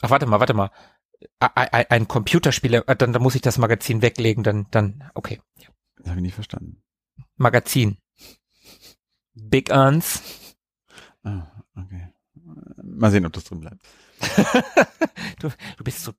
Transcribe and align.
Ach, 0.00 0.10
warte 0.10 0.26
mal, 0.26 0.40
warte 0.40 0.54
mal. 0.54 0.70
Ein, 1.40 1.86
ein 1.88 2.08
Computerspieler, 2.08 2.88
äh, 2.88 2.96
dann, 2.96 3.12
dann 3.12 3.22
muss 3.22 3.34
ich 3.34 3.40
das 3.40 3.58
Magazin 3.58 4.02
weglegen, 4.02 4.44
dann, 4.44 4.66
dann, 4.70 5.10
okay. 5.14 5.40
Das 5.96 6.08
habe 6.08 6.18
ich 6.18 6.22
nicht 6.22 6.34
verstanden. 6.34 6.82
Magazin. 7.36 7.98
Big 9.34 9.70
Uns. 9.70 10.22
Ah, 11.24 11.46
okay. 11.76 12.08
Mal 12.82 13.10
sehen, 13.10 13.26
ob 13.26 13.32
das 13.32 13.44
drin 13.44 13.60
bleibt. 13.60 13.82
du, 15.40 15.50
du 15.76 15.84
bist 15.84 16.02
so. 16.02 16.12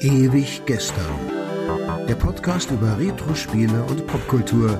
Ewig 0.00 0.62
gestern. 0.66 1.30
Der 2.08 2.14
Podcast 2.14 2.70
über 2.70 2.98
Retro-Spiele 2.98 3.84
und 3.84 4.06
Popkultur. 4.06 4.78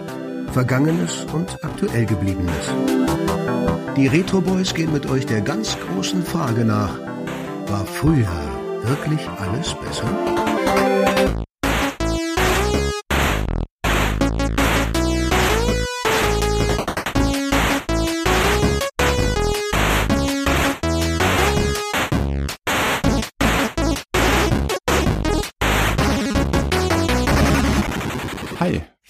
Vergangenes 0.52 1.26
und 1.32 1.58
aktuell 1.62 2.06
gebliebenes. 2.06 2.72
Die 3.96 4.06
Retro 4.06 4.40
Boys 4.40 4.74
gehen 4.74 4.92
mit 4.92 5.08
euch 5.08 5.26
der 5.26 5.40
ganz 5.40 5.76
großen 5.78 6.24
Frage 6.24 6.64
nach. 6.64 6.98
War 7.68 7.86
früher 7.86 8.28
wirklich 8.82 9.28
alles 9.38 9.74
besser? 9.74 11.13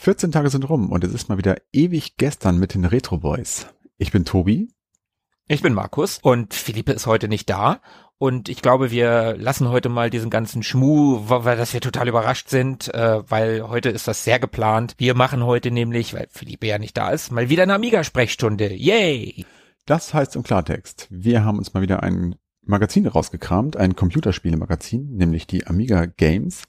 14 0.04 0.32
Tage 0.32 0.50
sind 0.50 0.68
rum 0.68 0.92
und 0.92 1.02
es 1.02 1.14
ist 1.14 1.30
mal 1.30 1.38
wieder 1.38 1.56
ewig 1.72 2.18
gestern 2.18 2.58
mit 2.58 2.74
den 2.74 2.84
Retro 2.84 3.16
Boys. 3.16 3.68
Ich 3.96 4.12
bin 4.12 4.26
Tobi. 4.26 4.68
Ich 5.48 5.62
bin 5.62 5.72
Markus 5.72 6.18
und 6.20 6.52
Philippe 6.52 6.92
ist 6.92 7.06
heute 7.06 7.26
nicht 7.26 7.48
da. 7.48 7.80
Und 8.18 8.50
ich 8.50 8.60
glaube, 8.60 8.90
wir 8.90 9.34
lassen 9.38 9.70
heute 9.70 9.88
mal 9.88 10.10
diesen 10.10 10.28
ganzen 10.28 10.62
Schmuh, 10.62 11.22
weil 11.26 11.56
dass 11.56 11.72
wir 11.72 11.80
total 11.80 12.06
überrascht 12.06 12.50
sind, 12.50 12.92
äh, 12.92 13.22
weil 13.30 13.66
heute 13.66 13.88
ist 13.88 14.06
das 14.06 14.24
sehr 14.24 14.38
geplant. 14.38 14.92
Wir 14.98 15.14
machen 15.14 15.42
heute 15.42 15.70
nämlich, 15.70 16.12
weil 16.12 16.28
Philippe 16.30 16.66
ja 16.66 16.78
nicht 16.78 16.98
da 16.98 17.08
ist, 17.08 17.32
mal 17.32 17.48
wieder 17.48 17.62
eine 17.62 17.72
Amiga-Sprechstunde. 17.74 18.74
Yay! 18.74 19.46
Das 19.86 20.12
heißt 20.12 20.36
im 20.36 20.42
Klartext, 20.42 21.06
wir 21.08 21.46
haben 21.46 21.56
uns 21.56 21.72
mal 21.72 21.80
wieder 21.80 22.02
ein 22.02 22.34
Magazin 22.66 23.06
rausgekramt, 23.06 23.78
ein 23.78 23.96
Computerspielemagazin, 23.96 25.16
nämlich 25.16 25.46
die 25.46 25.66
Amiga 25.66 26.04
Games. 26.04 26.64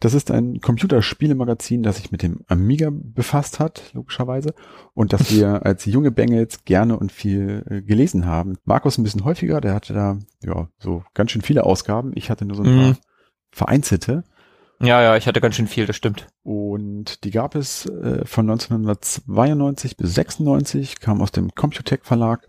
Das 0.00 0.14
ist 0.14 0.30
ein 0.30 0.60
Computerspielemagazin, 0.60 1.82
das 1.82 1.96
sich 1.96 2.10
mit 2.10 2.22
dem 2.22 2.40
Amiga 2.48 2.88
befasst 2.90 3.60
hat, 3.60 3.90
logischerweise, 3.92 4.54
und 4.94 5.12
das 5.12 5.30
wir 5.30 5.64
als 5.66 5.84
junge 5.84 6.10
Bengels 6.10 6.64
gerne 6.64 6.98
und 6.98 7.12
viel 7.12 7.64
äh, 7.68 7.82
gelesen 7.82 8.24
haben. 8.24 8.56
Markus 8.64 8.96
ein 8.96 9.02
bisschen 9.04 9.24
häufiger, 9.24 9.60
der 9.60 9.74
hatte 9.74 9.92
da 9.92 10.18
ja 10.42 10.68
so 10.78 11.04
ganz 11.12 11.30
schön 11.30 11.42
viele 11.42 11.64
Ausgaben. 11.64 12.12
Ich 12.14 12.30
hatte 12.30 12.46
nur 12.46 12.56
so 12.56 12.62
ein 12.62 12.74
Mhm. 12.74 12.80
paar 12.92 12.96
vereinzelte. 13.52 14.24
Ja, 14.82 15.02
ja, 15.02 15.16
ich 15.18 15.26
hatte 15.26 15.42
ganz 15.42 15.56
schön 15.56 15.66
viel, 15.66 15.84
das 15.84 15.96
stimmt. 15.96 16.28
Und 16.42 17.22
die 17.24 17.30
gab 17.30 17.54
es 17.54 17.84
äh, 17.84 18.24
von 18.24 18.48
1992 18.48 19.98
bis 19.98 20.14
96, 20.14 21.00
kam 21.00 21.20
aus 21.20 21.32
dem 21.32 21.54
Computec 21.54 22.06
Verlag. 22.06 22.46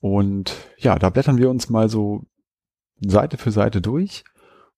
Und 0.00 0.54
ja, 0.78 0.98
da 0.98 1.10
blättern 1.10 1.36
wir 1.36 1.50
uns 1.50 1.68
mal 1.68 1.90
so 1.90 2.22
Seite 3.04 3.36
für 3.36 3.50
Seite 3.50 3.82
durch 3.82 4.24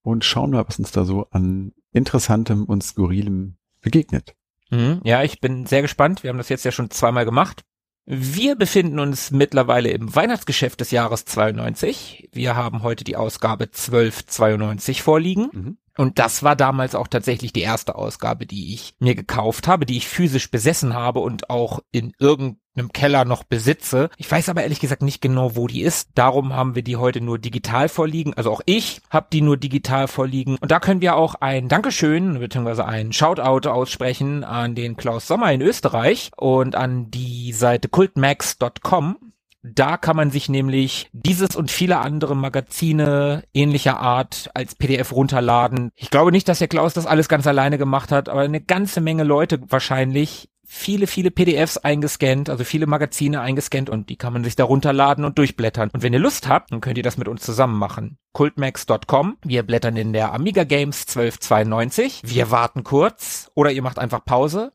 und 0.03 0.25
schauen 0.25 0.51
mal, 0.51 0.67
was 0.67 0.81
uns 0.81 0.91
da 0.91 1.05
so 1.05 1.27
an 1.31 1.73
Interessantem 1.93 2.65
und 2.65 2.83
Skurrilem 2.83 3.57
begegnet. 3.81 4.35
Mhm. 4.71 5.01
Ja, 5.05 5.23
ich 5.23 5.41
bin 5.41 5.67
sehr 5.67 5.83
gespannt. 5.83 6.23
Wir 6.23 6.31
haben 6.31 6.39
das 6.39 6.49
jetzt 6.49 6.65
ja 6.65 6.73
schon 6.73 6.91
zweimal 6.91 7.25
gemacht. 7.25 7.63
Wir 8.07 8.57
befinden 8.57 8.99
uns 8.99 9.31
mittlerweile 9.31 9.91
im 9.91 10.15
Weihnachtsgeschäft 10.15 10.81
des 10.81 10.91
Jahres 10.91 11.25
92. 11.27 12.29
Wir 12.33 12.57
haben 12.57 12.83
heute 12.83 13.05
die 13.05 13.17
Ausgabe 13.17 13.65
1292 13.65 15.03
vorliegen. 15.03 15.49
Mhm. 15.53 15.79
Und 15.97 16.19
das 16.19 16.43
war 16.43 16.57
damals 16.57 16.95
auch 16.95 17.09
tatsächlich 17.09 17.53
die 17.53 17.63
erste 17.63 17.95
Ausgabe, 17.95 18.47
die 18.47 18.75
ich 18.75 18.95
mir 19.01 19.15
gekauft 19.15 19.69
habe, 19.69 19.87
die 19.87 19.97
ich 19.97 20.09
physisch 20.09 20.51
besessen 20.51 20.95
habe 20.95 21.21
und 21.21 21.51
auch 21.51 21.81
in 21.91 22.13
irgendeinem 22.19 22.93
Keller 22.93 23.25
noch 23.25 23.45
besitze. 23.45 24.09
Ich 24.17 24.31
weiß 24.31 24.49
aber 24.49 24.63
ehrlich 24.63 24.81
gesagt 24.81 25.03
nicht 25.03 25.21
genau, 25.21 25.57
wo 25.57 25.67
die 25.67 25.83
ist. 25.83 26.11
Darum 26.15 26.55
haben 26.55 26.75
wir 26.75 26.83
die 26.83 26.97
heute 26.97 27.21
nur 27.21 27.39
digital 27.39 27.89
vorliegen. 27.89 28.35
Also 28.35 28.51
auch 28.51 28.63
ich 28.65 29.01
habe 29.11 29.27
die 29.33 29.43
nur 29.43 29.57
digital 29.57 30.09
vorliegen. 30.09 30.57
Und 30.61 30.71
da 30.71 30.81
können 30.81 31.01
wir 31.01 31.17
auch 31.17 31.35
ein 31.35 31.69
Dankeschön 31.69 32.39
bzw. 32.39 32.83
ein 32.83 33.13
Shoutout 33.13 33.69
aussprechen 33.69 34.45
an 34.45 34.75
den 34.75 34.97
Klaus 34.97 35.27
Sommer 35.27 35.53
in 35.53 35.61
Österreich 35.61 36.31
und 36.37 36.77
an 36.77 37.11
die 37.11 37.53
Seite 37.53 37.89
cultmax.com. 37.89 39.30
Da 39.63 39.97
kann 39.97 40.17
man 40.17 40.31
sich 40.31 40.49
nämlich 40.49 41.11
dieses 41.13 41.55
und 41.55 41.71
viele 41.71 41.99
andere 41.99 42.35
Magazine 42.35 43.45
ähnlicher 43.53 44.01
Art 44.01 44.51
als 44.55 44.75
PDF 44.75 45.13
runterladen. 45.13 45.91
Ich 45.97 46.11
glaube 46.11 46.33
nicht, 46.33 46.49
dass 46.49 46.61
der 46.61 46.69
Klaus 46.69 46.95
das 46.95 47.07
alles 47.07 47.29
ganz 47.29 47.47
alleine 47.47 47.77
gemacht 47.77 48.11
hat, 48.11 48.29
aber 48.29 48.41
eine 48.41 48.61
ganze 48.61 49.01
Menge 49.01 49.25
Leute 49.25 49.61
wahrscheinlich 49.69 50.49
viele, 50.71 51.09
viele 51.09 51.33
PDFs 51.33 51.79
eingescannt, 51.79 52.49
also 52.49 52.63
viele 52.63 52.87
Magazine 52.87 53.41
eingescannt 53.41 53.91
und 53.91 54.09
die 54.09 54.17
kann 54.17 54.33
man 54.33 54.45
sich 54.45 54.55
da 54.55 54.65
runterladen 54.65 55.25
und 55.25 55.37
durchblättern. 55.37 55.91
Und 55.93 56.03
wenn 56.03 56.13
ihr 56.13 56.21
Lust 56.21 56.49
habt, 56.49 56.71
dann 56.71 56.81
könnt 56.81 56.97
ihr 56.97 57.03
das 57.03 57.19
mit 57.19 57.27
uns 57.27 57.43
zusammen 57.43 57.77
machen. 57.77 58.19
Cultmax.com. 58.33 59.39
Wir 59.45 59.65
blättern 59.65 59.97
in 59.97 60.13
der 60.13 60.33
Amiga 60.33 60.63
Games 60.63 61.07
1292. 61.09 62.23
Wir 62.25 62.53
warten 62.53 62.85
kurz 62.85 63.51
oder 63.57 63.73
ihr 63.73 63.83
macht 63.83 63.99
einfach 63.99 64.25
Pause. 64.25 64.73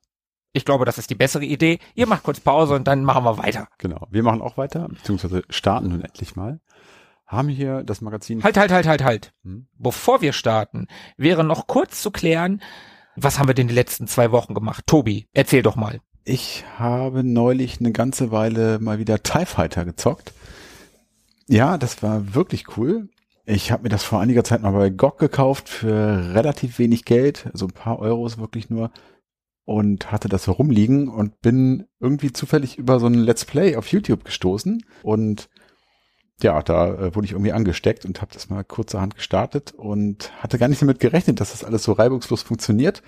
Ich 0.55 0.63
glaube, 0.63 0.85
das 0.85 0.97
ist 0.97 1.09
die 1.09 1.15
bessere 1.15 1.43
Idee. 1.43 1.79
Ihr 1.95 2.07
macht 2.07 2.23
kurz 2.23 2.39
Pause 2.39 2.75
und 2.75 2.87
dann 2.87 3.03
machen 3.03 3.25
wir 3.25 3.37
weiter. 3.37 3.67
Genau. 3.77 4.07
Wir 4.09 4.23
machen 4.23 4.41
auch 4.41 4.55
weiter, 4.55 4.87
beziehungsweise 4.87 5.43
starten 5.49 5.89
nun 5.89 5.99
endlich 5.99 6.37
mal. 6.37 6.61
Haben 7.27 7.49
hier 7.49 7.83
das 7.83 7.99
Magazin. 7.99 8.41
Halt, 8.41 8.55
halt, 8.55 8.71
halt, 8.71 8.87
halt, 8.87 9.03
halt. 9.03 9.33
Hm? 9.43 9.67
Bevor 9.77 10.21
wir 10.21 10.31
starten, 10.31 10.87
wäre 11.17 11.43
noch 11.43 11.67
kurz 11.67 12.01
zu 12.01 12.09
klären, 12.09 12.61
was 13.17 13.37
haben 13.37 13.49
wir 13.49 13.53
denn 13.53 13.67
die 13.67 13.73
letzten 13.73 14.07
zwei 14.07 14.31
Wochen 14.31 14.53
gemacht? 14.53 14.85
Tobi, 14.87 15.27
erzähl 15.33 15.61
doch 15.61 15.75
mal. 15.75 15.99
Ich 16.23 16.63
habe 16.79 17.25
neulich 17.25 17.81
eine 17.81 17.91
ganze 17.91 18.31
Weile 18.31 18.79
mal 18.79 18.97
wieder 18.97 19.23
TIE 19.23 19.45
Fighter 19.45 19.83
gezockt. 19.83 20.31
Ja, 21.47 21.77
das 21.77 22.01
war 22.01 22.33
wirklich 22.33 22.77
cool. 22.77 23.09
Ich 23.45 23.73
habe 23.73 23.83
mir 23.83 23.89
das 23.89 24.05
vor 24.05 24.21
einiger 24.21 24.45
Zeit 24.45 24.61
mal 24.61 24.71
bei 24.71 24.89
GOG 24.89 25.17
gekauft 25.19 25.67
für 25.67 26.33
relativ 26.33 26.79
wenig 26.79 27.03
Geld, 27.03 27.47
also 27.51 27.65
ein 27.65 27.73
paar 27.73 27.99
Euros 27.99 28.37
wirklich 28.37 28.69
nur 28.69 28.89
und 29.65 30.11
hatte 30.11 30.29
das 30.29 30.47
herumliegen 30.47 31.09
und 31.09 31.41
bin 31.41 31.85
irgendwie 31.99 32.31
zufällig 32.31 32.77
über 32.77 32.99
so 32.99 33.07
ein 33.07 33.15
Let's 33.15 33.45
Play 33.45 33.75
auf 33.75 33.87
YouTube 33.87 34.23
gestoßen 34.23 34.85
und 35.03 35.49
ja, 36.41 36.61
da 36.61 36.93
äh, 36.93 37.15
wurde 37.15 37.25
ich 37.25 37.31
irgendwie 37.31 37.53
angesteckt 37.53 38.05
und 38.05 38.21
habe 38.21 38.33
das 38.33 38.49
mal 38.49 38.63
kurzerhand 38.63 39.15
gestartet 39.15 39.73
und 39.73 40.31
hatte 40.41 40.57
gar 40.57 40.67
nicht 40.67 40.81
damit 40.81 40.99
gerechnet, 40.99 41.39
dass 41.39 41.51
das 41.51 41.63
alles 41.63 41.83
so 41.83 41.93
reibungslos 41.93 42.41
funktioniert. 42.41 43.01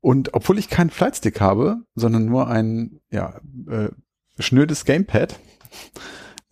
Und 0.00 0.34
obwohl 0.34 0.58
ich 0.58 0.70
keinen 0.70 0.90
Flightstick 0.90 1.40
habe, 1.40 1.82
sondern 1.94 2.24
nur 2.24 2.48
ein 2.48 3.00
ja, 3.10 3.40
äh, 3.68 3.88
schnödes 4.38 4.84
Gamepad, 4.84 5.38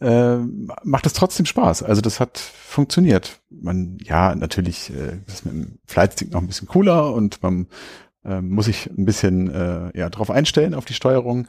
äh, 0.01 0.37
macht 0.83 1.07
es 1.07 1.15
trotzdem 1.15 1.47
Spaß. 1.47 1.83
Also 1.83 2.03
das 2.03 2.21
hat 2.21 2.39
funktioniert. 2.39 3.41
Man, 3.49 3.99
ja, 4.03 4.35
natürlich 4.35 4.91
äh, 4.91 5.21
das 5.27 5.45
mit 5.45 5.55
dem 5.55 5.79
Flightstick 5.87 6.33
noch 6.33 6.43
ein 6.43 6.47
bisschen 6.47 6.69
cooler 6.69 7.15
und 7.15 7.43
man 7.43 7.69
äh, 8.27 8.41
muss 8.41 8.67
sich 8.67 8.91
ein 8.91 9.05
bisschen 9.05 9.51
äh, 9.51 9.97
ja, 9.97 10.11
drauf 10.11 10.31
einstellen, 10.31 10.75
auf 10.75 10.85
die 10.85 10.95
Steuerung. 10.95 11.49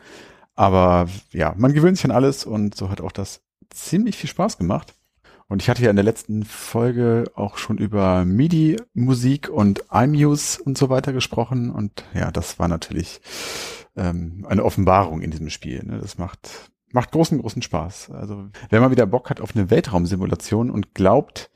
Aber 0.56 1.08
ja, 1.32 1.54
man 1.58 1.74
gewöhnt 1.74 1.98
sich 1.98 2.06
an 2.06 2.12
alles 2.12 2.46
und 2.46 2.76
so 2.76 2.90
hat 2.90 3.02
auch 3.02 3.12
das 3.12 3.42
ziemlich 3.70 4.18
viel 4.18 4.30
Spaß 4.30 4.58
gemacht. 4.58 4.96
Und 5.50 5.62
ich 5.62 5.70
hatte 5.70 5.82
ja 5.82 5.90
in 5.90 5.96
der 5.96 6.04
letzten 6.04 6.44
Folge 6.44 7.26
auch 7.36 7.58
schon 7.58 7.78
über 7.78 8.26
MIDI-Musik 8.26 9.50
und 9.50 9.86
iMuse 9.92 10.62
und 10.62 10.78
so 10.78 10.90
weiter 10.90 11.14
gesprochen. 11.14 11.72
Und 11.72 12.04
ja, 12.14 12.32
das 12.32 12.60
war 12.60 12.68
natürlich 12.68 13.22
ähm, 13.96 14.46
eine 14.50 14.66
Offenbarung 14.66 15.22
in 15.22 15.32
diesem 15.32 15.50
Spiel. 15.50 15.84
Ne? 15.86 16.00
Das 16.00 16.18
macht, 16.18 16.72
macht 16.92 17.12
großen, 17.12 17.40
großen 17.40 17.62
Spaß. 17.62 18.12
Also 18.12 18.50
wenn 18.70 18.82
man 18.82 18.92
wieder 18.92 19.06
Bock 19.06 19.30
hat 19.30 19.40
auf 19.40 19.56
eine 19.56 19.70
Weltraumsimulation 19.70 20.70
und 20.70 20.94
glaubt, 20.94 21.50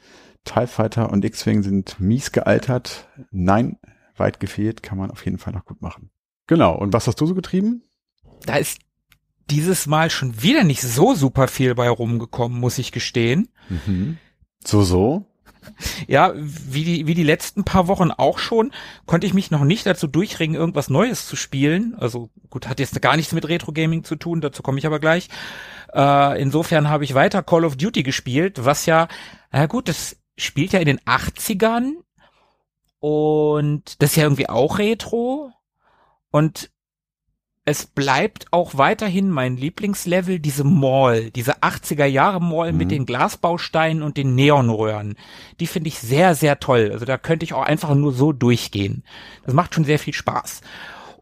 TIE 0.46 0.68
Fighter 0.68 1.12
und 1.12 1.26
X-Wing 1.26 1.62
sind 1.62 2.00
mies 2.00 2.32
gealtert, 2.32 3.10
nein, 3.30 3.78
weit 4.22 4.40
gefehlt, 4.40 4.82
kann 4.82 4.98
man 4.98 5.12
auf 5.12 5.26
jeden 5.26 5.38
Fall 5.38 5.52
noch 5.52 5.66
gut 5.66 5.82
machen. 5.82 6.10
Genau. 6.48 6.78
Und 6.78 6.94
was 6.94 7.08
hast 7.08 7.20
du 7.20 7.26
so 7.26 7.36
getrieben? 7.36 7.84
Da 8.46 8.56
ist 8.56 8.80
dieses 9.50 9.88
Mal 9.88 10.10
schon 10.10 10.42
wieder 10.42 10.64
nicht 10.64 10.82
so 10.82 11.14
super 11.14 11.48
viel 11.48 11.76
bei 11.76 11.90
rumgekommen, 11.90 12.60
muss 12.60 12.78
ich 12.78 12.92
gestehen. 12.92 13.50
Mhm. 13.70 14.18
So, 14.64 14.84
so. 14.84 15.26
Ja, 16.08 16.34
wie 16.36 16.84
die, 16.84 17.08
wie 17.08 17.14
die 17.14 17.24
letzten 17.24 17.64
paar 17.64 17.88
Wochen 17.88 18.12
auch 18.12 18.40
schon, 18.40 18.72
konnte 19.06 19.28
ich 19.28 19.34
mich 19.34 19.52
noch 19.52 19.64
nicht 19.64 19.86
dazu 19.86 20.08
durchringen, 20.08 20.56
irgendwas 20.56 20.90
Neues 20.90 21.28
zu 21.28 21.36
spielen. 21.36 21.96
Also 22.00 22.30
gut, 22.50 22.68
hat 22.68 22.80
jetzt 22.80 23.00
gar 23.02 23.16
nichts 23.16 23.32
mit 23.34 23.48
Retro 23.48 23.72
Gaming 23.72 24.04
zu 24.04 24.16
tun, 24.16 24.42
dazu 24.42 24.64
komme 24.64 24.80
ich 24.80 24.88
aber 24.88 25.00
gleich. 25.00 25.30
Äh, 25.94 26.42
insofern 26.42 26.90
habe 26.90 27.04
ich 27.04 27.14
weiter 27.14 27.44
Call 27.44 27.66
of 27.66 27.76
Duty 27.76 28.04
gespielt, 28.04 28.66
was 28.66 28.86
ja, 28.86 29.08
na 29.52 29.68
gut, 29.68 29.88
das 29.88 30.18
spielt 30.38 30.74
ja 30.74 30.80
in 30.80 30.88
den 30.88 31.00
80ern 31.02 31.94
und 33.02 34.00
das 34.02 34.12
ist 34.12 34.16
ja 34.16 34.24
irgendwie 34.24 34.48
auch 34.48 34.78
Retro. 34.78 35.52
Und 36.30 36.72
es 37.66 37.88
bleibt 37.88 38.46
auch 38.52 38.78
weiterhin 38.78 39.30
mein 39.30 39.58
Lieblingslevel, 39.58 40.40
diese 40.40 40.64
Mall, 40.64 41.32
diese 41.32 41.62
80er 41.64 42.06
Jahre 42.06 42.40
Mall 42.40 42.72
mhm. 42.72 42.78
mit 42.78 42.92
den 42.92 43.08
Glasbausteinen 43.08 44.04
und 44.04 44.18
den 44.18 44.36
Neonröhren. 44.36 45.16
Die 45.60 45.68
finde 45.68 45.88
ich 45.90 46.00
sehr, 46.00 46.36
sehr 46.36 46.60
toll. 46.60 46.92
Also 46.94 47.06
da 47.06 47.18
könnte 47.18 47.44
ich 47.44 47.54
auch 47.54 47.64
einfach 47.64 47.94
nur 47.96 48.14
so 48.14 48.32
durchgehen. 48.34 49.04
Das 49.46 49.56
macht 49.56 49.74
schon 49.74 49.84
sehr 49.84 50.00
viel 50.00 50.14
Spaß. 50.14 50.62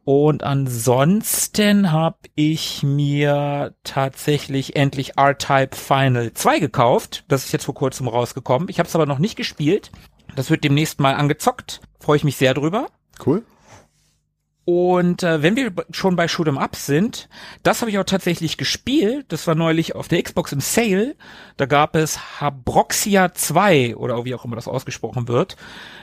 Und 0.03 0.43
ansonsten 0.43 1.93
habe 1.93 2.17
ich 2.35 2.83
mir 2.83 3.73
tatsächlich 3.83 4.75
endlich 4.75 5.17
R-Type 5.17 5.75
Final 5.75 6.33
2 6.33 6.59
gekauft. 6.59 7.23
Das 7.29 7.45
ist 7.45 7.53
jetzt 7.53 7.65
vor 7.65 7.75
kurzem 7.75 8.09
rausgekommen. 8.09 8.67
Ich 8.69 8.79
habe 8.79 8.87
es 8.87 8.95
aber 8.95 9.05
noch 9.05 9.19
nicht 9.19 9.35
gespielt. 9.35 9.91
Das 10.35 10.49
wird 10.49 10.63
demnächst 10.63 10.99
mal 10.99 11.15
angezockt. 11.15 11.81
Freue 11.99 12.17
ich 12.17 12.23
mich 12.23 12.37
sehr 12.37 12.53
drüber. 12.53 12.87
Cool. 13.25 13.43
Und 14.71 15.23
äh, 15.23 15.41
wenn 15.41 15.55
wir 15.55 15.73
schon 15.89 16.15
bei 16.15 16.25
Shoot'em 16.25 16.59
Up 16.59 16.75
sind, 16.75 17.27
das 17.63 17.81
habe 17.81 17.89
ich 17.89 17.97
auch 17.97 18.03
tatsächlich 18.03 18.55
gespielt. 18.55 19.25
Das 19.29 19.47
war 19.47 19.55
neulich 19.55 19.95
auf 19.95 20.07
der 20.07 20.21
Xbox 20.21 20.51
im 20.51 20.59
Sale. 20.59 21.15
Da 21.57 21.65
gab 21.65 21.95
es 21.95 22.39
Habroxia 22.39 23.33
2 23.33 23.95
oder 23.95 24.25
wie 24.25 24.35
auch 24.35 24.45
immer 24.45 24.55
das 24.55 24.67
ausgesprochen 24.67 25.27
wird. 25.27 25.57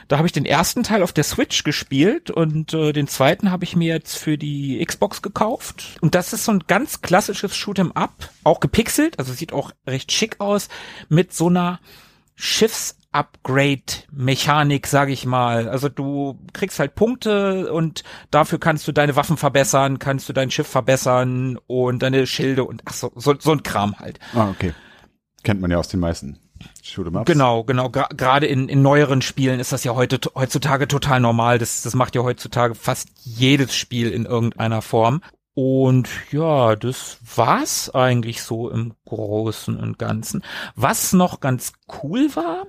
Da 0.09 0.17
habe 0.17 0.27
ich 0.27 0.33
den 0.33 0.43
ersten 0.43 0.83
Teil 0.83 1.01
auf 1.01 1.13
der 1.13 1.23
Switch 1.23 1.63
gespielt 1.63 2.29
und 2.29 2.73
äh, 2.73 2.91
den 2.91 3.07
zweiten 3.07 3.51
habe 3.51 3.63
ich 3.63 3.77
mir 3.77 3.93
jetzt 3.93 4.17
für 4.17 4.37
die 4.37 4.85
Xbox 4.85 5.21
gekauft. 5.21 5.95
Und 6.01 6.13
das 6.13 6.33
ist 6.33 6.43
so 6.43 6.51
ein 6.51 6.65
ganz 6.67 7.01
klassisches 7.01 7.53
Shoot'em 7.55 7.93
Up, 7.93 8.31
auch 8.43 8.59
gepixelt, 8.59 9.17
also 9.17 9.31
sieht 9.31 9.53
auch 9.53 9.71
recht 9.87 10.11
schick 10.11 10.41
aus, 10.41 10.67
mit 11.07 11.31
so 11.31 11.47
einer 11.47 11.79
Schiffs 12.35 12.96
Upgrade-Mechanik, 13.17 14.87
sage 14.87 15.11
ich 15.11 15.25
mal. 15.25 15.67
Also 15.67 15.89
du 15.89 16.39
kriegst 16.53 16.79
halt 16.79 16.95
Punkte 16.95 17.73
und 17.73 18.03
dafür 18.31 18.59
kannst 18.59 18.87
du 18.87 18.91
deine 18.91 19.15
Waffen 19.15 19.37
verbessern, 19.37 19.99
kannst 19.99 20.29
du 20.29 20.33
dein 20.33 20.51
Schiff 20.51 20.67
verbessern 20.67 21.57
und 21.67 22.03
deine 22.03 22.27
Schilde 22.27 22.63
und 22.63 22.83
ach 22.85 22.93
so, 22.93 23.11
so, 23.15 23.33
so 23.39 23.51
ein 23.51 23.63
Kram 23.63 23.99
halt. 23.99 24.19
Ah, 24.35 24.49
okay. 24.49 24.73
Kennt 25.43 25.61
man 25.61 25.71
ja 25.71 25.77
aus 25.77 25.87
den 25.87 25.99
meisten 25.99 26.37
Shoot'em-Ups. 26.83 27.25
Genau, 27.25 27.63
genau. 27.63 27.89
Gerade 27.89 28.45
in, 28.45 28.69
in 28.69 28.81
neueren 28.81 29.21
Spielen 29.21 29.59
ist 29.59 29.71
das 29.71 29.83
ja 29.83 29.95
heute 29.95 30.19
heutzutage 30.35 30.87
total 30.87 31.19
normal. 31.19 31.57
Das, 31.57 31.81
das 31.81 31.95
macht 31.95 32.15
ja 32.15 32.23
heutzutage 32.23 32.75
fast 32.75 33.09
jedes 33.23 33.75
Spiel 33.75 34.11
in 34.11 34.25
irgendeiner 34.25 34.81
Form. 34.81 35.21
Und 35.53 36.07
ja, 36.31 36.75
das 36.75 37.17
war's 37.35 37.89
eigentlich 37.89 38.43
so 38.43 38.69
im 38.69 38.93
Großen 39.05 39.75
und 39.75 39.97
Ganzen. 39.97 40.43
Was 40.75 41.13
noch 41.13 41.39
ganz 41.39 41.73
cool 42.03 42.29
war, 42.35 42.67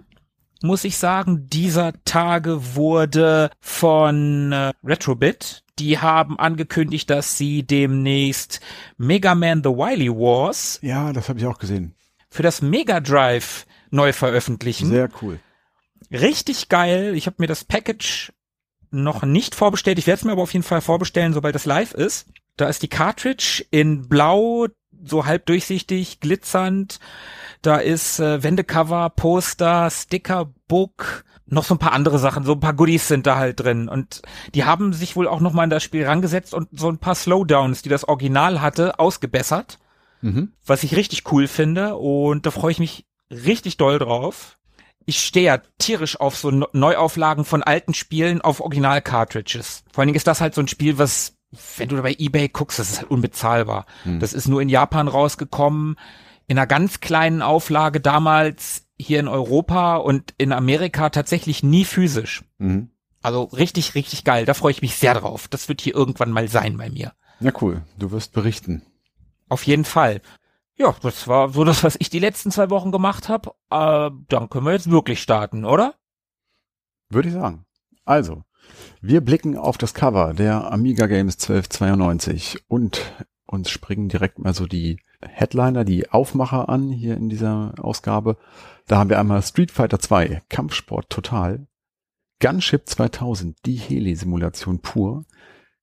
muss 0.63 0.85
ich 0.85 0.97
sagen, 0.97 1.49
dieser 1.49 1.93
Tage 2.05 2.75
wurde 2.75 3.51
von 3.61 4.53
äh, 4.53 4.73
Retrobit, 4.85 5.65
die 5.79 5.99
haben 5.99 6.39
angekündigt, 6.39 7.09
dass 7.11 7.39
sie 7.39 7.63
demnächst 7.63 8.61
Mega 8.97 9.35
Man 9.35 9.63
The 9.63 9.71
Wily 9.71 10.11
Wars. 10.11 10.79
Ja, 10.83 11.13
das 11.13 11.29
habe 11.29 11.39
ich 11.39 11.47
auch 11.47 11.59
gesehen. 11.59 11.95
Für 12.31 12.43
das 12.43 12.63
Mega 12.63 13.01
Drive 13.01 13.67
neu 13.91 14.13
veröffentlichen. 14.13 14.89
Sehr 14.89 15.09
cool. 15.23 15.39
Richtig 16.11 16.69
geil. 16.69 17.15
Ich 17.15 17.27
habe 17.27 17.37
mir 17.39 17.47
das 17.47 17.65
Package 17.65 18.33
noch 18.91 19.23
nicht 19.23 19.55
vorbestellt. 19.55 19.99
Ich 19.99 20.07
werde 20.07 20.19
es 20.19 20.25
mir 20.25 20.33
aber 20.33 20.43
auf 20.43 20.53
jeden 20.53 20.65
Fall 20.65 20.81
vorbestellen, 20.81 21.35
sobald 21.35 21.55
es 21.55 21.65
live 21.67 21.93
ist. 21.93 22.27
Da 22.57 22.69
ist 22.69 22.83
die 22.83 22.89
Cartridge 22.89 23.65
in 23.71 24.09
blau, 24.09 24.67
so 25.05 25.27
halb 25.27 25.47
durchsichtig, 25.47 26.21
glitzernd. 26.21 26.99
Da 27.63 27.77
ist 27.77 28.21
äh, 28.21 28.43
Wendecover, 28.43 29.11
Poster, 29.11 29.91
Sticker, 29.91 30.53
Book, 30.69 31.25
noch 31.47 31.65
so 31.65 31.75
ein 31.75 31.79
paar 31.79 31.93
andere 31.93 32.19
Sachen, 32.19 32.45
so 32.45 32.53
ein 32.53 32.61
paar 32.61 32.75
Goodies 32.75 33.09
sind 33.09 33.27
da 33.27 33.37
halt 33.37 33.61
drin. 33.61 33.89
Und 33.89 34.23
die 34.55 34.65
haben 34.65 34.93
sich 34.93 35.17
wohl 35.17 35.27
auch 35.27 35.41
noch 35.41 35.53
mal 35.53 35.65
in 35.65 35.71
das 35.71 35.83
Spiel 35.83 36.05
rangesetzt 36.05 36.55
und 36.55 36.69
so 36.73 36.89
ein 36.89 36.99
paar 36.99 37.15
Slowdowns, 37.15 37.83
die 37.83 37.89
das 37.89 38.07
Original 38.07 38.61
hatte, 38.61 38.99
ausgebessert. 38.99 39.79
Mhm. 40.21 40.53
Was 40.65 40.83
ich 40.83 40.97
richtig 40.97 41.31
cool 41.33 41.49
finde. 41.49 41.97
Und 41.97 42.47
da 42.47 42.51
freue 42.51 42.73
ich 42.73 42.79
mich 42.79 43.07
richtig 43.31 43.77
doll 43.77 43.99
drauf. 43.99 44.59
Ich 45.07 45.25
stehe 45.25 45.47
ja 45.47 45.59
tierisch 45.79 46.21
auf 46.21 46.37
so 46.37 46.51
Neuauflagen 46.51 47.47
von 47.47 47.63
alten 47.63 47.95
Spielen 47.95 48.43
auf 48.43 48.61
Original-Cartridges. 48.61 49.85
Vor 49.91 50.03
allen 50.03 50.09
Dingen 50.09 50.17
ist 50.17 50.27
das 50.27 50.43
halt 50.43 50.55
so 50.55 50.61
ein 50.61 50.69
Spiel, 50.69 50.99
was, 50.99 51.38
wenn 51.77 51.89
du 51.89 51.97
da 51.97 52.03
bei 52.03 52.15
Ebay 52.19 52.49
guckst, 52.49 52.79
das 52.79 52.91
ist 52.91 52.99
halt 53.01 53.11
unbezahlbar. 53.11 53.87
Mhm. 54.05 54.21
Das 54.21 54.33
ist 54.33 54.49
nur 54.49 54.61
in 54.61 54.69
Japan 54.69 55.09
rausgekommen 55.09 55.97
in 56.47 56.59
einer 56.59 56.67
ganz 56.67 57.01
kleinen 57.01 57.43
Auflage 57.43 58.01
damals 58.01 58.87
hier 58.99 59.21
in 59.21 59.29
Europa 59.29 59.97
und 59.97 60.35
in 60.39 60.53
Amerika 60.53 61.11
tatsächlich 61.11 61.63
nie 61.63 61.85
physisch. 61.85 62.43
Mhm. 62.59 62.91
Also 63.23 63.45
richtig, 63.45 63.95
richtig 63.95 64.25
geil. 64.25 64.45
Da 64.45 64.55
freue 64.55 64.73
ich 64.73 64.83
mich 64.83 64.97
sehr 64.97 65.15
drauf. 65.15 65.49
Das 65.49 65.69
wird 65.69 65.81
hier 65.81 65.95
irgendwann 65.95 66.31
mal 66.31 66.49
sein 66.49 66.77
bei 66.77 66.89
mir. 66.89 67.13
Ja, 67.41 67.53
cool. 67.61 67.83
Du 67.99 68.11
wirst 68.11 68.33
berichten. 68.33 68.83
Auf 69.49 69.65
jeden 69.65 69.85
Fall. 69.85 70.23
Ja, 70.77 70.95
das 71.03 71.29
war 71.29 71.51
so 71.51 71.65
das, 71.65 71.83
was 71.83 71.97
ich 71.99 72.11
die 72.11 72.19
letzten 72.19 72.51
zwei 72.51 72.71
Wochen 72.71 72.93
gemacht 72.93 73.29
habe. 73.29 73.51
Äh, 73.71 74.11
dann 74.29 74.49
können 74.49 74.67
wir 74.67 74.73
jetzt 74.73 74.91
wirklich 74.91 75.21
starten, 75.21 75.65
oder? 75.65 75.95
Würde 77.11 77.29
ich 77.29 77.35
sagen. 77.35 77.65
Also, 78.05 78.43
wir 79.01 79.21
blicken 79.21 79.57
auf 79.57 79.79
das 79.79 79.95
Cover 79.95 80.35
der 80.35 80.73
Amiga 80.73 81.07
Games 81.07 81.35
1292 81.35 82.65
und 82.69 83.01
uns 83.47 83.71
springen 83.71 84.09
direkt 84.09 84.39
mal 84.39 84.55
so 84.55 84.67
die 84.67 84.99
Headliner, 85.21 85.85
die 85.85 86.11
Aufmacher 86.11 86.69
an 86.69 86.91
hier 86.91 87.17
in 87.17 87.29
dieser 87.29 87.75
Ausgabe. 87.79 88.37
Da 88.87 88.99
haben 88.99 89.11
wir 89.11 89.19
einmal 89.19 89.43
Street 89.43 89.71
Fighter 89.71 89.99
2, 89.99 90.43
Kampfsport 90.49 91.11
total, 91.11 91.67
Gunship 92.41 92.89
2000, 92.89 93.57
die 93.67 93.77
Heli-Simulation 93.77 94.81
pur, 94.81 95.25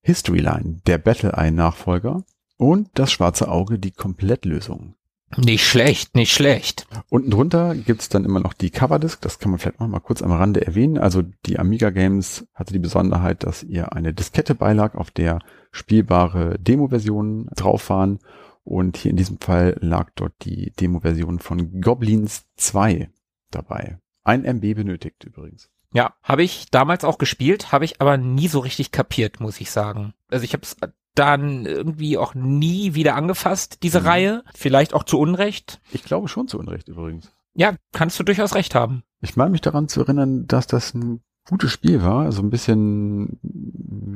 Historyline, 0.01 0.81
der 0.85 0.99
Battle-Eye-Nachfolger 0.99 2.23
und 2.57 2.89
das 2.93 3.11
schwarze 3.11 3.49
Auge, 3.49 3.79
die 3.79 3.91
Komplettlösung. 3.91 4.95
Nicht 5.37 5.65
schlecht, 5.65 6.15
nicht 6.15 6.33
schlecht. 6.33 6.87
Unten 7.09 7.31
drunter 7.31 7.75
gibt's 7.75 8.09
dann 8.09 8.25
immer 8.25 8.39
noch 8.39 8.53
die 8.53 8.69
Coverdisc, 8.69 9.21
das 9.21 9.39
kann 9.39 9.51
man 9.51 9.59
vielleicht 9.59 9.79
noch 9.79 9.87
mal 9.87 9.99
kurz 9.99 10.21
am 10.21 10.31
Rande 10.31 10.65
erwähnen. 10.65 10.97
Also 10.97 11.23
die 11.45 11.59
Amiga 11.59 11.89
Games 11.89 12.47
hatte 12.53 12.73
die 12.73 12.79
Besonderheit, 12.79 13.43
dass 13.43 13.63
ihr 13.63 13.93
eine 13.93 14.13
Diskette 14.13 14.55
beilag, 14.55 14.95
auf 14.95 15.11
der 15.11 15.39
spielbare 15.71 16.57
Demo-Versionen 16.59 17.47
drauf 17.55 17.89
waren 17.89 18.19
und 18.63 18.97
hier 18.97 19.11
in 19.11 19.17
diesem 19.17 19.39
Fall 19.39 19.77
lag 19.79 20.09
dort 20.15 20.33
die 20.43 20.71
Demo-Version 20.71 21.39
von 21.39 21.81
Goblins 21.81 22.45
2 22.55 23.09
dabei. 23.51 23.99
Ein 24.23 24.43
MB 24.43 24.75
benötigt 24.75 25.23
übrigens. 25.23 25.69
Ja, 25.93 26.13
habe 26.23 26.43
ich 26.43 26.65
damals 26.71 27.03
auch 27.05 27.17
gespielt, 27.17 27.71
habe 27.71 27.85
ich 27.85 28.01
aber 28.01 28.17
nie 28.17 28.47
so 28.47 28.59
richtig 28.59 28.91
kapiert, 28.91 29.39
muss 29.39 29.61
ich 29.61 29.71
sagen. 29.71 30.13
Also 30.29 30.43
ich 30.43 30.53
habe 30.53 30.63
es 30.63 30.75
dann 31.15 31.65
irgendwie 31.65 32.17
auch 32.17 32.35
nie 32.35 32.93
wieder 32.93 33.15
angefasst, 33.15 33.79
diese 33.83 34.01
mhm. 34.01 34.07
Reihe. 34.07 34.43
Vielleicht 34.53 34.93
auch 34.93 35.03
zu 35.03 35.19
Unrecht. 35.19 35.81
Ich 35.91 36.03
glaube 36.03 36.27
schon 36.27 36.47
zu 36.47 36.59
Unrecht 36.59 36.87
übrigens. 36.87 37.31
Ja, 37.55 37.75
kannst 37.93 38.19
du 38.19 38.23
durchaus 38.23 38.53
recht 38.53 38.75
haben. 38.75 39.03
Ich 39.21 39.37
meine 39.37 39.51
mich 39.51 39.61
daran 39.61 39.87
zu 39.87 40.01
erinnern, 40.01 40.45
dass 40.45 40.67
das 40.67 40.93
ein 40.93 41.21
gutes 41.47 41.71
Spiel 41.71 42.03
war, 42.03 42.31
so 42.31 42.41
ein 42.41 42.49
bisschen, 42.49 43.39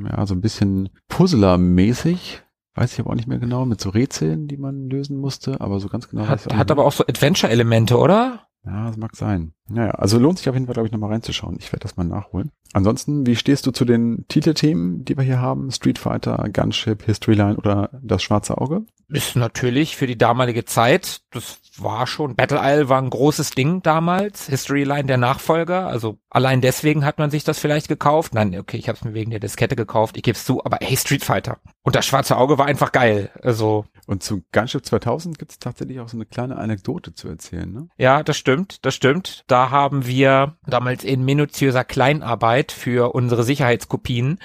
ja, 0.08 0.26
so 0.26 0.34
ein 0.34 0.40
bisschen 0.40 0.90
Puzzler-mäßig. 1.08 2.42
Weiß 2.74 2.92
ich 2.92 3.00
aber 3.00 3.10
auch 3.10 3.14
nicht 3.14 3.28
mehr 3.28 3.38
genau, 3.38 3.64
mit 3.64 3.80
so 3.80 3.90
Rätseln, 3.90 4.46
die 4.46 4.56
man 4.56 4.88
lösen 4.88 5.16
musste, 5.16 5.60
aber 5.60 5.80
so 5.80 5.88
ganz 5.88 6.08
genau. 6.08 6.28
Hat, 6.28 6.46
hat 6.54 6.70
aber 6.70 6.84
auch 6.84 6.92
so 6.92 7.04
Adventure-Elemente, 7.04 7.98
oder? 7.98 8.46
Ja, 8.64 8.86
das 8.86 8.96
mag 8.96 9.16
sein. 9.16 9.52
Naja, 9.68 9.92
also 9.92 10.18
lohnt 10.18 10.38
sich 10.38 10.48
auf 10.48 10.54
jeden 10.54 10.66
Fall, 10.66 10.74
glaube 10.74 10.88
ich, 10.88 10.92
nochmal 10.92 11.10
reinzuschauen. 11.10 11.56
Ich 11.58 11.72
werde 11.72 11.82
das 11.84 11.96
mal 11.96 12.04
nachholen. 12.04 12.50
Ansonsten, 12.72 13.26
wie 13.26 13.36
stehst 13.36 13.66
du 13.66 13.70
zu 13.70 13.84
den 13.84 14.26
Titelthemen, 14.28 15.04
die 15.04 15.16
wir 15.16 15.24
hier 15.24 15.40
haben? 15.40 15.70
Street 15.70 15.98
Fighter, 15.98 16.44
Gunship, 16.52 17.04
Historyline 17.04 17.56
oder 17.56 17.90
das 18.02 18.22
schwarze 18.22 18.58
Auge? 18.58 18.82
Ist 19.08 19.34
natürlich 19.34 19.96
für 19.96 20.06
die 20.06 20.18
damalige 20.18 20.64
Zeit, 20.64 21.22
das 21.32 21.58
war 21.78 22.06
schon, 22.06 22.36
Battle 22.36 22.60
Isle 22.62 22.88
war 22.88 23.00
ein 23.02 23.10
großes 23.10 23.50
Ding 23.52 23.82
damals, 23.82 24.46
Historyline 24.46 25.04
der 25.04 25.16
Nachfolger, 25.16 25.88
also 25.88 26.18
allein 26.28 26.60
deswegen 26.60 27.04
hat 27.04 27.18
man 27.18 27.30
sich 27.30 27.42
das 27.42 27.58
vielleicht 27.58 27.88
gekauft. 27.88 28.34
Nein, 28.34 28.56
okay, 28.56 28.76
ich 28.76 28.88
habe 28.88 28.98
es 28.98 29.04
mir 29.04 29.14
wegen 29.14 29.32
der 29.32 29.40
Diskette 29.40 29.74
gekauft, 29.74 30.16
ich 30.16 30.22
gebe 30.22 30.36
es 30.36 30.44
zu, 30.44 30.64
aber 30.64 30.78
hey, 30.80 30.96
Street 30.96 31.24
Fighter. 31.24 31.58
Und 31.82 31.96
das 31.96 32.06
schwarze 32.06 32.36
Auge 32.36 32.58
war 32.58 32.66
einfach 32.66 32.92
geil, 32.92 33.30
also. 33.42 33.84
Und 34.06 34.22
zu 34.22 34.42
Gunship 34.52 34.84
2000 34.84 35.38
gibt 35.38 35.52
es 35.52 35.58
tatsächlich 35.58 36.00
auch 36.00 36.08
so 36.08 36.16
eine 36.16 36.26
kleine 36.26 36.56
Anekdote 36.56 37.14
zu 37.14 37.28
erzählen, 37.28 37.72
ne? 37.72 37.88
Ja, 37.96 38.22
das 38.22 38.36
stimmt, 38.36 38.84
das 38.84 38.94
stimmt. 38.94 39.44
Da 39.46 39.70
haben 39.70 40.06
wir 40.06 40.56
damals 40.66 41.04
in 41.04 41.24
minutiöser 41.24 41.84
Kleinarbeit 41.84 42.72
für 42.72 43.14
unsere 43.14 43.44
Sicherheitskopien 43.44 44.38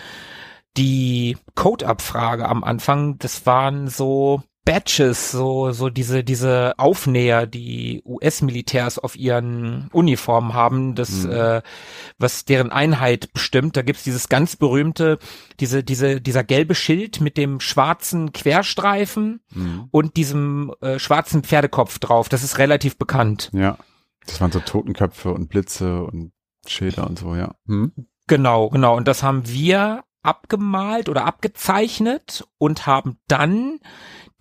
die 0.77 1.37
Code-Abfrage 1.55 2.47
am 2.47 2.63
Anfang, 2.63 3.17
das 3.17 3.45
waren 3.45 3.87
so 3.87 4.43
Badges, 4.65 5.31
so, 5.31 5.71
so 5.71 5.89
diese, 5.89 6.23
diese 6.23 6.73
Aufnäher, 6.77 7.45
die 7.45 8.01
US-Militärs 8.03 8.97
auf 8.97 9.15
ihren 9.15 9.89
Uniformen 9.93 10.55
haben, 10.55 10.95
das, 10.95 11.23
mhm. 11.23 11.31
äh, 11.31 11.61
was 12.17 12.45
deren 12.45 12.71
Einheit 12.71 13.31
bestimmt. 13.31 13.77
Da 13.77 13.83
gibt's 13.83 14.03
dieses 14.03 14.27
ganz 14.27 14.55
berühmte, 14.55 15.19
diese, 15.59 15.83
diese, 15.83 16.19
dieser 16.19 16.43
gelbe 16.43 16.73
Schild 16.73 17.21
mit 17.21 17.37
dem 17.37 17.59
schwarzen 17.59 18.33
Querstreifen 18.33 19.41
mhm. 19.53 19.87
und 19.91 20.17
diesem 20.17 20.73
äh, 20.81 20.97
schwarzen 20.97 21.43
Pferdekopf 21.43 21.99
drauf. 21.99 22.27
Das 22.27 22.43
ist 22.43 22.57
relativ 22.57 22.97
bekannt. 22.97 23.51
Ja. 23.53 23.77
Das 24.25 24.41
waren 24.41 24.51
so 24.51 24.59
Totenköpfe 24.59 25.31
und 25.31 25.49
Blitze 25.49 26.03
und 26.03 26.31
Schilder 26.65 27.07
und 27.07 27.19
so, 27.19 27.35
ja. 27.35 27.53
Hm? 27.67 27.91
Genau, 28.27 28.69
genau. 28.69 28.97
Und 28.97 29.07
das 29.07 29.21
haben 29.21 29.47
wir 29.47 30.03
abgemalt 30.23 31.07
oder 31.07 31.25
abgezeichnet 31.25 32.47
und 32.57 32.87
haben 32.87 33.19
dann 33.27 33.79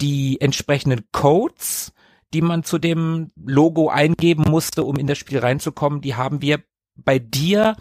die 0.05 0.39
entsprechenden 0.39 1.07
Codes, 1.13 1.95
die 2.35 2.43
man 2.43 2.63
zu 2.63 2.77
dem 2.79 3.31
Logo 3.43 3.89
eingeben 3.89 4.45
musste, 4.51 4.85
um 4.85 4.97
in 4.97 5.07
das 5.07 5.17
Spiel 5.17 5.39
reinzukommen, 5.39 6.03
die 6.03 6.15
haben 6.15 6.43
wir 6.43 6.63
bei 6.95 7.19
dir 7.19 7.75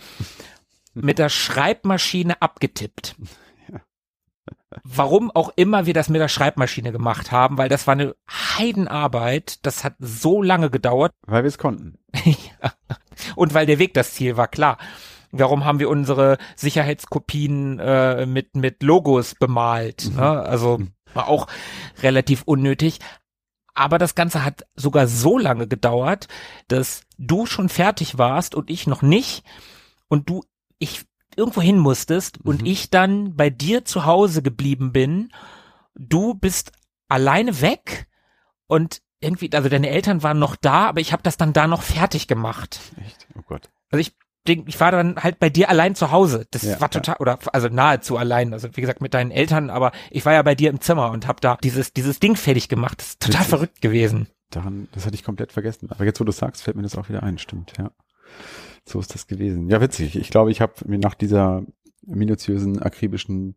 mit 0.94 1.20
der 1.20 1.27
Schreibmaschine 1.27 2.42
abgetippt. 2.42 3.18
Warum 4.84 5.32
auch 5.32 5.51
immer 5.58 5.86
wir 5.86 5.94
das 5.94 6.08
mit 6.08 6.22
der 6.22 6.30
Schreibmaschine 6.30 6.94
gemacht 6.94 7.32
haben, 7.34 7.58
weil 7.58 7.68
das 7.68 7.88
war 7.88 7.92
eine 7.92 8.15
Heidenarbeit, 8.30 9.65
das 9.65 9.84
hat 9.84 9.96
so 10.00 10.42
lange 10.42 10.70
gedauert. 10.70 11.12
Weil 11.27 11.44
wir 11.44 11.50
es 11.50 11.58
konnten. 11.58 12.00
ja. 12.24 12.72
Und 13.36 13.53
weil 13.53 13.65
der 13.65 13.80
Weg 13.80 13.94
das 13.94 14.13
Ziel 14.13 14.38
war, 14.38 14.48
klar. 14.48 14.77
Warum 15.32 15.65
haben 15.65 15.80
wir 15.80 15.89
unsere 15.89 16.38
Sicherheitskopien 16.56 17.80
äh, 17.80 18.25
mit, 18.25 18.56
mit 18.56 18.82
Logos 18.82 19.36
bemalt? 19.36 20.10
Mhm. 20.12 20.15
Ne? 20.15 20.42
Also 20.42 20.80
war 21.15 21.27
auch 21.27 21.48
relativ 22.01 22.43
unnötig. 22.43 23.00
Aber 23.74 23.98
das 23.98 24.15
Ganze 24.15 24.43
hat 24.43 24.65
sogar 24.75 25.08
so 25.08 25.38
lange 25.38 25.67
gedauert, 25.67 26.27
dass 26.67 27.01
du 27.17 27.46
schon 27.46 27.70
fertig 27.70 28.17
warst 28.17 28.53
und 28.53 28.70
ich 28.70 28.86
noch 28.86 29.01
nicht. 29.01 29.43
Und 30.08 30.29
du, 30.29 30.43
ich 30.77 31.05
irgendwo 31.36 31.62
hin 31.62 31.77
musstest 31.77 32.43
mhm. 32.43 32.50
und 32.50 32.67
ich 32.67 32.89
dann 32.89 33.36
bei 33.36 33.50
dir 33.50 33.86
zu 33.86 34.05
Hause 34.05 34.41
geblieben 34.41 34.91
bin. 34.91 35.32
Du 35.96 36.34
bist 36.34 36.72
alleine 37.08 37.62
weg 37.62 38.08
und 38.67 39.01
irgendwie, 39.20 39.51
also 39.53 39.70
deine 39.70 39.89
Eltern 39.89 40.22
waren 40.22 40.39
noch 40.39 40.55
da, 40.55 40.88
aber 40.88 41.00
ich 41.00 41.13
habe 41.13 41.24
das 41.24 41.38
dann 41.38 41.53
da 41.53 41.67
noch 41.67 41.82
fertig 41.82 42.27
gemacht. 42.27 42.79
Echt? 43.05 43.27
Oh 43.38 43.41
Gott. 43.48 43.70
Also 43.89 44.01
ich 44.01 44.13
ich 44.46 44.80
war 44.80 44.92
dann 44.92 45.16
halt 45.18 45.40
bei 45.40 45.50
dir 45.50 45.70
allein 45.70 45.96
zu 45.96 46.12
Hause. 46.12 46.46
Das 46.52 46.64
ja, 46.64 46.80
war 46.82 46.90
total, 46.90 47.16
ja. 47.16 47.20
oder 47.20 47.40
also 47.54 47.70
nahezu 47.70 48.18
allein. 48.18 48.54
Also 48.54 48.70
wie 48.74 48.82
gesagt 48.82 49.02
mit 49.02 49.14
deinen 49.14 49.32
Eltern, 49.32 49.70
aber 49.70 49.92
ich 50.12 50.26
war 50.26 50.34
ja 50.34 50.42
bei 50.42 50.56
dir 50.56 50.70
im 50.70 50.82
Zimmer 50.82 51.12
und 51.12 51.28
habe 51.28 51.40
da 51.42 51.58
dieses 51.64 51.94
dieses 51.94 52.20
Ding 52.20 52.36
fertig 52.36 52.70
gemacht. 52.70 53.00
Das 53.00 53.08
ist 53.10 53.22
total 53.22 53.40
Witzig. 53.40 53.50
verrückt 53.50 53.82
gewesen. 53.82 54.28
Daran, 54.50 54.88
das 54.92 55.06
hatte 55.06 55.16
ich 55.16 55.24
komplett 55.24 55.52
vergessen. 55.52 55.90
Aber 55.92 56.06
jetzt, 56.06 56.20
wo 56.20 56.24
du 56.24 56.32
sagst, 56.32 56.62
fällt 56.64 56.78
mir 56.78 56.84
das 56.84 56.98
auch 56.98 57.10
wieder 57.10 57.24
ein. 57.24 57.38
Stimmt, 57.38 57.74
ja. 57.78 57.92
So 58.86 59.00
ist 59.00 59.14
das 59.14 59.28
gewesen. 59.28 59.70
Ja, 59.70 59.82
witzig. 59.82 60.16
Ich 60.16 60.30
glaube, 60.30 60.52
ich 60.52 60.62
habe 60.62 60.74
mir 60.86 61.00
nach 61.00 61.16
dieser 61.16 61.64
minutiösen, 62.06 62.82
akribischen, 62.82 63.56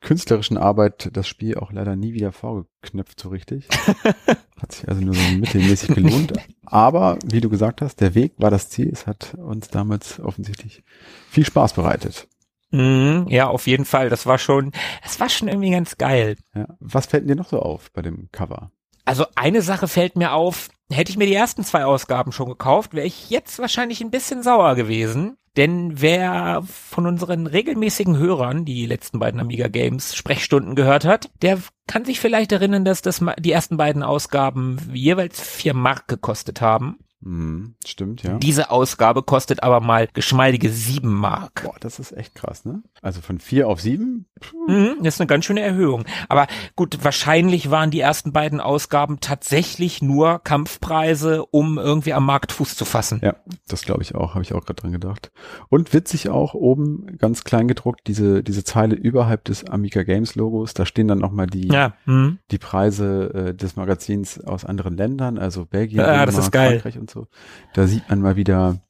künstlerischen 0.00 0.56
Arbeit 0.56 1.10
das 1.12 1.28
Spiel 1.28 1.56
auch 1.56 1.72
leider 1.72 1.96
nie 1.96 2.12
wieder 2.12 2.32
vorgeknöpft 2.32 3.20
so 3.20 3.28
richtig. 3.28 3.68
Hat 4.60 4.72
sich 4.72 4.88
also 4.88 5.02
nur 5.02 5.14
so 5.14 5.22
mittelmäßig 5.32 5.94
gelohnt. 5.94 6.32
Aber, 6.64 7.18
wie 7.24 7.40
du 7.40 7.48
gesagt 7.48 7.82
hast, 7.82 8.00
der 8.00 8.14
Weg 8.14 8.34
war 8.38 8.50
das 8.50 8.68
Ziel. 8.68 8.88
Es 8.92 9.06
hat 9.06 9.34
uns 9.34 9.68
damals 9.68 10.20
offensichtlich 10.20 10.84
viel 11.28 11.44
Spaß 11.44 11.72
bereitet. 11.72 12.28
Mm, 12.70 13.26
ja, 13.28 13.48
auf 13.48 13.66
jeden 13.66 13.84
Fall. 13.84 14.08
Das 14.08 14.24
war 14.24 14.38
schon, 14.38 14.72
es 15.04 15.20
war 15.20 15.28
schon 15.28 15.48
irgendwie 15.48 15.70
ganz 15.70 15.98
geil. 15.98 16.36
Ja. 16.54 16.66
Was 16.80 17.06
fällt 17.06 17.28
dir 17.28 17.36
noch 17.36 17.48
so 17.48 17.60
auf 17.60 17.92
bei 17.92 18.02
dem 18.02 18.30
Cover? 18.32 18.70
Also 19.04 19.26
eine 19.34 19.62
Sache 19.62 19.88
fällt 19.88 20.16
mir 20.16 20.32
auf, 20.32 20.68
hätte 20.90 21.10
ich 21.10 21.18
mir 21.18 21.26
die 21.26 21.34
ersten 21.34 21.64
zwei 21.64 21.84
Ausgaben 21.84 22.32
schon 22.32 22.48
gekauft, 22.48 22.94
wäre 22.94 23.06
ich 23.06 23.30
jetzt 23.30 23.58
wahrscheinlich 23.58 24.00
ein 24.00 24.10
bisschen 24.10 24.42
sauer 24.42 24.74
gewesen. 24.74 25.36
Denn 25.56 26.00
wer 26.00 26.62
von 26.66 27.06
unseren 27.06 27.46
regelmäßigen 27.46 28.16
Hörern 28.16 28.64
die 28.64 28.86
letzten 28.86 29.18
beiden 29.18 29.40
Amiga 29.40 29.68
Games 29.68 30.14
Sprechstunden 30.16 30.74
gehört 30.74 31.04
hat, 31.04 31.30
der 31.42 31.58
kann 31.86 32.04
sich 32.04 32.20
vielleicht 32.20 32.52
erinnern, 32.52 32.84
dass 32.84 33.02
das 33.02 33.22
die 33.38 33.52
ersten 33.52 33.76
beiden 33.76 34.02
Ausgaben 34.02 34.78
jeweils 34.94 35.40
vier 35.40 35.74
Mark 35.74 36.08
gekostet 36.08 36.60
haben. 36.60 36.98
Mhm, 37.20 37.76
stimmt, 37.86 38.22
ja. 38.22 38.38
Diese 38.38 38.70
Ausgabe 38.70 39.22
kostet 39.22 39.62
aber 39.62 39.80
mal 39.80 40.08
geschmeidige 40.12 40.70
sieben 40.70 41.14
Mark. 41.14 41.62
Boah, 41.64 41.76
das 41.78 41.98
ist 42.00 42.12
echt 42.12 42.34
krass, 42.34 42.64
ne? 42.64 42.82
Also 43.00 43.20
von 43.20 43.38
vier 43.38 43.68
auf 43.68 43.80
sieben? 43.80 44.26
Mhm, 44.66 44.96
das 45.02 45.14
ist 45.14 45.20
eine 45.20 45.26
ganz 45.26 45.44
schöne 45.44 45.60
Erhöhung. 45.60 46.04
Aber 46.28 46.46
gut, 46.76 46.98
wahrscheinlich 47.02 47.70
waren 47.70 47.90
die 47.90 48.00
ersten 48.00 48.32
beiden 48.32 48.60
Ausgaben 48.60 49.20
tatsächlich 49.20 50.02
nur 50.02 50.40
Kampfpreise, 50.40 51.44
um 51.46 51.78
irgendwie 51.78 52.12
am 52.12 52.26
Markt 52.26 52.52
Fuß 52.52 52.76
zu 52.76 52.84
fassen. 52.84 53.20
Ja, 53.22 53.36
das 53.68 53.82
glaube 53.82 54.02
ich 54.02 54.14
auch, 54.14 54.34
habe 54.34 54.42
ich 54.42 54.52
auch 54.52 54.64
gerade 54.64 54.80
dran 54.80 54.92
gedacht. 54.92 55.30
Und 55.68 55.92
witzig 55.92 56.28
auch 56.28 56.54
oben 56.54 57.18
ganz 57.18 57.44
klein 57.44 57.68
gedruckt, 57.68 58.00
diese, 58.06 58.42
diese 58.42 58.64
Zeile 58.64 58.94
überhalb 58.94 59.44
des 59.44 59.68
Amiga 59.68 60.02
Games 60.02 60.34
Logos, 60.34 60.74
da 60.74 60.86
stehen 60.86 61.08
dann 61.08 61.18
nochmal 61.18 61.46
die, 61.46 61.68
ja, 61.68 61.94
mhm. 62.04 62.38
die 62.50 62.58
Preise 62.58 63.32
äh, 63.34 63.54
des 63.54 63.76
Magazins 63.76 64.42
aus 64.42 64.64
anderen 64.64 64.96
Ländern, 64.96 65.38
also 65.38 65.64
Belgien, 65.64 66.00
ist 66.38 66.52
geil. 66.52 66.80
Frankreich 66.80 66.98
und 66.98 67.10
so. 67.10 67.26
Da 67.74 67.86
sieht 67.86 68.08
man 68.08 68.20
mal 68.20 68.36
wieder, 68.36 68.80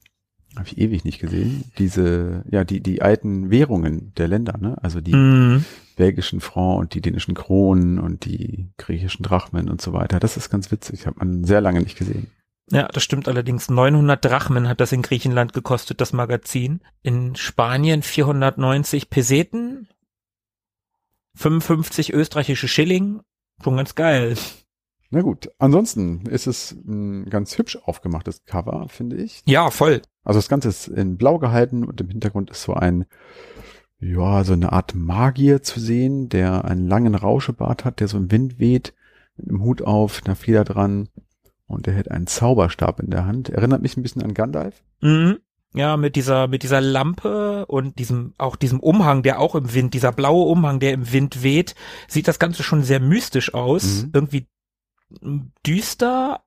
habe 0.55 0.67
ich 0.67 0.77
ewig 0.77 1.03
nicht 1.03 1.19
gesehen, 1.19 1.63
diese, 1.77 2.43
ja, 2.49 2.63
die, 2.63 2.81
die 2.81 3.01
alten 3.01 3.49
Währungen 3.49 4.13
der 4.15 4.27
Länder, 4.27 4.57
ne? 4.59 4.77
Also 4.81 5.01
die 5.01 5.15
mm. 5.15 5.65
belgischen 5.95 6.41
Franc 6.41 6.79
und 6.79 6.93
die 6.93 7.01
dänischen 7.01 7.33
Kronen 7.33 7.99
und 7.99 8.25
die 8.25 8.69
griechischen 8.77 9.23
Drachmen 9.23 9.69
und 9.69 9.81
so 9.81 9.93
weiter. 9.93 10.19
Das 10.19 10.37
ist 10.37 10.49
ganz 10.49 10.71
witzig, 10.71 11.07
hat 11.07 11.17
man 11.17 11.43
sehr 11.43 11.61
lange 11.61 11.81
nicht 11.81 11.97
gesehen. 11.97 12.27
Ja, 12.71 12.87
das 12.87 13.03
stimmt 13.03 13.27
allerdings. 13.27 13.69
900 13.69 14.23
Drachmen 14.23 14.67
hat 14.67 14.79
das 14.79 14.91
in 14.91 15.01
Griechenland 15.01 15.53
gekostet, 15.53 15.99
das 16.01 16.13
Magazin. 16.13 16.81
In 17.01 17.35
Spanien 17.35 18.01
490 18.01 19.09
Peseten, 19.09 19.87
55 21.35 22.13
österreichische 22.13 22.67
Schilling. 22.67 23.21
Schon 23.63 23.77
ganz 23.77 23.95
geil. 23.95 24.35
Na 25.13 25.21
gut, 25.21 25.51
ansonsten 25.59 26.25
ist 26.25 26.47
es 26.47 26.71
ein 26.71 27.29
ganz 27.29 27.55
hübsch 27.59 27.77
aufgemachtes 27.85 28.45
Cover, 28.45 28.87
finde 28.89 29.17
ich. 29.17 29.43
Ja, 29.45 29.69
voll. 29.69 30.01
Also 30.23 30.39
das 30.39 30.49
Ganze 30.49 30.69
ist 30.69 30.87
in 30.87 31.17
blau 31.17 31.37
gehalten 31.37 31.83
und 31.83 32.01
im 32.01 32.09
Hintergrund 32.09 32.49
ist 32.49 32.63
so 32.63 32.73
ein, 32.73 33.05
ja, 33.99 34.43
so 34.43 34.53
eine 34.53 34.73
Art 34.73 34.95
Magier 34.95 35.61
zu 35.61 35.79
sehen, 35.79 36.29
der 36.29 36.65
einen 36.65 36.87
langen 36.87 37.13
Rauschebart 37.13 37.85
hat, 37.85 37.99
der 37.99 38.07
so 38.07 38.17
im 38.17 38.31
Wind 38.31 38.57
weht, 38.57 38.95
mit 39.37 39.49
einem 39.49 39.61
Hut 39.61 39.83
auf, 39.83 40.23
einer 40.25 40.35
Feder 40.35 40.63
dran 40.63 41.09
und 41.67 41.85
der 41.85 41.93
hält 41.93 42.09
einen 42.09 42.25
Zauberstab 42.25 42.99
in 42.99 43.11
der 43.11 43.27
Hand. 43.27 43.49
Erinnert 43.49 43.83
mich 43.83 43.95
ein 43.95 44.01
bisschen 44.01 44.23
an 44.23 44.33
Gandalf. 44.33 44.81
Mhm. 45.01 45.37
Ja, 45.75 45.95
mit 45.97 46.15
dieser, 46.15 46.47
mit 46.47 46.63
dieser 46.63 46.81
Lampe 46.81 47.67
und 47.67 47.99
diesem, 47.99 48.33
auch 48.39 48.55
diesem 48.55 48.79
Umhang, 48.79 49.21
der 49.21 49.39
auch 49.39 49.53
im 49.53 49.73
Wind, 49.75 49.93
dieser 49.93 50.11
blaue 50.11 50.45
Umhang, 50.47 50.79
der 50.79 50.93
im 50.93 51.11
Wind 51.11 51.43
weht, 51.43 51.75
sieht 52.07 52.27
das 52.27 52.39
Ganze 52.39 52.63
schon 52.63 52.83
sehr 52.83 52.99
mystisch 52.99 53.53
aus. 53.53 54.03
Mhm. 54.03 54.09
Irgendwie 54.13 54.47
düster 55.65 56.43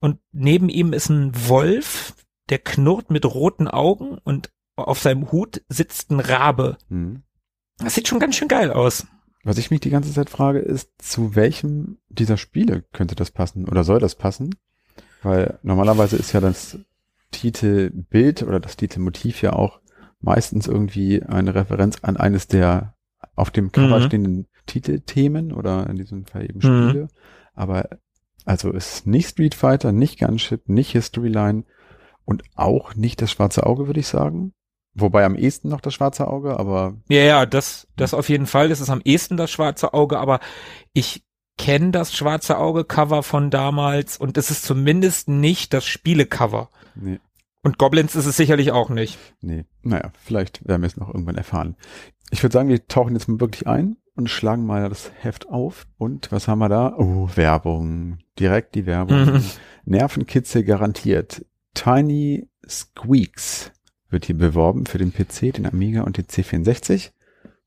und 0.00 0.18
neben 0.32 0.68
ihm 0.68 0.92
ist 0.92 1.08
ein 1.08 1.32
Wolf, 1.48 2.14
der 2.48 2.58
knurrt 2.58 3.10
mit 3.10 3.24
roten 3.24 3.68
Augen 3.68 4.18
und 4.24 4.50
auf 4.76 4.98
seinem 4.98 5.30
Hut 5.30 5.62
sitzt 5.68 6.10
ein 6.10 6.20
Rabe. 6.20 6.76
Mhm. 6.88 7.22
Das 7.78 7.94
sieht 7.94 8.08
schon 8.08 8.20
ganz 8.20 8.36
schön 8.36 8.48
geil 8.48 8.70
aus. 8.70 9.06
Was 9.44 9.58
ich 9.58 9.70
mich 9.70 9.80
die 9.80 9.90
ganze 9.90 10.12
Zeit 10.12 10.30
frage, 10.30 10.60
ist, 10.60 10.90
zu 10.98 11.34
welchem 11.34 11.98
dieser 12.08 12.36
Spiele 12.36 12.84
könnte 12.92 13.14
das 13.14 13.30
passen 13.30 13.68
oder 13.68 13.84
soll 13.84 13.98
das 13.98 14.14
passen? 14.14 14.54
Weil 15.22 15.58
normalerweise 15.62 16.16
ist 16.16 16.32
ja 16.32 16.40
das 16.40 16.78
Titelbild 17.32 18.42
oder 18.42 18.60
das 18.60 18.76
Titelmotiv 18.76 19.42
ja 19.42 19.52
auch 19.52 19.80
meistens 20.20 20.68
irgendwie 20.68 21.22
eine 21.22 21.54
Referenz 21.54 21.98
an 22.02 22.16
eines 22.16 22.46
der 22.46 22.94
auf 23.34 23.50
dem 23.50 23.72
Cover 23.72 23.98
mhm. 23.98 24.04
stehenden 24.04 24.46
Titelthemen 24.66 25.52
oder 25.52 25.88
in 25.88 25.96
diesem 25.96 26.26
Fall 26.26 26.44
eben 26.44 26.60
Spiele. 26.60 27.04
Mhm. 27.04 27.08
Aber 27.54 27.88
also 28.44 28.70
ist 28.72 29.06
nicht 29.06 29.28
Street 29.28 29.54
Fighter, 29.54 29.92
nicht 29.92 30.18
Gunship, 30.18 30.68
nicht 30.68 30.92
History 30.92 31.28
Line 31.28 31.64
und 32.24 32.42
auch 32.54 32.94
nicht 32.94 33.22
das 33.22 33.30
schwarze 33.30 33.66
Auge, 33.66 33.86
würde 33.86 34.00
ich 34.00 34.08
sagen. 34.08 34.52
Wobei 34.94 35.24
am 35.24 35.36
ehesten 35.36 35.68
noch 35.68 35.80
das 35.80 35.94
schwarze 35.94 36.28
Auge, 36.28 36.58
aber. 36.58 36.94
Ja, 37.08 37.22
ja, 37.22 37.46
das, 37.46 37.88
das 37.96 38.12
auf 38.12 38.28
jeden 38.28 38.46
Fall. 38.46 38.68
Das 38.68 38.80
ist 38.80 38.90
am 38.90 39.00
ehesten 39.04 39.36
das 39.36 39.50
schwarze 39.50 39.94
Auge, 39.94 40.18
aber 40.18 40.40
ich 40.92 41.24
kenne 41.56 41.92
das 41.92 42.14
schwarze 42.14 42.58
Auge-Cover 42.58 43.22
von 43.22 43.50
damals 43.50 44.16
und 44.16 44.36
es 44.36 44.50
ist 44.50 44.64
zumindest 44.64 45.28
nicht 45.28 45.72
das 45.72 45.86
Spiele-Cover. 45.86 46.70
Nee. 46.94 47.20
Und 47.62 47.78
Goblins 47.78 48.16
ist 48.16 48.26
es 48.26 48.36
sicherlich 48.36 48.72
auch 48.72 48.90
nicht. 48.90 49.18
Nee, 49.40 49.64
naja, 49.82 50.10
vielleicht 50.18 50.66
werden 50.66 50.82
wir 50.82 50.88
es 50.88 50.96
noch 50.96 51.08
irgendwann 51.08 51.36
erfahren. 51.36 51.76
Ich 52.30 52.42
würde 52.42 52.52
sagen, 52.52 52.68
wir 52.68 52.86
tauchen 52.88 53.14
jetzt 53.14 53.28
mal 53.28 53.40
wirklich 53.40 53.66
ein 53.66 53.96
und 54.14 54.28
schlagen 54.28 54.66
mal 54.66 54.88
das 54.88 55.10
Heft 55.20 55.48
auf. 55.48 55.86
Und 55.98 56.30
was 56.32 56.48
haben 56.48 56.58
wir 56.58 56.68
da? 56.68 56.94
Oh, 56.96 57.28
Werbung. 57.34 58.18
Direkt 58.38 58.74
die 58.74 58.86
Werbung. 58.86 59.24
Mhm. 59.24 59.44
Nervenkitzel 59.84 60.64
garantiert. 60.64 61.44
Tiny 61.74 62.48
Squeaks 62.68 63.72
wird 64.10 64.26
hier 64.26 64.36
beworben 64.36 64.86
für 64.86 64.98
den 64.98 65.12
PC, 65.12 65.54
den 65.54 65.66
Amiga 65.66 66.02
und 66.02 66.18
den 66.18 66.26
C64 66.26 67.10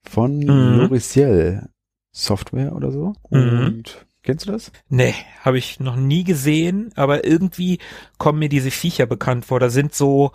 von 0.03 0.39
mhm. 0.39 0.79
Loriciel 0.79 1.67
Software 2.11 2.75
oder 2.75 2.91
so. 2.91 3.13
Mhm. 3.31 3.65
Und 3.65 4.05
kennst 4.21 4.47
du 4.47 4.51
das? 4.51 4.71
Nee, 4.87 5.15
habe 5.41 5.57
ich 5.57 5.79
noch 5.79 5.95
nie 5.95 6.23
gesehen, 6.23 6.91
aber 6.95 7.25
irgendwie 7.25 7.79
kommen 8.17 8.39
mir 8.39 8.49
diese 8.49 8.71
Viecher 8.71 9.07
bekannt 9.07 9.45
vor. 9.45 9.59
Da 9.59 9.69
sind 9.69 9.93
so, 9.93 10.31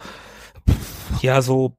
ja, 1.23 1.41
so 1.41 1.77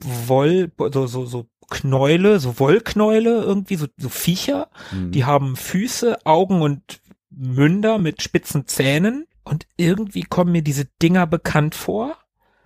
Woll, 0.00 0.70
so, 0.92 1.08
so, 1.08 1.26
so 1.26 1.46
Knäule, 1.70 2.40
so 2.40 2.58
Wollknäule 2.58 3.42
irgendwie, 3.42 3.76
so, 3.76 3.86
so 3.96 4.08
Viecher. 4.08 4.68
Mhm. 4.92 5.12
Die 5.12 5.24
haben 5.24 5.56
Füße, 5.56 6.24
Augen 6.26 6.62
und 6.62 7.00
Münder 7.30 7.98
mit 7.98 8.22
spitzen 8.22 8.66
Zähnen. 8.66 9.26
Und 9.44 9.66
irgendwie 9.76 10.22
kommen 10.22 10.52
mir 10.52 10.62
diese 10.62 10.84
Dinger 11.02 11.26
bekannt 11.26 11.74
vor. 11.74 12.16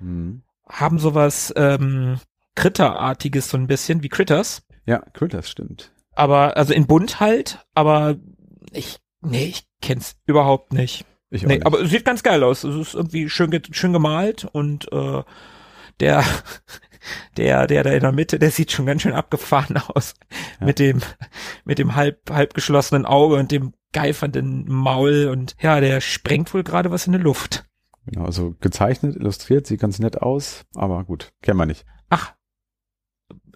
Mhm. 0.01 0.43
Haben 0.69 0.99
sowas 0.99 1.53
ähm, 1.57 2.19
Kritterartiges 2.55 3.49
so 3.51 3.57
ein 3.57 3.67
bisschen, 3.67 4.03
wie 4.03 4.09
Critters. 4.09 4.63
Ja, 4.87 4.99
Quilters 5.15 5.49
stimmt. 5.49 5.93
Aber, 6.15 6.57
also 6.57 6.73
in 6.75 6.87
bunt 6.87 7.21
halt, 7.21 7.65
aber 7.75 8.17
ich, 8.73 8.99
nee, 9.21 9.45
ich 9.47 9.67
kenn's 9.81 10.17
überhaupt 10.27 10.73
nicht. 10.73 11.05
Ich 11.31 11.45
auch 11.45 11.49
Nee, 11.49 11.55
nicht. 11.57 11.67
aber 11.67 11.81
es 11.81 11.91
sieht 11.91 12.05
ganz 12.05 12.23
geil 12.23 12.43
aus. 12.45 12.65
Es 12.65 12.75
ist 12.75 12.95
irgendwie 12.95 13.31
schön, 13.31 13.59
schön 13.71 13.93
gemalt 13.93 14.45
und 14.45 14.91
äh, 14.93 15.23
der, 16.01 16.25
der, 17.37 17.67
der 17.67 17.83
da 17.83 17.91
in 17.91 18.01
der 18.01 18.13
Mitte, 18.13 18.39
der 18.39 18.51
sieht 18.51 18.73
schon 18.73 18.87
ganz 18.87 19.03
schön 19.03 19.13
abgefahren 19.13 19.77
aus. 19.89 20.15
Ja. 20.61 20.67
Mit 20.67 20.79
dem, 20.79 21.01
mit 21.65 21.79
dem 21.79 21.95
halb, 21.95 22.31
halb 22.31 22.55
geschlossenen 22.55 23.07
Auge 23.07 23.37
und 23.37 23.51
dem 23.51 23.75
geifernden 23.93 24.65
Maul 24.69 25.29
und 25.31 25.55
ja, 25.61 25.81
der 25.81 26.01
sprengt 26.01 26.55
wohl 26.55 26.63
gerade 26.63 26.91
was 26.91 27.07
in 27.07 27.13
die 27.13 27.19
Luft. 27.19 27.67
Genau, 28.07 28.25
also 28.25 28.57
gezeichnet, 28.61 29.17
illustriert, 29.17 29.67
sieht 29.67 29.81
ganz 29.81 29.99
nett 29.99 30.21
aus, 30.21 30.65
aber 30.75 31.05
gut, 31.05 31.33
kennen 31.43 31.59
wir 31.59 31.67
nicht. 31.67 31.85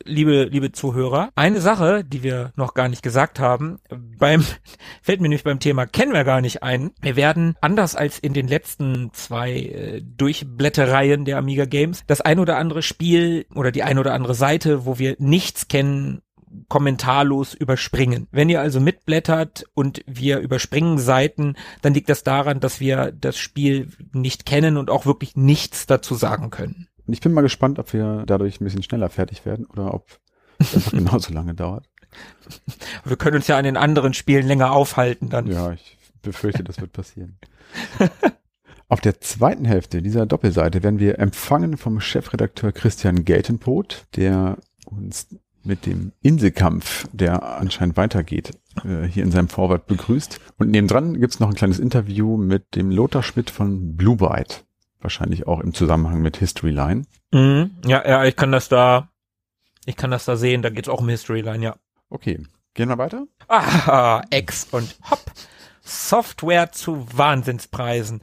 Liebe, 0.07 0.45
liebe 0.45 0.73
Zuhörer, 0.73 1.31
eine 1.35 1.61
Sache, 1.61 2.05
die 2.05 2.23
wir 2.23 2.53
noch 2.57 2.75
gar 2.75 2.89
nicht 2.89 3.03
gesagt 3.03 3.41
haben, 3.41 3.79
beim, 4.19 4.45
fällt 5.03 5.21
mir 5.21 5.29
nämlich 5.29 5.45
beim 5.45 5.61
Thema 5.61 5.87
kennen 5.87 6.13
wir 6.13 6.25
gar 6.25 6.41
nicht 6.41 6.63
ein. 6.63 6.93
Wir 7.01 7.17
werden, 7.17 7.57
anders 7.61 7.97
als 7.97 8.19
in 8.19 8.33
den 8.33 8.49
letzten 8.49 9.11
zwei 9.13 9.53
äh, 9.53 10.03
Durchblättereien 10.03 11.25
der 11.25 11.39
Amiga 11.39 11.65
Games, 11.65 12.05
das 12.07 12.21
ein 12.21 12.39
oder 12.39 12.57
andere 12.57 12.83
Spiel 12.83 13.47
oder 13.55 13.73
die 13.73 13.83
ein 13.83 13.99
oder 13.99 14.15
andere 14.15 14.35
Seite, 14.35 14.87
wo 14.87 14.99
wir 14.99 15.17
nichts 15.19 15.69
kennen, 15.69 16.23
kommentarlos 16.69 17.55
überspringen. 17.55 18.29
Wenn 18.31 18.49
ihr 18.49 18.61
also 18.61 18.81
mitblättert 18.81 19.65
und 19.75 20.03
wir 20.07 20.39
überspringen 20.39 20.99
Seiten, 20.99 21.57
dann 21.83 21.95
liegt 21.95 22.09
das 22.09 22.23
daran, 22.23 22.61
dass 22.61 22.81
wir 22.81 23.13
das 23.13 23.37
Spiel 23.37 23.89
nicht 24.13 24.47
kennen 24.47 24.77
und 24.77 24.91
auch 24.91 25.07
wirklich 25.07 25.37
nichts 25.37 25.87
dazu 25.87 26.15
sagen 26.15 26.51
können. 26.51 26.89
Und 27.07 27.13
ich 27.13 27.21
bin 27.21 27.33
mal 27.33 27.43
gespannt, 27.43 27.79
ob 27.79 27.93
wir 27.93 28.25
dadurch 28.27 28.61
ein 28.61 28.65
bisschen 28.65 28.83
schneller 28.83 29.09
fertig 29.09 29.45
werden 29.47 29.67
oder 29.67 29.95
ob 29.95 30.19
es 30.59 30.75
einfach 30.75 30.93
genauso 30.99 31.33
lange 31.33 31.55
dauert. 31.55 31.89
Wir 33.05 33.17
können 33.17 33.37
uns 33.37 33.47
ja 33.47 33.59
an 33.59 33.65
den 33.65 33.77
anderen 33.77 34.15
Spielen 34.15 34.47
länger 34.47 34.73
aufhalten 34.73 35.29
dann. 35.29 35.47
Ja, 35.47 35.73
ich 35.73 35.99
befürchte, 36.23 36.65
das 36.65 36.81
wird 36.81 36.93
passieren. 36.93 37.39
Auf 38.89 39.01
der 39.01 39.21
zweiten 39.21 39.65
Hälfte 39.65 40.01
dieser 40.01 40.27
Doppelseite 40.27 40.83
werden 40.83 41.01
wir 41.01 41.19
empfangen 41.19 41.77
vom 41.77 42.01
Chefredakteur 42.01 42.71
Christian 42.71 43.25
Geltenpot, 43.25 44.07
der 44.15 44.59
uns 44.85 45.29
mit 45.65 45.87
dem 45.87 46.13
Inselkampf, 46.23 47.09
der 47.13 47.59
anscheinend 47.59 47.97
weitergeht, 47.97 48.53
äh, 48.85 49.03
hier 49.03 49.25
in 49.25 49.33
seinem 49.33 49.49
Vorwort 49.49 49.87
begrüßt. 49.87 50.39
Und 50.59 50.71
nebendran 50.71 51.19
gibt's 51.21 51.41
noch 51.41 51.49
ein 51.49 51.57
kleines 51.57 51.81
Interview 51.81 52.37
mit 52.37 52.77
dem 52.77 52.91
Lothar 52.93 53.25
Schmidt 53.25 53.51
von 53.51 53.97
Blue 53.97 54.17
Byte. 54.17 54.65
Wahrscheinlich 55.01 55.47
auch 55.47 55.61
im 55.61 55.75
Zusammenhang 55.75 56.21
mit 56.21 56.37
History 56.39 56.71
Line. 56.71 57.05
Mhm. 57.33 57.77
Ja, 57.87 58.07
ja, 58.07 58.25
ich 58.25 58.37
kann 58.37 58.53
das 58.53 58.69
da, 58.69 59.09
ich 59.85 59.97
kann 59.97 60.11
das 60.11 60.25
da 60.25 60.37
sehen, 60.37 60.63
da 60.63 60.71
geht's 60.71 60.89
auch 60.89 61.01
um 61.01 61.09
History 61.09 61.41
Line, 61.41 61.65
ja. 61.65 61.77
Okay, 62.09 62.43
gehen 62.75 62.89
wir 62.89 62.99
weiter? 62.99 63.27
Ah, 63.49 64.23
X 64.31 64.69
und 64.71 64.97
hopp. 65.11 65.25
Software 65.83 66.73
zu 66.73 67.07
Wahnsinnspreisen. 67.13 68.21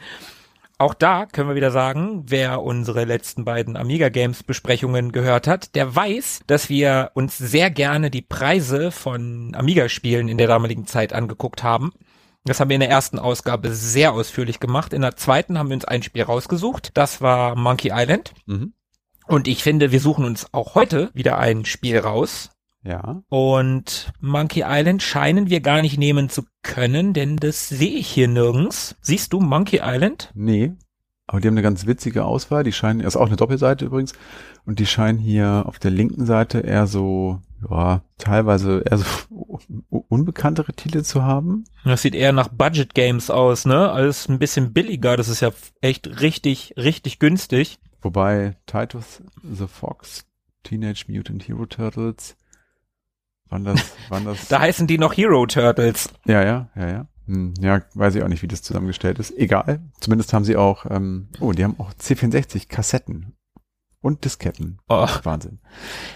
Auch 0.80 0.94
da 0.94 1.25
können 1.25 1.48
wir 1.48 1.56
wieder 1.56 1.72
sagen, 1.72 2.24
wer 2.27 2.62
unsere 2.62 3.06
letzten 3.06 3.46
beiden 3.46 3.77
Amiga 3.77 4.10
Games 4.10 4.44
Besprechungen 4.44 5.13
gehört 5.13 5.48
hat, 5.48 5.75
der 5.75 5.96
weiß, 5.96 6.42
dass 6.48 6.68
wir 6.68 7.12
uns 7.13 7.38
sehr 7.38 7.70
gerne 7.70 8.10
die 8.10 8.22
Preise 8.22 8.92
von 8.92 9.56
Amiga 9.56 9.88
Spielen 9.88 10.27
in 10.27 10.38
der 10.38 10.48
damaligen 10.48 10.86
Zeit 10.86 11.13
angeguckt 11.13 11.63
haben. 11.63 11.94
Das 12.46 12.60
haben 12.60 12.70
wir 12.70 12.76
in 12.76 12.82
der 12.82 12.90
ersten 12.90 13.20
Ausgabe 13.20 13.74
sehr 13.74 14.14
ausführlich 14.14 14.60
gemacht. 14.60 14.94
In 14.94 15.02
der 15.02 15.16
zweiten 15.16 15.58
haben 15.58 15.70
wir 15.70 15.76
uns 15.76 15.86
ein 15.86 16.04
Spiel 16.04 16.24
rausgesucht. 16.24 16.92
Das 16.94 17.22
war 17.22 17.56
Monkey 17.56 17.92
Island. 17.94 18.34
Mhm. 18.46 18.74
Und 19.28 19.48
ich 19.48 19.64
finde, 19.64 19.92
wir 19.92 20.02
suchen 20.02 20.26
uns 20.26 20.54
auch 20.54 20.76
heute 20.76 21.10
wieder 21.14 21.38
ein 21.38 21.64
Spiel 21.64 22.00
raus. 22.00 22.50
Ja. 22.84 23.24
Und 23.30 24.12
Monkey 24.20 24.64
Island 24.66 25.02
scheinen 25.02 25.50
wir 25.50 25.62
gar 25.62 25.82
nicht 25.82 25.98
nehmen 25.98 26.30
zu 26.30 26.44
können, 26.64 27.14
denn 27.14 27.38
das 27.38 27.70
sehe 27.70 27.98
ich 27.98 28.08
hier 28.08 28.28
nirgends. 28.28 28.98
Siehst 29.02 29.32
du 29.32 29.40
Monkey 29.40 29.80
Island? 29.82 30.32
Nee. 30.36 30.74
Aber 31.26 31.40
die 31.40 31.48
haben 31.48 31.54
eine 31.54 31.62
ganz 31.62 31.86
witzige 31.86 32.26
Auswahl. 32.26 32.65
Die 32.65 32.74
scheinen, 32.74 33.00
ist 33.00 33.15
auch 33.15 33.28
eine 33.28 33.38
Doppelseite 33.38 33.86
übrigens. 33.86 34.12
Und 34.65 34.80
die 34.80 34.86
scheinen 34.86 35.17
hier 35.17 35.63
auf 35.65 35.80
der 35.80 35.91
linken 35.91 36.26
Seite 36.26 36.60
eher 36.60 36.86
so, 36.86 37.39
ja, 37.69 38.04
teilweise 38.17 38.84
eher 38.86 38.97
so 38.97 39.06
unbekanntere 40.10 40.73
Titel 40.73 41.04
zu 41.04 41.23
haben. 41.23 41.65
Das 41.86 42.02
sieht 42.02 42.15
eher 42.15 42.32
nach 42.32 42.47
Budget 42.49 42.93
Games 42.93 43.30
aus, 43.30 43.65
ne? 43.65 43.91
Alles 43.91 44.28
ein 44.30 44.39
bisschen 44.39 44.73
billiger. 44.73 45.17
Das 45.17 45.28
ist 45.28 45.41
ja 45.41 45.52
echt 45.82 46.21
richtig, 46.21 46.73
richtig 46.78 47.19
günstig. 47.19 47.80
Wobei 48.02 48.58
Titus 48.65 49.23
the 49.43 49.67
Fox, 49.67 50.26
Teenage 50.63 51.06
Mutant 51.08 51.47
Hero 51.47 51.65
Turtles, 51.65 52.36
wann 53.49 53.63
das, 53.63 53.95
wann 54.10 54.26
das, 54.26 54.47
Da 54.47 54.60
heißen 54.60 54.88
die 54.88 54.97
noch 54.97 55.13
Hero 55.15 55.45
Turtles. 55.45 56.10
ja, 56.26 56.43
ja, 56.43 56.69
ja, 56.76 56.89
ja. 56.89 57.08
Hm, 57.26 57.54
ja, 57.62 57.82
weiß 57.93 58.15
ich 58.15 58.23
auch 58.23 58.28
nicht, 58.28 58.41
wie 58.41 58.47
das 58.47 58.62
zusammengestellt 58.63 59.17
ist. 59.17 59.32
Egal. 59.38 59.80
Zumindest 60.02 60.34
haben 60.34 60.43
sie 60.43 60.58
auch, 60.58 60.86
ähm, 60.89 61.30
oh, 61.39 61.54
die 61.54 61.63
haben 61.63 61.80
auch 61.80 61.93
C64 61.93 62.67
Kassetten 62.67 63.38
und 64.04 64.26
Disketten. 64.26 64.78
Oh. 64.89 65.08
Wahnsinn. 65.24 65.60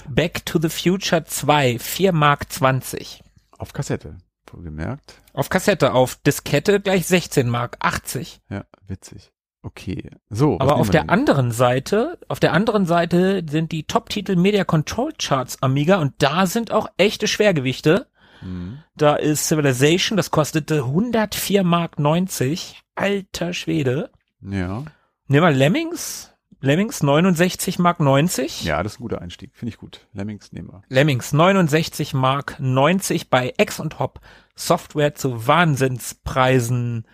Back 0.08 0.45
to 0.45 0.60
the 0.62 0.69
Future 0.69 1.23
2, 1.23 1.80
4 1.80 2.12
Mark 2.12 2.52
20. 2.52 3.23
Auf 3.58 3.73
Kassette, 3.73 4.17
wohlgemerkt. 4.52 5.15
Auf 5.34 5.50
Kassette, 5.50 5.93
auf 5.93 6.17
Diskette 6.17 6.80
gleich 6.80 7.08
16 7.08 7.50
Mark 7.50 7.78
80. 7.80 8.41
Ja, 8.50 8.65
witzig. 8.86 9.32
Okay. 9.63 10.12
So. 10.30 10.60
Aber 10.60 10.76
auf 10.76 10.89
der 10.89 11.02
denn? 11.02 11.10
anderen 11.10 11.52
Seite, 11.52 12.19
auf 12.28 12.39
der 12.39 12.54
anderen 12.54 12.86
Seite 12.86 13.43
sind 13.50 13.71
die 13.71 13.84
Top-Titel 13.84 14.36
Media 14.36 14.63
Control 14.63 15.13
Charts 15.17 15.62
Amiga 15.63 16.00
und 16.00 16.13
da 16.19 16.45
sind 16.45 16.71
auch 16.71 16.88
echte 16.97 17.28
Schwergewichte. 17.28 18.08
Hm. 18.39 18.80
Da 18.95 19.15
ist 19.15 19.47
Civilization, 19.47 20.15
das 20.15 20.30
kostete 20.30 20.84
104 20.84 21.63
Mark 21.63 22.00
90. 22.00 22.82
Alter 22.95 23.54
Schwede. 23.54 24.12
Ja. 24.41 24.84
Nehmen 25.28 25.45
wir 25.45 25.52
Lemmings. 25.52 26.34
Lemmings 26.67 27.01
69 27.01 27.80
Mark 27.80 28.01
90. 28.01 28.65
Ja, 28.65 28.84
das 28.84 28.93
ist 28.93 28.99
ein 28.99 29.03
guter 29.03 29.21
Einstieg. 29.21 29.51
Finde 29.53 29.69
ich 29.69 29.77
gut. 29.77 30.06
Lemmings 30.12 30.51
nehmen 30.51 30.67
wir. 30.67 30.82
Lemmings 30.89 31.32
69 31.32 32.13
Mark 32.13 32.58
90 32.60 33.30
bei 33.30 33.53
X 33.58 33.80
und 33.80 33.99
Hop. 33.99 34.19
Software 34.53 35.15
zu 35.15 35.47
Wahnsinnspreisen 35.47 37.08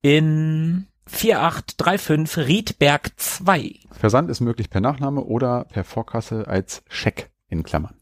in 0.00 0.86
4835 1.08 2.48
Riedberg 2.48 3.10
2. 3.16 3.80
Versand 3.92 4.30
ist 4.30 4.40
möglich 4.40 4.70
per 4.70 4.80
Nachname 4.80 5.24
oder 5.24 5.64
per 5.64 5.84
Vorkasse 5.84 6.48
als 6.48 6.82
Scheck 6.88 7.30
in 7.48 7.64
Klammern. 7.64 8.00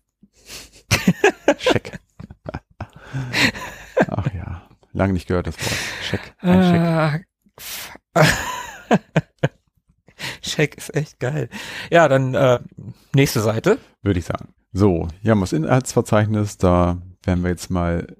Scheck. 1.59 1.99
Ach 4.07 4.33
ja, 4.33 4.63
lange 4.93 5.15
nicht 5.15 5.27
gehört 5.27 5.49
das 5.49 5.57
Wort. 5.59 5.77
Scheck. 6.09 6.35
Ein 6.39 7.27
Scheck. 8.15 8.31
Scheck 10.43 10.77
ist 10.77 10.95
echt 10.95 11.21
geil. 11.21 11.49
Ja, 11.91 12.09
dann 12.09 12.35
äh, 12.35 12.61
nächste 13.15 13.41
Seite. 13.41 13.79
Würde 14.03 14.19
ich 14.19 14.27
sagen. 14.27 14.55
So, 14.73 15.09
hier 15.21 15.31
haben 15.31 15.39
wir 15.39 15.45
das 15.45 15.53
Inhaltsverzeichnis. 15.53 16.59
Da 16.59 16.99
werden 17.23 17.43
wir 17.43 17.51
jetzt 17.51 17.71
mal 17.71 18.17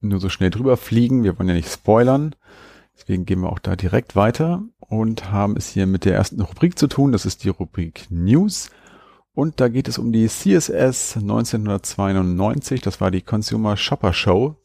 nur 0.00 0.20
so 0.20 0.28
schnell 0.28 0.50
drüber 0.50 0.76
fliegen. 0.76 1.24
Wir 1.24 1.38
wollen 1.38 1.48
ja 1.48 1.54
nicht 1.54 1.72
spoilern. 1.72 2.34
Deswegen 2.96 3.26
gehen 3.26 3.40
wir 3.40 3.50
auch 3.50 3.58
da 3.58 3.76
direkt 3.76 4.16
weiter 4.16 4.62
und 4.78 5.30
haben 5.30 5.56
es 5.56 5.68
hier 5.68 5.86
mit 5.86 6.04
der 6.04 6.14
ersten 6.14 6.40
Rubrik 6.40 6.78
zu 6.78 6.86
tun. 6.86 7.12
Das 7.12 7.26
ist 7.26 7.44
die 7.44 7.50
Rubrik 7.50 8.06
News. 8.10 8.70
Und 9.32 9.60
da 9.60 9.68
geht 9.68 9.86
es 9.86 9.98
um 9.98 10.12
die 10.12 10.28
CSS 10.28 11.16
1992. 11.16 12.80
Das 12.80 13.00
war 13.00 13.10
die 13.10 13.20
Consumer 13.20 13.76
Shopper 13.76 14.14
Show. 14.14 14.56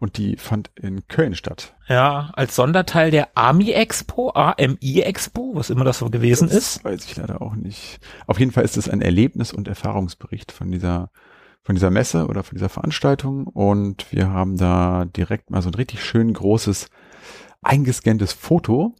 Und 0.00 0.16
die 0.16 0.36
fand 0.36 0.70
in 0.76 1.06
Köln 1.08 1.34
statt. 1.34 1.76
Ja, 1.86 2.30
als 2.32 2.56
Sonderteil 2.56 3.10
der 3.10 3.36
AMI 3.36 3.72
Expo, 3.72 4.30
AMI 4.30 5.02
Expo, 5.02 5.52
was 5.54 5.68
immer 5.68 5.84
das 5.84 5.98
so 5.98 6.08
gewesen 6.08 6.48
das 6.48 6.56
ist. 6.56 6.84
Weiß 6.84 7.04
ich 7.04 7.16
leider 7.16 7.42
auch 7.42 7.54
nicht. 7.54 8.00
Auf 8.26 8.40
jeden 8.40 8.50
Fall 8.50 8.64
ist 8.64 8.78
es 8.78 8.88
ein 8.88 9.02
Erlebnis- 9.02 9.52
und 9.52 9.68
Erfahrungsbericht 9.68 10.52
von 10.52 10.70
dieser, 10.70 11.10
von 11.62 11.74
dieser 11.74 11.90
Messe 11.90 12.28
oder 12.28 12.42
von 12.42 12.56
dieser 12.56 12.70
Veranstaltung. 12.70 13.46
Und 13.46 14.10
wir 14.10 14.30
haben 14.30 14.56
da 14.56 15.04
direkt 15.04 15.50
mal 15.50 15.60
so 15.60 15.68
ein 15.68 15.74
richtig 15.74 16.02
schön 16.02 16.32
großes 16.32 16.88
eingescanntes 17.60 18.32
Foto. 18.32 18.94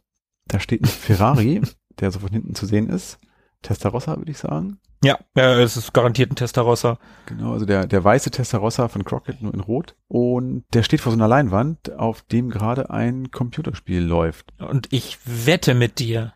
Da 0.45 0.59
steht 0.59 0.83
ein 0.83 0.87
Ferrari, 0.87 1.61
der 1.99 2.11
so 2.11 2.19
von 2.19 2.29
hinten 2.29 2.53
zu 2.53 2.67
sehen 2.67 2.89
ist. 2.89 3.19
Testarossa, 3.61 4.17
würde 4.17 4.31
ich 4.31 4.37
sagen. 4.37 4.79
Ja, 5.03 5.17
ja, 5.35 5.57
es 5.59 5.77
ist 5.77 5.93
garantiert 5.93 6.31
ein 6.31 6.35
Testarossa. 6.35 6.99
Genau, 7.25 7.53
also 7.53 7.65
der, 7.65 7.87
der 7.87 8.03
weiße 8.03 8.29
Testarossa 8.29 8.87
von 8.87 9.03
Crockett 9.03 9.41
nur 9.41 9.53
in 9.53 9.59
Rot. 9.59 9.95
Und 10.07 10.63
der 10.73 10.83
steht 10.83 11.01
vor 11.01 11.11
so 11.11 11.17
einer 11.17 11.27
Leinwand, 11.27 11.93
auf 11.93 12.21
dem 12.21 12.49
gerade 12.51 12.89
ein 12.91 13.31
Computerspiel 13.31 14.01
läuft. 14.03 14.53
Und 14.59 14.87
ich 14.93 15.17
wette 15.25 15.73
mit 15.73 15.97
dir, 15.99 16.33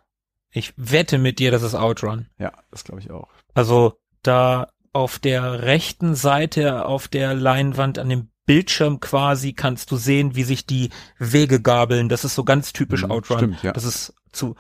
ich 0.50 0.74
wette 0.78 1.20
mit 1.20 1.38
dir, 1.40 1.52
das 1.52 1.62
ist 1.62 1.76
Outrun. 1.76 2.28
Ja, 2.40 2.54
das 2.72 2.84
glaube 2.84 3.02
ich 3.02 3.12
auch. 3.12 3.28
Also 3.54 4.00
da 4.24 4.70
auf 4.94 5.20
der 5.20 5.62
rechten 5.64 6.16
Seite 6.16 6.86
auf 6.86 7.08
der 7.08 7.34
Leinwand 7.36 8.00
an 8.00 8.10
dem 8.10 8.30
Bildschirm 8.48 9.00
quasi 9.00 9.54
kannst 9.54 9.92
du 9.92 9.98
sehen, 9.98 10.36
wie 10.36 10.44
sich 10.44 10.66
die 10.66 10.90
Wege 11.20 11.62
gabeln. 11.62 12.10
Das 12.10 12.24
ist 12.24 12.36
so 12.36 12.44
ganz 12.44 12.74
typisch 12.74 13.04
Mhm, 13.04 13.12
Outrun. 13.12 13.38
stimmt, 13.38 13.64
ja. 13.64 13.74
Das 13.74 13.84
ist 13.84 14.14
zu 14.32 14.56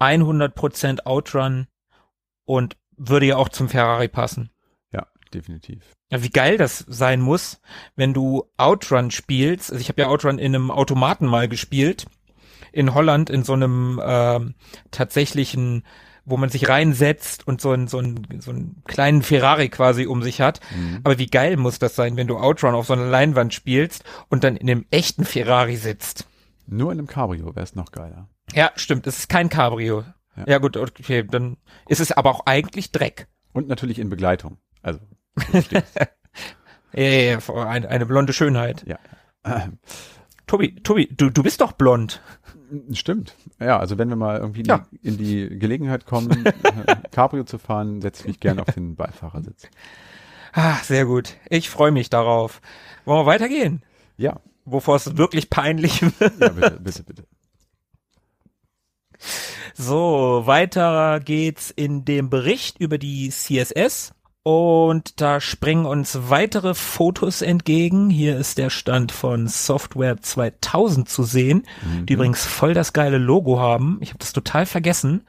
100% 0.00 1.04
Outrun 1.04 1.66
und 2.48 2.78
würde 2.96 3.26
ja 3.26 3.36
auch 3.36 3.50
zum 3.50 3.68
Ferrari 3.68 4.08
passen. 4.08 4.50
Ja, 4.90 5.06
definitiv. 5.34 5.84
Ja, 6.10 6.22
wie 6.22 6.30
geil 6.30 6.56
das 6.56 6.78
sein 6.88 7.20
muss, 7.20 7.60
wenn 7.94 8.14
du 8.14 8.44
Outrun 8.56 9.10
spielst. 9.10 9.70
Also 9.70 9.80
ich 9.80 9.90
habe 9.90 10.00
ja 10.00 10.08
Outrun 10.08 10.38
in 10.38 10.54
einem 10.54 10.70
Automaten 10.70 11.26
mal 11.26 11.46
gespielt. 11.46 12.06
In 12.72 12.94
Holland 12.94 13.28
in 13.28 13.44
so 13.44 13.52
einem 13.52 14.00
ähm, 14.02 14.54
tatsächlichen, 14.90 15.84
wo 16.24 16.38
man 16.38 16.48
sich 16.48 16.68
reinsetzt 16.68 17.46
und 17.46 17.60
so 17.60 17.70
einen 17.70 17.86
so 17.86 17.98
einen, 17.98 18.40
so 18.40 18.50
einen 18.50 18.82
kleinen 18.86 19.22
Ferrari 19.22 19.68
quasi 19.68 20.06
um 20.06 20.22
sich 20.22 20.40
hat. 20.40 20.60
Mhm. 20.74 21.00
Aber 21.04 21.18
wie 21.18 21.26
geil 21.26 21.58
muss 21.58 21.78
das 21.78 21.96
sein, 21.96 22.16
wenn 22.16 22.26
du 22.26 22.38
Outrun 22.38 22.74
auf 22.74 22.86
so 22.86 22.94
einer 22.94 23.06
Leinwand 23.06 23.52
spielst 23.52 24.04
und 24.28 24.42
dann 24.42 24.56
in 24.56 24.70
einem 24.70 24.86
echten 24.90 25.26
Ferrari 25.26 25.76
sitzt? 25.76 26.26
Nur 26.66 26.92
in 26.92 26.98
einem 26.98 27.08
Cabrio 27.08 27.54
wäre 27.54 27.64
es 27.64 27.74
noch 27.74 27.92
geiler. 27.92 28.28
Ja, 28.54 28.70
stimmt. 28.76 29.06
Es 29.06 29.18
ist 29.18 29.28
kein 29.28 29.50
Cabrio. 29.50 30.04
Ja. 30.38 30.44
Ja. 30.46 30.58
gut, 30.58 30.76
okay, 30.76 31.24
dann 31.24 31.56
ist 31.88 32.00
es 32.00 32.12
aber 32.12 32.30
auch 32.30 32.46
eigentlich 32.46 32.92
Dreck. 32.92 33.26
Und 33.52 33.68
natürlich 33.68 33.98
in 33.98 34.08
Begleitung. 34.08 34.58
Also, 34.82 35.00
Ja, 36.94 37.02
ja, 37.04 37.38
ja, 37.38 37.38
eine, 37.66 37.88
eine 37.88 38.06
blonde 38.06 38.32
Schönheit. 38.32 38.84
ja. 38.86 38.98
Tobi, 40.46 40.74
Tobi, 40.82 41.08
du, 41.14 41.28
du 41.30 41.42
bist 41.42 41.60
doch 41.60 41.72
blond. 41.72 42.22
Stimmt. 42.92 43.34
Ja, 43.60 43.78
also 43.78 43.98
wenn 43.98 44.08
wir 44.08 44.16
mal 44.16 44.38
irgendwie 44.38 44.60
in, 44.60 44.66
Ja. 44.66 44.86
die, 44.90 44.96
in 45.08 45.18
die 45.18 45.58
Gelegenheit 45.58 46.06
kommen, 46.06 46.44
äh, 46.46 46.96
Cabrio 47.12 47.44
zu 47.44 47.58
fahren, 47.58 48.00
setze 48.02 48.22
ich 48.22 48.28
mich 48.28 48.40
gerne 48.40 48.62
auf 48.62 48.74
den 48.74 48.94
Beifahrersitz. 48.96 49.68
Ah, 50.52 50.76
sehr 50.82 51.04
gut. 51.06 51.36
Ich 51.50 51.68
freue 51.70 51.90
mich 51.92 52.08
darauf. 52.10 52.60
Wollen 53.04 53.20
wir 53.20 53.26
weitergehen? 53.26 53.82
Ja, 54.16 54.40
Bevor 54.64 54.96
es 54.96 55.16
wirklich 55.16 55.48
peinlich 55.48 56.02
wird. 56.20 56.40
ja 56.40 56.48
bitte, 56.50 56.78
bitte, 56.80 57.02
bitte. 57.04 57.24
So, 59.78 60.42
weiter 60.44 61.20
geht's 61.20 61.70
in 61.70 62.04
dem 62.04 62.30
Bericht 62.30 62.80
über 62.80 62.98
die 62.98 63.28
CSS. 63.30 64.12
Und 64.42 65.20
da 65.20 65.40
springen 65.40 65.84
uns 65.84 66.18
weitere 66.30 66.74
Fotos 66.74 67.42
entgegen. 67.42 68.10
Hier 68.10 68.36
ist 68.38 68.58
der 68.58 68.70
Stand 68.70 69.12
von 69.12 69.46
Software 69.46 70.20
2000 70.20 71.08
zu 71.08 71.22
sehen, 71.22 71.64
die 72.08 72.14
übrigens 72.14 72.44
voll 72.44 72.74
das 72.74 72.92
geile 72.92 73.18
Logo 73.18 73.60
haben. 73.60 73.98
Ich 74.00 74.08
habe 74.08 74.18
das 74.18 74.32
total 74.32 74.66
vergessen. 74.66 75.26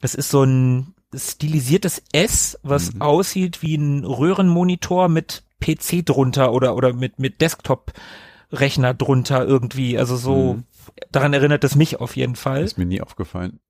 Das 0.00 0.14
ist 0.14 0.30
so 0.30 0.42
ein 0.42 0.94
stilisiertes 1.14 2.02
S, 2.12 2.58
was 2.62 2.92
aussieht 3.00 3.62
wie 3.62 3.76
ein 3.76 4.04
Röhrenmonitor 4.04 5.08
mit 5.08 5.44
PC 5.60 6.04
drunter 6.04 6.52
oder 6.52 6.74
oder 6.74 6.92
mit 6.92 7.18
mit 7.20 7.40
Desktop-Rechner 7.40 8.94
drunter 8.94 9.46
irgendwie. 9.46 9.96
Also 9.98 10.16
so 10.16 10.54
Mhm. 10.54 10.64
Daran 11.12 11.32
erinnert 11.34 11.64
es 11.64 11.74
mich 11.76 12.00
auf 12.00 12.16
jeden 12.16 12.36
Fall. 12.36 12.62
Ist 12.64 12.78
mir 12.78 12.86
nie 12.86 13.00
aufgefallen. 13.00 13.60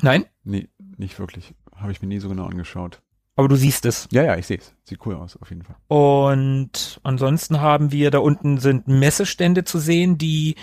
Nein, 0.00 0.24
Nee, 0.44 0.68
nicht 0.96 1.18
wirklich. 1.18 1.54
Habe 1.76 1.92
ich 1.92 2.00
mir 2.00 2.08
nie 2.08 2.18
so 2.20 2.28
genau 2.28 2.46
angeschaut. 2.46 3.02
aber 3.36 3.48
du 3.48 3.56
siehst 3.56 3.84
es. 3.84 4.08
Ja, 4.10 4.22
ja, 4.22 4.36
ich 4.36 4.46
sehe 4.46 4.58
es. 4.58 4.74
Sieht 4.84 5.04
cool 5.06 5.14
aus, 5.14 5.36
auf 5.40 5.50
jeden 5.50 5.62
Fall. 5.62 5.76
Und 5.88 7.00
ansonsten 7.02 7.60
haben 7.60 7.92
wir 7.92 8.10
da 8.10 8.18
unten 8.18 8.58
sind 8.58 8.88
Messestände 8.88 9.64
zu 9.64 9.78
sehen, 9.78 10.18
die 10.18 10.54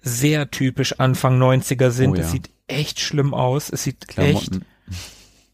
sehr 0.00 0.50
typisch 0.50 0.98
Anfang 1.00 1.40
90er 1.40 1.90
sind. 1.90 2.10
Oh 2.12 2.14
ja. 2.14 2.22
Es 2.22 2.30
sieht 2.30 2.50
echt 2.66 3.00
schlimm 3.00 3.34
aus. 3.34 3.70
Es 3.70 3.84
sieht 3.84 4.04
echt, 4.04 4.08
Klamotten. 4.08 4.64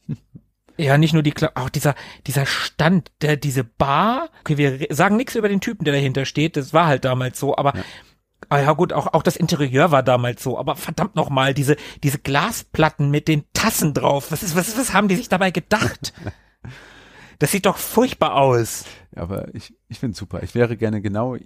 ja, 0.77 0.97
nicht 0.99 1.13
nur 1.13 1.23
die, 1.23 1.33
Kla 1.33 1.51
auch 1.55 1.69
dieser, 1.71 1.95
dieser 2.27 2.47
Stand, 2.47 3.11
der, 3.21 3.37
diese 3.37 3.65
Bar. 3.65 4.29
Okay, 4.41 4.57
wir 4.57 4.87
sagen 4.95 5.17
nichts 5.17 5.35
über 5.35 5.49
den 5.49 5.61
Typen, 5.61 5.85
der 5.85 5.95
dahinter 5.95 6.25
steht. 6.25 6.57
Das 6.57 6.73
war 6.73 6.87
halt 6.87 7.05
damals 7.05 7.39
so, 7.39 7.57
aber 7.57 7.77
Ja. 7.77 7.85
Ah 8.49 8.61
ja 8.61 8.73
gut, 8.73 8.93
auch, 8.93 9.13
auch 9.13 9.23
das 9.23 9.37
Interieur 9.37 9.91
war 9.91 10.03
damals 10.03 10.43
so, 10.43 10.59
aber 10.59 10.77
verdammt 10.77 11.15
nochmal, 11.15 11.55
diese, 11.55 11.77
diese 12.03 12.19
Glasplatten 12.19 13.11
mit 13.11 13.29
den 13.29 13.45
Tassen 13.53 13.95
drauf, 13.95 14.33
was 14.33 14.43
ist, 14.43 14.57
was 14.57 14.77
was 14.77 14.93
haben 14.93 15.09
die 15.09 15.17
sich 15.17 15.29
dabei 15.29 15.51
gedacht? 15.51 16.13
Das 17.41 17.53
sieht 17.53 17.65
doch 17.65 17.79
furchtbar 17.79 18.35
aus. 18.35 18.85
Aber 19.17 19.53
ich, 19.55 19.75
ich 19.89 19.99
finde 19.99 20.15
super. 20.15 20.43
Ich 20.43 20.55
wäre 20.55 20.77
gerne 20.77 21.01
genau, 21.01 21.39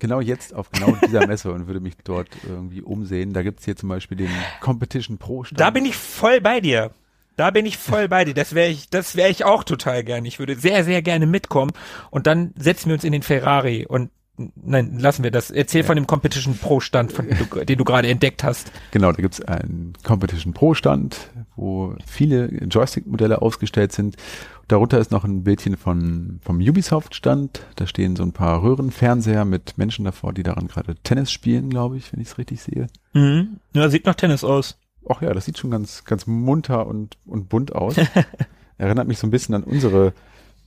genau 0.00 0.20
jetzt 0.20 0.52
auf 0.52 0.70
genau 0.72 0.96
dieser 1.06 1.24
Messe 1.28 1.52
und 1.52 1.68
würde 1.68 1.78
mich 1.78 1.94
dort 2.02 2.28
irgendwie 2.44 2.82
umsehen. 2.82 3.32
Da 3.32 3.42
gibt's 3.42 3.64
hier 3.64 3.76
zum 3.76 3.88
Beispiel 3.88 4.18
den 4.18 4.30
Competition 4.60 5.18
Pro 5.18 5.44
Stand. 5.44 5.60
Da 5.60 5.70
bin 5.70 5.86
ich 5.86 5.96
voll 5.96 6.40
bei 6.40 6.60
dir. 6.60 6.90
Da 7.36 7.52
bin 7.52 7.64
ich 7.64 7.78
voll 7.78 8.08
bei 8.08 8.24
dir. 8.24 8.34
Das 8.34 8.54
wäre 8.54 8.70
ich, 8.70 8.90
das 8.90 9.14
wäre 9.14 9.30
ich 9.30 9.44
auch 9.44 9.62
total 9.62 10.02
gern. 10.02 10.24
Ich 10.24 10.40
würde 10.40 10.56
sehr, 10.56 10.82
sehr 10.82 11.00
gerne 11.00 11.26
mitkommen. 11.26 11.70
Und 12.10 12.26
dann 12.26 12.52
setzen 12.58 12.88
wir 12.88 12.94
uns 12.94 13.04
in 13.04 13.12
den 13.12 13.22
Ferrari 13.22 13.86
und 13.86 14.10
nein, 14.36 14.98
lassen 14.98 15.22
wir 15.24 15.30
das. 15.30 15.50
Erzähl 15.50 15.84
von 15.84 15.96
dem 15.96 16.06
Competition 16.06 16.56
Pro 16.56 16.80
Stand, 16.80 17.12
von 17.12 17.26
den 17.28 17.78
du 17.78 17.84
gerade 17.84 18.08
entdeckt 18.08 18.44
hast. 18.44 18.70
Genau, 18.90 19.12
da 19.12 19.22
gibt's 19.22 19.40
einen 19.40 19.94
Competition 20.02 20.52
Pro 20.52 20.74
Stand, 20.74 21.30
wo 21.56 21.94
viele 22.06 22.46
Joystick-Modelle 22.64 23.42
ausgestellt 23.42 23.92
sind. 23.92 24.16
Darunter 24.68 24.98
ist 24.98 25.12
noch 25.12 25.24
ein 25.24 25.44
Bildchen 25.44 25.76
von, 25.76 26.40
vom 26.42 26.58
Ubisoft 26.58 27.14
Stand. 27.14 27.64
Da 27.76 27.86
stehen 27.86 28.16
so 28.16 28.24
ein 28.24 28.32
paar 28.32 28.62
Röhrenfernseher 28.62 29.44
mit 29.44 29.78
Menschen 29.78 30.04
davor, 30.04 30.32
die 30.32 30.42
daran 30.42 30.66
gerade 30.66 30.96
Tennis 30.96 31.30
spielen, 31.30 31.70
glaube 31.70 31.96
ich, 31.96 32.12
wenn 32.12 32.20
ich 32.20 32.28
es 32.28 32.38
richtig 32.38 32.62
sehe. 32.62 32.88
Mhm. 33.12 33.58
Ja, 33.74 33.88
sieht 33.88 34.06
nach 34.06 34.16
Tennis 34.16 34.42
aus. 34.42 34.78
Ach 35.08 35.22
ja, 35.22 35.32
das 35.32 35.44
sieht 35.44 35.58
schon 35.58 35.70
ganz, 35.70 36.04
ganz 36.04 36.26
munter 36.26 36.86
und, 36.86 37.16
und 37.26 37.48
bunt 37.48 37.74
aus. 37.74 37.94
Erinnert 38.78 39.06
mich 39.06 39.18
so 39.18 39.26
ein 39.26 39.30
bisschen 39.30 39.54
an 39.54 39.62
unsere 39.62 40.12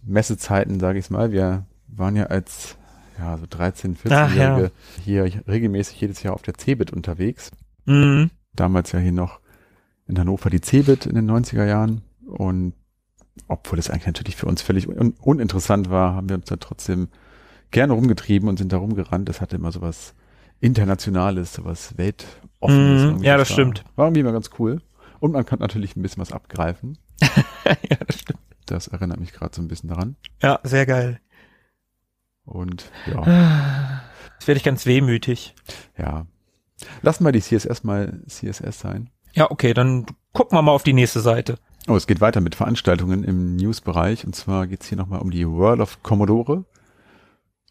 Messezeiten, 0.03 0.79
sage 0.79 0.97
ich 0.97 1.10
mal. 1.10 1.32
Wir 1.32 1.65
waren 1.88 2.15
ja 2.15 2.27
als 2.27 2.77
ja, 3.19 3.38
so 3.38 3.45
13, 3.49 3.97
Ach, 4.05 4.29
14-Jährige 4.32 4.71
hier 5.03 5.32
regelmäßig 5.47 5.99
jedes 6.01 6.23
Jahr 6.23 6.34
auf 6.34 6.41
der 6.41 6.55
Cebit 6.55 6.91
unterwegs. 6.91 7.51
Mhm. 7.86 8.32
Damals 8.53 8.91
ja 8.91 8.99
hier 8.99 9.12
noch 9.12 9.39
in 10.08 10.17
Hannover 10.17 10.49
die 10.49 10.62
Cebit 10.62 11.05
in 11.05 11.15
den 11.15 11.29
90er 11.29 11.65
Jahren. 11.65 12.01
Und 12.25 12.73
obwohl 13.47 13.77
das 13.77 13.89
eigentlich 13.89 14.08
natürlich 14.08 14.36
für 14.36 14.47
uns 14.47 14.62
völlig 14.62 14.88
un 14.88 15.13
uninteressant 15.19 15.89
war, 15.89 16.15
haben 16.15 16.29
wir 16.29 16.36
uns 16.36 16.45
da 16.45 16.55
trotzdem 16.55 17.10
gerne 17.71 17.93
rumgetrieben 17.93 18.49
und 18.49 18.58
sind 18.58 18.71
da 18.71 18.77
rumgerannt. 18.77 19.29
Das 19.29 19.41
hatte 19.41 19.58
immer 19.58 19.71
sowas 19.71 20.13
Internationales, 20.60 21.53
sowas 21.53 21.97
Weltoffenes. 21.97 23.03
Irgendwie. 23.03 23.25
ja, 23.25 23.38
das 23.38 23.49
war, 23.49 23.53
stimmt. 23.53 23.84
War 23.95 24.08
irgendwie 24.08 24.21
immer 24.21 24.32
ganz 24.34 24.49
cool. 24.60 24.82
Und 25.19 25.34
man 25.34 25.45
kann 25.45 25.60
natürlich 25.60 25.95
ein 25.95 26.01
bisschen 26.01 26.21
was 26.21 26.32
abgreifen. 26.32 26.97
ja, 27.21 27.97
das 28.05 28.19
stimmt. 28.19 28.39
Das 28.65 28.88
erinnert 28.88 29.19
mich 29.19 29.34
gerade 29.34 29.55
so 29.55 29.62
ein 29.62 29.67
bisschen 29.67 29.89
daran. 29.89 30.15
Ja, 30.41 30.60
sehr 30.63 30.86
geil. 30.86 31.19
Und 32.50 32.92
ja, 33.08 34.02
Jetzt 34.36 34.48
werde 34.48 34.58
ich 34.58 34.64
ganz 34.64 34.86
wehmütig. 34.86 35.56
ja. 35.98 36.26
Lassen 37.02 37.26
wir 37.26 37.34
die 37.34 37.42
CSS 37.42 37.84
mal 37.84 38.22
CSS 38.28 38.80
sein. 38.80 39.10
Ja, 39.34 39.52
okay, 39.52 39.74
dann 39.74 40.06
gucken 40.32 40.58
wir 40.58 40.62
mal 40.62 40.72
auf 40.72 40.84
die 40.84 40.94
nächste 40.94 41.20
Seite. 41.20 41.56
Oh, 41.90 41.96
es 41.98 42.08
geht 42.08 42.22
weiter 42.22 42.40
mit 42.40 42.56
Veranstaltungen 42.56 43.24
im 43.26 43.58
News-Bereich. 43.58 44.26
Und 44.26 44.34
zwar 44.34 44.66
geht's 44.66 44.88
hier 44.88 44.98
nochmal 44.98 45.20
um 45.20 45.30
die 45.30 45.46
World 45.48 45.82
of 45.82 46.04
Commodore. 46.04 46.64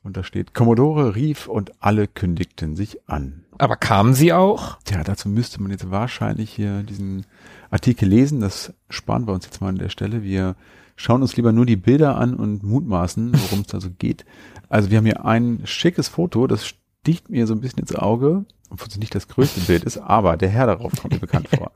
Und 0.03 0.17
da 0.19 0.23
steht, 0.23 0.53
Commodore 0.55 1.15
rief 1.15 1.49
und 1.49 1.73
alle 1.83 2.07
kündigten 2.07 2.77
sich 2.77 3.09
an. 3.09 3.45
Aber 3.57 3.77
kamen 3.77 4.13
sie 4.15 4.33
auch? 4.35 4.79
Tja, 4.85 5.03
dazu 5.03 5.29
müsste 5.31 5.61
man 5.63 5.71
jetzt 5.71 5.91
wahrscheinlich 5.91 6.51
hier 6.53 6.83
diesen 6.83 7.25
Artikel 7.71 8.09
lesen. 8.09 8.41
Das 8.41 8.75
sparen 8.91 9.27
wir 9.27 9.33
uns 9.33 9.47
jetzt 9.47 9.61
mal 9.61 9.69
an 9.69 9.79
der 9.79 9.89
Stelle. 9.89 10.23
Wir 10.23 10.55
schauen 10.99 11.23
uns 11.23 11.37
lieber 11.37 11.53
nur 11.53 11.65
die 11.65 11.77
Bilder 11.77 12.17
an 12.17 12.35
und 12.35 12.63
mutmaßen, 12.63 13.33
worum 13.33 13.61
es 13.61 13.69
da 13.69 13.81
so 13.81 13.89
geht. 13.91 14.27
Also 14.69 14.91
wir 14.91 14.99
haben 14.99 15.07
hier 15.07 15.25
ein 15.25 15.63
schickes 15.65 16.09
Foto, 16.09 16.47
das 16.47 16.67
sticht 16.67 17.31
mir 17.31 17.47
so 17.47 17.55
ein 17.55 17.61
bisschen 17.61 17.79
ins 17.79 17.95
Auge, 17.95 18.45
obwohl 18.69 18.89
es 18.89 18.99
nicht 18.99 19.15
das 19.15 19.29
größte 19.29 19.61
Bild 19.63 19.85
ist, 19.85 19.99
aber 19.99 20.37
der 20.37 20.51
Herr 20.51 20.67
darauf 20.67 20.93
kommt 21.01 21.15
mir 21.15 21.21
bekannt 21.21 21.49
vor. 21.49 21.73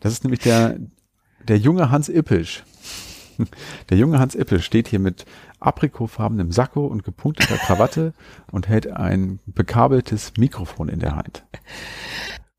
Das 0.00 0.12
ist 0.12 0.24
nämlich 0.24 0.40
der, 0.40 0.78
der 1.46 1.56
junge 1.56 1.90
Hans 1.90 2.08
Ippisch. 2.08 2.64
Der 3.90 3.96
junge 3.96 4.20
Hans 4.20 4.36
Ippisch 4.36 4.64
steht 4.64 4.86
hier 4.86 5.00
mit 5.00 5.24
aprikofarbenem 5.58 6.52
Sakko 6.52 6.86
und 6.86 7.02
gepunkteter 7.02 7.56
Krawatte 7.56 8.12
und 8.52 8.68
hält 8.68 8.88
ein 8.90 9.40
bekabeltes 9.46 10.34
Mikrofon 10.36 10.88
in 10.88 11.00
der 11.00 11.16
Hand. 11.16 11.44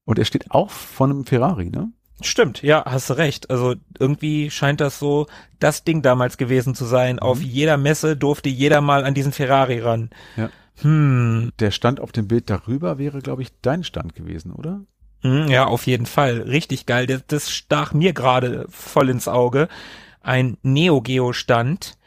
Und 0.04 0.20
er 0.20 0.26
steht 0.26 0.52
auch 0.52 0.70
von 0.70 1.12
einem 1.12 1.26
Ferrari, 1.26 1.70
ne? 1.70 1.92
Stimmt, 2.22 2.62
ja, 2.62 2.84
hast 2.86 3.10
du 3.10 3.14
recht. 3.16 3.50
Also 3.50 3.76
irgendwie 4.00 4.50
scheint 4.50 4.80
das 4.82 5.00
so 5.00 5.28
das 5.60 5.84
Ding 5.84 6.02
damals 6.02 6.38
gewesen 6.38 6.74
zu 6.74 6.86
sein. 6.86 7.20
Auf 7.20 7.42
jeder 7.42 7.78
Messe 7.78 8.16
durfte 8.16 8.48
jeder 8.50 8.80
mal 8.82 9.04
an 9.04 9.14
diesen 9.14 9.32
Ferrari 9.34 9.80
ran. 9.80 10.10
Ja. 10.38 10.50
Hm, 10.82 11.52
Der 11.60 11.72
Stand 11.72 12.00
auf 12.00 12.12
dem 12.12 12.28
Bild 12.28 12.50
darüber 12.50 12.98
wäre, 12.98 13.20
glaube 13.22 13.42
ich, 13.42 13.50
dein 13.62 13.84
Stand 13.84 14.16
gewesen, 14.16 14.52
oder? 14.54 14.82
hm, 15.22 15.48
ja, 15.48 15.66
auf 15.66 15.88
jeden 15.88 16.06
Fall. 16.06 16.42
Richtig 16.42 16.86
geil. 16.86 17.08
Das, 17.08 17.24
das 17.28 17.52
stach 17.52 17.94
mir 17.94 18.14
gerade 18.14 18.66
voll 18.70 19.10
ins 19.10 19.28
Auge. 19.28 19.68
Ein 20.22 20.58
Neo 20.64 21.02
Geo 21.02 21.34
Stand. 21.34 21.98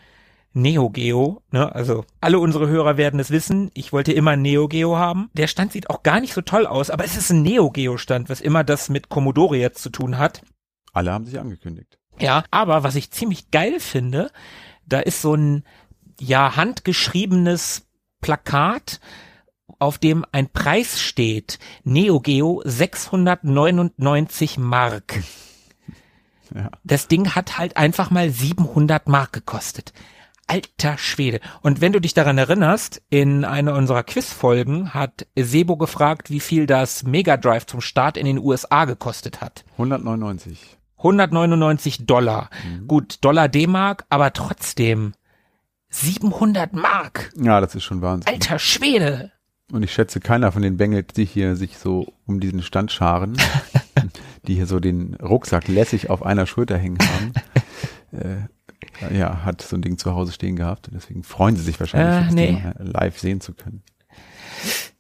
Neo 0.59 0.91
Geo, 0.91 1.43
ne, 1.51 1.75
also 1.75 2.05
alle 2.21 2.39
unsere 2.39 2.69
Hörer 2.69 2.97
werden 2.97 3.21
es 3.21 3.31
wissen, 3.31 3.71
ich 3.75 3.93
wollte 3.93 4.13
immer 4.13 4.33
ein 4.33 4.43
Neo 4.43 4.69
Geo 4.69 4.97
haben. 4.97 5.31
Der 5.33 5.47
Stand 5.47 5.73
sieht 5.73 5.89
auch 5.89 6.03
gar 6.03 6.21
nicht 6.21 6.35
so 6.35 6.41
toll 6.41 6.67
aus, 6.67 6.91
aber 6.91 7.05
es 7.05 7.17
ist 7.17 7.31
ein 7.31 7.43
Neo 7.43 7.71
Geo 7.71 7.97
Stand, 7.97 8.29
was 8.29 8.41
immer 8.41 8.65
das 8.65 8.89
mit 8.89 9.09
Commodore 9.09 9.57
jetzt 9.57 9.83
zu 9.83 9.91
tun 9.91 10.19
hat. 10.19 10.43
Alle 10.93 11.13
haben 11.13 11.27
sich 11.27 11.39
angekündigt. 11.39 11.99
Ja, 12.19 12.45
aber 12.51 12.83
was 12.83 12.97
ich 12.97 13.11
ziemlich 13.11 13.51
geil 13.51 13.79
finde, 13.79 14.31
da 14.87 15.01
ist 15.01 15.23
so 15.23 15.35
ein 15.35 15.65
ja 16.21 16.57
handgeschriebenes 16.57 17.87
Plakat, 18.21 19.01
auf 19.79 19.99
dem 19.99 20.25
ein 20.33 20.49
Preis 20.49 21.01
steht. 21.01 21.59
Neo 21.85 22.21
Geo 22.21 22.63
699 22.65 24.59
Mark. 24.59 25.21
Ja. 26.55 26.71
Das 26.83 27.09
Ding 27.09 27.35
hat 27.35 27.59
halt 27.59 27.77
einfach 27.77 28.11
mal 28.11 28.31
700 28.31 29.07
Mark 29.07 29.35
gekostet. 29.35 29.93
Alter 30.49 30.99
Schwede. 30.99 31.41
Und 31.63 31.81
wenn 31.81 31.93
du 31.93 32.01
dich 32.01 32.15
daran 32.15 32.39
erinnerst, 32.39 33.03
in 33.11 33.45
einer 33.45 33.75
unserer 33.75 34.03
Quizfolgen 34.03 34.95
hat 34.95 35.27
Sebo 35.37 35.77
gefragt, 35.77 36.31
wie 36.31 36.41
viel 36.41 36.67
das 36.67 37.05
Mega 37.05 37.37
Drive 37.37 37.67
zum 37.67 37.81
Start 37.81 38.17
in 38.17 38.27
den 38.27 38.39
USA 38.39 38.87
gekostet 38.87 39.41
hat. 39.41 39.65
199. 39.73 40.79
199 40.97 42.07
Dollar. 42.07 42.51
Mhm. 42.65 42.89
Gut, 42.89 43.19
Dollar 43.21 43.49
D-Mark, 43.49 44.05
aber 44.09 44.33
trotzdem 44.33 45.13
700 45.91 46.73
Mark. 46.73 47.31
Ja, 47.37 47.61
das 47.61 47.75
ist 47.75 47.85
schon 47.85 48.03
Wahnsinn. 48.03 48.33
Alter 48.33 48.59
Schwede. 48.59 49.33
Und 49.71 49.83
ich 49.83 49.93
schätze, 49.93 50.19
keiner 50.19 50.51
von 50.51 50.63
den 50.63 50.79
Bengels, 50.79 51.13
die 51.15 51.27
hier 51.27 51.55
sich 51.57 51.77
so 51.77 52.15
um 52.27 52.41
diesen 52.41 52.63
Stand 52.63 52.91
scharen, 52.91 53.37
die 54.47 54.55
hier 54.55 54.67
so 54.67 54.81
den 54.81 55.15
Rucksack 55.17 55.69
lässig 55.69 56.09
auf 56.09 56.25
einer 56.25 56.47
Schulter 56.47 56.79
hängen 56.79 56.99
haben, 57.01 57.33
äh, 58.13 58.49
ja, 59.13 59.45
hat 59.45 59.63
so 59.63 59.77
ein 59.77 59.83
Ding 59.83 59.99
zu 59.99 60.15
Hause 60.15 60.33
stehen 60.33 60.57
gehabt. 60.57 60.91
Deswegen 60.93 61.23
freuen 61.23 61.57
sie 61.57 61.63
sich 61.63 61.79
wahrscheinlich, 61.79 62.31
äh, 62.31 62.35
nee. 62.35 62.63
live 62.79 63.19
sehen 63.19 63.41
zu 63.41 63.55
können. 63.55 63.83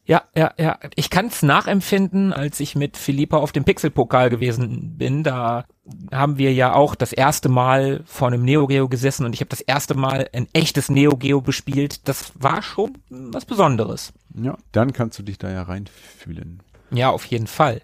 Ja, 0.09 0.23
ja, 0.35 0.55
ja. 0.59 0.79
Ich 0.95 1.11
kann 1.11 1.27
es 1.27 1.43
nachempfinden, 1.43 2.33
als 2.33 2.61
ich 2.61 2.75
mit 2.75 2.97
Philippa 2.97 3.37
auf 3.37 3.53
dem 3.53 3.65
Pixelpokal 3.65 4.31
gewesen 4.31 4.97
bin. 4.97 5.23
Da 5.23 5.67
haben 6.11 6.39
wir 6.39 6.53
ja 6.55 6.73
auch 6.73 6.95
das 6.95 7.13
erste 7.13 7.51
Mal 7.51 8.03
vor 8.07 8.29
einem 8.29 8.43
Neo 8.43 8.67
Geo 8.67 8.89
gesessen 8.89 9.27
und 9.27 9.35
ich 9.35 9.41
habe 9.41 9.51
das 9.51 9.61
erste 9.61 9.95
Mal 9.95 10.31
ein 10.33 10.49
echtes 10.55 10.89
Neo 10.89 11.15
Geo 11.17 11.43
bespielt. 11.43 12.09
Das 12.09 12.33
war 12.35 12.63
schon 12.63 12.97
was 13.11 13.45
Besonderes. 13.45 14.15
Ja, 14.35 14.57
dann 14.73 14.95
kannst 14.95 15.19
du 15.19 15.23
dich 15.23 15.37
da 15.37 15.51
ja 15.51 15.63
reinfühlen. 15.63 16.63
Ja, 16.91 17.11
auf 17.11 17.27
jeden 17.27 17.47
Fall. 17.47 17.83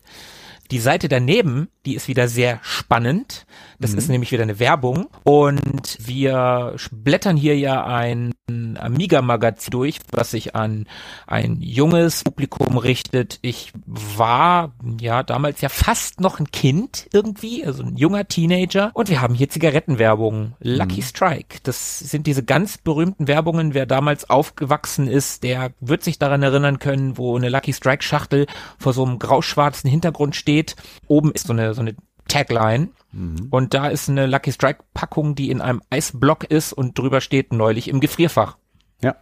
Die 0.70 0.78
Seite 0.78 1.08
daneben, 1.08 1.68
die 1.84 1.94
ist 1.94 2.08
wieder 2.08 2.26
sehr 2.26 2.58
spannend. 2.62 3.44
Das 3.78 3.92
mhm. 3.92 3.98
ist 3.98 4.08
nämlich 4.08 4.32
wieder 4.32 4.42
eine 4.42 4.58
Werbung. 4.58 5.06
Und 5.24 5.98
wir 6.00 6.76
blättern 6.92 7.36
hier 7.36 7.58
ja 7.58 7.84
ein 7.84 8.32
Amiga-Magazin 8.48 9.70
durch, 9.70 9.98
was 10.10 10.30
sich 10.30 10.54
an 10.54 10.86
ein 11.26 11.60
junges 11.60 12.24
Publikum 12.24 12.76
richtet. 12.76 13.38
Ich 13.42 13.72
war 13.86 14.72
ja 15.00 15.22
damals 15.22 15.60
ja 15.60 15.68
fast 15.68 16.20
noch 16.20 16.38
ein 16.38 16.50
Kind 16.50 17.08
irgendwie, 17.12 17.64
also 17.64 17.82
ein 17.82 17.96
junger 17.96 18.28
Teenager. 18.28 18.90
Und 18.94 19.08
wir 19.08 19.20
haben 19.20 19.34
hier 19.34 19.48
Zigarettenwerbung. 19.48 20.54
Lucky 20.60 21.00
mhm. 21.00 21.04
Strike. 21.04 21.58
Das 21.62 21.98
sind 21.98 22.26
diese 22.26 22.44
ganz 22.44 22.78
berühmten 22.78 23.28
Werbungen. 23.28 23.74
Wer 23.74 23.86
damals 23.86 24.28
aufgewachsen 24.28 25.08
ist, 25.08 25.42
der 25.42 25.70
wird 25.80 26.04
sich 26.04 26.18
daran 26.18 26.42
erinnern 26.42 26.78
können, 26.78 27.16
wo 27.16 27.36
eine 27.36 27.48
Lucky 27.48 27.72
Strike 27.72 28.02
Schachtel 28.02 28.46
vor 28.78 28.92
so 28.92 29.04
einem 29.04 29.18
grauschwarzen 29.18 29.88
Hintergrund 29.88 30.36
steht. 30.36 30.76
Oben 31.06 31.32
ist 31.32 31.46
so 31.46 31.52
eine, 31.52 31.74
so 31.74 31.80
eine 31.80 31.94
Tagline. 32.28 32.88
Mhm. 33.12 33.48
Und 33.50 33.74
da 33.74 33.88
ist 33.88 34.08
eine 34.08 34.26
Lucky 34.26 34.52
Strike 34.52 34.84
Packung, 34.94 35.34
die 35.34 35.50
in 35.50 35.60
einem 35.60 35.82
Eisblock 35.90 36.44
ist 36.44 36.72
und 36.72 36.98
drüber 36.98 37.20
steht 37.20 37.52
neulich 37.52 37.88
im 37.88 38.00
Gefrierfach. 38.00 38.56
Ja. 39.02 39.16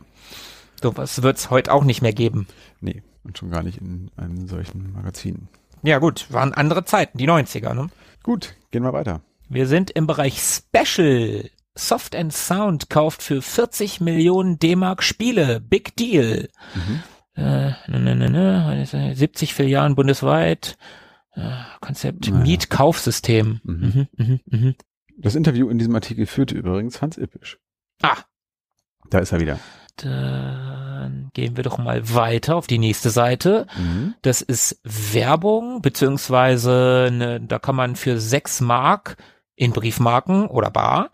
So 0.81 0.97
was 0.97 1.23
wird's 1.23 1.51
heute 1.51 1.73
auch 1.73 1.85
nicht 1.85 2.03
mehr 2.03 2.13
geben. 2.13 2.47
Nee, 2.81 3.03
und 3.25 3.39
schon 3.39 3.51
gar 3.51 3.63
nicht 3.63 3.79
in 3.79 4.11
einem 4.17 4.49
solchen 4.49 4.93
Magazin. 4.93 5.49
Ja 5.83 5.99
gut, 5.99 6.27
waren 6.31 6.55
andere 6.55 6.85
Zeiten, 6.85 7.19
die 7.19 7.29
90er, 7.29 7.75
ne? 7.75 7.89
Gut, 8.23 8.55
gehen 8.71 8.85
wir 8.85 8.93
weiter. 8.93 9.21
Wir 9.49 9.67
sind 9.67 9.91
im 9.91 10.07
Bereich 10.07 10.41
Special. 10.41 11.51
Soft 11.75 12.15
and 12.15 12.33
Sound 12.33 12.91
kauft 12.91 13.23
für 13.23 13.41
40 13.41 14.01
Millionen 14.01 14.59
D-Mark 14.59 15.03
Spiele. 15.03 15.59
Big 15.59 15.97
Deal. 15.97 16.51
Mhm. 16.75 17.03
Äh, 17.35 17.73
ne, 17.89 18.15
ne, 18.15 18.31
ne, 18.31 19.15
70 19.15 19.55
Filialen 19.55 19.95
bundesweit. 19.95 20.77
Konzept 21.81 22.29
naja. 22.29 22.43
Mietkaufsystem. 22.43 23.61
Mhm. 23.65 24.09
Mhm, 24.17 24.41
mh, 24.47 24.59
mh. 24.59 24.75
Das 25.19 25.35
Interview 25.35 25.69
in 25.69 25.79
diesem 25.79 25.95
Artikel 25.95 26.27
führte 26.27 26.55
übrigens 26.55 27.01
Hans 27.01 27.17
Ippisch. 27.19 27.59
Ah. 28.03 28.19
Da 29.11 29.19
ist 29.19 29.33
er 29.33 29.41
wieder. 29.41 29.59
Dann 29.97 31.31
gehen 31.35 31.57
wir 31.57 31.65
doch 31.65 31.79
mal 31.79 32.15
weiter 32.15 32.57
auf 32.57 32.67
die 32.67 32.79
nächste 32.79 33.11
Seite. 33.11 33.67
Mhm. 33.77 34.15
Das 34.23 34.41
ist 34.41 34.81
Werbung, 34.85 35.83
beziehungsweise 35.83 37.07
eine, 37.09 37.41
da 37.41 37.59
kann 37.59 37.77
man 37.77 37.97
für 37.97 38.19
sechs 38.19 38.61
Mark 38.61 39.17
in 39.55 39.73
Briefmarken 39.73 40.47
oder 40.47 40.71
Bar 40.71 41.11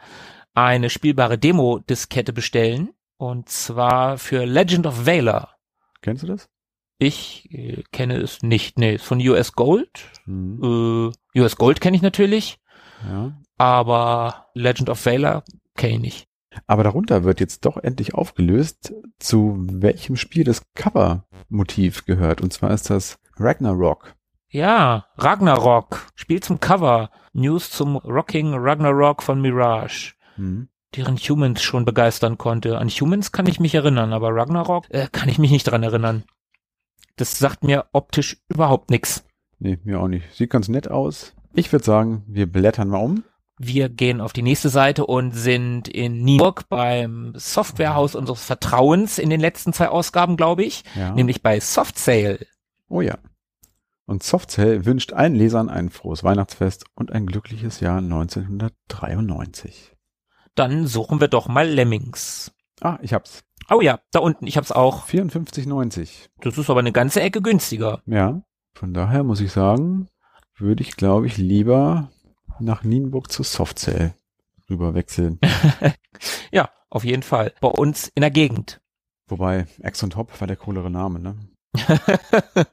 eine 0.55 0.91
spielbare 0.91 1.39
Demo-Diskette 1.39 2.33
bestellen. 2.33 2.91
Und 3.17 3.49
zwar 3.49 4.17
für 4.17 4.45
Legend 4.45 4.87
of 4.87 5.07
Valor. 5.07 5.49
Kennst 6.03 6.23
du 6.23 6.29
das? 6.29 6.49
Ich 6.99 7.49
äh, 7.53 7.85
kenne 7.93 8.17
es 8.17 8.43
nicht. 8.43 8.79
Nee, 8.79 8.95
ist 8.97 9.05
von 9.05 9.21
US 9.21 9.53
Gold. 9.53 10.11
Mhm. 10.27 11.13
Äh, 11.35 11.41
US 11.41 11.57
Gold 11.57 11.81
kenne 11.81 11.97
ich 11.97 12.03
natürlich. 12.03 12.59
Ja. 13.09 13.33
Aber 13.57 14.47
Legend 14.55 14.91
of 14.91 15.05
Valor 15.07 15.45
kenne 15.77 15.95
ich 15.95 16.01
nicht. 16.01 16.29
Aber 16.67 16.83
darunter 16.83 17.25
wird 17.25 17.41
jetzt 17.41 17.65
doch 17.65 17.77
endlich 17.77 18.15
aufgelöst, 18.15 18.93
zu 19.19 19.57
welchem 19.59 20.17
Spiel 20.17 20.45
das 20.45 20.63
Cover-Motiv 20.75 22.05
gehört. 22.05 22.41
Und 22.41 22.53
zwar 22.53 22.71
ist 22.73 22.91
das 22.91 23.19
Ragnarok. 23.37 24.15
Ja, 24.49 25.07
Ragnarok. 25.17 26.07
Spiel 26.15 26.41
zum 26.41 26.59
Cover. 26.59 27.11
News 27.33 27.71
zum 27.71 27.97
Rocking 27.97 28.55
Ragnarok 28.55 29.23
von 29.23 29.41
Mirage. 29.41 30.15
Mhm. 30.37 30.69
Deren 30.97 31.17
Humans 31.19 31.63
schon 31.63 31.85
begeistern 31.85 32.39
konnte. 32.39 32.79
An 32.79 32.89
Humans 32.89 33.31
kann 33.31 33.47
ich 33.47 33.61
mich 33.61 33.75
erinnern, 33.75 34.13
aber 34.13 34.35
Ragnarok 34.35 34.87
äh, 34.89 35.07
kann 35.13 35.29
ich 35.29 35.39
mich 35.39 35.51
nicht 35.51 35.65
dran 35.65 35.83
erinnern. 35.83 36.25
Das 37.17 37.39
sagt 37.39 37.65
mir 37.65 37.87
optisch 37.93 38.39
überhaupt 38.49 38.91
nichts. 38.91 39.25
Nee, 39.59 39.79
mir 39.85 40.01
auch 40.01 40.09
nicht. 40.09 40.33
Sieht 40.35 40.51
ganz 40.51 40.69
nett 40.69 40.89
aus. 40.89 41.35
Ich 41.55 41.73
würde 41.73 41.85
sagen, 41.85 42.23
wir 42.29 42.51
blättern 42.51 42.89
mal 42.89 42.99
um. 42.99 43.25
Wir 43.59 43.89
gehen 43.89 44.21
auf 44.21 44.33
die 44.33 44.43
nächste 44.43 44.69
Seite 44.69 45.05
und 45.05 45.33
sind 45.33 45.89
in 45.89 46.29
York 46.29 46.69
beim 46.69 47.33
Softwarehaus 47.35 48.15
unseres 48.15 48.45
Vertrauens 48.45 49.19
in 49.19 49.31
den 49.31 49.41
letzten 49.41 49.73
zwei 49.73 49.89
Ausgaben, 49.89 50.37
glaube 50.37 50.63
ich. 50.63 50.85
Ja. 50.95 51.13
Nämlich 51.13 51.43
bei 51.43 51.59
Softsale. 51.59 52.47
Oh 52.89 53.01
ja. 53.01 53.19
Und 54.07 54.23
Softsale 54.23 54.87
wünscht 54.87 55.13
allen 55.13 55.35
Lesern 55.35 55.69
ein 55.69 55.91
frohes 55.91 56.23
Weihnachtsfest 56.23 56.85
und 56.95 57.11
ein 57.11 57.27
glückliches 57.27 57.81
Jahr 57.81 57.99
1993. 57.99 59.97
Dann 60.55 60.87
suchen 60.87 61.21
wir 61.21 61.29
doch 61.29 61.49
mal 61.49 61.69
Lemmings. 61.69 62.53
Ah, 62.81 62.99
ich 63.03 63.13
hab's. 63.13 63.43
Oh 63.71 63.81
ja, 63.83 64.01
da 64.13 64.21
unten, 64.21 64.47
ich 64.47 64.57
hab's 64.57 64.73
auch. 64.73 65.07
54,90. 65.07 66.29
Das 66.41 66.57
ist 66.57 66.71
aber 66.71 66.81
eine 66.81 66.93
ganze 66.93 67.21
Ecke 67.21 67.43
günstiger. 67.43 68.03
Ja, 68.07 68.43
von 68.73 68.95
daher 68.95 69.25
muss 69.25 69.41
ich 69.41 69.53
sagen, 69.53 70.09
würde 70.57 70.83
ich 70.83 70.97
glaube 70.97 71.27
ich 71.27 71.37
lieber 71.37 72.11
nach 72.61 72.83
Nienburg 72.83 73.31
zu 73.31 73.43
Softsale 73.43 74.15
rüber 74.71 74.95
wechseln. 74.95 75.39
ja, 76.51 76.71
auf 76.89 77.05
jeden 77.05 77.23
Fall. 77.23 77.53
Bei 77.61 77.69
uns 77.69 78.11
in 78.15 78.23
der 78.23 78.31
Gegend. 78.31 78.81
Wobei, 79.27 79.67
Ex 79.83 80.03
und 80.03 80.17
Hop 80.17 80.41
war 80.41 80.47
der 80.47 80.57
coolere 80.57 80.91
Name, 80.91 81.21
ne? 81.21 81.37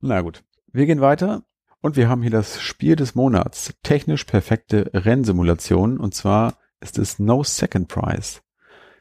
Na 0.00 0.22
gut. 0.22 0.42
Wir 0.72 0.86
gehen 0.86 1.02
weiter 1.02 1.42
und 1.82 1.96
wir 1.96 2.08
haben 2.08 2.22
hier 2.22 2.30
das 2.30 2.60
Spiel 2.60 2.96
des 2.96 3.14
Monats. 3.14 3.74
Technisch 3.82 4.24
perfekte 4.24 4.90
Rennsimulation 4.94 5.98
und 5.98 6.14
zwar 6.14 6.56
ist 6.80 6.98
es 6.98 7.18
No 7.18 7.42
Second 7.42 7.88
Prize. 7.88 8.40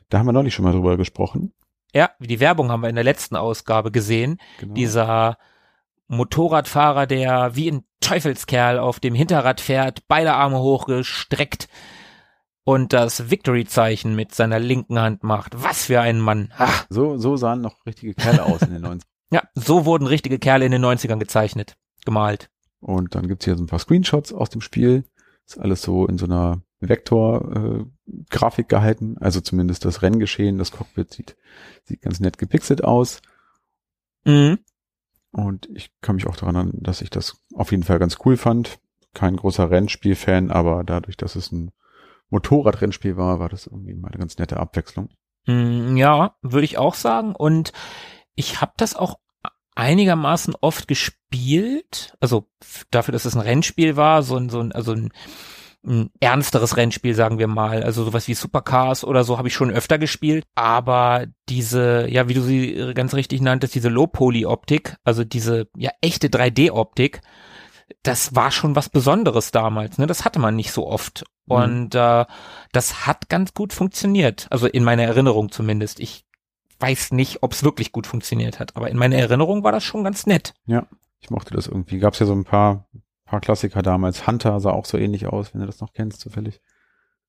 Da 0.10 0.20
haben 0.20 0.26
wir 0.26 0.34
neulich 0.34 0.54
schon 0.54 0.65
mal 0.65 0.74
drüber 0.74 0.98
gesprochen. 0.98 1.54
Ja, 1.93 2.12
die 2.20 2.39
Werbung 2.39 2.72
haben 2.72 2.82
wir 2.82 2.89
in 2.89 2.96
der 2.96 3.04
letzten 3.04 3.36
Ausgabe 3.36 3.91
gesehen. 3.91 4.39
Genau. 4.60 4.74
Dieser 4.74 5.38
Motorradfahrer, 6.08 7.08
der 7.08 7.56
wie 7.56 7.72
ein 7.72 7.84
Teufelskerl 8.00 8.80
auf 8.80 9.00
dem 9.00 9.15
Hinterrad 9.15 9.60
fährt, 9.62 10.08
beide 10.08 10.34
Arme 10.34 10.60
hochgestreckt 10.60 11.67
und 12.63 12.93
das 12.93 13.30
Victory-Zeichen 13.30 14.15
mit 14.15 14.36
seiner 14.36 14.60
linken 14.60 15.00
Hand 15.00 15.24
macht. 15.24 15.62
Was 15.62 15.86
für 15.86 16.02
ein 16.02 16.20
Mann. 16.20 16.54
Ach. 16.58 16.86
So, 16.89 17.17
so 17.17 17.38
sahen 17.38 17.62
noch 17.62 17.86
richtige 17.86 18.13
Kerle 18.13 18.43
aus 18.46 18.62
in 18.62 18.72
den 18.72 18.86
90ern. 18.86 19.02
Ja, 19.30 19.43
so 19.56 19.84
wurden 19.84 20.08
richtige 20.08 20.39
Kerle 20.39 20.65
in 20.65 20.72
den 20.72 20.86
90ern 20.86 21.17
gezeichnet, 21.20 21.76
gemalt. 22.06 22.50
Und 22.80 23.13
dann 23.13 23.28
gibt's 23.28 23.43
hier 23.43 23.58
so 23.58 23.63
ein 23.63 23.67
paar 23.67 23.80
Screenshots 23.80 24.32
aus 24.32 24.50
dem 24.50 24.62
Spiel. 24.62 25.04
Ist 25.46 25.60
alles 25.60 25.82
so 25.82 26.08
in 26.08 26.17
so 26.17 26.28
einer 26.28 26.62
Vektor-Grafik 26.80 27.82
äh, 27.82 27.97
gehalten, 28.67 29.17
also 29.20 29.41
zumindest 29.41 29.86
das 29.86 30.02
Renngeschehen, 30.02 30.58
das 30.58 30.72
Cockpit 30.72 31.13
sieht, 31.13 31.36
sieht 31.84 32.02
ganz 32.02 32.20
nett 32.20 32.38
gepixelt 32.38 32.84
aus. 32.84 33.22
Mhm. 34.26 34.60
Und 35.32 35.70
ich 35.74 35.91
kann 36.02 36.15
mich 36.15 36.28
auch 36.28 36.36
daran 36.36 36.56
erinnern, 36.56 36.80
dass 36.82 37.02
ich 37.02 37.10
das 37.10 37.38
auf 37.54 37.72
jeden 37.72 37.84
Fall 37.84 38.00
ganz 38.00 38.17
cool 38.26 38.38
fand. 38.38 38.80
Kein 39.13 39.36
großer 39.36 39.70
Rennspiel-Fan, 39.70 40.52
aber 40.52 40.84
dadurch, 40.84 41.17
dass 41.17 41.36
es 41.36 41.52
ein 41.52 41.72
Motorradrennspiel 42.30 43.17
war, 43.17 43.39
war 43.39 43.50
das 43.50 43.67
irgendwie 43.67 43.93
mal 43.93 44.10
eine 44.10 44.20
ganz 44.20 44.38
nette 44.38 44.58
Abwechslung. 44.58 45.10
Mm, 45.46 45.96
ja, 45.98 46.36
würde 46.41 46.65
ich 46.65 46.78
auch 46.78 46.93
sagen. 46.93 47.36
Und 47.36 47.72
ich 48.36 48.62
habe 48.62 48.74
das 48.78 48.96
auch 48.96 49.20
einigermaßen 49.76 50.56
oft 50.60 50.88
gespielt. 50.88 52.15
Also 52.20 52.48
dafür, 52.91 53.12
dass 53.12 53.26
es 53.26 53.36
ein 53.36 53.41
Rennspiel 53.41 53.96
war, 53.96 54.24
so 54.24 54.36
ein, 54.36 54.50
so 54.50 54.60
ein, 54.60 54.72
also 54.72 54.93
ein 54.93 55.12
ein 55.86 56.10
ernsteres 56.20 56.78
Rennspiel, 56.78 57.16
sagen 57.16 57.40
wir 57.40 57.48
mal. 57.48 57.84
Also 57.84 58.04
sowas 58.04 58.28
wie 58.28 58.34
Supercars 58.34 59.04
oder 59.04 59.24
so 59.24 59.38
habe 59.38 59.48
ich 59.48 59.54
schon 59.54 59.72
öfter 59.72 59.98
gespielt. 59.98 60.46
Aber 60.56 61.26
diese, 61.50 62.08
ja, 62.10 62.28
wie 62.28 62.34
du 62.34 62.42
sie 62.42 62.94
ganz 62.94 63.13
richtig 63.13 63.42
nanntest, 63.42 63.76
diese 63.76 63.90
Low-Poly-Optik, 63.90 64.98
also 65.04 65.24
diese 65.24 65.68
ja 65.78 65.92
echte 66.02 66.28
3D-Optik, 66.28 67.22
das 68.04 68.36
war 68.36 68.52
schon 68.52 68.76
was 68.76 68.90
Besonderes 68.90 69.52
damals. 69.52 69.98
Ne? 69.98 70.08
Das 70.08 70.26
hatte 70.26 70.40
man 70.40 70.56
nicht 70.56 70.72
so 70.72 70.88
oft. 70.88 71.24
Und 71.48 71.96
äh, 71.96 72.26
das 72.74 73.08
hat 73.08 73.30
ganz 73.30 73.54
gut 73.54 73.72
funktioniert. 73.72 74.48
Also 74.50 74.68
in 74.68 74.84
meiner 74.84 75.04
Erinnerung 75.04 75.52
zumindest. 75.52 76.00
Ich 76.02 76.26
weiß 76.80 77.12
nicht, 77.12 77.42
ob 77.42 77.54
es 77.54 77.63
wirklich 77.63 77.92
gut 77.92 78.06
funktioniert 78.06 78.60
hat, 78.60 78.76
aber 78.76 78.90
in 78.90 78.98
meiner 78.98 79.16
Erinnerung 79.16 79.63
war 79.63 79.72
das 79.72 79.84
schon 79.84 80.04
ganz 80.04 80.26
nett. 80.26 80.54
Ja, 80.66 80.88
ich 81.20 81.30
mochte 81.30 81.54
das 81.54 81.68
irgendwie. 81.68 82.00
Gab 82.00 82.13
es 82.13 82.20
ja 82.20 82.26
so 82.26 82.34
ein 82.34 82.44
paar, 82.44 82.88
paar 83.28 83.42
Klassiker 83.42 83.82
damals. 83.82 84.26
Hunter 84.26 84.60
sah 84.60 84.72
auch 84.72 84.86
so 84.86 84.98
ähnlich 84.98 85.28
aus, 85.28 85.54
wenn 85.54 85.62
du 85.62 85.68
das 85.68 85.80
noch 85.80 85.94
kennst, 85.94 86.22
zufällig. 86.22 86.62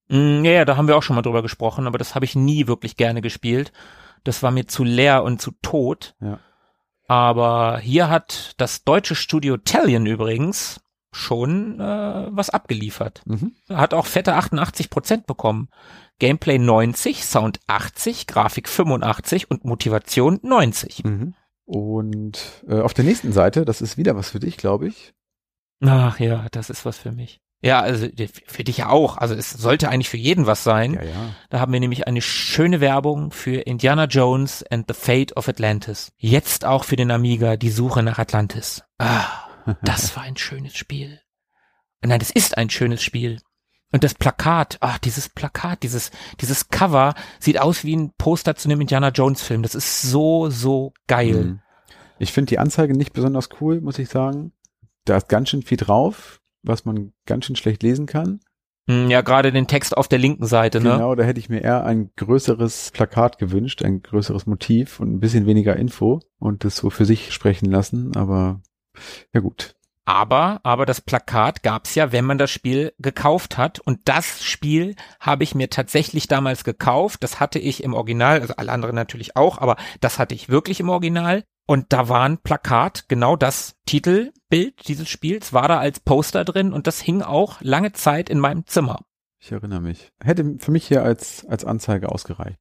Mm, 0.08 0.44
ja, 0.44 0.52
ja, 0.52 0.64
da 0.64 0.76
haben 0.76 0.88
wir 0.88 0.96
auch 0.96 1.02
schon 1.02 1.16
mal 1.16 1.22
drüber 1.22 1.42
gesprochen, 1.42 1.86
aber 1.86 1.98
das 1.98 2.14
habe 2.14 2.24
ich 2.24 2.34
nie 2.34 2.66
wirklich 2.66 2.96
gerne 2.96 3.20
gespielt. 3.20 3.72
Das 4.24 4.42
war 4.42 4.50
mir 4.50 4.66
zu 4.66 4.84
leer 4.84 5.22
und 5.22 5.40
zu 5.40 5.52
tot. 5.62 6.14
Ja. 6.20 6.40
Aber 7.06 7.78
hier 7.78 8.10
hat 8.10 8.54
das 8.58 8.84
deutsche 8.84 9.14
Studio 9.14 9.56
Talion 9.56 10.06
übrigens 10.06 10.80
schon 11.10 11.80
äh, 11.80 12.28
was 12.30 12.50
abgeliefert. 12.50 13.22
Mhm. 13.24 13.52
Hat 13.70 13.94
auch 13.94 14.06
fette 14.06 14.34
88 14.34 14.90
Prozent 14.90 15.26
bekommen. 15.26 15.68
Gameplay 16.18 16.58
90, 16.58 17.24
Sound 17.24 17.60
80, 17.66 18.26
Grafik 18.26 18.68
85 18.68 19.50
und 19.50 19.64
Motivation 19.64 20.38
90. 20.42 21.04
Mhm. 21.04 21.34
Und 21.64 22.64
äh, 22.68 22.80
auf 22.80 22.94
der 22.94 23.04
nächsten 23.04 23.32
Seite, 23.32 23.64
das 23.64 23.80
ist 23.80 23.96
wieder 23.96 24.16
was 24.16 24.30
für 24.30 24.40
dich, 24.40 24.56
glaube 24.56 24.88
ich. 24.88 25.14
Ach 25.80 26.18
ja, 26.18 26.46
das 26.50 26.70
ist 26.70 26.84
was 26.84 26.98
für 26.98 27.12
mich. 27.12 27.40
Ja, 27.60 27.80
also 27.80 28.06
für 28.46 28.62
dich 28.62 28.78
ja 28.78 28.88
auch. 28.88 29.16
Also 29.16 29.34
es 29.34 29.50
sollte 29.50 29.88
eigentlich 29.88 30.08
für 30.08 30.16
jeden 30.16 30.46
was 30.46 30.62
sein. 30.62 30.94
Ja, 30.94 31.02
ja. 31.02 31.34
Da 31.50 31.60
haben 31.60 31.72
wir 31.72 31.80
nämlich 31.80 32.06
eine 32.06 32.22
schöne 32.22 32.80
Werbung 32.80 33.32
für 33.32 33.60
Indiana 33.62 34.04
Jones 34.04 34.64
and 34.70 34.86
the 34.86 34.94
Fate 34.94 35.36
of 35.36 35.48
Atlantis. 35.48 36.12
Jetzt 36.18 36.64
auch 36.64 36.84
für 36.84 36.94
den 36.94 37.10
Amiga 37.10 37.56
die 37.56 37.70
Suche 37.70 38.04
nach 38.04 38.18
Atlantis. 38.18 38.84
Ah, 38.98 39.26
das 39.82 40.14
war 40.16 40.22
ein 40.22 40.36
schönes 40.36 40.76
Spiel. 40.76 41.20
Nein, 42.00 42.20
das 42.20 42.30
ist 42.30 42.56
ein 42.56 42.70
schönes 42.70 43.02
Spiel. 43.02 43.40
Und 43.90 44.04
das 44.04 44.14
Plakat, 44.14 44.76
ach, 44.80 44.98
dieses 44.98 45.28
Plakat, 45.28 45.82
dieses, 45.82 46.10
dieses 46.40 46.68
Cover 46.68 47.14
sieht 47.40 47.58
aus 47.58 47.84
wie 47.84 47.96
ein 47.96 48.12
Poster 48.18 48.54
zu 48.54 48.68
einem 48.68 48.82
Indiana 48.82 49.08
Jones 49.08 49.42
Film. 49.42 49.62
Das 49.62 49.74
ist 49.74 50.02
so, 50.02 50.50
so 50.50 50.92
geil. 51.06 51.34
Mhm. 51.34 51.60
Ich 52.18 52.32
finde 52.32 52.50
die 52.50 52.58
Anzeige 52.58 52.96
nicht 52.96 53.12
besonders 53.12 53.48
cool, 53.60 53.80
muss 53.80 53.98
ich 53.98 54.08
sagen. 54.08 54.52
Da 55.08 55.16
ist 55.16 55.28
ganz 55.28 55.48
schön 55.48 55.62
viel 55.62 55.78
drauf, 55.78 56.40
was 56.62 56.84
man 56.84 57.12
ganz 57.26 57.46
schön 57.46 57.56
schlecht 57.56 57.82
lesen 57.82 58.06
kann. 58.06 58.40
Hm, 58.88 59.08
Ja, 59.10 59.22
gerade 59.22 59.52
den 59.52 59.66
Text 59.66 59.96
auf 59.96 60.08
der 60.08 60.18
linken 60.18 60.46
Seite, 60.46 60.80
ne? 60.80 60.90
Genau, 60.92 61.14
da 61.14 61.22
hätte 61.24 61.40
ich 61.40 61.48
mir 61.48 61.62
eher 61.62 61.84
ein 61.84 62.10
größeres 62.16 62.90
Plakat 62.92 63.38
gewünscht, 63.38 63.82
ein 63.82 64.02
größeres 64.02 64.46
Motiv 64.46 65.00
und 65.00 65.12
ein 65.14 65.20
bisschen 65.20 65.46
weniger 65.46 65.76
Info 65.76 66.20
und 66.38 66.64
das 66.64 66.76
so 66.76 66.90
für 66.90 67.04
sich 67.06 67.32
sprechen 67.32 67.70
lassen, 67.70 68.16
aber 68.16 68.60
ja 69.32 69.40
gut. 69.40 69.76
Aber, 70.08 70.60
aber 70.62 70.86
das 70.86 71.02
Plakat 71.02 71.62
gab's 71.62 71.94
ja, 71.94 72.12
wenn 72.12 72.24
man 72.24 72.38
das 72.38 72.50
Spiel 72.50 72.94
gekauft 72.98 73.58
hat. 73.58 73.78
Und 73.78 74.08
das 74.08 74.42
Spiel 74.42 74.96
habe 75.20 75.44
ich 75.44 75.54
mir 75.54 75.68
tatsächlich 75.68 76.26
damals 76.28 76.64
gekauft. 76.64 77.22
Das 77.22 77.40
hatte 77.40 77.58
ich 77.58 77.84
im 77.84 77.92
Original, 77.92 78.40
also 78.40 78.54
alle 78.56 78.72
anderen 78.72 78.94
natürlich 78.94 79.36
auch, 79.36 79.58
aber 79.58 79.76
das 80.00 80.18
hatte 80.18 80.34
ich 80.34 80.48
wirklich 80.48 80.80
im 80.80 80.88
Original. 80.88 81.44
Und 81.66 81.92
da 81.92 82.08
war 82.08 82.22
ein 82.22 82.38
Plakat, 82.38 83.06
genau 83.08 83.36
das 83.36 83.76
Titelbild 83.84 84.88
dieses 84.88 85.10
Spiels 85.10 85.52
war 85.52 85.68
da 85.68 85.78
als 85.78 86.00
Poster 86.00 86.46
drin 86.46 86.72
und 86.72 86.86
das 86.86 87.02
hing 87.02 87.20
auch 87.20 87.60
lange 87.60 87.92
Zeit 87.92 88.30
in 88.30 88.38
meinem 88.40 88.64
Zimmer. 88.64 89.00
Ich 89.38 89.52
erinnere 89.52 89.82
mich. 89.82 90.10
Hätte 90.24 90.56
für 90.58 90.70
mich 90.70 90.88
hier 90.88 91.02
als, 91.02 91.44
als 91.44 91.66
Anzeige 91.66 92.10
ausgereicht. 92.10 92.58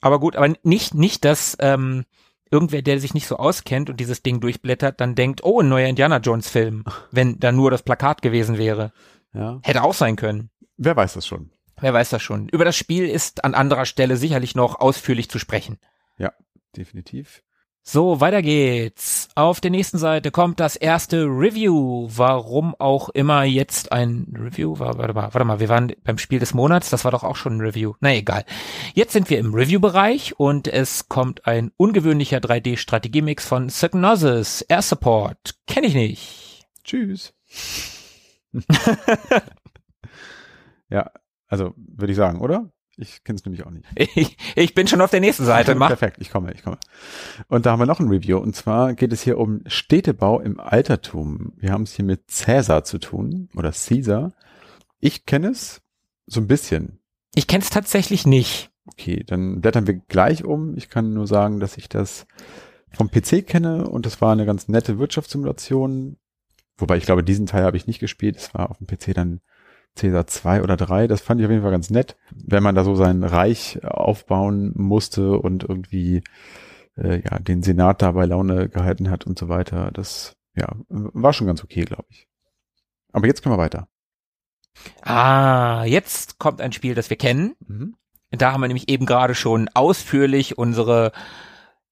Aber 0.00 0.20
gut, 0.20 0.36
aber 0.36 0.54
nicht, 0.62 0.94
nicht, 0.94 1.24
dass 1.24 1.56
ähm, 1.58 2.04
irgendwer, 2.52 2.82
der 2.82 3.00
sich 3.00 3.14
nicht 3.14 3.26
so 3.26 3.36
auskennt 3.36 3.90
und 3.90 3.98
dieses 3.98 4.22
Ding 4.22 4.40
durchblättert, 4.40 5.00
dann 5.00 5.14
denkt, 5.14 5.42
oh, 5.42 5.60
ein 5.60 5.68
neuer 5.68 5.88
Indiana 5.88 6.18
Jones 6.18 6.48
Film, 6.48 6.84
wenn 7.10 7.40
da 7.40 7.50
nur 7.50 7.70
das 7.70 7.82
Plakat 7.82 8.22
gewesen 8.22 8.58
wäre. 8.58 8.92
Ja. 9.34 9.58
Hätte 9.62 9.82
auch 9.82 9.94
sein 9.94 10.16
können. 10.16 10.50
Wer 10.76 10.94
weiß 10.94 11.14
das 11.14 11.26
schon? 11.26 11.50
Wer 11.80 11.94
weiß 11.94 12.10
das 12.10 12.22
schon. 12.22 12.48
Über 12.48 12.64
das 12.64 12.76
Spiel 12.76 13.08
ist 13.08 13.44
an 13.44 13.54
anderer 13.54 13.86
Stelle 13.86 14.16
sicherlich 14.16 14.54
noch 14.54 14.78
ausführlich 14.78 15.28
zu 15.28 15.38
sprechen. 15.38 15.78
Definitiv. 16.76 17.42
So, 17.84 18.20
weiter 18.20 18.42
geht's. 18.42 19.28
Auf 19.34 19.60
der 19.60 19.72
nächsten 19.72 19.98
Seite 19.98 20.30
kommt 20.30 20.60
das 20.60 20.76
erste 20.76 21.24
Review. 21.24 22.08
Warum 22.14 22.76
auch 22.78 23.08
immer 23.08 23.42
jetzt 23.42 23.90
ein 23.90 24.32
Review 24.38 24.78
war. 24.78 24.98
Warte 24.98 25.14
mal, 25.14 25.34
warte 25.34 25.44
mal, 25.44 25.58
wir 25.58 25.68
waren 25.68 25.92
beim 26.04 26.16
Spiel 26.16 26.38
des 26.38 26.54
Monats, 26.54 26.90
das 26.90 27.04
war 27.04 27.10
doch 27.10 27.24
auch 27.24 27.34
schon 27.34 27.56
ein 27.56 27.60
Review. 27.60 27.94
Na 27.98 28.14
egal. 28.14 28.44
Jetzt 28.94 29.12
sind 29.12 29.30
wir 29.30 29.38
im 29.40 29.52
Review-Bereich 29.52 30.38
und 30.38 30.68
es 30.68 31.08
kommt 31.08 31.46
ein 31.48 31.72
ungewöhnlicher 31.76 32.38
3D-Strategiemix 32.38 33.46
von 33.46 33.66
Psygnosis. 33.66 34.62
Air 34.62 34.82
Support. 34.82 35.56
Kenn 35.66 35.82
ich 35.82 35.94
nicht. 35.94 36.68
Tschüss. 36.84 37.34
ja, 40.88 41.10
also 41.48 41.74
würde 41.76 42.12
ich 42.12 42.16
sagen, 42.16 42.40
oder? 42.40 42.70
Ich 42.96 43.24
kenne 43.24 43.38
es 43.38 43.44
nämlich 43.44 43.64
auch 43.64 43.70
nicht. 43.70 43.86
Ich, 44.14 44.36
ich 44.54 44.74
bin 44.74 44.86
schon 44.86 45.00
auf 45.00 45.10
der 45.10 45.20
nächsten 45.20 45.44
Seite. 45.44 45.74
Mach. 45.76 45.88
Perfekt, 45.88 46.18
ich 46.20 46.30
komme, 46.30 46.52
ich 46.52 46.62
komme. 46.62 46.78
Und 47.48 47.66
da 47.66 47.72
haben 47.72 47.80
wir 47.80 47.86
noch 47.86 48.00
ein 48.00 48.08
Review. 48.08 48.38
Und 48.38 48.54
zwar 48.54 48.94
geht 48.94 49.12
es 49.12 49.22
hier 49.22 49.38
um 49.38 49.62
Städtebau 49.66 50.40
im 50.40 50.60
Altertum. 50.60 51.52
Wir 51.56 51.72
haben 51.72 51.82
es 51.82 51.94
hier 51.94 52.04
mit 52.04 52.30
Cäsar 52.30 52.84
zu 52.84 52.98
tun 52.98 53.48
oder 53.56 53.72
Caesar. 53.72 54.32
Ich 55.00 55.26
kenne 55.26 55.48
es 55.48 55.82
so 56.26 56.40
ein 56.40 56.46
bisschen. 56.46 56.98
Ich 57.34 57.46
kenn's 57.46 57.70
tatsächlich 57.70 58.26
nicht. 58.26 58.70
Okay, 58.86 59.24
dann 59.26 59.60
blättern 59.60 59.86
wir 59.86 59.94
gleich 59.94 60.44
um. 60.44 60.76
Ich 60.76 60.90
kann 60.90 61.14
nur 61.14 61.26
sagen, 61.26 61.60
dass 61.60 61.76
ich 61.76 61.88
das 61.88 62.26
vom 62.92 63.10
PC 63.10 63.46
kenne 63.46 63.88
und 63.88 64.04
das 64.04 64.20
war 64.20 64.32
eine 64.32 64.44
ganz 64.44 64.68
nette 64.68 64.98
Wirtschaftssimulation. 64.98 66.18
Wobei 66.76 66.96
ich 66.96 67.04
glaube, 67.04 67.24
diesen 67.24 67.46
Teil 67.46 67.64
habe 67.64 67.76
ich 67.76 67.86
nicht 67.86 68.00
gespielt. 68.00 68.36
Es 68.36 68.54
war 68.54 68.70
auf 68.70 68.78
dem 68.78 68.86
PC 68.86 69.14
dann 69.14 69.40
Caesar 69.96 70.26
2 70.26 70.62
oder 70.62 70.76
3. 70.76 71.06
Das 71.06 71.20
fand 71.20 71.40
ich 71.40 71.46
auf 71.46 71.50
jeden 71.50 71.62
Fall 71.62 71.70
ganz 71.70 71.90
nett, 71.90 72.16
wenn 72.30 72.62
man 72.62 72.74
da 72.74 72.84
so 72.84 72.94
sein 72.94 73.24
Reich 73.24 73.84
aufbauen 73.84 74.72
musste 74.74 75.38
und 75.38 75.64
irgendwie 75.64 76.22
äh, 76.96 77.22
ja 77.22 77.38
den 77.38 77.62
Senat 77.62 78.02
da 78.02 78.12
bei 78.12 78.24
Laune 78.24 78.68
gehalten 78.68 79.10
hat 79.10 79.26
und 79.26 79.38
so 79.38 79.48
weiter. 79.48 79.90
Das 79.92 80.36
ja 80.54 80.74
war 80.88 81.32
schon 81.32 81.46
ganz 81.46 81.62
okay, 81.62 81.84
glaube 81.84 82.06
ich. 82.10 82.26
Aber 83.12 83.26
jetzt 83.26 83.42
können 83.42 83.54
wir 83.54 83.58
weiter. 83.58 83.88
Ah, 85.02 85.84
jetzt 85.84 86.38
kommt 86.38 86.60
ein 86.60 86.72
Spiel, 86.72 86.94
das 86.94 87.10
wir 87.10 87.18
kennen. 87.18 87.54
Mhm. 87.66 87.94
Da 88.30 88.52
haben 88.52 88.62
wir 88.62 88.68
nämlich 88.68 88.88
eben 88.88 89.04
gerade 89.04 89.34
schon 89.34 89.68
ausführlich 89.74 90.56
unsere 90.56 91.12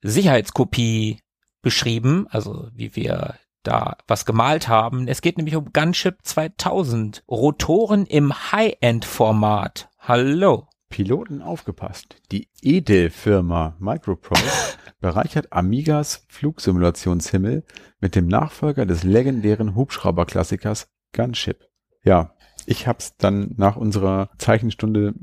Sicherheitskopie 0.00 1.20
beschrieben, 1.60 2.26
also 2.30 2.70
wie 2.72 2.96
wir 2.96 3.34
da 3.62 3.96
was 4.07 4.25
gemalt 4.25 4.68
haben. 4.68 5.09
Es 5.09 5.23
geht 5.23 5.37
nämlich 5.37 5.57
um 5.57 5.73
Gunship 5.73 6.18
2000. 6.23 7.23
Rotoren 7.29 8.07
im 8.07 8.33
High-End-Format. 8.53 9.88
Hallo. 9.99 10.66
Piloten 10.88 11.40
aufgepasst. 11.40 12.16
Die 12.33 12.49
Edelfirma 12.62 13.77
Microprose 13.79 14.42
bereichert 15.01 15.53
Amigas 15.53 16.25
Flugsimulationshimmel 16.29 17.64
mit 18.01 18.16
dem 18.16 18.27
Nachfolger 18.27 18.87
des 18.87 19.05
legendären 19.05 19.77
Hubschrauberklassikers 19.77 20.88
Gunship. 21.12 21.68
Ja, 22.03 22.35
ich 22.66 22.87
hab's 22.87 23.16
dann 23.16 23.55
nach 23.57 23.77
unserer 23.77 24.31
Zeichenstunde, 24.38 25.14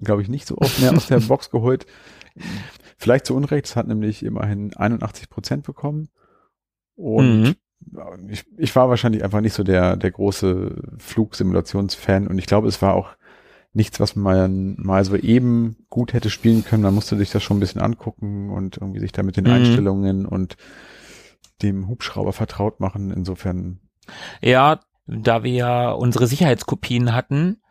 glaube 0.00 0.22
ich, 0.22 0.28
nicht 0.28 0.46
so 0.46 0.56
oft 0.58 0.80
mehr 0.80 0.92
aus 0.94 1.06
der 1.08 1.20
Box 1.28 1.50
geholt. 1.50 1.86
Vielleicht 2.96 3.26
zu 3.26 3.34
Unrecht, 3.34 3.66
es 3.66 3.76
hat 3.76 3.88
nämlich 3.88 4.22
immerhin 4.22 4.74
81 4.76 5.28
Prozent 5.28 5.64
bekommen. 5.64 6.08
Und 6.94 7.42
Mhm. 7.42 7.54
Ich, 8.28 8.44
ich 8.56 8.74
war 8.76 8.88
wahrscheinlich 8.88 9.24
einfach 9.24 9.40
nicht 9.40 9.54
so 9.54 9.62
der, 9.64 9.96
der 9.96 10.10
große 10.10 10.82
Flugsimulationsfan 10.98 12.26
und 12.28 12.38
ich 12.38 12.46
glaube, 12.46 12.68
es 12.68 12.82
war 12.82 12.94
auch 12.94 13.10
nichts, 13.74 14.00
was 14.00 14.16
man 14.16 14.76
mal 14.78 15.04
so 15.04 15.16
eben 15.16 15.76
gut 15.88 16.12
hätte 16.12 16.30
spielen 16.30 16.64
können. 16.64 16.82
Man 16.82 16.94
musste 16.94 17.16
sich 17.16 17.30
das 17.30 17.42
schon 17.42 17.56
ein 17.56 17.60
bisschen 17.60 17.80
angucken 17.80 18.50
und 18.50 18.76
irgendwie 18.76 19.00
sich 19.00 19.12
da 19.12 19.22
mit 19.22 19.36
den 19.36 19.46
Mhm. 19.46 19.52
Einstellungen 19.52 20.26
und 20.26 20.56
dem 21.62 21.88
Hubschrauber 21.88 22.32
vertraut 22.32 22.80
machen. 22.80 23.10
Insofern, 23.10 23.80
Ja, 24.40 24.80
da 25.06 25.42
wir 25.42 25.52
ja 25.52 25.90
unsere 25.92 26.26
Sicherheitskopien 26.26 27.14
hatten, 27.14 27.62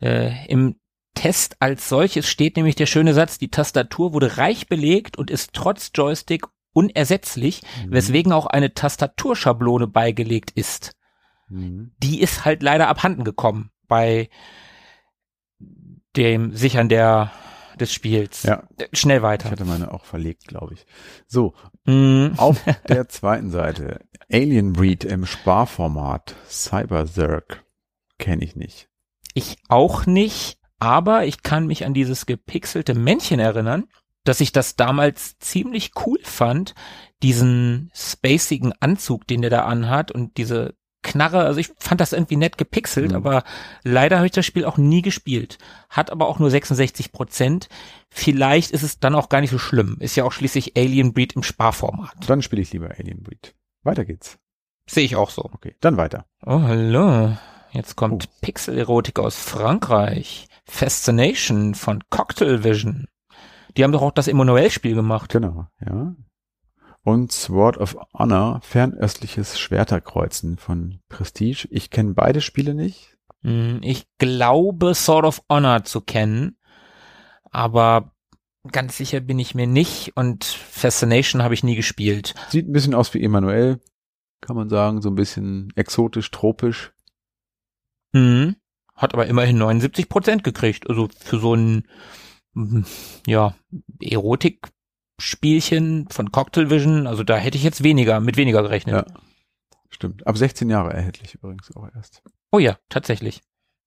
äh, 0.00 0.46
im 0.46 0.76
Test 1.14 1.56
als 1.60 1.88
solches 1.88 2.28
steht 2.28 2.56
nämlich 2.56 2.76
der 2.76 2.86
schöne 2.86 3.12
Satz, 3.14 3.38
die 3.38 3.50
Tastatur 3.50 4.12
wurde 4.14 4.38
reich 4.38 4.68
belegt 4.68 5.18
und 5.18 5.30
ist 5.30 5.52
trotz 5.52 5.90
Joystick 5.94 6.44
unersetzlich, 6.72 7.62
Mhm. 7.84 7.92
weswegen 7.92 8.32
auch 8.32 8.46
eine 8.46 8.74
Tastaturschablone 8.74 9.86
beigelegt 9.86 10.50
ist. 10.54 10.92
Mhm. 11.48 11.92
Die 11.98 12.20
ist 12.20 12.44
halt 12.44 12.62
leider 12.62 12.88
abhanden 12.88 13.24
gekommen 13.24 13.70
bei 13.88 14.28
dem 16.16 16.54
Sichern 16.54 16.88
der 16.88 17.32
des 17.78 17.92
Spiels. 17.94 18.42
Ja. 18.42 18.64
Schnell 18.92 19.18
Ich 19.18 19.22
weiter. 19.22 19.50
hatte 19.50 19.64
meine 19.64 19.92
auch 19.94 20.04
verlegt, 20.04 20.46
glaube 20.46 20.74
ich. 20.74 20.84
So, 21.26 21.54
Mhm. 21.86 22.34
auf 22.36 22.60
der 22.88 23.08
zweiten 23.08 23.50
Seite 23.50 24.00
Alien 24.30 24.72
Breed 24.74 25.04
im 25.04 25.24
Sparformat 25.24 26.34
Cyberzerg 26.48 27.64
kenne 28.18 28.44
ich 28.44 28.54
nicht. 28.54 28.88
Ich 29.34 29.56
auch 29.68 30.04
nicht, 30.06 30.58
aber 30.78 31.24
ich 31.24 31.42
kann 31.42 31.66
mich 31.66 31.84
an 31.86 31.94
dieses 31.94 32.26
gepixelte 32.26 32.94
Männchen 32.94 33.40
erinnern, 33.40 33.84
dass 34.24 34.40
ich 34.40 34.52
das 34.52 34.76
damals 34.76 35.38
ziemlich 35.38 35.92
cool 36.06 36.18
fand, 36.22 36.74
diesen 37.22 37.90
spacigen 37.94 38.72
Anzug, 38.80 39.26
den 39.26 39.40
der 39.42 39.50
da 39.50 39.64
anhat 39.64 40.10
und 40.10 40.36
diese 40.36 40.74
Knarre. 41.02 41.40
Also 41.44 41.60
ich 41.60 41.70
fand 41.78 42.00
das 42.00 42.12
irgendwie 42.12 42.36
nett 42.36 42.58
gepixelt, 42.58 43.10
Mhm. 43.10 43.16
aber 43.16 43.44
leider 43.82 44.16
habe 44.16 44.26
ich 44.26 44.32
das 44.32 44.44
Spiel 44.44 44.66
auch 44.66 44.76
nie 44.76 45.00
gespielt. 45.02 45.58
Hat 45.88 46.10
aber 46.10 46.28
auch 46.28 46.38
nur 46.38 46.50
66 46.50 47.12
Prozent. 47.12 47.68
Vielleicht 48.10 48.70
ist 48.72 48.82
es 48.82 48.98
dann 49.00 49.14
auch 49.14 49.28
gar 49.30 49.40
nicht 49.40 49.50
so 49.50 49.58
schlimm. 49.58 49.96
Ist 50.00 50.16
ja 50.16 50.24
auch 50.24 50.32
schließlich 50.32 50.76
Alien 50.76 51.12
Breed 51.14 51.34
im 51.34 51.42
Sparformat. 51.42 52.12
Dann 52.28 52.42
spiele 52.42 52.60
ich 52.62 52.72
lieber 52.72 52.90
Alien 52.98 53.22
Breed. 53.22 53.54
Weiter 53.82 54.04
geht's. 54.04 54.38
Sehe 54.86 55.04
ich 55.04 55.16
auch 55.16 55.30
so. 55.30 55.44
Okay, 55.44 55.74
dann 55.80 55.96
weiter. 55.96 56.26
Oh, 56.44 56.60
hallo. 56.62 57.36
Jetzt 57.72 57.96
kommt 57.96 58.28
Pixel-Erotik 58.42 59.18
aus 59.20 59.36
Frankreich. 59.38 60.48
Fascination 60.64 61.74
von 61.74 62.02
Cocktail 62.10 62.64
Vision. 62.64 63.06
Die 63.76 63.84
haben 63.84 63.92
doch 63.92 64.02
auch 64.02 64.12
das 64.12 64.28
Emmanuel-Spiel 64.28 64.94
gemacht. 64.94 65.30
Genau, 65.32 65.66
ja. 65.84 66.14
Und 67.02 67.32
Sword 67.32 67.78
of 67.78 67.96
Honor, 68.12 68.60
fernöstliches 68.62 69.58
Schwerterkreuzen 69.58 70.58
von 70.58 71.00
Prestige. 71.08 71.66
Ich 71.70 71.90
kenne 71.90 72.12
beide 72.14 72.40
Spiele 72.40 72.74
nicht. 72.74 73.16
Hm, 73.42 73.80
Ich 73.82 74.06
glaube, 74.18 74.94
Sword 74.94 75.24
of 75.24 75.42
Honor 75.48 75.84
zu 75.84 76.02
kennen, 76.02 76.58
aber 77.50 78.12
ganz 78.70 78.98
sicher 78.98 79.20
bin 79.20 79.38
ich 79.38 79.54
mir 79.54 79.66
nicht 79.66 80.16
und 80.16 80.44
Fascination 80.44 81.42
habe 81.42 81.54
ich 81.54 81.64
nie 81.64 81.76
gespielt. 81.76 82.34
Sieht 82.50 82.68
ein 82.68 82.72
bisschen 82.72 82.94
aus 82.94 83.14
wie 83.14 83.22
Emanuel, 83.22 83.80
kann 84.42 84.56
man 84.56 84.68
sagen. 84.68 85.00
So 85.00 85.08
ein 85.08 85.14
bisschen 85.14 85.72
exotisch, 85.76 86.30
tropisch. 86.30 86.92
Hm. 88.14 88.56
Hat 88.94 89.14
aber 89.14 89.26
immerhin 89.26 89.56
79 89.56 90.10
Prozent 90.10 90.44
gekriegt. 90.44 90.88
Also 90.90 91.08
für 91.18 91.38
so 91.38 91.54
ein, 91.54 91.88
ja, 93.26 93.54
Erotik-Spielchen 94.00 96.08
von 96.10 96.32
Cocktail 96.32 96.70
Vision, 96.70 97.06
also 97.06 97.24
da 97.24 97.36
hätte 97.36 97.56
ich 97.58 97.64
jetzt 97.64 97.82
weniger, 97.82 98.20
mit 98.20 98.36
weniger 98.36 98.62
gerechnet. 98.62 99.06
Ja. 99.08 99.14
Stimmt. 99.88 100.26
Ab 100.26 100.36
16 100.38 100.70
Jahre 100.70 100.92
erhältlich 100.92 101.34
übrigens 101.34 101.74
auch 101.76 101.88
erst. 101.94 102.22
Oh 102.52 102.58
ja, 102.58 102.78
tatsächlich. 102.88 103.42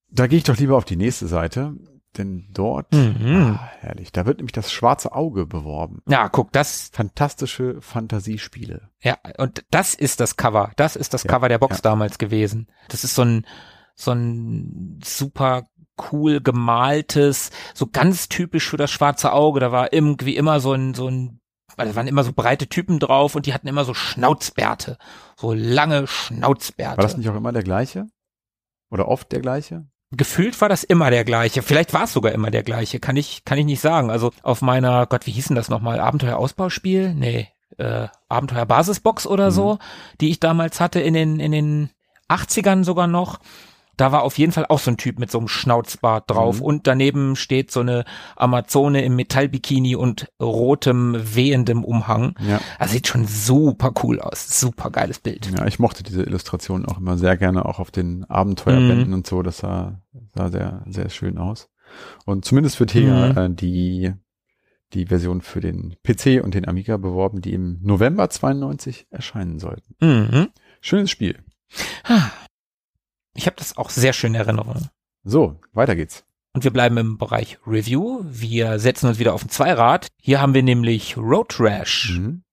Da 0.09 0.27
gehe 0.27 0.37
ich 0.37 0.43
doch 0.43 0.57
lieber 0.57 0.77
auf 0.77 0.85
die 0.85 0.97
nächste 0.97 1.27
Seite, 1.27 1.73
denn 2.17 2.47
dort, 2.53 2.91
Mhm. 2.93 3.57
ah, 3.57 3.69
herrlich, 3.79 4.11
da 4.11 4.25
wird 4.25 4.37
nämlich 4.37 4.51
das 4.51 4.71
schwarze 4.71 5.13
Auge 5.13 5.45
beworben. 5.47 6.01
Ja, 6.07 6.29
guck, 6.29 6.51
das, 6.51 6.89
Fantastische 6.93 7.81
Fantasiespiele. 7.81 8.89
ja, 9.01 9.17
und 9.37 9.65
das 9.71 9.95
ist 9.95 10.19
das 10.19 10.35
Cover. 10.35 10.71
Das 10.75 10.95
ist 10.95 11.13
das 11.13 11.23
Ja, 11.23 11.29
Cover 11.31 11.49
der 11.49 11.57
Box 11.57 11.77
ja. 11.77 11.81
damals 11.81 12.17
gewesen. 12.19 12.67
Das 12.89 13.03
ist 13.03 13.15
so 13.15 13.23
ein, 13.23 13.47
so 13.95 14.11
ein 14.11 14.99
super 15.03 15.67
cool 16.11 16.41
gemaltes, 16.41 17.51
so 17.73 17.87
ganz 17.87 18.29
typisch 18.29 18.69
für 18.69 18.77
das 18.77 18.91
schwarze 18.91 19.33
Auge. 19.33 19.59
Da 19.59 19.71
war 19.71 19.93
irgendwie 19.93 20.35
immer 20.35 20.59
so 20.59 20.73
ein, 20.73 20.93
so 20.93 21.07
ein, 21.07 21.39
weil 21.75 21.87
da 21.87 21.95
waren 21.95 22.07
immer 22.07 22.23
so 22.23 22.33
breite 22.33 22.67
Typen 22.67 22.99
drauf 22.99 23.35
und 23.35 23.45
die 23.45 23.53
hatten 23.53 23.67
immer 23.67 23.85
so 23.85 23.93
Schnauzbärte. 23.93 24.97
So 25.35 25.53
lange 25.53 26.07
Schnauzbärte. 26.07 26.97
War 26.97 27.03
das 27.03 27.17
nicht 27.17 27.29
auch 27.29 27.35
immer 27.35 27.51
der 27.51 27.63
gleiche? 27.63 28.07
Oder 28.89 29.07
oft 29.07 29.31
der 29.31 29.41
gleiche? 29.41 29.85
Gefühlt 30.11 30.59
war 30.61 30.69
das 30.69 30.83
immer 30.83 31.09
der 31.09 31.23
gleiche. 31.23 31.63
Vielleicht 31.63 31.93
war 31.93 32.03
es 32.03 32.13
sogar 32.13 32.31
immer 32.33 32.51
der 32.51 32.61
gleiche. 32.61 32.99
Kann 32.99 33.17
ich, 33.17 33.45
kann 33.45 33.57
ich 33.57 33.65
nicht 33.65 33.81
sagen. 33.81 34.11
Also 34.11 34.31
auf 34.43 34.61
meiner, 34.61 35.07
Gott, 35.07 35.25
wie 35.25 35.31
hieß 35.31 35.47
denn 35.47 35.55
das 35.55 35.69
nochmal? 35.69 35.99
Abenteuer-Ausbauspiel? 35.99 37.15
Nee, 37.15 37.47
äh, 37.77 38.07
Abenteuer-Basisbox 38.29 39.25
oder 39.25 39.51
so, 39.51 39.79
die 40.21 40.29
ich 40.29 40.39
damals 40.39 40.79
hatte 40.79 40.99
in 40.99 41.15
den, 41.15 41.39
in 41.39 41.51
den 41.51 41.89
80ern 42.29 42.83
sogar 42.83 43.07
noch. 43.07 43.39
Da 43.97 44.11
war 44.11 44.23
auf 44.23 44.37
jeden 44.37 44.51
Fall 44.51 44.65
auch 44.69 44.79
so 44.79 44.89
ein 44.91 44.97
Typ 44.97 45.19
mit 45.19 45.29
so 45.29 45.37
einem 45.37 45.47
Schnauzbart 45.47 46.29
drauf 46.31 46.57
Mhm. 46.57 46.63
und 46.65 46.87
daneben 46.87 47.35
steht 47.35 47.69
so 47.71 47.81
eine 47.81 48.05
Amazone 48.35 49.03
im 49.05 49.15
Metallbikini 49.15 49.95
und 49.95 50.29
rotem, 50.41 51.15
wehendem 51.35 51.83
Umhang. 51.83 52.35
Ja. 52.39 52.59
Das 52.79 52.91
sieht 52.91 53.07
schon 53.07 53.25
super 53.27 53.93
cool 54.03 54.19
aus. 54.19 54.59
Super 54.59 54.89
geiles 54.89 55.19
Bild. 55.19 55.51
Ja, 55.57 55.65
ich 55.67 55.77
mochte 55.79 56.03
diese 56.03 56.23
Illustrationen 56.23 56.85
auch 56.87 56.97
immer 56.97 57.17
sehr 57.17 57.37
gerne, 57.37 57.65
auch 57.65 57.79
auf 57.79 57.91
den 57.91 58.23
Abenteuerbänden 58.25 59.09
Mhm. 59.09 59.13
und 59.13 59.27
so. 59.27 59.43
Das 59.43 59.59
sah, 59.59 60.01
sah 60.33 60.49
sehr, 60.49 60.83
sehr 60.87 61.09
schön 61.09 61.37
aus. 61.37 61.69
Und 62.25 62.45
zumindest 62.45 62.79
wird 62.79 62.91
hier 62.91 63.13
Mhm. 63.33 63.37
äh, 63.37 63.49
die, 63.51 64.13
die 64.93 65.05
Version 65.05 65.41
für 65.41 65.59
den 65.59 65.95
PC 66.03 66.41
und 66.43 66.55
den 66.55 66.67
Amiga 66.67 66.97
beworben, 66.97 67.41
die 67.41 67.53
im 67.53 67.79
November 67.83 68.29
92 68.29 69.05
erscheinen 69.11 69.59
sollten. 69.59 69.95
Mhm. 70.01 70.47
Schönes 70.81 71.11
Spiel. 71.11 71.37
Ich 73.33 73.45
habe 73.45 73.55
das 73.57 73.77
auch 73.77 73.89
sehr 73.89 74.13
schön 74.13 74.33
in 74.35 74.41
Erinnerung. 74.41 74.89
So, 75.23 75.59
weiter 75.73 75.95
geht's. 75.95 76.25
Und 76.53 76.63
wir 76.63 76.71
bleiben 76.71 76.97
im 76.97 77.17
Bereich 77.17 77.57
Review. 77.65 78.21
Wir 78.25 78.77
setzen 78.79 79.07
uns 79.07 79.17
wieder 79.19 79.33
auf 79.33 79.43
ein 79.43 79.49
Zweirad. 79.49 80.07
Hier 80.21 80.39
haben 80.39 80.53
wir 80.53 80.61
nämlich 80.63 81.17
Road 81.17 81.59
Rash. 81.59 82.11
Mhm. 82.17 82.43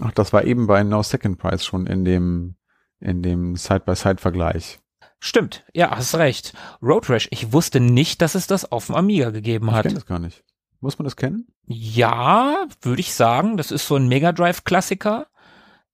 Ach, 0.00 0.12
das 0.12 0.32
war 0.32 0.44
eben 0.44 0.66
bei 0.66 0.82
No 0.82 1.02
Second 1.02 1.38
Prize 1.38 1.64
schon 1.64 1.86
in 1.86 2.04
dem, 2.04 2.56
in 3.00 3.22
dem 3.22 3.56
Side-by-Side-Vergleich. 3.56 4.80
Stimmt, 5.18 5.64
ja, 5.72 5.90
hast 5.96 6.14
recht. 6.16 6.52
Road 6.82 7.08
Rash, 7.08 7.28
ich 7.30 7.52
wusste 7.52 7.80
nicht, 7.80 8.20
dass 8.20 8.34
es 8.34 8.46
das 8.46 8.70
auf 8.70 8.86
dem 8.86 8.96
Amiga 8.96 9.30
gegeben 9.30 9.68
Ich 9.68 9.72
hat. 9.74 9.82
kenne 9.84 9.94
das 9.94 10.06
gar 10.06 10.18
nicht. 10.18 10.44
Muss 10.80 10.98
man 10.98 11.04
das 11.04 11.16
kennen? 11.16 11.46
Ja, 11.66 12.66
würde 12.82 13.00
ich 13.00 13.14
sagen, 13.14 13.56
das 13.56 13.70
ist 13.70 13.86
so 13.86 13.96
ein 13.96 14.08
Mega 14.08 14.32
Drive 14.32 14.64
Klassiker. 14.64 15.28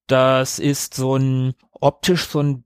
Das 0.07 0.59
ist 0.59 0.95
so 0.95 1.17
ein 1.17 1.55
optisch 1.73 2.27
so 2.27 2.41
ein 2.43 2.65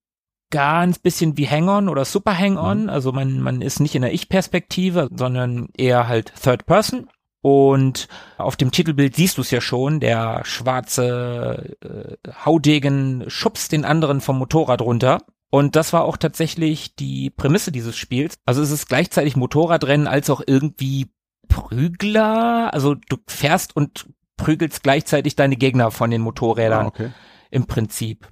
ganz 0.52 1.00
bisschen 1.00 1.36
wie 1.36 1.48
Hang-On 1.48 1.88
oder 1.88 2.04
Super 2.04 2.38
Hang-On. 2.38 2.88
Also 2.88 3.10
man, 3.10 3.40
man 3.40 3.60
ist 3.60 3.80
nicht 3.80 3.96
in 3.96 4.02
der 4.02 4.14
Ich-Perspektive, 4.14 5.08
sondern 5.12 5.68
eher 5.76 6.06
halt 6.06 6.32
Third 6.40 6.66
Person. 6.66 7.08
Und 7.40 8.06
auf 8.38 8.54
dem 8.54 8.70
Titelbild 8.70 9.16
siehst 9.16 9.36
du 9.36 9.40
es 9.40 9.50
ja 9.50 9.60
schon, 9.60 9.98
der 9.98 10.42
schwarze 10.44 11.76
äh, 11.82 12.30
Haudegen 12.44 13.24
schubst 13.26 13.72
den 13.72 13.84
anderen 13.84 14.20
vom 14.20 14.38
Motorrad 14.38 14.80
runter. 14.80 15.18
Und 15.50 15.74
das 15.74 15.92
war 15.92 16.04
auch 16.04 16.16
tatsächlich 16.16 16.94
die 16.94 17.30
Prämisse 17.30 17.72
dieses 17.72 17.96
Spiels. 17.96 18.36
Also 18.46 18.62
es 18.62 18.70
ist 18.70 18.88
gleichzeitig 18.88 19.34
Motorradrennen 19.34 20.06
als 20.06 20.30
auch 20.30 20.40
irgendwie 20.46 21.10
Prügler. 21.48 22.72
Also 22.72 22.94
du 22.94 23.16
fährst 23.26 23.74
und 23.74 24.06
prügelst 24.36 24.82
gleichzeitig 24.82 25.34
deine 25.36 25.56
Gegner 25.56 25.90
von 25.90 26.10
den 26.10 26.20
Motorrädern 26.22 26.86
Ah, 26.86 26.88
okay. 26.88 27.10
im 27.50 27.66
Prinzip. 27.66 28.28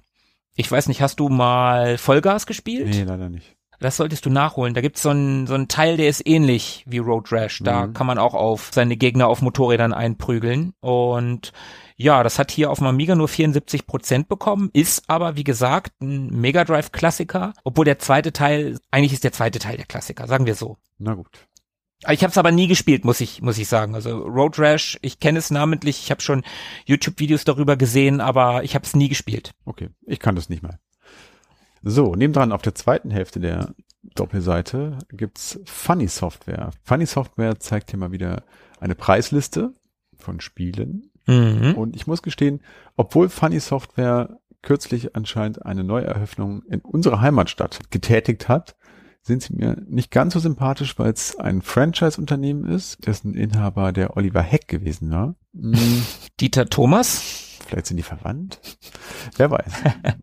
Ich 0.56 0.70
weiß 0.70 0.88
nicht, 0.88 1.00
hast 1.02 1.20
du 1.20 1.28
mal 1.28 1.96
Vollgas 1.98 2.46
gespielt? 2.46 2.88
Nee, 2.88 3.04
leider 3.04 3.28
nicht. 3.28 3.56
Das 3.82 3.96
solltest 3.96 4.26
du 4.26 4.30
nachholen. 4.30 4.74
Da 4.74 4.82
gibt's 4.82 5.00
so 5.00 5.08
einen 5.08 5.46
so 5.46 5.54
einen 5.54 5.66
Teil, 5.68 5.96
der 5.96 6.08
ist 6.08 6.26
ähnlich 6.26 6.84
wie 6.86 6.98
Road 6.98 7.32
Rash. 7.32 7.60
Da 7.64 7.86
Mhm. 7.86 7.94
kann 7.94 8.06
man 8.06 8.18
auch 8.18 8.34
auf 8.34 8.70
seine 8.74 8.96
Gegner 8.98 9.26
auf 9.26 9.40
Motorrädern 9.40 9.94
einprügeln. 9.94 10.74
Und 10.80 11.52
ja, 11.96 12.22
das 12.22 12.38
hat 12.38 12.50
hier 12.50 12.70
auf 12.70 12.78
dem 12.78 12.88
Amiga 12.88 13.14
nur 13.14 13.28
74 13.28 13.86
Prozent 13.86 14.28
bekommen, 14.28 14.68
ist 14.74 15.04
aber, 15.08 15.36
wie 15.36 15.44
gesagt, 15.44 15.92
ein 16.02 16.26
Mega 16.28 16.64
Drive 16.64 16.92
Klassiker. 16.92 17.54
Obwohl 17.64 17.86
der 17.86 17.98
zweite 17.98 18.34
Teil, 18.34 18.78
eigentlich 18.90 19.14
ist 19.14 19.24
der 19.24 19.32
zweite 19.32 19.58
Teil 19.58 19.78
der 19.78 19.86
Klassiker, 19.86 20.26
sagen 20.26 20.44
wir 20.44 20.54
so. 20.54 20.76
Na 20.98 21.14
gut. 21.14 21.46
Ich 22.08 22.22
habe 22.22 22.30
es 22.30 22.38
aber 22.38 22.50
nie 22.50 22.66
gespielt, 22.66 23.04
muss 23.04 23.20
ich 23.20 23.42
muss 23.42 23.58
ich 23.58 23.68
sagen. 23.68 23.94
Also 23.94 24.18
Road 24.22 24.58
Rash, 24.58 24.98
ich 25.02 25.20
kenne 25.20 25.38
es 25.38 25.50
namentlich, 25.50 26.00
ich 26.02 26.10
habe 26.10 26.22
schon 26.22 26.44
YouTube-Videos 26.86 27.44
darüber 27.44 27.76
gesehen, 27.76 28.20
aber 28.20 28.64
ich 28.64 28.74
habe 28.74 28.86
es 28.86 28.96
nie 28.96 29.08
gespielt. 29.08 29.52
Okay, 29.66 29.90
ich 30.06 30.18
kann 30.18 30.34
das 30.34 30.48
nicht 30.48 30.62
mal. 30.62 30.78
So, 31.82 32.14
nebendran 32.14 32.52
auf 32.52 32.62
der 32.62 32.74
zweiten 32.74 33.10
Hälfte 33.10 33.40
der 33.40 33.74
Doppelseite 34.14 34.98
gibt's 35.10 35.60
Funny 35.66 36.08
Software. 36.08 36.70
Funny 36.84 37.06
Software 37.06 37.58
zeigt 37.58 37.90
hier 37.90 37.98
mal 37.98 38.12
wieder 38.12 38.44
eine 38.80 38.94
Preisliste 38.94 39.74
von 40.16 40.40
Spielen. 40.40 41.10
Mhm. 41.26 41.74
Und 41.74 41.96
ich 41.96 42.06
muss 42.06 42.22
gestehen, 42.22 42.62
obwohl 42.96 43.28
Funny 43.28 43.60
Software 43.60 44.38
kürzlich 44.62 45.16
anscheinend 45.16 45.64
eine 45.64 45.84
Neueröffnung 45.84 46.62
in 46.64 46.80
unserer 46.80 47.20
Heimatstadt 47.20 47.90
getätigt 47.90 48.48
hat, 48.48 48.76
sind 49.22 49.42
sie 49.42 49.54
mir 49.54 49.76
nicht 49.86 50.10
ganz 50.10 50.34
so 50.34 50.40
sympathisch, 50.40 50.98
weil 50.98 51.12
es 51.12 51.36
ein 51.36 51.62
Franchise-Unternehmen 51.62 52.64
ist, 52.64 53.06
dessen 53.06 53.34
Inhaber 53.34 53.92
der 53.92 54.16
Oliver 54.16 54.42
Heck 54.42 54.68
gewesen 54.68 55.10
war. 55.10 55.34
Hm, 55.54 56.02
Dieter 56.40 56.66
Thomas. 56.66 57.58
Vielleicht 57.66 57.86
sind 57.86 57.98
die 57.98 58.02
verwandt. 58.02 58.60
Wer 59.36 59.50
weiß. 59.50 59.72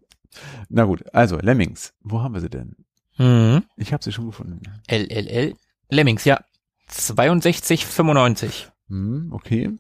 Na 0.70 0.84
gut, 0.84 1.04
also 1.14 1.38
Lemmings. 1.38 1.93
Wo 2.02 2.22
haben 2.22 2.34
wir 2.34 2.41
sie 2.41 2.50
denn? 2.50 2.76
Mhm. 3.18 3.64
Ich 3.78 3.93
habe 3.93 4.04
sie 4.04 4.12
schon 4.12 4.28
gefunden. 4.28 4.62
LLL. 4.89 5.56
Lemmings, 5.89 6.26
ja. 6.26 6.41
62,95. 6.89 8.68
Hm, 8.89 9.30
okay. 9.32 9.72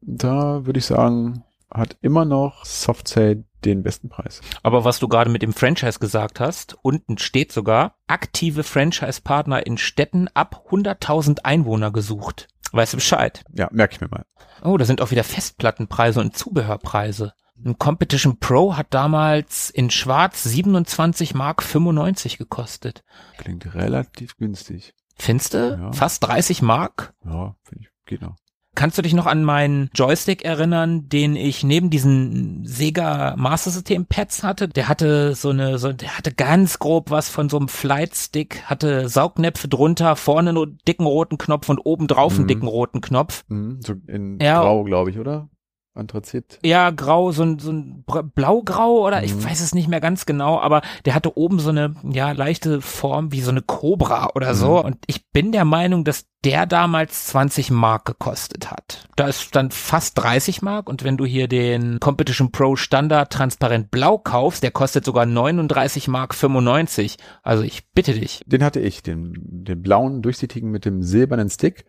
Da 0.00 0.66
würde 0.66 0.78
ich 0.78 0.86
sagen, 0.86 1.44
hat 1.70 1.96
immer 2.00 2.24
noch 2.24 2.64
Softsale 2.64 3.44
den 3.64 3.82
besten 3.82 4.08
Preis. 4.08 4.40
Aber 4.62 4.84
was 4.84 4.98
du 4.98 5.08
gerade 5.08 5.30
mit 5.30 5.42
dem 5.42 5.52
Franchise 5.52 5.98
gesagt 5.98 6.40
hast, 6.40 6.76
unten 6.82 7.18
steht 7.18 7.52
sogar, 7.52 7.96
aktive 8.06 8.62
Franchise-Partner 8.62 9.66
in 9.66 9.78
Städten 9.78 10.28
ab 10.34 10.66
100.000 10.70 11.40
Einwohner 11.44 11.90
gesucht. 11.90 12.48
Weißt 12.72 12.92
du 12.92 12.98
Bescheid? 12.98 13.44
Ja, 13.52 13.68
merke 13.72 13.94
ich 13.94 14.00
mir 14.00 14.08
mal. 14.08 14.24
Oh, 14.62 14.76
da 14.76 14.84
sind 14.84 15.00
auch 15.00 15.10
wieder 15.10 15.24
Festplattenpreise 15.24 16.20
und 16.20 16.36
Zubehörpreise. 16.36 17.32
Ein 17.64 17.78
Competition 17.78 18.38
Pro 18.38 18.76
hat 18.76 18.88
damals 18.90 19.70
in 19.70 19.90
Schwarz 19.90 20.42
27 20.42 21.34
Mark 21.34 21.62
95 21.62 22.38
gekostet. 22.38 23.02
Klingt 23.38 23.74
relativ 23.74 24.36
günstig. 24.36 24.94
Findest 25.18 25.54
du? 25.54 25.78
Ja. 25.80 25.92
Fast 25.92 26.24
30 26.24 26.60
Mark? 26.60 27.14
Ja, 27.24 27.56
finde 27.62 27.86
ich, 28.08 28.20
noch. 28.20 28.36
Kannst 28.76 28.96
du 28.98 29.02
dich 29.02 29.14
noch 29.14 29.26
an 29.26 29.42
meinen 29.42 29.90
Joystick 29.94 30.44
erinnern, 30.44 31.08
den 31.08 31.34
ich 31.34 31.64
neben 31.64 31.90
diesen 31.90 32.64
Sega 32.64 33.34
Master 33.36 33.70
System 33.70 34.06
Pads 34.06 34.42
hatte? 34.44 34.68
Der 34.68 34.86
hatte 34.88 35.34
so 35.34 35.48
eine, 35.50 35.78
so, 35.78 35.92
der 35.92 36.16
hatte 36.16 36.32
ganz 36.32 36.78
grob 36.78 37.10
was 37.10 37.28
von 37.28 37.48
so 37.48 37.56
einem 37.56 37.68
Flight 37.68 38.14
Stick, 38.14 38.62
hatte 38.66 39.08
Saugnäpfe 39.08 39.66
drunter, 39.66 40.14
vorne 40.14 40.52
nur 40.52 40.66
dicken 40.66 41.06
roten 41.06 41.38
Knopf 41.38 41.68
und 41.68 41.78
oben 41.78 42.06
drauf 42.06 42.34
einen 42.34 42.42
Mhm. 42.44 42.48
dicken 42.48 42.68
roten 42.68 43.00
Knopf. 43.00 43.44
Mhm, 43.48 43.80
so 43.84 43.94
in 44.06 44.38
Ja. 44.40 44.60
Grau, 44.60 44.84
glaube 44.84 45.10
ich, 45.10 45.18
oder? 45.18 45.48
Anthrazit. 45.96 46.58
Ja, 46.64 46.90
grau, 46.90 47.32
so 47.32 47.42
ein, 47.42 47.58
so 47.58 47.70
ein 47.72 48.04
blau-grau 48.34 49.06
oder 49.06 49.22
ich 49.24 49.34
Mhm. 49.34 49.44
weiß 49.44 49.60
es 49.60 49.74
nicht 49.74 49.88
mehr 49.88 50.00
ganz 50.00 50.26
genau, 50.26 50.60
aber 50.60 50.82
der 51.04 51.14
hatte 51.14 51.36
oben 51.36 51.58
so 51.58 51.70
eine, 51.70 51.94
ja, 52.10 52.32
leichte 52.32 52.80
Form 52.80 53.32
wie 53.32 53.40
so 53.40 53.50
eine 53.50 53.62
Cobra 53.62 54.30
oder 54.34 54.54
so 54.54 54.82
und 54.84 54.96
ich 55.06 55.26
bin 55.32 55.52
der 55.52 55.64
Meinung, 55.64 56.04
dass 56.04 56.26
der 56.44 56.66
damals 56.66 57.26
20 57.26 57.70
Mark 57.72 58.04
gekostet 58.04 58.70
hat. 58.70 59.08
Da 59.16 59.26
ist 59.26 59.56
dann 59.56 59.70
fast 59.72 60.16
30 60.18 60.62
Mark 60.62 60.88
und 60.88 61.02
wenn 61.02 61.16
du 61.16 61.24
hier 61.24 61.48
den 61.48 61.98
Competition 61.98 62.52
Pro 62.52 62.76
Standard 62.76 63.32
transparent 63.32 63.90
blau 63.90 64.18
kaufst, 64.18 64.62
der 64.62 64.70
kostet 64.70 65.04
sogar 65.04 65.26
39 65.26 66.06
Mark 66.08 66.34
95. 66.34 67.16
Also 67.42 67.62
ich 67.64 67.88
bitte 67.92 68.12
dich. 68.12 68.42
Den 68.46 68.62
hatte 68.62 68.78
ich, 68.80 69.02
den, 69.02 69.32
den 69.36 69.82
blauen, 69.82 70.22
durchsichtigen 70.22 70.70
mit 70.70 70.84
dem 70.84 71.02
silbernen 71.02 71.50
Stick 71.50 71.84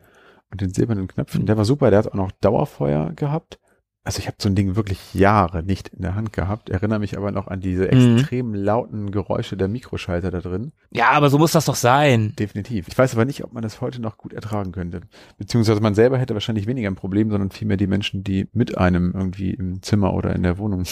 und 0.52 0.62
den 0.62 0.74
silbernen 0.74 1.08
Knöpfen. 1.08 1.46
Der 1.46 1.58
war 1.58 1.66
super, 1.66 1.90
der 1.92 2.00
hat 2.00 2.08
auch 2.08 2.14
noch 2.16 2.32
Dauerfeuer 2.32 3.12
gehabt. 3.16 3.60
Also 4.08 4.20
ich 4.20 4.28
habe 4.28 4.38
so 4.40 4.48
ein 4.48 4.56
Ding 4.56 4.78
wirklich 4.78 5.14
Jahre 5.14 5.64
nicht 5.64 5.90
in 5.90 6.02
der 6.02 6.16
Hand 6.16 6.32
gehabt, 6.32 6.70
erinnere 6.70 7.00
mich 7.00 7.18
aber 7.18 7.32
noch 7.32 7.48
an 7.50 7.60
diese 7.60 7.84
Mhm. 7.94 8.16
extrem 8.20 8.54
lauten 8.54 9.12
Geräusche 9.12 9.58
der 9.58 9.68
Mikroschalter 9.68 10.32
da 10.32 10.40
drin. 10.40 10.72
Ja, 10.92 11.10
aber 11.10 11.30
so 11.30 11.38
muss 11.38 11.52
das 11.52 11.66
doch 11.66 11.76
sein. 11.76 12.34
Definitiv. 12.40 12.88
Ich 12.88 12.98
weiß 12.98 13.14
aber 13.16 13.26
nicht, 13.26 13.44
ob 13.44 13.52
man 13.52 13.64
das 13.64 13.82
heute 13.82 14.02
noch 14.02 14.18
gut 14.18 14.32
ertragen 14.32 14.72
könnte. 14.72 15.02
Beziehungsweise 15.38 15.82
man 15.82 15.94
selber 15.94 16.18
hätte 16.18 16.36
wahrscheinlich 16.36 16.68
weniger 16.68 16.90
ein 16.90 16.96
Problem, 16.96 17.30
sondern 17.30 17.52
vielmehr 17.52 17.76
die 17.76 17.88
Menschen, 17.88 18.24
die 18.24 18.48
mit 18.54 18.78
einem 18.78 19.12
irgendwie 19.14 19.50
im 19.54 19.82
Zimmer 19.84 20.14
oder 20.14 20.34
in 20.34 20.44
der 20.44 20.58
Wohnung 20.58 20.84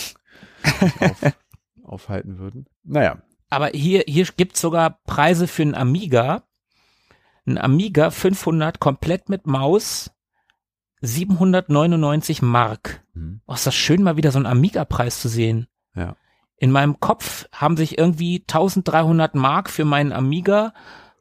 auf, 1.00 1.22
aufhalten 1.84 2.38
würden. 2.38 2.66
Naja, 2.84 3.20
Aber 3.50 3.68
hier, 3.70 4.04
hier 4.08 4.26
gibt's 4.36 4.60
sogar 4.60 5.00
Preise 5.06 5.48
für 5.48 5.62
einen 5.62 5.76
Amiga. 5.76 6.44
Ein 7.48 7.60
Amiga 7.60 8.12
500 8.12 8.82
komplett 8.82 9.30
mit 9.30 9.48
Maus, 9.48 10.12
799 11.06 12.42
Mark. 12.42 13.04
hm, 13.14 13.42
Oh, 13.48 13.54
ist 13.54 13.66
das 13.68 13.76
schön, 13.76 14.04
mal 14.04 14.18
wieder 14.18 14.32
so 14.32 14.38
einen 14.40 14.46
Amiga-Preis 14.46 15.20
zu 15.22 15.28
sehen. 15.30 15.68
Ja. 15.96 16.16
In 16.58 16.72
meinem 16.72 17.00
Kopf 17.00 17.48
haben 17.52 17.78
sich 17.78 17.98
irgendwie 17.98 18.40
1300 18.48 19.36
Mark 19.36 19.70
für 19.70 19.86
meinen 19.86 20.12
Amiga 20.14 20.74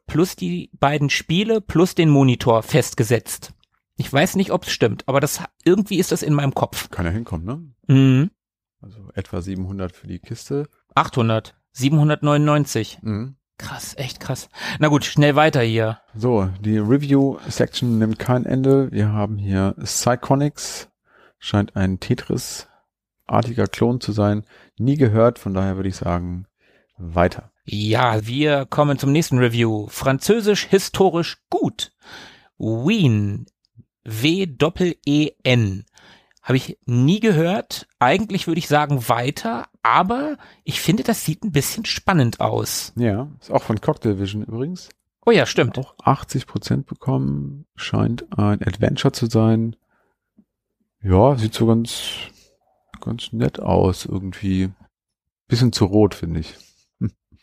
plus 0.07 0.35
die 0.35 0.69
beiden 0.73 1.09
Spiele 1.09 1.61
plus 1.61 1.95
den 1.95 2.09
Monitor 2.09 2.63
festgesetzt. 2.63 3.53
Ich 3.97 4.11
weiß 4.11 4.35
nicht, 4.35 4.51
ob 4.51 4.63
es 4.63 4.71
stimmt, 4.71 5.07
aber 5.07 5.19
das 5.19 5.41
irgendwie 5.63 5.97
ist 5.99 6.11
das 6.11 6.21
in 6.23 6.33
meinem 6.33 6.53
Kopf. 6.53 6.89
kann 6.89 7.05
ja 7.05 7.11
hinkommen, 7.11 7.45
ne? 7.87 7.93
Mhm. 7.95 8.31
Also 8.81 9.09
etwa 9.13 9.41
700 9.41 9.93
für 9.95 10.07
die 10.07 10.19
Kiste. 10.19 10.67
800, 10.95 11.55
799. 11.71 12.99
Mhm. 13.01 13.35
Krass, 13.57 13.95
echt 13.97 14.19
krass. 14.19 14.49
Na 14.79 14.89
gut, 14.89 15.05
schnell 15.05 15.35
weiter 15.35 15.61
hier. 15.61 15.99
So, 16.13 16.49
die 16.59 16.77
Review-Section 16.77 17.97
nimmt 17.97 18.19
kein 18.19 18.45
Ende. 18.45 18.91
Wir 18.91 19.13
haben 19.13 19.37
hier 19.37 19.75
Psychonics, 19.81 20.89
scheint 21.39 21.75
ein 21.75 21.99
Tetris-artiger 21.99 23.67
Klon 23.67 24.01
zu 24.01 24.11
sein. 24.11 24.43
Nie 24.77 24.97
gehört, 24.97 25.39
von 25.39 25.53
daher 25.53 25.77
würde 25.77 25.89
ich 25.89 25.95
sagen, 25.95 26.47
weiter. 26.97 27.51
Ja, 27.63 28.27
wir 28.27 28.65
kommen 28.65 28.99
zum 28.99 29.11
nächsten 29.11 29.39
Review. 29.39 29.87
Französisch 29.87 30.65
historisch 30.65 31.37
gut. 31.49 31.93
Wien. 32.57 33.47
W-Doppel-E-N. 34.03 35.85
Habe 36.43 36.57
ich 36.57 36.77
nie 36.85 37.19
gehört. 37.19 37.87
Eigentlich 37.97 38.45
würde 38.45 38.59
ich 38.59 38.67
sagen 38.67 39.09
weiter, 39.09 39.67
aber 39.85 40.37
ich 40.63 40.81
finde, 40.81 41.03
das 41.03 41.23
sieht 41.23 41.43
ein 41.43 41.51
bisschen 41.51 41.85
spannend 41.85 42.39
aus. 42.39 42.91
Ja, 42.95 43.27
ist 43.39 43.51
auch 43.51 43.61
von 43.61 43.79
Cocktail 43.79 44.17
Vision 44.17 44.43
übrigens. 44.43 44.89
Oh 45.27 45.31
ja, 45.31 45.45
stimmt. 45.45 45.77
Auch 45.77 45.93
80 46.03 46.47
Prozent 46.47 46.85
bekommen, 46.87 47.65
scheint 47.75 48.25
ein 48.37 48.63
Adventure 48.63 49.11
zu 49.11 49.27
sein. 49.27 49.75
Ja, 51.03 51.35
sieht 51.35 51.53
so 51.53 51.67
ganz, 51.67 52.01
ganz 52.99 53.31
nett 53.31 53.59
aus 53.59 54.05
irgendwie. 54.05 54.71
Bisschen 55.47 55.71
zu 55.71 55.85
rot, 55.85 56.15
finde 56.15 56.39
ich. 56.39 56.55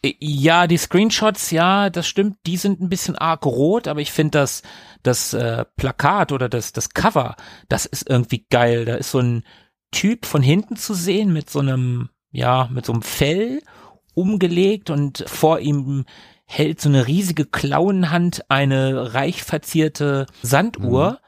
Äh, 0.02 0.14
Ja, 0.18 0.66
die 0.66 0.78
Screenshots, 0.78 1.52
ja, 1.52 1.90
das 1.90 2.08
stimmt, 2.08 2.38
die 2.46 2.56
sind 2.56 2.80
ein 2.80 2.88
bisschen 2.88 3.14
arg 3.14 3.46
rot, 3.46 3.86
aber 3.86 4.00
ich 4.00 4.10
finde 4.10 4.38
das, 4.40 4.62
das 5.04 5.32
äh, 5.32 5.64
Plakat 5.76 6.32
oder 6.32 6.48
das, 6.48 6.72
das 6.72 6.90
Cover, 6.90 7.36
das 7.68 7.86
ist 7.86 8.10
irgendwie 8.10 8.44
geil. 8.50 8.84
Da 8.84 8.96
ist 8.96 9.12
so 9.12 9.20
ein 9.20 9.44
Typ 9.92 10.26
von 10.26 10.42
hinten 10.42 10.74
zu 10.74 10.94
sehen 10.94 11.32
mit 11.32 11.50
so 11.50 11.60
einem, 11.60 12.08
ja, 12.32 12.68
mit 12.72 12.86
so 12.86 12.92
einem 12.92 13.02
Fell 13.02 13.62
umgelegt 14.14 14.90
und 14.90 15.24
vor 15.26 15.60
ihm 15.60 16.04
hält 16.44 16.80
so 16.80 16.88
eine 16.88 17.06
riesige 17.06 17.46
Klauenhand 17.46 18.50
eine 18.50 19.14
reich 19.14 19.42
verzierte 19.42 20.26
Sanduhr. 20.42 21.20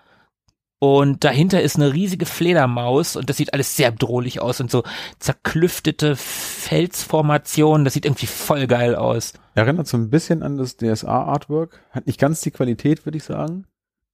Und 0.80 1.24
dahinter 1.24 1.62
ist 1.62 1.76
eine 1.76 1.94
riesige 1.94 2.26
Fledermaus 2.26 3.16
und 3.16 3.30
das 3.30 3.38
sieht 3.38 3.54
alles 3.54 3.74
sehr 3.74 3.90
bedrohlich 3.90 4.42
aus 4.42 4.60
und 4.60 4.70
so 4.70 4.82
zerklüftete 5.18 6.14
Felsformationen. 6.14 7.86
Das 7.86 7.94
sieht 7.94 8.04
irgendwie 8.04 8.26
voll 8.26 8.66
geil 8.66 8.94
aus. 8.94 9.32
Erinnert 9.54 9.86
so 9.86 9.96
ein 9.96 10.10
bisschen 10.10 10.42
an 10.42 10.58
das 10.58 10.76
DSA-Artwork. 10.76 11.80
Hat 11.90 12.06
nicht 12.06 12.20
ganz 12.20 12.42
die 12.42 12.50
Qualität, 12.50 13.06
würde 13.06 13.16
ich 13.16 13.24
sagen. 13.24 13.66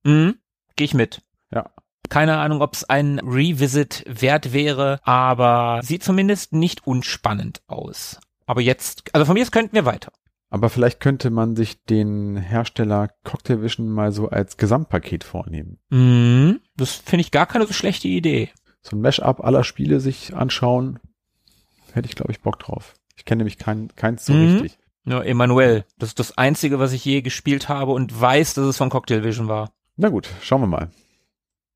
Mhm, 0.05 0.37
Gehe 0.77 0.85
ich 0.85 0.95
mit. 0.95 1.23
Keine 2.09 2.39
Ahnung, 2.39 2.61
ob 2.61 2.75
es 2.75 2.85
ein 2.85 3.19
Revisit 3.21 4.05
wert 4.09 4.53
wäre, 4.53 4.99
aber 5.05 5.81
sieht 5.83 6.03
zumindest 6.03 6.53
nicht 6.53 6.87
unspannend 6.87 7.63
aus. 7.69 8.19
Aber 8.47 8.61
jetzt, 8.61 9.05
also 9.15 9.25
von 9.25 9.35
mir 9.35 9.43
aus 9.43 9.53
könnten 9.53 9.75
wir 9.75 9.85
weiter. 9.85 10.11
Aber 10.53 10.69
vielleicht 10.71 10.99
könnte 10.99 11.31
man 11.31 11.55
sich 11.55 11.85
den 11.85 12.37
Hersteller 12.37 13.11
Cocktail 13.23 13.63
Vision 13.63 13.89
mal 13.89 14.11
so 14.11 14.29
als 14.29 14.57
Gesamtpaket 14.57 15.23
vornehmen. 15.23 15.79
Mhm, 15.91 16.59
das 16.77 16.95
finde 16.97 17.21
ich 17.21 17.31
gar 17.31 17.47
keine 17.47 17.67
so 17.67 17.73
schlechte 17.73 18.09
Idee. 18.09 18.51
So 18.83 18.97
ein 18.97 19.01
Mashup 19.03 19.45
aller 19.45 19.63
Spiele 19.63 20.01
sich 20.01 20.35
anschauen, 20.35 20.99
hätte 21.93 22.09
ich, 22.09 22.17
glaube 22.17 22.33
ich, 22.33 22.41
Bock 22.41 22.59
drauf. 22.59 22.95
Ich 23.17 23.25
kenne 23.25 23.39
nämlich 23.41 23.59
kein, 23.59 23.95
keins 23.95 24.27
so 24.27 24.33
Mhm. 24.33 24.49
richtig. 24.59 24.79
Ja, 25.05 25.23
Emanuel, 25.23 25.85
das 25.99 26.11
ist 26.11 26.19
das 26.19 26.37
Einzige, 26.37 26.79
was 26.81 26.93
ich 26.93 27.05
je 27.05 27.23
gespielt 27.23 27.69
habe 27.69 27.93
und 27.93 28.19
weiß, 28.21 28.55
dass 28.55 28.67
es 28.67 28.77
von 28.77 28.91
Cocktail 28.91 29.23
Vision 29.23 29.47
war. 29.49 29.71
Na 29.97 30.09
gut, 30.09 30.29
schauen 30.43 30.63
wir 30.63 30.67
mal. 30.67 30.91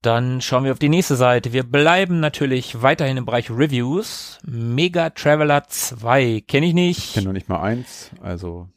Dann 0.05 0.42
schauen 0.42 0.64
wir 0.64 0.72
auf 0.72 0.78
die 0.78 0.90
nächste 0.90 1.16
Seite. 1.16 1.55
Wir 1.55 1.62
bleiben 1.62 2.20
natürlich 2.20 2.82
weiterhin 2.82 3.16
im 3.16 3.24
Bereich 3.24 3.50
Reviews. 3.50 4.38
Mega 4.46 5.09
Traveler 5.09 5.64
2. 5.66 6.42
Kenne 6.46 6.66
ich 6.66 6.70
Ich 6.70 6.74
nicht. 6.74 7.14
kenne 7.14 7.26
noch 7.28 7.32
nicht 7.32 7.48
mal 7.48 7.62
eins, 7.62 8.11
also 8.20 8.68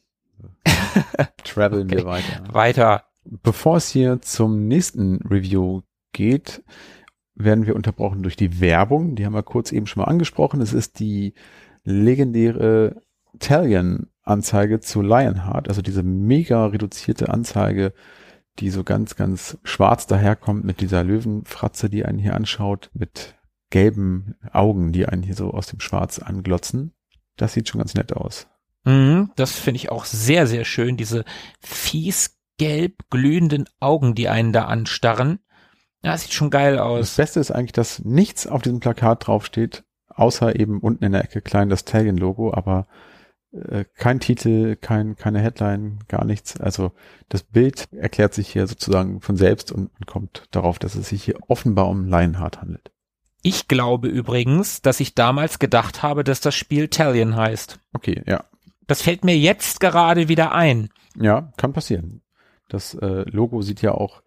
traveln 1.43 1.89
wir 1.89 2.05
weiter. 2.05 2.43
Weiter. 2.53 3.03
Bevor 3.25 3.75
es 3.75 3.89
hier 3.89 4.21
zum 4.21 4.69
nächsten 4.69 5.17
Review 5.27 5.81
geht, 6.13 6.63
werden 7.35 7.65
wir 7.67 7.75
unterbrochen 7.75 8.23
durch 8.23 8.37
die 8.37 8.61
Werbung. 8.61 9.15
Die 9.15 9.25
haben 9.25 9.33
wir 9.33 9.43
kurz 9.43 9.73
eben 9.73 9.85
schon 9.85 10.03
mal 10.03 10.07
angesprochen. 10.07 10.61
Es 10.61 10.71
ist 10.71 10.97
die 10.99 11.33
legendäre 11.83 13.01
Talion-Anzeige 13.39 14.79
zu 14.79 15.01
Lionheart, 15.01 15.67
also 15.67 15.81
diese 15.81 16.03
mega 16.03 16.67
reduzierte 16.67 17.27
Anzeige, 17.27 17.91
die 18.59 18.69
so 18.69 18.83
ganz, 18.83 19.15
ganz 19.15 19.57
schwarz 19.63 20.07
daherkommt 20.07 20.63
mit 20.63 20.81
dieser 20.81 21.03
Löwenfratze, 21.03 21.89
die 21.89 22.05
einen 22.05 22.19
hier 22.19 22.35
anschaut, 22.35 22.89
mit 22.93 23.35
gelben 23.69 24.35
Augen, 24.51 24.91
die 24.91 25.07
einen 25.07 25.23
hier 25.23 25.35
so 25.35 25.51
aus 25.51 25.67
dem 25.67 25.79
Schwarz 25.79 26.19
anglotzen. 26.19 26.93
Das 27.35 27.53
sieht 27.53 27.69
schon 27.69 27.79
ganz 27.79 27.93
nett 27.93 28.13
aus. 28.13 28.47
Mhm, 28.85 29.31
das 29.35 29.51
finde 29.51 29.77
ich 29.77 29.91
auch 29.91 30.05
sehr, 30.05 30.47
sehr 30.47 30.65
schön. 30.65 30.97
Diese 30.97 31.25
fies 31.59 32.37
gelb 32.57 33.09
glühenden 33.09 33.65
Augen, 33.79 34.15
die 34.15 34.29
einen 34.29 34.53
da 34.53 34.65
anstarren. 34.65 35.39
Ja, 36.03 36.13
das 36.13 36.23
sieht 36.23 36.33
schon 36.33 36.49
geil 36.49 36.77
Das 36.77 36.85
aus. 36.85 37.15
Beste 37.15 37.39
ist 37.39 37.51
eigentlich, 37.51 37.73
dass 37.73 38.03
nichts 38.03 38.47
auf 38.47 38.61
diesem 38.61 38.79
Plakat 38.79 39.27
draufsteht, 39.27 39.83
außer 40.07 40.59
eben 40.59 40.79
unten 40.79 41.03
in 41.03 41.11
der 41.11 41.23
Ecke 41.23 41.41
klein 41.41 41.69
das 41.69 41.85
Talion-Logo, 41.85 42.53
aber 42.53 42.87
äh, 43.51 43.85
kein 43.95 44.19
Titel, 44.19 44.75
kein, 44.75 45.15
keine 45.15 45.39
Headline, 45.39 45.99
gar 46.07 46.25
nichts. 46.25 46.59
Also 46.59 46.91
das 47.29 47.43
Bild 47.43 47.87
erklärt 47.93 48.33
sich 48.33 48.49
hier 48.49 48.67
sozusagen 48.67 49.21
von 49.21 49.37
selbst 49.37 49.71
und, 49.71 49.91
und 49.97 50.07
kommt 50.07 50.47
darauf, 50.51 50.79
dass 50.79 50.95
es 50.95 51.09
sich 51.09 51.23
hier 51.23 51.37
offenbar 51.47 51.87
um 51.87 52.07
Lionheart 52.07 52.61
handelt. 52.61 52.91
Ich 53.43 53.67
glaube 53.67 54.07
übrigens, 54.07 54.81
dass 54.81 54.99
ich 54.99 55.15
damals 55.15 55.59
gedacht 55.59 56.03
habe, 56.03 56.23
dass 56.23 56.41
das 56.41 56.55
Spiel 56.55 56.89
Talion 56.89 57.35
heißt. 57.35 57.79
Okay, 57.93 58.21
ja. 58.25 58.43
Das 58.87 59.01
fällt 59.01 59.23
mir 59.23 59.37
jetzt 59.37 59.79
gerade 59.79 60.27
wieder 60.27 60.53
ein. 60.53 60.89
Ja, 61.15 61.51
kann 61.57 61.73
passieren. 61.73 62.21
Das 62.69 62.93
äh, 62.95 63.23
Logo 63.29 63.61
sieht 63.61 63.81
ja 63.81 63.93
auch 63.93 64.21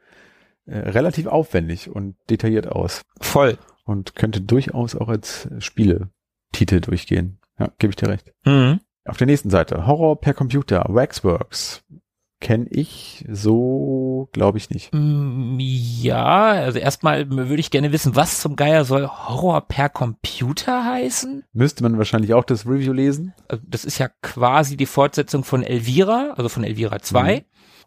äh, 0.66 0.78
relativ 0.78 1.26
aufwendig 1.26 1.90
und 1.90 2.16
detailliert 2.28 2.68
aus 2.68 3.02
Voll. 3.20 3.58
und 3.84 4.14
könnte 4.14 4.40
durchaus 4.40 4.94
auch 4.94 5.08
als 5.08 5.48
Spieletitel 5.58 6.80
durchgehen. 6.80 7.40
Ja, 7.58 7.70
gebe 7.78 7.90
ich 7.90 7.96
dir 7.96 8.08
recht. 8.08 8.32
Mhm. 8.44 8.80
Auf 9.06 9.16
der 9.16 9.26
nächsten 9.26 9.50
Seite, 9.50 9.86
Horror 9.86 10.20
per 10.20 10.34
Computer, 10.34 10.84
Waxworks. 10.88 11.82
kenne 12.42 12.66
ich 12.70 13.24
so, 13.30 14.28
glaube 14.32 14.56
ich 14.58 14.70
nicht. 14.70 14.94
Mm, 14.94 15.58
Ja, 15.60 16.48
also 16.48 16.78
erstmal 16.78 17.28
würde 17.30 17.60
ich 17.60 17.70
gerne 17.70 17.92
wissen, 17.92 18.16
was 18.16 18.40
zum 18.40 18.56
Geier 18.56 18.84
soll 18.86 19.06
Horror 19.06 19.60
per 19.68 19.88
Computer 19.90 20.84
heißen? 20.84 21.44
Müsste 21.52 21.82
man 21.82 21.98
wahrscheinlich 21.98 22.32
auch 22.32 22.44
das 22.44 22.66
Review 22.66 22.92
lesen. 22.94 23.34
Also 23.48 23.62
das 23.66 23.84
ist 23.84 23.98
ja 23.98 24.08
quasi 24.22 24.76
die 24.78 24.86
Fortsetzung 24.86 25.44
von 25.44 25.62
Elvira, 25.62 26.32
also 26.36 26.48
von 26.48 26.64
Elvira 26.64 27.00
2. 27.00 27.44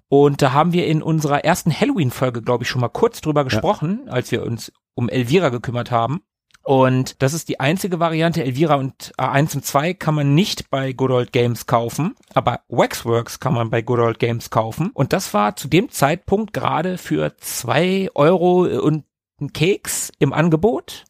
Und 0.09 0.43
da 0.43 0.53
haben 0.53 0.73
wir 0.73 0.85
in 0.85 1.01
unserer 1.01 1.43
ersten 1.43 1.73
Halloween-Folge, 1.73 2.43
glaube 2.43 2.63
ich, 2.63 2.69
schon 2.69 2.81
mal 2.81 2.89
kurz 2.89 3.21
drüber 3.21 3.43
gesprochen, 3.43 4.07
als 4.07 4.31
wir 4.31 4.43
uns 4.43 4.71
um 4.93 5.09
Elvira 5.09 5.49
gekümmert 5.49 5.89
haben. 5.89 6.21
Und 6.63 7.21
das 7.21 7.33
ist 7.33 7.49
die 7.49 7.59
einzige 7.59 7.99
Variante. 7.99 8.43
Elvira 8.43 8.75
und 8.75 9.13
A1 9.17 9.55
und 9.55 9.65
2 9.65 9.93
kann 9.93 10.15
man 10.15 10.33
nicht 10.33 10.69
bei 10.69 10.93
Good 10.93 11.11
Old 11.11 11.31
Games 11.33 11.67
kaufen, 11.67 12.15
aber 12.33 12.61
Waxworks 12.69 13.41
kann 13.41 13.53
man 13.53 13.69
bei 13.69 13.81
Good 13.81 13.99
Old 13.99 14.19
Games 14.19 14.49
kaufen. 14.49 14.89
Und 14.93 15.11
das 15.11 15.33
war 15.33 15.57
zu 15.57 15.67
dem 15.67 15.89
Zeitpunkt 15.89 16.53
gerade 16.53 16.97
für 16.97 17.35
zwei 17.37 18.09
Euro 18.15 18.61
und 18.81 19.03
ein 19.41 19.51
Keks 19.51 20.11
im 20.19 20.31
Angebot. 20.31 21.03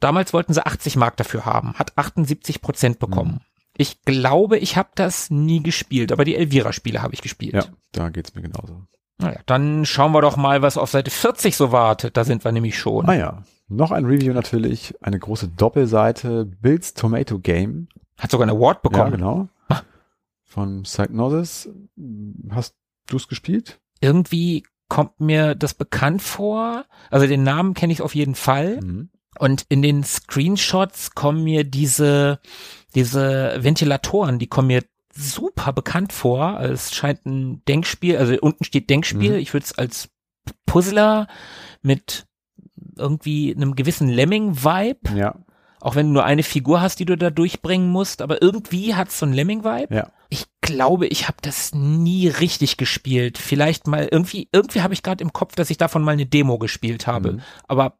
Damals 0.00 0.32
wollten 0.32 0.52
sie 0.52 0.66
80 0.66 0.96
Mark 0.96 1.16
dafür 1.16 1.44
haben, 1.44 1.74
hat 1.74 1.96
78 1.96 2.60
Prozent 2.60 2.98
bekommen. 2.98 3.42
Ich 3.76 4.02
glaube, 4.02 4.58
ich 4.58 4.76
habe 4.76 4.90
das 4.94 5.30
nie 5.30 5.62
gespielt, 5.62 6.10
aber 6.10 6.24
die 6.24 6.34
Elvira-Spiele 6.34 7.02
habe 7.02 7.14
ich 7.14 7.22
gespielt. 7.22 7.54
Ja, 7.54 7.64
da 7.92 8.08
geht's 8.08 8.34
mir 8.34 8.42
genauso. 8.42 8.82
Naja, 9.18 9.40
dann 9.46 9.86
schauen 9.86 10.12
wir 10.12 10.22
doch 10.22 10.36
mal, 10.36 10.62
was 10.62 10.76
auf 10.76 10.90
Seite 10.90 11.10
40 11.10 11.54
so 11.54 11.70
wartet. 11.70 12.16
Da 12.16 12.24
sind 12.24 12.44
wir 12.44 12.52
nämlich 12.52 12.78
schon. 12.78 13.08
Ah 13.08 13.14
ja, 13.14 13.42
noch 13.70 13.90
ein 13.92 14.04
Review 14.04 14.32
natürlich, 14.32 14.94
eine 15.00 15.18
große 15.18 15.48
Doppelseite, 15.48 16.44
Bill's 16.44 16.94
Tomato 16.94 17.38
Game. 17.38 17.88
Hat 18.18 18.30
sogar 18.30 18.46
einen 18.48 18.56
Award 18.56 18.80
Ja, 18.84 18.90
bekommen. 18.90 19.12
genau. 19.12 19.48
Von 20.44 20.82
Psychnosis. 20.82 21.70
Hast 22.50 22.74
du 23.06 23.16
es 23.16 23.28
gespielt? 23.28 23.80
Irgendwie 24.00 24.64
kommt 24.88 25.20
mir 25.20 25.54
das 25.54 25.74
bekannt 25.74 26.20
vor. 26.22 26.84
Also 27.10 27.26
den 27.26 27.44
Namen 27.44 27.74
kenne 27.74 27.92
ich 27.92 28.02
auf 28.02 28.14
jeden 28.14 28.34
Fall. 28.34 28.80
Mhm. 28.80 29.10
Und 29.38 29.64
in 29.68 29.80
den 29.80 30.02
Screenshots 30.02 31.12
kommen 31.14 31.44
mir 31.44 31.62
diese, 31.62 32.40
diese 32.96 33.56
Ventilatoren, 33.62 34.40
die 34.40 34.48
kommen 34.48 34.66
mir 34.66 34.82
super 35.14 35.72
bekannt 35.72 36.12
vor. 36.12 36.56
Also 36.56 36.74
Es 36.74 36.94
scheint 36.94 37.24
ein 37.26 37.64
Denkspiel, 37.66 38.16
also 38.16 38.34
unten 38.40 38.64
steht 38.64 38.90
Denkspiel. 38.90 39.32
Mhm. 39.34 39.38
Ich 39.38 39.52
würde 39.54 39.64
es 39.64 39.78
als 39.78 40.08
Puzzler 40.66 41.28
mit 41.82 42.26
irgendwie 43.00 43.54
einem 43.54 43.74
gewissen 43.74 44.08
Lemming-Vibe, 44.08 45.16
Ja, 45.16 45.34
auch 45.80 45.94
wenn 45.94 46.08
du 46.08 46.12
nur 46.12 46.24
eine 46.24 46.42
Figur 46.42 46.80
hast, 46.80 47.00
die 47.00 47.06
du 47.06 47.16
da 47.16 47.30
durchbringen 47.30 47.88
musst, 47.88 48.22
aber 48.22 48.42
irgendwie 48.42 48.94
hat 48.94 49.08
es 49.08 49.18
so 49.18 49.26
ein 49.26 49.32
Lemming-Vibe. 49.32 49.94
ja. 49.94 50.10
Ich 50.32 50.46
glaube, 50.60 51.08
ich 51.08 51.26
habe 51.26 51.38
das 51.42 51.74
nie 51.74 52.28
richtig 52.28 52.76
gespielt. 52.76 53.36
Vielleicht 53.36 53.88
mal 53.88 54.06
irgendwie, 54.12 54.48
irgendwie 54.52 54.82
habe 54.82 54.94
ich 54.94 55.02
gerade 55.02 55.24
im 55.24 55.32
Kopf, 55.32 55.56
dass 55.56 55.70
ich 55.70 55.76
davon 55.76 56.02
mal 56.02 56.12
eine 56.12 56.26
Demo 56.26 56.56
gespielt 56.56 57.08
habe. 57.08 57.32
Mhm. 57.32 57.40
Aber 57.66 57.98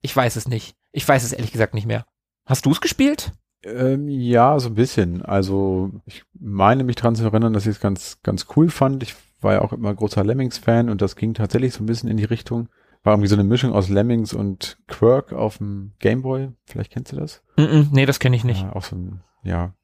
ich 0.00 0.14
weiß 0.14 0.36
es 0.36 0.46
nicht. 0.46 0.76
Ich 0.92 1.08
weiß 1.08 1.24
es 1.24 1.32
ehrlich 1.32 1.50
gesagt 1.50 1.74
nicht 1.74 1.86
mehr. 1.86 2.06
Hast 2.44 2.66
du 2.66 2.70
es 2.70 2.80
gespielt? 2.80 3.32
Ähm, 3.64 4.08
ja, 4.08 4.60
so 4.60 4.68
ein 4.68 4.74
bisschen. 4.76 5.22
Also 5.22 5.90
ich 6.04 6.22
meine 6.38 6.84
mich 6.84 6.94
dran 6.94 7.16
zu 7.16 7.24
erinnern, 7.24 7.52
dass 7.52 7.66
ich 7.66 7.72
es 7.72 7.80
ganz, 7.80 8.18
ganz 8.22 8.46
cool 8.54 8.70
fand. 8.70 9.02
Ich 9.02 9.16
war 9.40 9.54
ja 9.54 9.62
auch 9.62 9.72
immer 9.72 9.92
großer 9.92 10.22
Lemmings-Fan 10.22 10.88
und 10.88 11.02
das 11.02 11.16
ging 11.16 11.34
tatsächlich 11.34 11.74
so 11.74 11.82
ein 11.82 11.86
bisschen 11.86 12.08
in 12.08 12.16
die 12.16 12.24
Richtung. 12.24 12.68
War 13.06 13.12
irgendwie 13.12 13.28
so 13.28 13.36
eine 13.36 13.44
Mischung 13.44 13.72
aus 13.72 13.88
Lemmings 13.88 14.32
und 14.34 14.78
Quirk 14.88 15.32
auf 15.32 15.58
dem 15.58 15.92
Gameboy. 16.00 16.48
Vielleicht 16.64 16.90
kennst 16.90 17.12
du 17.12 17.16
das? 17.16 17.40
Mm 17.56 17.62
-mm, 17.62 17.86
nee, 17.92 18.04
das 18.04 18.18
kenne 18.18 18.34
ich 18.34 18.42
nicht. 18.42 18.62
Ja, 18.62 18.74
auch 18.74 18.82
so 18.82 18.96
ein, 18.96 19.20
ja, 19.44 19.74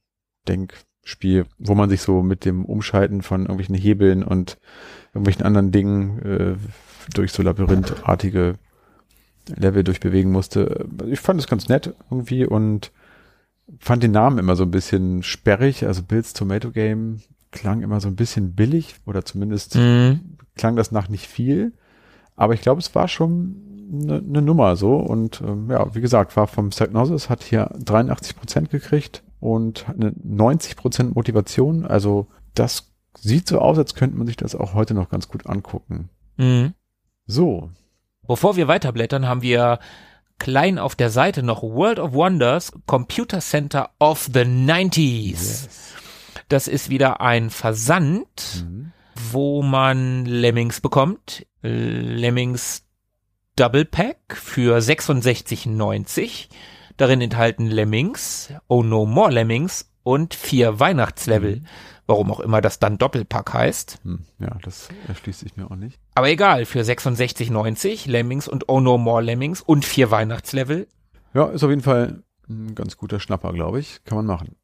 Denkspiel, 0.48 1.46
wo 1.56 1.76
man 1.76 1.88
sich 1.88 2.02
so 2.02 2.24
mit 2.24 2.44
dem 2.44 2.64
Umschalten 2.64 3.22
von 3.22 3.42
irgendwelchen 3.42 3.76
Hebeln 3.76 4.24
und 4.24 4.58
irgendwelchen 5.14 5.44
anderen 5.44 5.70
Dingen 5.70 6.18
äh, 6.18 6.56
durch 7.14 7.30
so 7.30 7.44
labyrinthartige 7.44 8.56
Level 9.46 9.84
durchbewegen 9.84 10.32
musste. 10.32 10.88
Ich 11.06 11.20
fand 11.20 11.38
es 11.38 11.46
ganz 11.46 11.68
nett 11.68 11.94
irgendwie 12.10 12.44
und 12.44 12.90
fand 13.78 14.02
den 14.02 14.10
Namen 14.10 14.38
immer 14.38 14.56
so 14.56 14.64
ein 14.64 14.72
bisschen 14.72 15.22
sperrig. 15.22 15.86
Also 15.86 16.02
Bill's 16.02 16.32
Tomato 16.32 16.72
Game 16.72 17.20
klang 17.52 17.82
immer 17.82 18.00
so 18.00 18.08
ein 18.08 18.16
bisschen 18.16 18.56
billig 18.56 18.96
oder 19.06 19.24
zumindest 19.24 19.76
Mm, 19.76 20.14
klang 20.56 20.74
das 20.74 20.90
nach 20.90 21.08
nicht 21.08 21.28
viel. 21.28 21.72
Aber 22.42 22.54
ich 22.54 22.60
glaube, 22.60 22.80
es 22.80 22.92
war 22.96 23.06
schon 23.06 23.54
eine 23.92 24.20
ne 24.20 24.42
Nummer 24.42 24.74
so. 24.74 24.96
Und 24.96 25.40
ähm, 25.42 25.70
ja, 25.70 25.94
wie 25.94 26.00
gesagt, 26.00 26.36
war 26.36 26.48
vom 26.48 26.70
Psychnosis, 26.70 27.30
hat 27.30 27.44
hier 27.44 27.70
83 27.78 28.34
Prozent 28.34 28.68
gekriegt 28.68 29.22
und 29.38 29.86
eine 29.88 30.12
90 30.24 30.74
Prozent 30.74 31.14
Motivation. 31.14 31.86
Also 31.86 32.26
das 32.54 32.90
sieht 33.16 33.46
so 33.46 33.60
aus, 33.60 33.78
als 33.78 33.94
könnte 33.94 34.16
man 34.16 34.26
sich 34.26 34.36
das 34.36 34.56
auch 34.56 34.74
heute 34.74 34.92
noch 34.92 35.08
ganz 35.08 35.28
gut 35.28 35.46
angucken. 35.46 36.08
mm. 36.36 36.74
So, 37.26 37.70
Bevor 38.26 38.56
wir 38.56 38.66
weiterblättern, 38.66 39.28
haben 39.28 39.42
wir 39.42 39.78
klein 40.40 40.80
auf 40.80 40.96
der 40.96 41.10
Seite 41.10 41.44
noch 41.44 41.62
World 41.62 42.00
of 42.00 42.12
Wonders 42.12 42.72
Computer 42.86 43.38
Center 43.38 43.90
of 44.00 44.28
the 44.34 44.40
90s. 44.40 45.68
Das 46.48 46.66
ist 46.66 46.90
wieder 46.90 47.20
ein 47.20 47.50
Versand. 47.50 48.64
Mhm. 48.66 48.92
wo 49.30 49.62
man 49.62 50.24
Lemmings 50.24 50.80
bekommt. 50.80 51.46
Lemmings 51.62 52.84
Double 53.56 53.84
Pack 53.84 54.16
für 54.36 54.78
66,90. 54.78 56.48
Darin 56.96 57.20
enthalten 57.20 57.66
Lemmings, 57.66 58.52
Oh 58.68 58.82
No 58.82 59.06
More 59.06 59.30
Lemmings 59.30 59.90
und 60.02 60.34
vier 60.34 60.78
Weihnachtslevel. 60.80 61.56
Mhm. 61.56 61.66
Warum 62.06 62.30
auch 62.32 62.40
immer 62.40 62.60
das 62.60 62.78
dann 62.80 62.98
Doppelpack 62.98 63.54
heißt. 63.54 64.00
Hm, 64.02 64.24
ja, 64.40 64.56
das 64.62 64.88
erschließt 65.08 65.40
sich 65.40 65.56
mir 65.56 65.70
auch 65.70 65.76
nicht. 65.76 65.98
Aber 66.14 66.28
egal, 66.28 66.64
für 66.66 66.80
66,90 66.82 68.10
Lemmings 68.10 68.48
und 68.48 68.68
Oh 68.68 68.80
No 68.80 68.98
More 68.98 69.22
Lemmings 69.22 69.60
und 69.60 69.84
vier 69.84 70.10
Weihnachtslevel. 70.10 70.88
Ja, 71.32 71.46
ist 71.46 71.62
auf 71.62 71.70
jeden 71.70 71.82
Fall 71.82 72.22
ein 72.48 72.74
ganz 72.74 72.96
guter 72.96 73.20
Schnapper, 73.20 73.52
glaube 73.52 73.78
ich. 73.80 74.02
Kann 74.04 74.16
man 74.16 74.26
machen. 74.26 74.56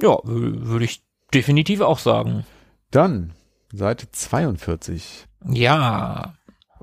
Ja, 0.00 0.10
wür- 0.10 0.66
würde 0.66 0.84
ich 0.84 1.02
definitiv 1.34 1.80
auch 1.80 1.98
sagen. 1.98 2.46
Dann 2.90 3.32
Seite 3.72 4.10
42. 4.10 5.26
Ja, 5.46 6.34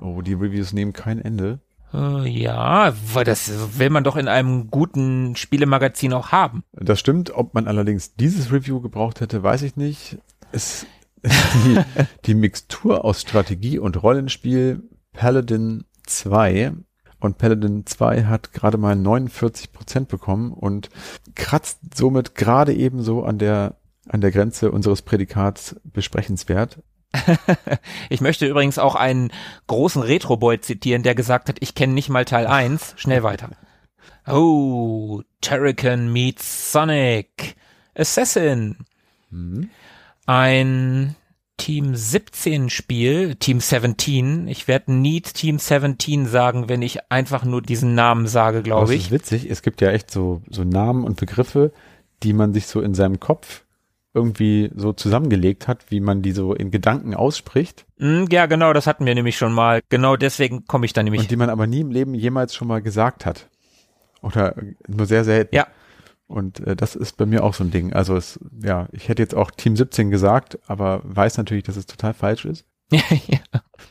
Oh, 0.02 0.20
die 0.22 0.34
Reviews 0.34 0.72
nehmen 0.72 0.92
kein 0.92 1.20
Ende. 1.20 1.60
äh, 1.94 2.28
ja, 2.28 2.92
weil 3.12 3.24
das 3.24 3.78
will 3.78 3.90
man 3.90 4.04
doch 4.04 4.16
in 4.16 4.28
einem 4.28 4.70
guten 4.70 5.36
Spielemagazin 5.36 6.12
auch 6.12 6.32
haben. 6.32 6.64
Das 6.72 7.00
stimmt. 7.00 7.34
Ob 7.34 7.54
man 7.54 7.68
allerdings 7.68 8.14
dieses 8.14 8.52
Review 8.52 8.80
gebraucht 8.80 9.20
hätte, 9.20 9.42
weiß 9.42 9.62
ich 9.62 9.76
nicht. 9.76 10.18
Es 10.52 10.86
die, 11.24 11.78
die 12.26 12.34
Mixtur 12.34 13.04
aus 13.04 13.20
Strategie 13.20 13.78
und 13.78 14.02
Rollenspiel 14.02 14.82
Paladin 15.12 15.84
2 16.06 16.72
und 17.20 17.38
Paladin 17.38 17.86
2 17.86 18.24
hat 18.24 18.52
gerade 18.52 18.78
mal 18.78 18.96
49 18.96 19.72
Prozent 19.72 20.08
bekommen 20.08 20.52
und 20.52 20.88
kratzt 21.36 21.78
somit 21.94 22.34
gerade 22.34 22.74
ebenso 22.74 23.22
an 23.22 23.38
der 23.38 23.76
an 24.08 24.20
der 24.20 24.32
Grenze 24.32 24.72
unseres 24.72 25.02
Prädikats 25.02 25.76
besprechenswert. 25.84 26.82
Ich 28.08 28.20
möchte 28.20 28.46
übrigens 28.46 28.78
auch 28.78 28.94
einen 28.94 29.32
großen 29.66 30.02
Retro-Boy 30.02 30.60
zitieren, 30.60 31.02
der 31.02 31.14
gesagt 31.14 31.48
hat, 31.48 31.56
ich 31.60 31.74
kenne 31.74 31.92
nicht 31.92 32.08
mal 32.08 32.24
Teil 32.24 32.46
1. 32.46 32.94
Schnell 32.96 33.22
weiter. 33.22 33.50
Oh, 34.24 35.22
Terrican 35.40 36.12
meets 36.12 36.70
Sonic. 36.70 37.56
Assassin. 37.96 38.76
Mhm. 39.30 39.68
Ein 40.26 41.16
Team 41.56 41.94
17 41.94 42.70
Spiel, 42.70 43.34
Team 43.34 43.60
17. 43.60 44.48
Ich 44.48 44.68
werde 44.68 44.92
nie 44.92 45.20
Team 45.20 45.58
17 45.58 46.26
sagen, 46.26 46.68
wenn 46.68 46.82
ich 46.82 47.10
einfach 47.10 47.44
nur 47.44 47.62
diesen 47.62 47.94
Namen 47.94 48.26
sage, 48.28 48.62
glaube 48.62 48.94
ich. 48.94 49.06
ist 49.06 49.10
witzig. 49.10 49.50
Es 49.50 49.62
gibt 49.62 49.80
ja 49.80 49.90
echt 49.90 50.10
so, 50.10 50.42
so 50.50 50.64
Namen 50.64 51.04
und 51.04 51.18
Begriffe, 51.18 51.72
die 52.22 52.32
man 52.32 52.52
sich 52.54 52.66
so 52.66 52.80
in 52.80 52.94
seinem 52.94 53.20
Kopf 53.20 53.64
irgendwie 54.14 54.70
so 54.74 54.92
zusammengelegt 54.92 55.68
hat, 55.68 55.90
wie 55.90 56.00
man 56.00 56.22
die 56.22 56.32
so 56.32 56.54
in 56.54 56.70
Gedanken 56.70 57.14
ausspricht 57.14 57.86
Hm, 58.02 58.26
ja, 58.32 58.46
genau, 58.46 58.72
das 58.72 58.88
hatten 58.88 59.06
wir 59.06 59.14
nämlich 59.14 59.36
schon 59.36 59.52
mal. 59.52 59.80
Genau 59.88 60.16
deswegen 60.16 60.66
komme 60.66 60.86
ich 60.86 60.92
da 60.92 61.04
nämlich. 61.04 61.22
und 61.22 61.30
die 61.30 61.36
man 61.36 61.50
aber 61.50 61.68
nie 61.68 61.82
im 61.82 61.92
Leben 61.92 62.14
jemals 62.14 62.52
schon 62.52 62.66
mal 62.66 62.82
gesagt 62.82 63.24
hat. 63.26 63.48
Oder 64.22 64.56
nur 64.88 65.06
sehr 65.06 65.22
selten. 65.22 65.54
Ja. 65.54 65.68
Und 66.26 66.58
äh, 66.66 66.74
das 66.74 66.96
ist 66.96 67.16
bei 67.16 67.26
mir 67.26 67.44
auch 67.44 67.54
so 67.54 67.62
ein 67.62 67.70
Ding. 67.70 67.92
Also 67.92 68.16
es, 68.16 68.40
ja, 68.60 68.88
ich 68.90 69.08
hätte 69.08 69.22
jetzt 69.22 69.36
auch 69.36 69.52
Team 69.52 69.76
17 69.76 70.10
gesagt, 70.10 70.58
aber 70.66 71.00
weiß 71.04 71.38
natürlich, 71.38 71.62
dass 71.62 71.76
es 71.76 71.86
total 71.86 72.12
falsch 72.12 72.44
ist. 72.44 72.66
ja. 72.90 73.38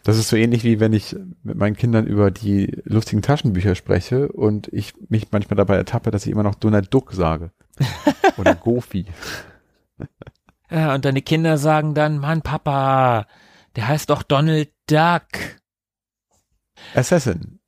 Das 0.03 0.17
ist 0.17 0.27
so 0.27 0.35
ähnlich 0.35 0.65
wie 0.65 0.81
wenn 0.81 0.91
ich 0.91 1.15
mit 1.43 1.55
meinen 1.55 1.77
Kindern 1.77 2.05
über 2.05 2.31
die 2.31 2.81
lustigen 2.83 3.21
Taschenbücher 3.21 3.75
spreche 3.75 4.29
und 4.29 4.67
ich 4.73 4.93
mich 5.07 5.27
manchmal 5.31 5.55
dabei 5.55 5.77
ertappe, 5.77 6.11
dass 6.11 6.25
ich 6.25 6.33
immer 6.33 6.43
noch 6.43 6.55
Donald 6.55 6.93
Duck 6.93 7.13
sage. 7.13 7.51
Oder 8.37 8.55
Goofy. 8.55 9.05
Ja, 10.69 10.93
und 10.95 11.03
deine 11.05 11.21
Kinder 11.21 11.57
sagen 11.57 11.93
dann, 11.93 12.17
Mann, 12.17 12.41
Papa, 12.41 13.27
der 13.75 13.87
heißt 13.87 14.09
doch 14.09 14.23
Donald 14.23 14.69
Duck. 14.87 15.27
Assassin. 16.95 17.59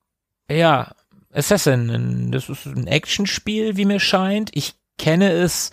Ja, 0.49 0.95
Assassin, 1.31 2.31
das 2.31 2.49
ist 2.49 2.65
ein 2.65 2.87
Actionspiel, 2.87 3.75
wie 3.77 3.85
mir 3.85 3.99
scheint. 3.99 4.51
Ich 4.53 4.75
kenne 4.97 5.31
es, 5.31 5.71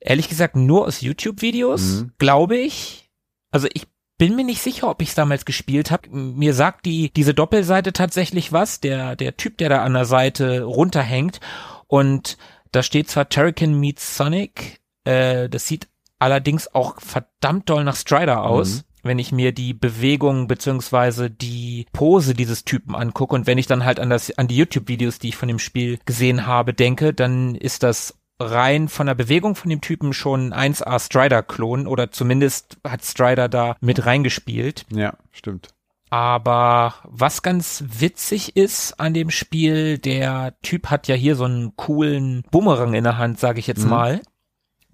ehrlich 0.00 0.28
gesagt, 0.28 0.56
nur 0.56 0.86
aus 0.86 1.00
YouTube-Videos, 1.00 1.82
Mhm. 2.02 2.12
glaube 2.18 2.56
ich. 2.58 3.10
Also 3.50 3.68
ich 3.72 3.86
bin 4.18 4.36
mir 4.36 4.44
nicht 4.44 4.62
sicher, 4.62 4.88
ob 4.88 5.02
ich 5.02 5.10
es 5.10 5.14
damals 5.14 5.44
gespielt 5.44 5.90
habe. 5.90 6.08
Mir 6.10 6.54
sagt 6.54 6.86
die 6.86 7.10
diese 7.12 7.34
Doppelseite 7.34 7.92
tatsächlich 7.92 8.52
was. 8.52 8.80
Der 8.80 9.16
der 9.16 9.36
Typ, 9.36 9.58
der 9.58 9.68
da 9.68 9.82
an 9.82 9.94
der 9.94 10.04
Seite 10.06 10.62
runterhängt 10.62 11.40
und 11.86 12.36
da 12.72 12.82
steht 12.82 13.08
zwar 13.08 13.28
Turrican 13.28 13.78
meets 13.78 14.16
Sonic, 14.16 14.80
äh, 15.06 15.48
das 15.48 15.66
sieht 15.66 15.88
allerdings 16.18 16.74
auch 16.74 17.00
verdammt 17.00 17.68
doll 17.68 17.84
nach 17.84 17.96
Strider 17.96 18.42
aus. 18.42 18.76
Mhm. 18.76 18.82
Wenn 19.02 19.18
ich 19.20 19.30
mir 19.30 19.52
die 19.52 19.72
Bewegung 19.72 20.48
beziehungsweise 20.48 21.30
die 21.30 21.86
Pose 21.92 22.34
dieses 22.34 22.64
Typen 22.64 22.96
angucke 22.96 23.36
und 23.36 23.46
wenn 23.46 23.58
ich 23.58 23.68
dann 23.68 23.84
halt 23.84 24.00
an 24.00 24.10
das 24.10 24.36
an 24.36 24.48
die 24.48 24.56
YouTube-Videos, 24.56 25.20
die 25.20 25.28
ich 25.28 25.36
von 25.36 25.46
dem 25.46 25.60
Spiel 25.60 26.00
gesehen 26.06 26.46
habe, 26.46 26.74
denke, 26.74 27.14
dann 27.14 27.54
ist 27.54 27.84
das 27.84 28.18
rein 28.40 28.88
von 28.88 29.06
der 29.06 29.14
Bewegung 29.14 29.54
von 29.54 29.70
dem 29.70 29.80
Typen 29.80 30.12
schon 30.12 30.52
1A 30.52 30.98
Strider-Klon 30.98 31.86
oder 31.86 32.10
zumindest 32.10 32.78
hat 32.84 33.04
Strider 33.04 33.48
da 33.48 33.76
mit 33.80 34.06
reingespielt. 34.06 34.86
Ja, 34.90 35.14
stimmt. 35.30 35.68
Aber 36.10 36.94
was 37.04 37.42
ganz 37.42 37.84
witzig 37.86 38.56
ist 38.56 39.00
an 39.00 39.14
dem 39.14 39.30
Spiel, 39.30 39.98
der 39.98 40.54
Typ 40.62 40.88
hat 40.88 41.08
ja 41.08 41.14
hier 41.14 41.34
so 41.36 41.44
einen 41.44 41.76
coolen 41.76 42.42
Bumerang 42.50 42.94
in 42.94 43.04
der 43.04 43.18
Hand, 43.18 43.40
sage 43.40 43.58
ich 43.58 43.66
jetzt 43.66 43.84
mhm. 43.84 43.90
mal. 43.90 44.20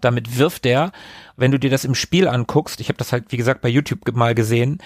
Damit 0.05 0.38
wirft 0.38 0.66
er, 0.66 0.92
wenn 1.36 1.50
du 1.50 1.59
dir 1.59 1.70
das 1.70 1.84
im 1.84 1.94
Spiel 1.94 2.28
anguckst, 2.28 2.80
ich 2.80 2.88
habe 2.88 2.98
das 2.98 3.12
halt 3.12 3.32
wie 3.32 3.36
gesagt 3.36 3.61
bei 3.61 3.68
YouTube 3.68 4.00
mal 4.14 4.34
gesehen, 4.34 4.78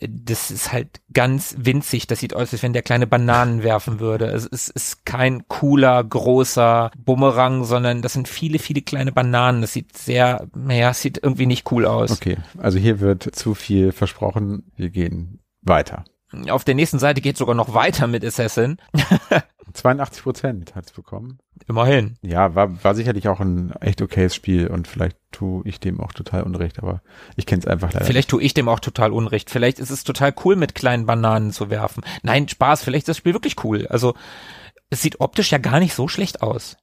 das 0.00 0.50
ist 0.50 0.72
halt 0.72 1.00
ganz 1.12 1.54
winzig. 1.58 2.06
Das 2.06 2.20
sieht 2.20 2.34
aus, 2.34 2.52
als 2.52 2.62
wenn 2.62 2.72
der 2.72 2.82
kleine 2.82 3.06
Bananen 3.06 3.62
werfen 3.62 4.00
würde. 4.00 4.26
Es 4.26 4.46
ist, 4.46 4.68
ist 4.70 5.04
kein 5.06 5.46
cooler, 5.48 6.02
großer 6.02 6.90
Bumerang, 6.98 7.64
sondern 7.64 8.02
das 8.02 8.12
sind 8.12 8.28
viele, 8.28 8.58
viele 8.58 8.82
kleine 8.82 9.12
Bananen. 9.12 9.62
Das 9.62 9.72
sieht 9.72 9.96
sehr, 9.96 10.46
naja, 10.54 10.92
sieht 10.92 11.22
irgendwie 11.22 11.46
nicht 11.46 11.70
cool 11.70 11.86
aus. 11.86 12.10
Okay, 12.10 12.38
also 12.58 12.78
hier 12.78 13.00
wird 13.00 13.34
zu 13.34 13.54
viel 13.54 13.92
versprochen. 13.92 14.64
Wir 14.76 14.90
gehen 14.90 15.40
weiter. 15.62 16.04
Auf 16.48 16.64
der 16.64 16.74
nächsten 16.74 16.98
Seite 16.98 17.20
geht 17.20 17.36
sogar 17.36 17.54
noch 17.54 17.74
weiter 17.74 18.06
mit 18.06 18.24
Assassin. 18.24 18.78
82 19.72 20.22
Prozent 20.22 20.74
hat 20.74 20.86
es 20.86 20.92
bekommen. 20.92 21.38
Immerhin. 21.66 22.16
Ja, 22.20 22.54
war, 22.54 22.84
war 22.84 22.94
sicherlich 22.94 23.28
auch 23.28 23.40
ein 23.40 23.72
echt 23.80 24.02
okayes 24.02 24.34
Spiel 24.34 24.66
und 24.66 24.86
vielleicht 24.86 25.16
tue 25.32 25.62
ich 25.66 25.80
dem 25.80 26.00
auch 26.00 26.12
total 26.12 26.42
Unrecht, 26.42 26.78
aber 26.78 27.00
ich 27.36 27.46
kenne 27.46 27.60
es 27.60 27.66
einfach 27.66 27.92
leider. 27.92 28.04
Vielleicht 28.04 28.28
tue 28.30 28.42
ich 28.42 28.52
dem 28.52 28.68
auch 28.68 28.80
total 28.80 29.12
Unrecht. 29.12 29.50
Vielleicht 29.50 29.78
ist 29.78 29.90
es 29.90 30.04
total 30.04 30.34
cool, 30.44 30.56
mit 30.56 30.74
kleinen 30.74 31.06
Bananen 31.06 31.52
zu 31.52 31.70
werfen. 31.70 32.04
Nein, 32.22 32.48
Spaß, 32.48 32.82
vielleicht 32.84 33.04
ist 33.04 33.08
das 33.08 33.16
Spiel 33.16 33.32
wirklich 33.32 33.64
cool. 33.64 33.86
Also 33.88 34.14
es 34.90 35.00
sieht 35.00 35.20
optisch 35.20 35.52
ja 35.52 35.58
gar 35.58 35.80
nicht 35.80 35.94
so 35.94 36.06
schlecht 36.06 36.42
aus. 36.42 36.76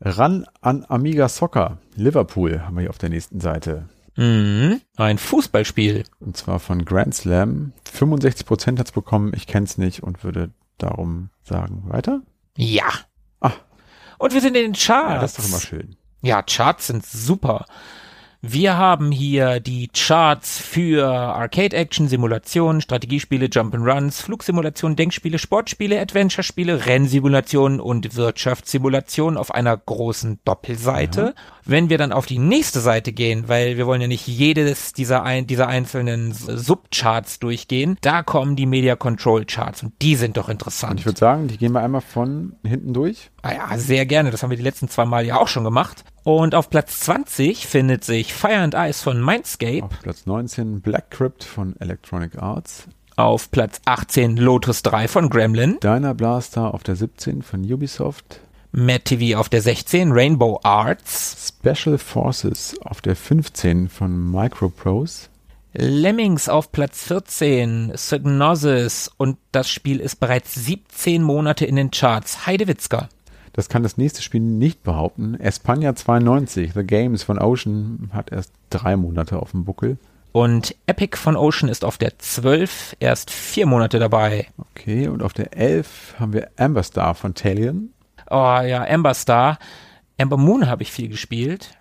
Ran 0.00 0.46
an 0.60 0.84
Amiga 0.88 1.28
Soccer. 1.28 1.78
Liverpool 1.94 2.62
haben 2.62 2.76
wir 2.76 2.82
hier 2.82 2.90
auf 2.90 2.98
der 2.98 3.10
nächsten 3.10 3.40
Seite. 3.40 3.88
Mhm, 4.16 4.80
ein 4.96 5.18
Fußballspiel. 5.18 6.04
Und 6.20 6.36
zwar 6.36 6.58
von 6.58 6.84
Grand 6.84 7.14
Slam. 7.14 7.72
65 7.90 8.46
Prozent 8.46 8.78
hat's 8.78 8.92
bekommen. 8.92 9.32
Ich 9.34 9.46
kenn's 9.46 9.78
nicht 9.78 10.02
und 10.02 10.24
würde 10.24 10.50
darum 10.78 11.30
sagen, 11.42 11.84
weiter? 11.86 12.22
Ja. 12.56 12.88
Ah. 13.40 13.52
Und 14.18 14.34
wir 14.34 14.40
sind 14.40 14.56
in 14.56 14.62
den 14.62 14.72
Charts. 14.74 15.10
Ja, 15.10 15.18
das 15.20 15.32
ist 15.32 15.38
doch 15.38 15.48
immer 15.48 15.60
schön. 15.60 15.96
Ja, 16.22 16.42
Charts 16.42 16.88
sind 16.88 17.06
super. 17.06 17.64
Wir 18.42 18.78
haben 18.78 19.12
hier 19.12 19.60
die 19.60 19.88
Charts 19.88 20.58
für 20.58 21.06
Arcade 21.06 21.76
Action, 21.76 22.08
Simulationen, 22.08 22.80
Strategiespiele, 22.80 23.46
Jump'n'Runs, 23.46 24.22
Flugsimulationen, 24.22 24.96
Denkspiele, 24.96 25.38
Sportspiele, 25.38 26.00
Adventure-Spiele, 26.00 26.86
Rennsimulationen 26.86 27.80
und 27.80 28.16
Wirtschaftssimulationen 28.16 29.36
auf 29.36 29.52
einer 29.52 29.76
großen 29.76 30.38
Doppelseite. 30.46 31.20
Ja. 31.20 31.42
Wenn 31.66 31.90
wir 31.90 31.98
dann 31.98 32.12
auf 32.12 32.24
die 32.24 32.38
nächste 32.38 32.80
Seite 32.80 33.12
gehen, 33.12 33.48
weil 33.48 33.76
wir 33.76 33.86
wollen 33.86 34.00
ja 34.00 34.08
nicht 34.08 34.26
jedes 34.26 34.94
dieser, 34.94 35.22
ein, 35.22 35.46
dieser 35.46 35.68
einzelnen 35.68 36.32
Subcharts 36.32 37.40
durchgehen, 37.40 37.98
da 38.00 38.22
kommen 38.22 38.56
die 38.56 38.64
Media 38.64 38.96
Control 38.96 39.44
Charts 39.44 39.82
und 39.82 39.92
die 40.00 40.16
sind 40.16 40.38
doch 40.38 40.48
interessant. 40.48 40.92
Und 40.92 41.00
ich 41.00 41.06
würde 41.06 41.18
sagen, 41.18 41.46
die 41.48 41.58
gehen 41.58 41.72
wir 41.72 41.82
einmal 41.82 42.00
von 42.00 42.54
hinten 42.64 42.94
durch. 42.94 43.30
Ah 43.42 43.52
ja, 43.52 43.78
sehr 43.78 44.06
gerne. 44.06 44.30
Das 44.30 44.42
haben 44.42 44.48
wir 44.48 44.56
die 44.56 44.62
letzten 44.62 44.88
zwei 44.88 45.04
Mal 45.04 45.26
ja 45.26 45.36
auch 45.36 45.48
schon 45.48 45.64
gemacht. 45.64 46.04
Und 46.22 46.54
auf 46.54 46.68
Platz 46.68 47.00
20 47.00 47.66
findet 47.66 48.04
sich 48.04 48.34
Fire 48.34 48.58
and 48.58 48.74
Ice 48.74 49.02
von 49.02 49.24
Mindscape. 49.24 49.82
Auf 49.82 50.00
Platz 50.02 50.26
19 50.26 50.80
Black 50.80 51.10
Crypt 51.10 51.44
von 51.44 51.74
Electronic 51.80 52.36
Arts. 52.38 52.86
Auf 53.16 53.50
Platz 53.50 53.80
18 53.86 54.36
Lotus 54.36 54.82
3 54.82 55.08
von 55.08 55.30
Gremlin. 55.30 55.78
Diner 55.82 56.14
Blaster 56.14 56.74
auf 56.74 56.82
der 56.82 56.96
17 56.96 57.42
von 57.42 57.60
Ubisoft. 57.60 58.40
Mad 58.72 59.00
TV 59.04 59.38
auf 59.38 59.48
der 59.48 59.62
16 59.62 60.12
Rainbow 60.12 60.60
Arts. 60.62 61.54
Special 61.58 61.98
Forces 61.98 62.76
auf 62.84 63.00
der 63.00 63.16
15 63.16 63.88
von 63.88 64.30
Microprose. 64.30 65.28
Lemmings 65.72 66.48
auf 66.48 66.72
Platz 66.72 67.04
14, 67.04 67.92
Psygnosis 67.94 69.08
und 69.16 69.38
das 69.52 69.70
Spiel 69.70 70.00
ist 70.00 70.16
bereits 70.16 70.54
17 70.54 71.22
Monate 71.22 71.64
in 71.64 71.76
den 71.76 71.92
Charts. 71.92 72.46
Heidewitzka. 72.46 73.08
Das 73.52 73.68
kann 73.68 73.82
das 73.82 73.96
nächste 73.96 74.22
Spiel 74.22 74.40
nicht 74.40 74.82
behaupten. 74.82 75.34
Espana 75.34 75.94
92, 75.94 76.72
The 76.74 76.84
Games 76.84 77.22
von 77.22 77.38
Ocean, 77.38 78.10
hat 78.12 78.30
erst 78.32 78.52
drei 78.70 78.96
Monate 78.96 79.40
auf 79.40 79.50
dem 79.50 79.64
Buckel. 79.64 79.98
Und 80.32 80.76
Epic 80.86 81.16
von 81.16 81.36
Ocean 81.36 81.68
ist 81.68 81.84
auf 81.84 81.98
der 81.98 82.18
12 82.18 82.96
erst 83.00 83.30
vier 83.30 83.66
Monate 83.66 83.98
dabei. 83.98 84.46
Okay, 84.56 85.08
und 85.08 85.22
auf 85.22 85.32
der 85.32 85.56
11 85.56 86.14
haben 86.20 86.32
wir 86.32 86.50
Amber 86.56 86.84
Star 86.84 87.14
von 87.14 87.34
Talion. 87.34 87.90
Oh 88.30 88.60
ja, 88.62 88.84
Amber 88.88 89.14
Star. 89.14 89.58
Amber 90.18 90.36
Moon 90.36 90.68
habe 90.68 90.82
ich 90.84 90.92
viel 90.92 91.08
gespielt. 91.08 91.74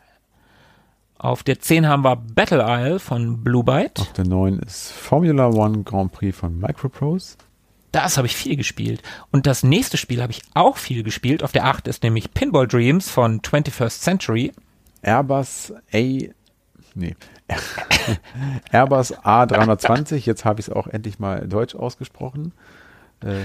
Auf 1.20 1.44
der 1.44 1.60
10 1.60 1.88
haben 1.88 2.04
wir 2.04 2.16
Battle 2.16 2.66
Isle 2.68 3.00
von 3.00 3.44
Blue 3.44 3.64
Byte. 3.64 4.00
Auf 4.00 4.14
der 4.14 4.26
9 4.26 4.60
ist 4.60 4.92
Formula 4.92 5.50
One 5.50 5.84
Grand 5.84 6.12
Prix 6.12 6.36
von 6.36 6.58
Microprose. 6.58 7.36
Das 7.92 8.18
habe 8.18 8.28
ich 8.28 8.36
viel 8.36 8.56
gespielt. 8.56 9.02
Und 9.32 9.48
das 9.48 9.64
nächste 9.64 9.98
Spiel 9.98 10.22
habe 10.22 10.32
ich 10.32 10.42
auch 10.54 10.78
viel 10.78 11.04
gespielt. 11.04 11.44
Auf 11.44 11.52
der 11.52 11.66
8 11.66 11.88
ist 11.88 12.04
nämlich 12.04 12.34
Pinball 12.34 12.68
Dreams 12.68 13.10
von 13.10 13.42
21st 13.42 14.02
Century. 14.02 14.52
Airbus 15.02 15.74
A. 15.94 15.98
Nee. 16.96 17.16
Airbus 18.72 19.18
A320. 19.18 20.18
Jetzt 20.18 20.46
habe 20.46 20.60
ich 20.60 20.68
es 20.68 20.74
auch 20.74 20.88
endlich 20.88 21.20
mal 21.20 21.48
deutsch 21.48 21.76
ausgesprochen. 21.76 22.54
Äh, 23.24 23.42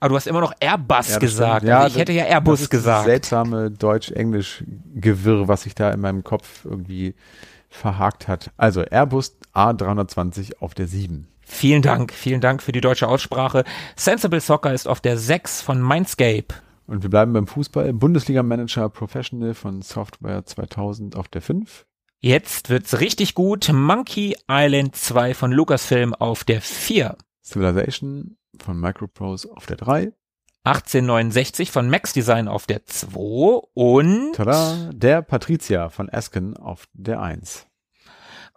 aber 0.00 0.10
du 0.10 0.16
hast 0.16 0.26
immer 0.26 0.40
noch 0.40 0.52
Airbus 0.60 1.10
ja, 1.10 1.18
gesagt. 1.18 1.64
Ja, 1.64 1.80
also 1.80 1.94
ich 1.94 2.00
hätte 2.00 2.12
ja 2.12 2.24
Airbus 2.24 2.60
das 2.60 2.70
gesagt. 2.70 3.04
Seltsame 3.04 3.70
Deutsch-Englisch-Gewirr, 3.70 5.48
was 5.48 5.62
sich 5.62 5.74
da 5.74 5.90
in 5.90 6.00
meinem 6.00 6.24
Kopf 6.24 6.64
irgendwie 6.64 7.14
verhakt 7.68 8.28
hat. 8.28 8.50
Also 8.56 8.82
Airbus 8.82 9.36
A320 9.54 10.58
auf 10.60 10.74
der 10.74 10.86
7. 10.86 11.26
Vielen 11.48 11.82
Dank, 11.82 12.12
vielen 12.12 12.40
Dank 12.40 12.62
für 12.62 12.72
die 12.72 12.80
deutsche 12.80 13.08
Aussprache. 13.08 13.64
Sensible 13.96 14.40
Soccer 14.40 14.72
ist 14.72 14.86
auf 14.86 15.00
der 15.00 15.16
6 15.16 15.62
von 15.62 15.82
Mindscape. 15.82 16.54
Und 16.86 17.02
wir 17.02 17.10
bleiben 17.10 17.32
beim 17.32 17.46
Fußball. 17.46 17.92
Bundesliga 17.94 18.42
Manager 18.42 18.88
Professional 18.88 19.54
von 19.54 19.82
Software 19.82 20.44
2000 20.44 21.16
auf 21.16 21.26
der 21.28 21.42
5. 21.42 21.84
Jetzt 22.20 22.70
wird's 22.70 23.00
richtig 23.00 23.34
gut. 23.34 23.70
Monkey 23.72 24.36
Island 24.48 24.94
2 24.94 25.34
von 25.34 25.50
Lucasfilm 25.50 26.14
auf 26.14 26.44
der 26.44 26.60
4. 26.60 27.16
Civilization 27.42 28.36
von 28.60 28.78
Microprose 28.78 29.50
auf 29.50 29.66
der 29.66 29.76
3. 29.76 30.12
1869 30.64 31.70
von 31.70 31.88
Max 31.88 32.12
Design 32.12 32.46
auf 32.46 32.66
der 32.66 32.84
2 32.84 33.62
und 33.74 34.34
Tada, 34.34 34.90
der 34.92 35.22
Patricia 35.22 35.88
von 35.88 36.10
Asken 36.10 36.56
auf 36.56 36.88
der 36.92 37.20
1. 37.20 37.66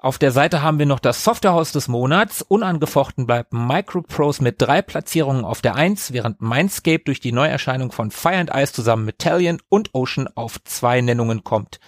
Auf 0.04 0.18
der 0.18 0.32
Seite 0.32 0.64
haben 0.64 0.80
wir 0.80 0.88
noch 0.88 1.00
das 1.00 1.24
Softwarehaus 1.24 1.74
des 1.74 1.88
Monats. 1.88 2.42
Unangefochten 2.42 3.28
bleibt 3.28 3.54
Microprose 3.54 4.42
mit 4.42 4.60
drei 4.60 4.82
Platzierungen 4.82 5.46
auf 5.46 5.62
der 5.62 5.76
1, 5.76 6.12
während 6.12 6.42
Mindscape 6.42 7.04
durch 7.06 7.20
die 7.20 7.32
Neuerscheinung 7.32 7.92
von 7.92 8.10
Fire 8.10 8.38
and 8.38 8.50
Ice 8.52 8.74
zusammen 8.74 9.06
mit 9.06 9.20
Talion 9.20 9.62
und 9.70 9.94
Ocean 9.94 10.28
auf 10.34 10.58
zwei 10.64 11.02
Nennungen 11.02 11.44
kommt. 11.44 11.80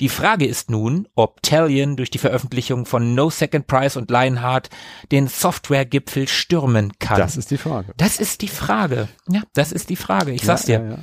Die 0.00 0.08
Frage 0.08 0.44
ist 0.44 0.72
nun, 0.72 1.06
ob 1.14 1.40
Talion 1.40 1.96
durch 1.96 2.10
die 2.10 2.18
Veröffentlichung 2.18 2.84
von 2.84 3.14
No 3.14 3.30
Second 3.30 3.68
Price 3.68 3.96
und 3.96 4.10
Lionheart 4.10 4.68
den 5.12 5.28
Software-Gipfel 5.28 6.26
stürmen 6.26 6.94
kann. 6.98 7.18
Das 7.18 7.36
ist 7.36 7.52
die 7.52 7.58
Frage. 7.58 7.94
Das 7.96 8.18
ist 8.18 8.42
die 8.42 8.48
Frage. 8.48 9.08
Ja, 9.28 9.42
das 9.54 9.70
ist 9.70 9.88
die 9.88 9.96
Frage. 9.96 10.32
Ich 10.32 10.42
sag's 10.42 10.64
dir. 10.64 10.80
Ja, 10.80 10.90
ja. 10.90 10.98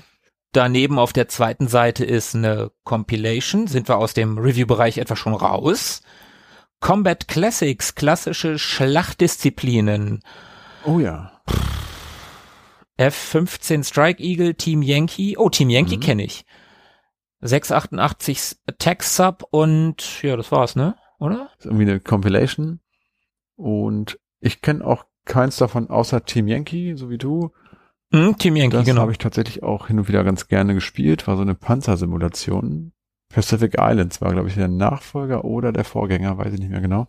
Daneben 0.52 1.00
auf 1.00 1.14
der 1.14 1.30
zweiten 1.30 1.70
Seite 1.70 2.04
ist 2.04 2.36
eine 2.36 2.70
Compilation. 2.84 3.68
Sind 3.68 3.88
wir 3.88 3.98
aus 3.98 4.14
dem 4.14 4.38
Review-Bereich 4.38 4.98
etwa 4.98 5.16
schon 5.16 5.34
raus? 5.34 6.02
Combat 6.84 7.30
Classics, 7.30 7.96
klassische 7.96 8.60
Schlachtdisziplinen. 8.60 10.20
Oh 10.84 11.00
ja. 11.00 11.42
F-15 12.98 13.86
Strike 13.86 14.22
Eagle, 14.22 14.56
Team 14.56 14.82
Yankee. 14.82 15.38
Oh, 15.38 15.48
Team 15.48 15.70
Yankee 15.70 15.96
mhm. 15.96 16.02
kenne 16.02 16.26
ich. 16.26 16.46
688 17.40 18.58
Attack 18.68 19.04
Sub 19.04 19.46
und 19.50 20.22
ja, 20.24 20.36
das 20.36 20.52
war's, 20.52 20.76
ne? 20.76 20.98
Oder? 21.20 21.52
Das 21.56 21.60
ist 21.60 21.66
irgendwie 21.68 21.90
eine 21.90 22.02
Compilation. 22.02 22.82
Und 23.56 24.20
ich 24.42 24.62
kenne 24.62 24.86
auch 24.86 25.06
keins 25.24 25.56
davon 25.56 25.90
außer 25.90 26.26
Team 26.26 26.50
Yankee, 26.50 26.96
so 26.96 27.10
wie 27.10 27.18
du. 27.18 27.54
Mhm, 28.12 28.38
Team 28.38 28.58
Yankee, 28.58 28.76
das 28.76 28.86
genau. 28.86 29.00
habe 29.00 29.14
ich 29.14 29.20
tatsächlich 29.20 29.64
auch 29.64 29.88
hin 29.88 30.00
und 30.00 30.10
wieder 30.10 30.26
ganz 30.26 30.50
gerne 30.50 30.74
gespielt. 30.74 31.28
War 31.28 31.38
so 31.38 31.44
eine 31.44 31.56
Panzersimulation 31.56 32.92
Pacific 33.34 33.76
Islands 33.80 34.22
war, 34.22 34.32
glaube 34.32 34.48
ich, 34.48 34.56
der 34.56 34.68
Nachfolger 34.68 35.44
oder 35.44 35.72
der 35.72 35.84
Vorgänger, 35.84 36.38
weiß 36.38 36.54
ich 36.54 36.60
nicht 36.60 36.70
mehr 36.70 36.82
genau. 36.82 37.08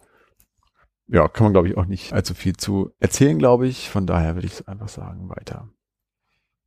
Ja, 1.06 1.28
kann 1.28 1.44
man, 1.44 1.52
glaube 1.52 1.68
ich, 1.68 1.76
auch 1.76 1.84
nicht 1.84 2.14
allzu 2.14 2.34
viel 2.34 2.56
zu 2.56 2.90
erzählen, 2.98 3.38
glaube 3.38 3.68
ich. 3.68 3.90
Von 3.90 4.06
daher 4.06 4.34
würde 4.34 4.46
ich 4.46 4.66
einfach 4.66 4.88
sagen, 4.88 5.28
weiter. 5.28 5.68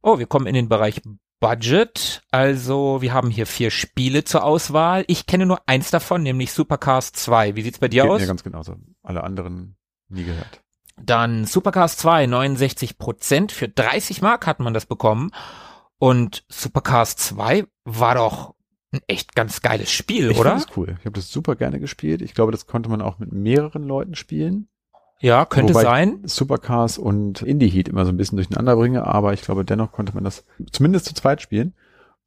Oh, 0.04 0.20
wir 0.20 0.28
kommen 0.28 0.46
in 0.46 0.54
den 0.54 0.70
Bereich 0.70 1.02
Budget. 1.40 2.22
Also, 2.30 3.02
wir 3.02 3.14
haben 3.14 3.32
hier 3.32 3.48
vier 3.48 3.72
Spiele 3.72 4.24
zur 4.24 4.44
Auswahl. 4.44 5.06
Ich 5.08 5.26
kenne 5.26 5.48
nur 5.48 5.60
eins 5.66 5.90
davon, 5.90 6.22
nämlich 6.22 6.54
Supercars 6.54 7.14
2. 7.14 7.56
Wie 7.56 7.64
sieht's 7.64 7.80
bei 7.80 7.88
dir 7.88 8.04
Geht 8.04 8.12
aus? 8.12 8.22
mir 8.22 8.28
ganz 8.28 8.44
genauso. 8.44 8.76
Alle 9.02 9.24
anderen 9.24 9.76
nie 10.08 10.24
gehört. 10.24 10.62
Dann 11.02 11.46
Supercars 11.46 11.98
2, 11.98 12.28
69 12.28 13.00
Prozent. 13.00 13.52
Für 13.52 13.68
30 13.68 14.22
Mark 14.22 14.46
hat 14.46 14.60
man 14.60 14.76
das 14.76 14.86
bekommen. 14.86 15.32
Und 16.00 16.46
Supercars 16.48 17.16
2 17.16 17.66
war 17.86 18.16
doch 18.16 18.54
ein 18.92 19.02
echt 19.08 19.36
ganz 19.36 19.62
geiles 19.62 19.92
Spiel, 19.92 20.32
Ich 20.32 20.40
oder? 20.40 20.52
finde 20.52 20.66
es 20.70 20.78
cool. 20.78 20.96
Ich 21.00 21.06
habe 21.06 21.16
das 21.16 21.30
super 21.32 21.56
gerne 21.56 21.80
gespielt. 21.80 22.22
Ich 22.22 22.34
glaube, 22.34 22.52
das 22.52 22.68
konnte 22.68 22.90
man 22.90 23.02
auch 23.02 23.20
mit 23.20 23.32
mehreren 23.34 23.84
Leuten 23.84 24.16
spielen. 24.16 24.68
Ja, 25.20 25.46
könnte 25.46 25.74
Wobei 25.74 25.84
sein. 25.84 26.20
Supercars 26.24 26.98
und 26.98 27.42
Indie 27.42 27.68
Heat 27.70 27.90
immer 27.90 28.06
so 28.06 28.12
ein 28.12 28.18
bisschen 28.18 28.38
durcheinander 28.38 28.76
bringe, 28.76 29.06
aber 29.06 29.34
ich 29.34 29.42
glaube, 29.42 29.66
dennoch 29.66 29.92
konnte 29.92 30.14
man 30.14 30.24
das 30.24 30.46
zumindest 30.72 31.06
zu 31.06 31.14
zweit 31.16 31.42
spielen. 31.42 31.74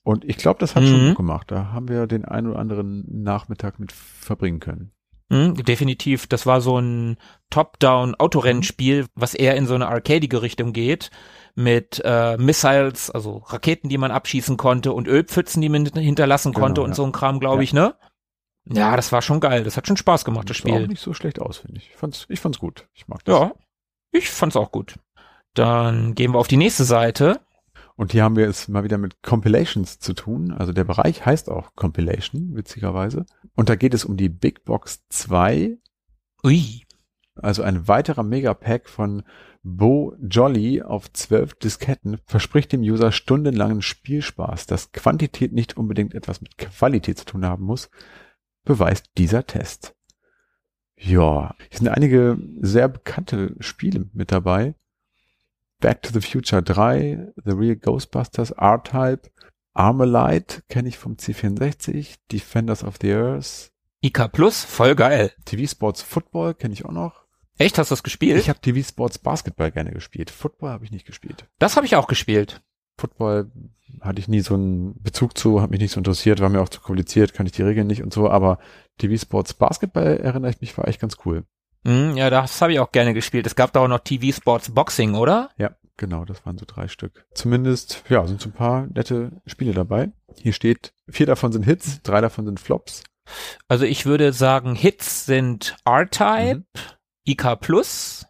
Und 0.02 0.24
ich 0.24 0.38
glaube, 0.38 0.58
das 0.58 0.74
hat 0.74 0.84
schon 0.84 1.02
Mhm. 1.02 1.08
gut 1.08 1.16
gemacht. 1.18 1.50
Da 1.50 1.68
haben 1.72 1.88
wir 1.88 2.06
den 2.06 2.24
einen 2.24 2.48
oder 2.48 2.58
anderen 2.58 3.04
Nachmittag 3.22 3.78
mit 3.78 3.92
verbringen 3.92 4.58
können. 4.58 4.90
Hm, 5.32 5.54
definitiv. 5.54 6.26
Das 6.26 6.46
war 6.46 6.60
so 6.60 6.78
ein 6.80 7.16
Top-Down-Autorennspiel, 7.50 9.06
was 9.14 9.34
eher 9.34 9.54
in 9.56 9.66
so 9.66 9.74
eine 9.74 9.88
arcadige 9.88 10.42
Richtung 10.42 10.72
geht. 10.72 11.10
Mit 11.54 12.00
äh, 12.04 12.36
Missiles, 12.38 13.10
also 13.10 13.38
Raketen, 13.38 13.88
die 13.88 13.98
man 13.98 14.10
abschießen 14.10 14.56
konnte 14.56 14.92
und 14.92 15.08
Ölpfützen, 15.08 15.60
die 15.62 15.68
man 15.68 15.86
hinterlassen 15.86 16.52
Genau, 16.52 16.64
konnte 16.66 16.82
und 16.82 16.90
ja. 16.90 16.94
so 16.94 17.04
ein 17.04 17.12
Kram, 17.12 17.40
glaube 17.40 17.56
Ja. 17.56 17.62
ich, 17.62 17.72
ne? 17.72 17.94
Ja, 18.66 18.94
das 18.94 19.10
war 19.10 19.22
schon 19.22 19.40
geil. 19.40 19.64
Das 19.64 19.76
hat 19.76 19.86
schon 19.88 19.96
Spaß 19.96 20.24
gemacht, 20.24 20.48
das 20.50 20.58
sah 20.58 20.68
auch 20.70 20.74
Spiel. 20.76 20.86
nicht 20.88 21.02
so 21.02 21.12
schlecht 21.14 21.40
aus, 21.40 21.58
finde 21.58 21.78
ich. 21.78 21.90
Ich 21.90 21.96
fand's, 21.96 22.26
ich 22.28 22.40
fand's 22.40 22.58
gut. 22.58 22.86
Ich 22.94 23.08
mag 23.08 23.24
das. 23.24 23.34
Ja, 23.40 23.52
ich 24.12 24.30
fand's 24.30 24.56
auch 24.56 24.70
gut. 24.70 24.94
Dann 25.54 26.14
gehen 26.14 26.32
wir 26.32 26.38
auf 26.38 26.46
die 26.48 26.56
nächste 26.58 26.84
Seite. 26.84 27.40
Und 27.96 28.12
hier 28.12 28.22
haben 28.22 28.36
wir 28.36 28.48
es 28.48 28.68
mal 28.68 28.84
wieder 28.84 28.96
mit 28.98 29.22
Compilations 29.22 29.98
zu 29.98 30.14
tun. 30.14 30.52
Also 30.52 30.72
der 30.72 30.84
Bereich 30.84 31.26
heißt 31.26 31.50
auch 31.50 31.74
Compilation, 31.74 32.54
witzigerweise. 32.54 33.26
Und 33.56 33.68
da 33.68 33.74
geht 33.76 33.92
es 33.94 34.04
um 34.04 34.16
die 34.16 34.28
Big 34.28 34.64
Box 34.64 35.02
2, 35.08 35.76
Ui. 36.44 36.84
also 37.34 37.62
ein 37.62 37.88
weiterer 37.88 38.22
Megapack 38.22 38.88
von 38.88 39.22
Bo 39.62 40.14
Jolly 40.20 40.82
auf 40.82 41.12
zwölf 41.12 41.54
Disketten 41.54 42.18
verspricht 42.24 42.72
dem 42.72 42.80
User 42.80 43.12
stundenlangen 43.12 43.82
Spielspaß. 43.82 44.66
Dass 44.66 44.92
Quantität 44.92 45.52
nicht 45.52 45.76
unbedingt 45.76 46.14
etwas 46.14 46.40
mit 46.40 46.56
Qualität 46.58 47.18
zu 47.18 47.24
tun 47.26 47.44
haben 47.44 47.64
muss, 47.64 47.90
beweist 48.64 49.10
dieser 49.18 49.46
Test. 49.46 49.94
Ja, 50.96 51.54
hier 51.70 51.78
sind 51.78 51.88
einige 51.88 52.38
sehr 52.60 52.88
bekannte 52.88 53.54
Spiele 53.60 54.08
mit 54.12 54.32
dabei. 54.32 54.74
Back 55.78 56.02
to 56.02 56.10
the 56.12 56.20
Future 56.20 56.62
3, 56.62 57.32
The 57.44 57.52
Real 57.52 57.76
Ghostbusters, 57.76 58.50
R-Type, 58.50 59.30
Armalite 59.72 60.62
kenne 60.68 60.88
ich 60.88 60.98
vom 60.98 61.14
C64, 61.14 62.16
Defenders 62.30 62.84
of 62.84 62.96
the 63.00 63.12
Earth, 63.12 63.70
IK 64.02 64.32
Plus, 64.32 64.64
voll 64.64 64.94
geil. 64.94 65.30
TV 65.44 65.70
Sports 65.70 66.00
Football 66.00 66.54
kenne 66.54 66.72
ich 66.72 66.86
auch 66.86 66.92
noch. 66.92 67.19
Echt, 67.60 67.76
hast 67.76 67.90
du 67.90 67.92
das 67.92 68.02
gespielt? 68.02 68.38
Ich 68.40 68.48
habe 68.48 68.58
TV 68.58 68.86
Sports 68.88 69.18
Basketball 69.18 69.70
gerne 69.70 69.92
gespielt. 69.92 70.30
Football 70.30 70.70
habe 70.70 70.84
ich 70.86 70.90
nicht 70.90 71.06
gespielt. 71.06 71.46
das 71.58 71.76
habe 71.76 71.84
ich 71.84 71.94
auch 71.94 72.06
gespielt. 72.06 72.62
Football 72.98 73.50
hatte 74.00 74.18
ich 74.18 74.28
nie 74.28 74.40
so 74.40 74.54
einen 74.54 75.00
Bezug 75.02 75.36
zu, 75.36 75.60
hat 75.60 75.70
mich 75.70 75.80
nicht 75.80 75.92
so 75.92 76.00
interessiert, 76.00 76.40
war 76.40 76.48
mir 76.48 76.62
auch 76.62 76.70
zu 76.70 76.80
kompliziert, 76.80 77.34
kann 77.34 77.44
ich 77.44 77.52
die 77.52 77.62
Regeln 77.62 77.86
nicht 77.86 78.02
und 78.02 78.14
so, 78.14 78.30
aber 78.30 78.58
TV 78.98 79.20
Sports 79.20 79.52
Basketball 79.52 80.16
erinnere 80.18 80.50
ich 80.50 80.60
mich, 80.62 80.76
war 80.78 80.88
echt 80.88 81.00
ganz 81.00 81.18
cool. 81.26 81.44
Hm, 81.84 82.16
ja, 82.16 82.30
das 82.30 82.62
habe 82.62 82.72
ich 82.72 82.80
auch 82.80 82.92
gerne 82.92 83.12
gespielt. 83.12 83.46
Es 83.46 83.56
gab 83.56 83.72
da 83.74 83.80
auch 83.80 83.88
noch 83.88 84.00
TV 84.00 84.34
Sports 84.34 84.70
Boxing, 84.70 85.14
oder? 85.14 85.50
Ja, 85.58 85.76
genau, 85.98 86.24
das 86.24 86.44
waren 86.46 86.56
so 86.56 86.64
drei 86.66 86.88
Stück. 86.88 87.26
Zumindest, 87.34 88.04
ja, 88.08 88.26
sind 88.26 88.40
so 88.40 88.48
ein 88.48 88.52
paar 88.52 88.86
nette 88.86 89.32
Spiele 89.46 89.72
dabei. 89.74 90.12
Hier 90.36 90.54
steht, 90.54 90.94
vier 91.10 91.26
davon 91.26 91.52
sind 91.52 91.64
Hits, 91.64 92.00
drei 92.02 92.22
davon 92.22 92.46
sind 92.46 92.58
Flops. 92.58 93.02
Also 93.68 93.84
ich 93.84 94.06
würde 94.06 94.32
sagen, 94.32 94.74
Hits 94.74 95.26
sind 95.26 95.76
R-Type, 95.84 96.60
Mhm. 96.60 96.64
IK 97.30 97.60
Plus. 97.60 98.26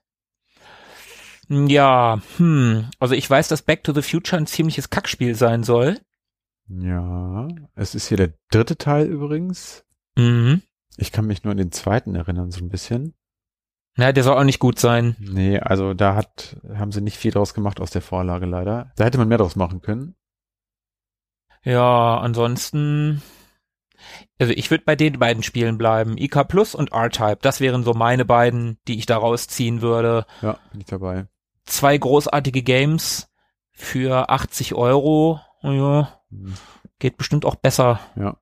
Ja, 1.49 2.21
hm, 2.37 2.89
also 3.01 3.15
ich 3.15 3.29
weiß, 3.29 3.49
dass 3.49 3.63
Back 3.63 3.83
to 3.83 3.93
the 3.93 4.03
Future 4.03 4.41
ein 4.41 4.47
ziemliches 4.47 4.91
Kackspiel 4.91 5.35
sein 5.35 5.65
soll. 5.65 5.99
Ja, 6.69 7.49
es 7.75 7.97
ist 7.97 8.07
hier 8.07 8.17
der 8.17 8.35
dritte 8.51 8.77
Teil 8.77 9.07
übrigens. 9.07 9.85
Mhm. 10.17 10.63
Ich 10.97 11.11
kann 11.11 11.27
mich 11.27 11.43
nur 11.43 11.51
an 11.51 11.57
den 11.57 11.73
zweiten 11.73 12.15
erinnern, 12.15 12.53
so 12.53 12.61
ein 12.65 12.69
bisschen. 12.69 13.15
Na, 13.97 14.13
der 14.13 14.23
soll 14.23 14.37
auch 14.37 14.45
nicht 14.45 14.61
gut 14.61 14.79
sein. 14.79 15.17
Nee, 15.19 15.59
also 15.59 15.95
da 15.95 16.15
hat, 16.15 16.57
haben 16.73 16.93
sie 16.93 17.01
nicht 17.01 17.17
viel 17.17 17.33
draus 17.33 17.55
gemacht 17.55 17.81
aus 17.81 17.91
der 17.91 18.03
Vorlage 18.03 18.47
leider. 18.47 18.93
Da 18.97 19.05
hätte 19.05 19.19
man 19.19 19.29
mehr 19.29 19.39
draus 19.39 19.57
machen 19.57 19.81
können. 19.81 20.15
Ja, 21.65 22.19
ansonsten, 22.19 23.23
also 24.39 24.53
ich 24.53 24.71
würde 24.71 24.85
bei 24.85 24.97
den 24.97 25.19
beiden 25.19 25.43
Spielen 25.43 25.79
bleiben. 25.79 26.17
IK 26.19 26.47
Plus 26.49 26.75
und 26.75 26.93
R-Type. 26.93 27.39
Das 27.43 27.61
wären 27.61 27.85
so 27.85 27.95
meine 27.95 28.25
beiden, 28.25 28.79
die 28.89 28.99
ich 28.99 29.07
da 29.07 29.17
rausziehen 29.19 29.83
würde. 29.83 30.27
Ja, 30.43 30.59
bin 30.73 30.81
ich 30.81 30.87
dabei. 30.87 31.27
Zwei 31.65 31.97
großartige 31.99 32.63
Games 32.63 33.29
für 33.73 34.29
80 34.31 34.75
Euro. 34.75 35.41
Ja, 35.63 36.21
Hm, 36.31 36.55
geht 36.99 37.17
bestimmt 37.17 37.45
auch 37.45 37.57
besser. 37.57 37.99
Ja, 38.17 38.37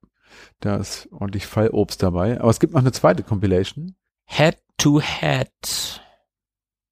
da 0.60 0.76
ist 0.76 1.08
ordentlich 1.10 1.46
Fallobst 1.46 2.02
dabei. 2.02 2.38
Aber 2.40 2.50
es 2.50 2.60
gibt 2.60 2.74
noch 2.74 2.80
eine 2.80 2.92
zweite 2.92 3.22
Compilation. 3.22 3.96
Head 4.26 4.58
to 4.76 5.00
Head 5.00 6.02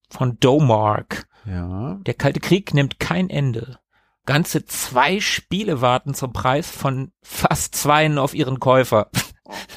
von 0.08 0.38
Domark. 0.40 1.26
Ja, 1.44 1.98
Der 2.06 2.14
Kalte 2.14 2.40
Krieg 2.40 2.74
nimmt 2.74 2.98
kein 2.98 3.30
Ende. 3.30 3.78
Ganze 4.26 4.64
zwei 4.66 5.20
Spiele 5.20 5.80
warten 5.80 6.12
zum 6.14 6.32
Preis 6.32 6.68
von 6.70 7.12
fast 7.22 7.74
zweien 7.74 8.18
auf 8.18 8.34
ihren 8.34 8.60
Käufer. 8.60 9.10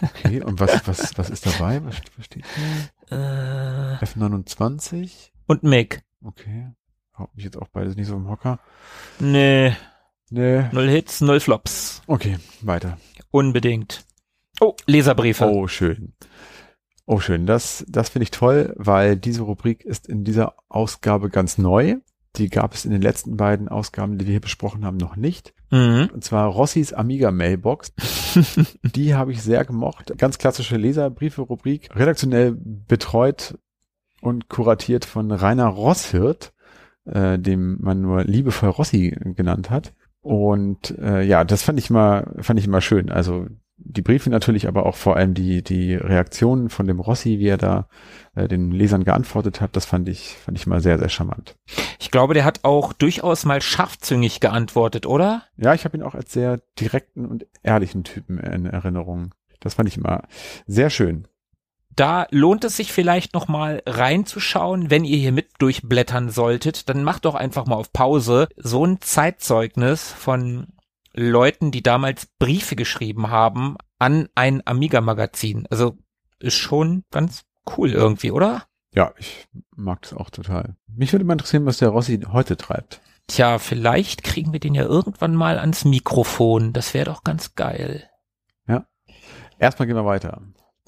okay. 0.01 0.41
Und 0.41 0.59
was, 0.59 0.87
was, 0.87 1.17
was 1.17 1.29
ist 1.29 1.45
dabei? 1.45 1.83
Was, 1.85 1.95
was 2.17 2.25
steht 2.25 2.45
hier? 3.09 3.17
Äh, 3.17 4.03
F29? 4.03 5.31
und 5.47 5.63
Mick. 5.63 6.03
Okay. 6.23 6.69
Haut 7.17 7.35
mich 7.35 7.45
jetzt 7.45 7.57
auch 7.57 7.67
beides 7.69 7.95
nicht 7.95 8.07
so 8.07 8.15
im 8.15 8.27
Hocker. 8.29 8.59
Nee, 9.19 9.75
Nee. 10.29 10.65
null 10.71 10.87
Hits, 10.89 11.21
null 11.21 11.39
Flops. 11.39 12.01
Okay, 12.07 12.37
weiter. 12.61 12.97
Unbedingt. 13.31 14.05
Oh, 14.61 14.75
Leserbriefe. 14.85 15.45
Oh, 15.45 15.67
schön. 15.67 16.13
Oh, 17.05 17.19
schön. 17.19 17.45
Das, 17.47 17.83
das 17.87 18.09
finde 18.09 18.23
ich 18.23 18.31
toll, 18.31 18.73
weil 18.77 19.15
diese 19.17 19.41
Rubrik 19.41 19.83
ist 19.83 20.07
in 20.07 20.23
dieser 20.23 20.53
Ausgabe 20.69 21.29
ganz 21.29 21.57
neu. 21.57 21.95
Die 22.39 22.49
gab 22.49 22.73
es 22.73 22.85
in 22.85 22.91
den 22.91 23.01
letzten 23.01 23.37
beiden 23.37 23.67
Ausgaben, 23.67 24.17
die 24.17 24.25
wir 24.25 24.31
hier 24.31 24.41
besprochen 24.41 24.85
haben, 24.85 24.97
noch 24.97 25.15
nicht. 25.15 25.53
Mhm. 25.71 26.09
Und 26.13 26.23
zwar 26.23 26.47
Rossis 26.47 26.93
Amiga 26.93 27.31
Mailbox. 27.31 27.93
Die 28.95 29.13
habe 29.13 29.31
ich 29.31 29.43
sehr 29.43 29.65
gemocht. 29.65 30.13
Ganz 30.17 30.37
klassische 30.37 30.77
Leserbriefe-Rubrik. 30.77 31.89
Redaktionell 31.95 32.55
betreut 32.57 33.57
und 34.21 34.49
kuratiert 34.49 35.05
von 35.05 35.31
Rainer 35.31 35.67
Rosshirt, 35.67 36.53
äh, 37.05 37.37
dem 37.37 37.77
man 37.81 38.01
nur 38.01 38.23
liebevoll 38.23 38.69
Rossi 38.69 39.15
genannt 39.35 39.69
hat. 39.69 39.93
Und 40.21 40.97
äh, 40.99 41.21
ja, 41.21 41.43
das 41.43 41.63
fand 41.63 41.77
ich 41.77 41.89
mal, 41.89 42.35
fand 42.39 42.59
ich 42.59 42.65
immer 42.65 42.81
schön. 42.81 43.09
Also 43.09 43.47
die 43.81 44.01
Briefe 44.01 44.29
natürlich, 44.29 44.67
aber 44.67 44.85
auch 44.85 44.95
vor 44.95 45.15
allem 45.15 45.33
die, 45.33 45.63
die 45.63 45.95
Reaktionen 45.95 46.69
von 46.69 46.85
dem 46.85 46.99
Rossi, 46.99 47.39
wie 47.39 47.47
er 47.47 47.57
da 47.57 47.87
äh, 48.35 48.47
den 48.47 48.71
Lesern 48.71 49.03
geantwortet 49.03 49.61
hat, 49.61 49.75
das 49.75 49.85
fand 49.85 50.09
ich, 50.09 50.37
fand 50.43 50.57
ich 50.57 50.67
mal 50.67 50.81
sehr, 50.81 50.99
sehr 50.99 51.09
charmant. 51.09 51.55
Ich 51.99 52.11
glaube, 52.11 52.33
der 52.33 52.45
hat 52.45 52.63
auch 52.63 52.93
durchaus 52.93 53.45
mal 53.45 53.61
scharfzüngig 53.61 54.39
geantwortet, 54.39 55.05
oder? 55.05 55.43
Ja, 55.57 55.73
ich 55.73 55.85
habe 55.85 55.97
ihn 55.97 56.03
auch 56.03 56.15
als 56.15 56.31
sehr 56.31 56.61
direkten 56.79 57.25
und 57.25 57.47
ehrlichen 57.63 58.03
Typen 58.03 58.37
in 58.37 58.65
Erinnerung. 58.65 59.33
Das 59.59 59.73
fand 59.75 59.89
ich 59.89 59.97
immer 59.97 60.23
sehr 60.67 60.89
schön. 60.89 61.27
Da 61.95 62.27
lohnt 62.31 62.63
es 62.63 62.77
sich 62.77 62.93
vielleicht 62.93 63.33
noch 63.33 63.47
mal 63.47 63.83
reinzuschauen, 63.85 64.89
wenn 64.89 65.03
ihr 65.03 65.17
hier 65.17 65.33
mit 65.33 65.49
durchblättern 65.57 66.29
solltet, 66.29 66.87
dann 66.87 67.03
macht 67.03 67.25
doch 67.25 67.35
einfach 67.35 67.65
mal 67.65 67.75
auf 67.75 67.91
Pause 67.91 68.47
so 68.55 68.85
ein 68.85 69.01
Zeitzeugnis 69.01 70.13
von 70.13 70.67
Leuten, 71.21 71.71
die 71.71 71.83
damals 71.83 72.27
Briefe 72.39 72.75
geschrieben 72.75 73.29
haben 73.29 73.75
an 73.97 74.29
ein 74.35 74.61
Amiga-Magazin. 74.65 75.67
Also 75.69 75.97
ist 76.39 76.55
schon 76.55 77.03
ganz 77.11 77.43
cool 77.77 77.91
irgendwie, 77.91 78.31
oder? 78.31 78.63
Ja, 78.93 79.13
ich 79.17 79.47
mag 79.75 80.01
das 80.01 80.13
auch 80.13 80.29
total. 80.29 80.75
Mich 80.87 81.11
würde 81.11 81.25
mal 81.25 81.33
interessieren, 81.33 81.65
was 81.65 81.77
der 81.77 81.89
Rossi 81.89 82.19
heute 82.31 82.57
treibt. 82.57 83.01
Tja, 83.27 83.59
vielleicht 83.59 84.23
kriegen 84.23 84.53
wir 84.53 84.59
den 84.59 84.73
ja 84.73 84.83
irgendwann 84.83 85.35
mal 85.35 85.59
ans 85.59 85.85
Mikrofon. 85.85 86.73
Das 86.73 86.93
wäre 86.93 87.05
doch 87.05 87.23
ganz 87.23 87.55
geil. 87.55 88.09
Erstmal 89.59 89.87
gehen 89.87 89.97
wir 89.97 90.05
weiter. 90.05 90.41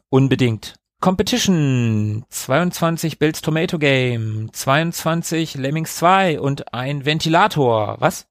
Unbedingt. 0.10 0.76
Competition, 1.02 2.26
22 2.30 3.20
Bills 3.20 3.42
Tomato 3.42 3.78
Game, 3.78 4.50
22 4.54 5.56
Lemmings 5.56 5.98
2 5.98 6.40
und 6.40 6.74
ein 6.74 7.06
Ventilator. 7.06 7.98
Was? 8.00 8.28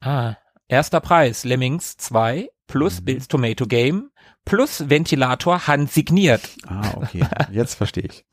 Ah, 0.00 0.36
Erster 0.68 1.00
Preis, 1.00 1.44
Lemmings 1.44 1.96
2 1.96 2.48
plus 2.66 3.00
Mhm. 3.00 3.04
Bill's 3.04 3.28
Tomato 3.28 3.66
Game 3.66 4.10
plus 4.44 4.88
Ventilator 4.88 5.66
handsigniert. 5.66 6.42
Ah, 6.66 6.92
okay. 6.96 7.24
Jetzt 7.50 7.74
verstehe 7.74 8.04
ich. 8.04 8.24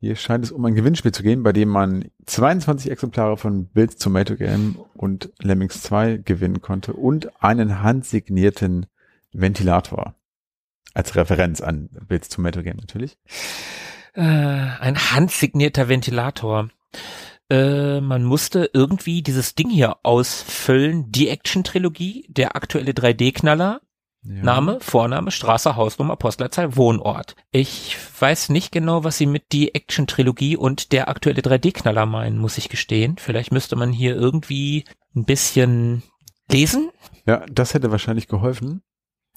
Hier 0.00 0.16
scheint 0.16 0.44
es 0.44 0.52
um 0.52 0.64
ein 0.64 0.74
Gewinnspiel 0.74 1.12
zu 1.12 1.22
gehen, 1.22 1.42
bei 1.42 1.52
dem 1.52 1.68
man 1.68 2.10
22 2.26 2.90
Exemplare 2.90 3.36
von 3.36 3.68
Bill's 3.68 3.96
Tomato 3.96 4.36
Game 4.36 4.78
und 4.94 5.30
Lemmings 5.40 5.82
2 5.82 6.18
gewinnen 6.18 6.60
konnte 6.60 6.92
und 6.92 7.42
einen 7.42 7.82
handsignierten 7.82 8.86
Ventilator. 9.32 10.14
Als 10.92 11.16
Referenz 11.16 11.60
an 11.60 11.88
Bill's 12.06 12.28
Tomato 12.28 12.62
Game 12.62 12.76
natürlich. 12.76 13.16
Äh, 14.14 14.20
ein 14.22 14.96
handsignierter 15.12 15.88
Ventilator. 15.88 16.68
Äh, 17.50 18.00
man 18.00 18.24
musste 18.24 18.70
irgendwie 18.72 19.22
dieses 19.22 19.54
Ding 19.54 19.68
hier 19.70 19.96
ausfüllen. 20.02 21.10
Die 21.10 21.28
Action-Trilogie, 21.28 22.26
der 22.28 22.56
aktuelle 22.56 22.92
3D-Knaller, 22.92 23.80
Ja. 24.22 24.42
Name, 24.42 24.78
Vorname, 24.80 25.30
Straße, 25.30 25.76
Hausnummer, 25.76 26.16
Postleitzahl, 26.16 26.76
Wohnort. 26.76 27.36
Ich 27.52 27.96
weiß 28.18 28.48
nicht 28.48 28.72
genau, 28.72 29.04
was 29.04 29.18
sie 29.18 29.26
mit 29.26 29.52
die 29.52 29.74
Action-Trilogie 29.74 30.56
und 30.56 30.92
der 30.92 31.08
aktuelle 31.08 31.42
3D-Knaller 31.42 32.06
meinen, 32.06 32.38
muss 32.38 32.56
ich 32.56 32.70
gestehen. 32.70 33.16
Vielleicht 33.18 33.52
müsste 33.52 33.76
man 33.76 33.92
hier 33.92 34.16
irgendwie 34.16 34.84
ein 35.14 35.24
bisschen 35.26 36.02
lesen. 36.50 36.90
Ja, 37.26 37.44
das 37.52 37.74
hätte 37.74 37.90
wahrscheinlich 37.90 38.26
geholfen. 38.28 38.82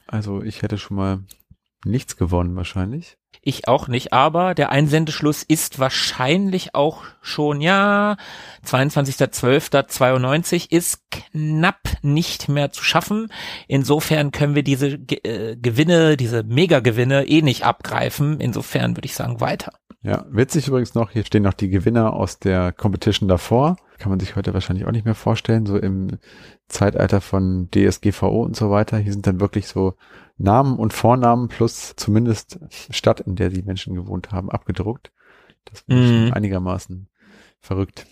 Also 0.08 0.42
ich 0.42 0.62
hätte 0.62 0.78
schon 0.78 0.96
mal 0.96 1.20
nichts 1.86 2.18
gewonnen 2.18 2.56
wahrscheinlich. 2.56 3.18
Ich 3.42 3.68
auch 3.68 3.88
nicht, 3.88 4.12
aber 4.12 4.56
der 4.56 4.72
Einsendeschluss 4.72 5.44
ist 5.44 5.78
wahrscheinlich 5.80 6.76
auch 6.76 7.04
schon, 7.22 7.62
ja, 7.62 8.18
22.12.92 8.66 10.72
ist 10.72 11.04
knapp 11.12 11.82
nicht 12.02 12.50
mehr 12.50 12.72
zu 12.72 12.84
schaffen. 12.84 13.32
Insofern 13.68 14.32
können 14.32 14.56
wir 14.56 14.64
diese 14.64 14.88
äh, 14.88 15.56
Gewinne, 15.56 16.18
diese 16.18 16.44
Mega-Gewinne 16.44 17.26
eh 17.28 17.42
nicht 17.42 17.64
abgreifen. 17.64 18.42
Insofern 18.42 18.98
würde 18.98 19.06
ich 19.06 19.16
sagen, 19.16 19.40
weiter. 19.40 19.72
Ja, 20.02 20.26
witzig 20.30 20.68
übrigens 20.68 20.94
noch, 20.94 21.12
hier 21.12 21.24
stehen 21.24 21.44
noch 21.44 21.54
die 21.54 21.70
Gewinner 21.70 22.12
aus 22.14 22.40
der 22.40 22.74
Competition 22.74 23.30
davor. 23.30 23.78
Kann 24.00 24.10
man 24.12 24.20
sich 24.20 24.36
heute 24.36 24.54
wahrscheinlich 24.54 24.86
auch 24.86 24.92
nicht 24.92 25.06
mehr 25.06 25.16
vorstellen, 25.16 25.66
so 25.66 25.78
im 25.78 26.20
Zeitalter 26.68 27.20
von 27.22 27.70
DSGVO 27.72 28.44
und 28.44 28.56
so 28.56 28.70
weiter. 28.70 28.98
Hier 28.98 29.12
sind 29.12 29.26
dann 29.28 29.40
wirklich 29.40 29.68
so 29.68 29.96
Namen 30.38 30.78
und 30.78 30.94
Vornamen 30.94 31.48
plus 31.48 31.96
zumindest 31.96 32.60
Stadt, 32.92 33.20
in 33.22 33.36
der 33.36 33.50
die 33.50 33.64
Menschen 33.64 33.96
gewohnt 33.96 34.32
haben, 34.32 34.52
abgedruckt. 34.52 35.12
Das 35.66 35.84
war 35.88 35.98
Mhm. 35.98 36.08
schon 36.26 36.34
einigermaßen 36.34 37.10
verrückt. 37.60 38.06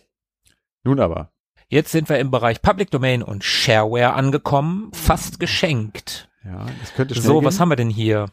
Nun 0.83 0.99
aber, 0.99 1.31
Jetzt 1.67 1.91
sind 1.91 2.09
wir 2.09 2.19
im 2.19 2.29
Bereich 2.29 2.61
Public 2.61 2.91
Domain 2.91 3.23
und 3.23 3.43
Shareware 3.43 4.13
angekommen, 4.13 4.91
fast 4.93 5.39
geschenkt. 5.39 6.29
ja, 6.43 6.65
das 6.79 6.93
könnte 6.93 7.15
schnell 7.15 7.25
So, 7.25 7.39
gehen. 7.39 7.45
was 7.45 7.59
haben 7.59 7.69
wir 7.69 7.75
denn 7.75 7.89
hier? 7.89 8.27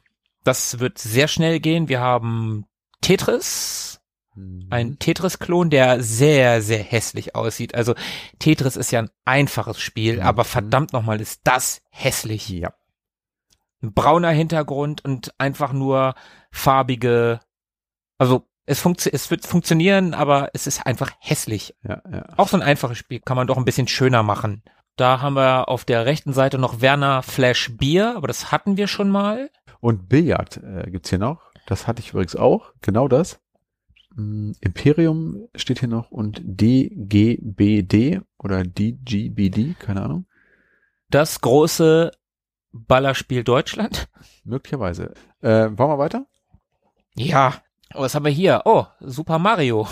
Das 0.44 0.80
wird 0.80 0.98
sehr 0.98 1.28
schnell 1.28 1.59
gehen. 1.61 1.88
Wir 1.88 2.00
haben 2.00 2.66
Tetris, 3.00 4.00
Mhm. 4.00 4.01
Ein 4.70 4.99
Tetris-Klon, 4.99 5.68
der 5.70 6.03
sehr, 6.03 6.62
sehr 6.62 6.83
hässlich 6.83 7.35
aussieht. 7.35 7.74
Also 7.74 7.95
Tetris 8.39 8.76
ist 8.76 8.91
ja 8.91 9.01
ein 9.03 9.11
einfaches 9.24 9.78
Spiel, 9.80 10.16
Mhm. 10.16 10.22
aber 10.22 10.45
verdammt 10.45 10.93
nochmal 10.93 11.20
ist 11.20 11.43
das 11.45 11.83
hässlich. 11.91 12.49
Ja, 12.49 12.72
Ein 13.83 13.93
brauner 13.93 14.30
Hintergrund 14.30 15.05
und 15.05 15.33
einfach 15.39 15.72
nur 15.72 16.14
farbige, 16.51 17.41
also 18.18 18.47
es, 18.64 18.80
funktio 18.80 19.11
es 19.12 19.30
wird 19.30 19.45
funktionieren, 19.45 20.14
aber 20.14 20.51
es 20.55 20.66
ist 20.66 20.87
einfach 20.87 21.11
hässlich. 21.18 21.74
ja, 21.87 22.01
ja. 22.11 22.24
Auch 22.37 22.49
so 22.49 22.57
ein 22.57 22.62
einfaches 22.62 22.97
Spiel 22.99 23.20
kann 23.20 23.37
man 23.37 23.47
doch 23.49 23.57
ein 23.57 23.64
bisschen 23.64 23.89
schöner 23.89 24.22
machen. 24.22 24.62
Da 24.97 25.20
haben 25.20 25.35
wir 25.35 25.68
auf 25.68 25.85
der 25.85 26.07
rechten 26.07 26.33
Seite 26.33 26.59
noch 26.59 26.80
Werner 26.80 27.22
Flash 27.22 27.76
Bier, 27.76 28.14
aber 28.16 28.28
das 28.28 28.53
hatten 28.53 28.76
wir 28.76 28.87
schon 28.87 29.11
mal. 29.11 29.51
Und 29.80 30.09
Billard 30.09 30.59
äh, 30.59 30.89
gibt's 30.91 31.11
hier 31.11 31.18
noch. 31.18 31.51
Das 31.66 31.87
hatte 31.89 32.01
ich 32.01 32.11
übrigens 32.11 32.37
auch. 32.37 32.72
Genau 32.83 33.09
das. 33.09 33.41
Mm, 34.15 34.53
Imperium 34.61 35.49
steht 35.55 35.81
hier 35.81 35.89
noch 35.89 36.11
und 36.11 36.41
DGBD 36.45 38.21
oder 38.39 38.63
DGBD, 38.65 39.75
keine 39.79 40.03
Ahnung. 40.03 40.27
Das 41.11 41.41
große 41.41 42.11
Ballerspiel 42.73 43.45
Deutschland. 43.45 44.09
Möglicherweise. 44.45 45.13
Äh, 45.41 45.69
wollen 45.77 45.91
wir 45.91 45.99
weiter? 45.99 46.27
Ja, 47.15 47.55
was 47.93 48.15
haben 48.15 48.25
wir 48.25 48.33
hier? 48.33 48.63
Oh, 48.65 48.87
Super 49.01 49.39
Mario. 49.39 49.87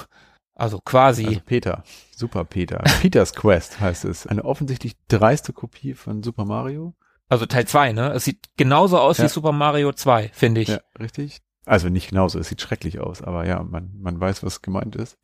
Also 0.54 0.78
quasi. 0.80 1.26
Also 1.26 1.40
Peter. 1.44 1.82
Super 2.14 2.44
Peter. 2.44 2.78
Peters 3.00 3.34
Quest 3.34 3.80
heißt 3.80 4.04
es. 4.04 4.26
Eine 4.26 4.44
offensichtlich 4.44 4.94
dreiste 5.08 5.52
Kopie 5.52 5.94
von 5.94 6.22
Super 6.22 6.44
Mario. 6.44 6.94
Also 7.28 7.46
Teil 7.46 7.66
2, 7.66 7.92
ne? 7.92 8.12
Es 8.12 8.24
sieht 8.24 8.48
genauso 8.56 8.98
aus 8.98 9.18
Ja. 9.18 9.24
wie 9.24 9.28
Super 9.28 9.52
Mario 9.52 9.92
2, 9.92 10.30
finde 10.32 10.62
ich. 10.62 10.68
Ja. 10.68 10.80
richtig. 10.98 11.40
Also 11.66 11.88
nicht 11.88 12.08
genauso, 12.08 12.38
es 12.38 12.48
sieht 12.48 12.60
schrecklich 12.60 13.00
aus, 13.00 13.22
aber 13.22 13.46
ja, 13.46 13.62
man, 13.62 13.90
man 14.00 14.18
weiß, 14.18 14.42
was 14.42 14.62
gemeint 14.62 14.96
ist. 14.96 15.18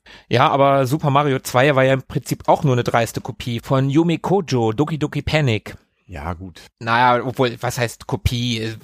aber 0.50 0.86
Super 0.86 1.10
Mario 1.10 1.38
2 1.38 1.74
war 1.74 1.84
ja 1.84 1.94
im 1.94 2.02
Prinzip 2.02 2.46
auch 2.46 2.62
nur 2.62 2.74
eine 2.74 2.84
dreiste 2.84 3.20
Kopie 3.20 3.60
von 3.60 3.88
Yumi 3.88 4.18
Kojo, 4.18 4.72
Doki 4.72 4.98
Doki 4.98 5.22
Panic. 5.22 5.76
Ja, 6.06 6.34
gut. 6.34 6.60
Naja, 6.78 7.24
obwohl, 7.24 7.56
was 7.60 7.78
heißt 7.78 8.06
Kopie? 8.06 8.60
Es 8.60 8.78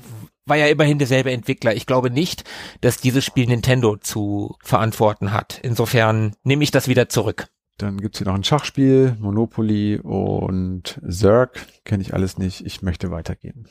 War 0.47 0.57
ja 0.57 0.67
immerhin 0.67 0.99
derselbe 0.99 1.31
Entwickler. 1.31 1.75
Ich 1.77 1.87
glaube 1.87 2.11
nicht, 2.11 2.43
dass 2.81 2.97
dieses 2.97 3.25
Spiel 3.25 3.47
Nintendo 3.47 3.97
zu 3.97 4.57
verantworten 4.63 5.33
hat. 5.33 5.61
Insofern 5.63 6.35
nehme 6.43 6.65
ich 6.65 6.73
das 6.73 6.89
wieder 6.89 7.09
zurück. 7.09 7.47
Dann 7.79 8.01
gibt's 8.01 8.19
hier 8.19 8.27
noch 8.27 8.35
ein 8.35 8.45
Schachspiel, 8.45 9.17
Monopoly 9.21 10.01
und 10.01 11.01
Zerg. 11.09 11.65
Kenne 11.85 12.03
ich 12.03 12.13
alles 12.13 12.39
nicht. 12.39 12.67
Ich 12.67 12.83
möchte 12.83 13.11
weitergehen. 13.11 13.69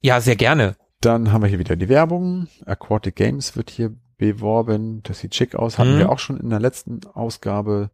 Ja, 0.00 0.20
sehr 0.20 0.36
gerne. 0.36 0.76
Dann 1.04 1.32
haben 1.32 1.42
wir 1.42 1.48
hier 1.48 1.58
wieder 1.58 1.76
die 1.76 1.88
Werbung. 1.88 2.48
Aquatic 2.66 3.14
Games 3.16 3.56
wird 3.56 3.70
hier 3.70 3.94
beworben. 4.16 5.02
Das 5.02 5.18
sieht 5.20 5.34
schick 5.34 5.54
aus. 5.54 5.78
Hatten 5.78 5.94
Mhm. 5.94 5.98
wir 5.98 6.10
auch 6.10 6.18
schon 6.18 6.38
in 6.38 6.50
der 6.50 6.60
letzten 6.60 7.04
Ausgabe. 7.06 7.90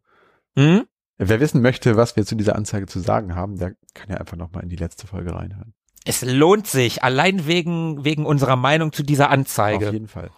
Hm? 0.56 0.84
Wer 1.18 1.40
wissen 1.40 1.60
möchte, 1.60 1.96
was 1.96 2.16
wir 2.16 2.24
zu 2.24 2.34
dieser 2.34 2.56
Anzeige 2.56 2.86
zu 2.86 3.00
sagen 3.00 3.34
haben, 3.34 3.58
der 3.58 3.74
kann 3.94 4.08
ja 4.10 4.16
einfach 4.16 4.36
nochmal 4.36 4.62
in 4.62 4.68
die 4.68 4.76
letzte 4.76 5.06
Folge 5.06 5.34
reinhören. 5.34 5.74
Es 6.06 6.22
lohnt 6.22 6.66
sich, 6.66 7.02
allein 7.02 7.46
wegen, 7.46 8.04
wegen 8.04 8.24
unserer 8.24 8.56
Meinung 8.56 8.92
zu 8.92 9.02
dieser 9.02 9.26
Auf 9.26 9.32
Anzeige. 9.32 9.90
jeden 9.90 10.08
Fall. 10.08 10.30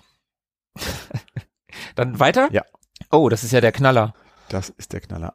Dann 1.94 2.18
weiter? 2.18 2.48
Ja. 2.52 2.62
Oh, 3.10 3.28
das 3.28 3.44
ist 3.44 3.52
ja 3.52 3.60
der 3.60 3.72
Knaller. 3.72 4.14
Das 4.48 4.70
ist 4.70 4.92
der 4.92 5.00
Knaller. 5.00 5.34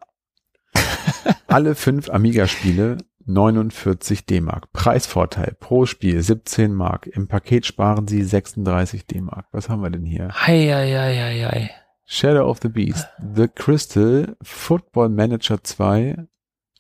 Alle 1.47 1.75
fünf 1.75 2.09
Amiga-Spiele 2.09 2.97
49 3.27 4.25
D-Mark. 4.25 4.71
Preisvorteil 4.71 5.55
pro 5.59 5.85
Spiel 5.85 6.21
17 6.21 6.73
Mark. 6.73 7.07
Im 7.07 7.27
Paket 7.27 7.65
sparen 7.65 8.07
Sie 8.07 8.23
36 8.23 9.05
D-Mark. 9.05 9.47
Was 9.51 9.69
haben 9.69 9.83
wir 9.83 9.89
denn 9.89 10.05
hier? 10.05 10.29
Hei, 10.33 10.67
hei, 10.67 10.91
hei, 10.91 11.45
hei. 11.45 11.71
Shadow 12.05 12.49
of 12.49 12.59
the 12.61 12.69
Beast, 12.69 13.05
The 13.35 13.49
Crystal, 13.49 14.37
Football 14.41 15.09
Manager 15.09 15.61
2, 15.61 16.15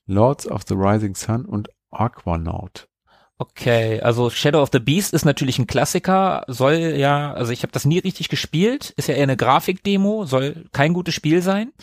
Lords 0.05 0.47
of 0.47 0.63
the 0.69 0.73
Rising 0.73 1.15
Sun 1.15 1.43
und 1.43 1.69
Aquanaut. 1.91 2.87
Okay, 3.37 3.99
also 3.99 4.29
Shadow 4.29 4.61
of 4.61 4.69
the 4.71 4.79
Beast 4.79 5.13
ist 5.13 5.25
natürlich 5.25 5.59
ein 5.59 5.67
Klassiker, 5.67 6.45
soll 6.47 6.75
ja, 6.75 7.33
also 7.33 7.51
ich 7.51 7.61
habe 7.63 7.73
das 7.73 7.85
nie 7.85 7.99
richtig 7.99 8.29
gespielt, 8.29 8.91
ist 8.95 9.09
ja 9.09 9.15
eher 9.15 9.23
eine 9.23 9.37
Grafikdemo, 9.37 10.25
soll 10.25 10.65
kein 10.71 10.93
gutes 10.93 11.13
Spiel 11.13 11.41
sein. 11.41 11.73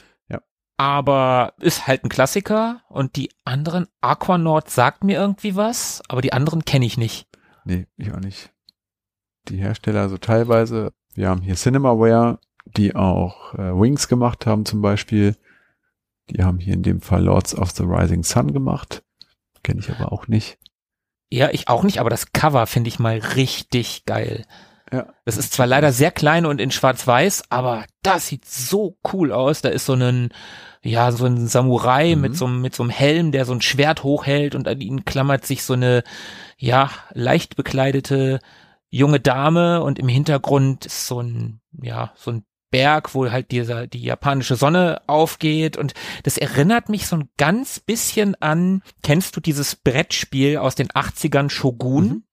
Aber 0.77 1.55
ist 1.61 1.87
halt 1.87 2.05
ein 2.05 2.09
Klassiker 2.09 2.83
und 2.89 3.17
die 3.17 3.31
anderen, 3.45 3.87
Aquanaut 4.01 4.71
sagt 4.71 5.05
mir 5.05 5.19
irgendwie 5.19 5.55
was, 5.55 6.03
aber 6.09 6.21
die 6.21 6.33
anderen 6.33 6.65
kenne 6.65 6.85
ich 6.87 6.97
nicht. 6.97 7.29
Nee, 7.65 7.87
ich 7.97 8.13
auch 8.13 8.21
nicht. 8.21 8.53
Die 9.49 9.59
Hersteller 9.59 10.09
so 10.09 10.19
teilweise. 10.19 10.93
Wir 11.15 11.29
haben 11.29 11.43
hier 11.43 11.55
Cinemaware, 11.55 12.41
die 12.65 12.97
auch 12.97 13.55
äh, 13.55 13.73
Wings 13.73 14.09
gemacht 14.09 14.47
haben 14.47 14.65
zum 14.65 14.83
Beispiel. 14.83 15.37
Die 16.31 16.43
haben 16.43 16.59
hier 16.59 16.75
in 16.75 16.83
dem 16.83 17.01
Fall 17.01 17.25
Lords 17.25 17.55
of 17.55 17.71
the 17.71 17.85
Rising 17.85 18.25
Sun 18.25 18.53
gemacht. 18.53 19.05
Kenne 19.63 19.81
ich 19.81 19.91
aber 19.91 20.13
auch 20.13 20.27
nicht. 20.27 20.59
Ja, 21.31 21.51
ich 21.51 21.69
auch 21.69 21.83
nicht, 21.83 22.01
aber 22.01 22.11
das 22.11 22.33
Cover 22.33 22.67
finde 22.67 22.89
ich 22.89 22.99
mal 22.99 23.19
richtig 23.19 24.05
geil. 24.07 24.45
Ja. 24.93 25.07
Das 25.25 25.37
ist 25.37 25.53
zwar 25.53 25.67
leider 25.67 25.93
sehr 25.93 26.11
klein 26.11 26.47
und 26.47 26.61
in 26.61 26.71
schwarz-weiß, 26.71 27.45
aber 27.51 27.85
das 28.03 28.29
sieht 28.29 28.45
so 28.45 28.97
cool 29.13 29.33
aus. 29.33 29.63
Da 29.63 29.71
ist 29.71 29.87
so 29.87 29.95
ein, 29.95 30.29
ja, 30.83 31.11
so 31.11 31.25
ein 31.25 31.47
Samurai 31.49 32.15
Mhm. 32.15 32.21
mit 32.21 32.37
so, 32.37 32.45
einem- 32.47 32.61
mit 32.61 32.75
so 32.75 32.83
einem 32.83 32.91
Helm, 32.91 33.33
der 33.33 33.45
so 33.45 33.53
ein 33.53 33.63
Schwert 33.63 34.03
hochhält 34.03 34.55
und 34.55 34.69
an 34.69 34.81
ihn 34.81 35.05
klammert 35.05 35.47
sich 35.47 35.63
so 35.65 35.73
eine, 35.73 36.03
ja, 36.59 36.91
leicht 37.13 37.57
bekleidete 37.57 38.41
junge 38.91 39.21
Dame 39.21 39.83
und 39.83 39.99
im 39.99 40.09
Hintergrund 40.09 40.87
ist 40.87 41.07
so 41.07 41.21
ein, 41.21 41.61
ja, 41.83 42.13
so 42.17 42.31
ein 42.31 42.45
Berg, 42.71 43.15
wo 43.15 43.31
halt 43.31 43.51
dieser, 43.53 43.87
die 43.87 44.03
japanische 44.03 44.57
Sonne 44.57 45.01
aufgeht 45.07 45.77
und 45.77 45.95
das 46.25 46.37
erinnert 46.39 46.89
mich 46.89 47.07
so 47.07 47.17
ein 47.17 47.29
ganz 47.37 47.79
bisschen 47.81 48.35
an, 48.41 48.83
kennst 49.03 49.37
du 49.37 49.41
dieses 49.41 49.77
Brettspiel 49.77 50.59
aus 50.59 50.75
den 50.75 50.89
80ern 50.91 51.51
Shogun? 51.51 52.05
Mhm. 52.09 52.25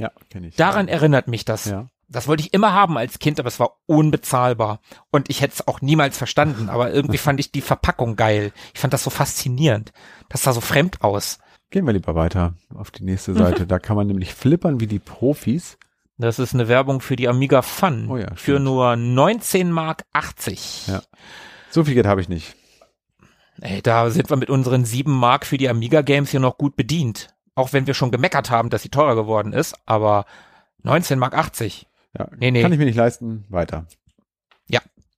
Ja, 0.00 0.10
kenne 0.30 0.48
ich. 0.48 0.56
Daran 0.56 0.88
erinnert 0.88 1.28
mich 1.28 1.44
das. 1.44 1.66
Ja. 1.66 1.88
Das 2.08 2.26
wollte 2.26 2.42
ich 2.42 2.54
immer 2.54 2.72
haben 2.72 2.96
als 2.96 3.18
Kind, 3.18 3.38
aber 3.38 3.48
es 3.48 3.60
war 3.60 3.76
unbezahlbar. 3.84 4.80
Und 5.10 5.28
ich 5.28 5.42
hätte 5.42 5.54
es 5.54 5.68
auch 5.68 5.82
niemals 5.82 6.16
verstanden, 6.16 6.70
aber 6.70 6.90
irgendwie 6.90 7.18
fand 7.18 7.38
ich 7.38 7.52
die 7.52 7.60
Verpackung 7.60 8.16
geil. 8.16 8.52
Ich 8.72 8.80
fand 8.80 8.94
das 8.94 9.04
so 9.04 9.10
faszinierend. 9.10 9.92
Das 10.30 10.42
sah 10.42 10.54
so 10.54 10.62
fremd 10.62 11.02
aus. 11.02 11.38
Gehen 11.68 11.86
wir 11.86 11.92
lieber 11.92 12.14
weiter 12.14 12.54
auf 12.74 12.90
die 12.90 13.04
nächste 13.04 13.34
Seite. 13.34 13.66
Da 13.68 13.78
kann 13.78 13.94
man 13.94 14.06
nämlich 14.06 14.34
flippern 14.34 14.80
wie 14.80 14.86
die 14.86 14.98
Profis. 14.98 15.76
Das 16.16 16.38
ist 16.38 16.54
eine 16.54 16.66
Werbung 16.66 17.00
für 17.00 17.16
die 17.16 17.28
Amiga 17.28 17.60
Fun. 17.60 18.08
Oh 18.10 18.16
ja, 18.16 18.34
für 18.34 18.58
nur 18.58 18.96
19 18.96 19.70
Mark 19.70 20.04
80. 20.14 20.86
Ja. 20.88 21.02
So 21.70 21.84
viel 21.84 21.94
Geld 21.94 22.06
habe 22.06 22.22
ich 22.22 22.28
nicht. 22.28 22.56
Ey, 23.60 23.82
da 23.82 24.08
sind 24.10 24.30
wir 24.30 24.36
mit 24.38 24.48
unseren 24.48 24.86
7 24.86 25.12
Mark 25.12 25.44
für 25.44 25.58
die 25.58 25.68
Amiga 25.68 26.00
Games 26.00 26.30
hier 26.30 26.40
noch 26.40 26.56
gut 26.56 26.74
bedient. 26.74 27.28
Auch 27.54 27.72
wenn 27.72 27.86
wir 27.86 27.94
schon 27.94 28.10
gemeckert 28.10 28.50
haben, 28.50 28.70
dass 28.70 28.82
sie 28.82 28.88
teurer 28.88 29.14
geworden 29.14 29.52
ist, 29.52 29.74
aber 29.86 30.24
19 30.82 31.18
Mark 31.18 31.34
80. 31.34 31.86
Ja, 32.18 32.28
Nee, 32.38 32.50
nee. 32.50 32.62
Kann 32.62 32.72
ich 32.72 32.78
mir 32.78 32.84
nicht 32.86 32.96
leisten. 32.96 33.44
Weiter. 33.48 33.86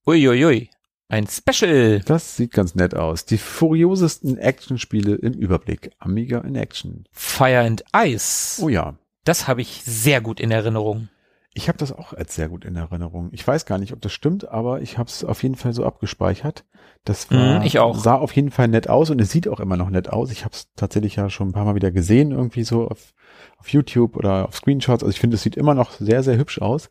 Uiuiui. 0.07 0.69
Ein 1.09 1.27
Special. 1.29 2.01
Das 2.01 2.37
sieht 2.37 2.53
ganz 2.53 2.75
nett 2.75 2.95
aus. 2.95 3.25
Die 3.25 3.39
furiosesten 3.39 4.39
Actionspiele 4.39 5.15
im 5.15 5.35
Überblick. 5.35 5.93
Amiga 5.99 6.39
in 6.41 6.57
Action. 6.57 7.05
Fire 7.13 7.61
and 7.61 7.85
Ice. 7.95 8.61
Oh 8.63 8.69
ja. 8.69 8.97
Das 9.25 9.47
habe 9.47 9.61
ich 9.61 9.83
sehr 9.85 10.21
gut 10.21 10.41
in 10.41 10.51
Erinnerung. 10.51 11.09
Ich 11.55 11.69
habe 11.69 11.77
das 11.79 11.93
auch 11.93 12.15
als 12.15 12.35
sehr 12.35 12.49
gut 12.49 12.65
in 12.65 12.77
Erinnerung. 12.77 13.29
Ich 13.33 13.47
weiß 13.47 13.67
gar 13.67 13.79
nicht, 13.79 13.93
ob 13.93 14.01
das 14.01 14.13
stimmt, 14.13 14.49
aber 14.49 14.81
ich 14.81 14.97
habe 14.97 15.09
es 15.09 15.23
auf 15.25 15.43
jeden 15.43 15.55
Fall 15.57 15.75
so 15.75 15.85
abgespeichert. 15.85 16.65
Das 17.05 17.31
war, 17.31 17.61
Mhm, 17.61 17.67
ich 17.67 17.79
auch. 17.79 17.99
sah 17.99 18.15
auf 18.15 18.33
jeden 18.35 18.51
Fall 18.51 18.69
nett 18.69 18.89
aus 18.89 19.11
und 19.11 19.21
es 19.21 19.31
sieht 19.31 19.49
auch 19.49 19.61
immer 19.61 19.77
noch 19.77 19.91
nett 19.91 20.09
aus. 20.09 20.31
Ich 20.31 20.45
habe 20.45 20.55
es 20.55 20.73
tatsächlich 20.77 21.17
ja 21.17 21.29
schon 21.29 21.49
ein 21.49 21.53
paar 21.53 21.65
Mal 21.67 21.75
wieder 21.75 21.91
gesehen, 21.91 22.31
irgendwie 22.33 22.65
so 22.65 22.89
auf, 22.89 23.13
auf 23.59 23.69
YouTube 23.69 24.17
oder 24.17 24.49
auf 24.49 24.57
Screenshots. 24.57 25.03
Also 25.03 25.11
ich 25.11 25.21
finde, 25.21 25.35
es 25.35 25.43
sieht 25.43 25.57
immer 25.57 25.75
noch 25.75 25.91
sehr, 25.93 26.23
sehr 26.23 26.39
hübsch 26.39 26.61
aus. 26.61 26.91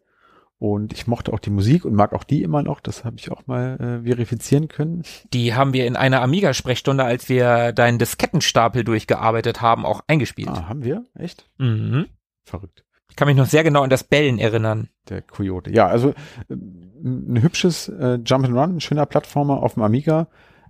Und 0.59 0.93
ich 0.93 1.07
mochte 1.07 1.33
auch 1.33 1.39
die 1.39 1.49
Musik 1.49 1.85
und 1.85 1.95
mag 1.95 2.13
auch 2.13 2.23
die 2.23 2.43
immer 2.43 2.61
noch. 2.61 2.81
Das 2.81 3.03
habe 3.03 3.15
ich 3.17 3.31
auch 3.31 3.47
mal 3.47 3.77
äh, 4.03 4.07
verifizieren 4.07 4.67
können. 4.67 5.01
Die 5.33 5.55
haben 5.55 5.73
wir 5.73 5.87
in 5.87 5.95
einer 5.95 6.21
Amiga-Sprechstunde, 6.21 7.03
als 7.03 7.29
wir 7.29 7.71
deinen 7.71 7.97
Diskettenstapel 7.97 8.83
durchgearbeitet 8.83 9.59
haben, 9.61 9.85
auch 9.87 10.01
eingespielt. 10.05 10.49
Ah, 10.49 10.69
haben 10.69 10.83
wir? 10.83 11.05
Echt? 11.15 11.49
Mhm. 11.57 12.05
Verrückt. 12.43 12.85
Ich 13.11 13.15
kann 13.17 13.27
mich 13.27 13.35
noch 13.37 13.45
sehr 13.45 13.63
genau 13.63 13.83
an 13.83 13.89
das 13.89 14.05
Bellen 14.05 14.39
erinnern. 14.39 14.87
Der 15.09 15.21
Coyote. 15.21 15.69
Ja, 15.71 15.85
also 15.87 16.11
äh, 16.49 16.53
ein 16.53 17.41
hübsches 17.41 17.89
äh, 17.89 18.19
Jump'n'Run, 18.23 18.75
ein 18.77 18.79
schöner 18.79 19.05
Plattformer 19.05 19.61
auf 19.61 19.73
dem 19.75 19.83
Amiga. 19.83 20.27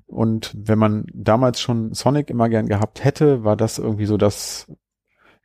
Und 0.07 0.51
wenn 0.57 0.79
man 0.79 1.05
damals 1.13 1.61
schon 1.61 1.93
Sonic 1.93 2.29
immer 2.31 2.49
gern 2.49 2.67
gehabt 2.67 3.03
hätte, 3.03 3.43
war 3.43 3.55
das 3.55 3.77
irgendwie 3.77 4.07
so 4.07 4.17
das, 4.17 4.69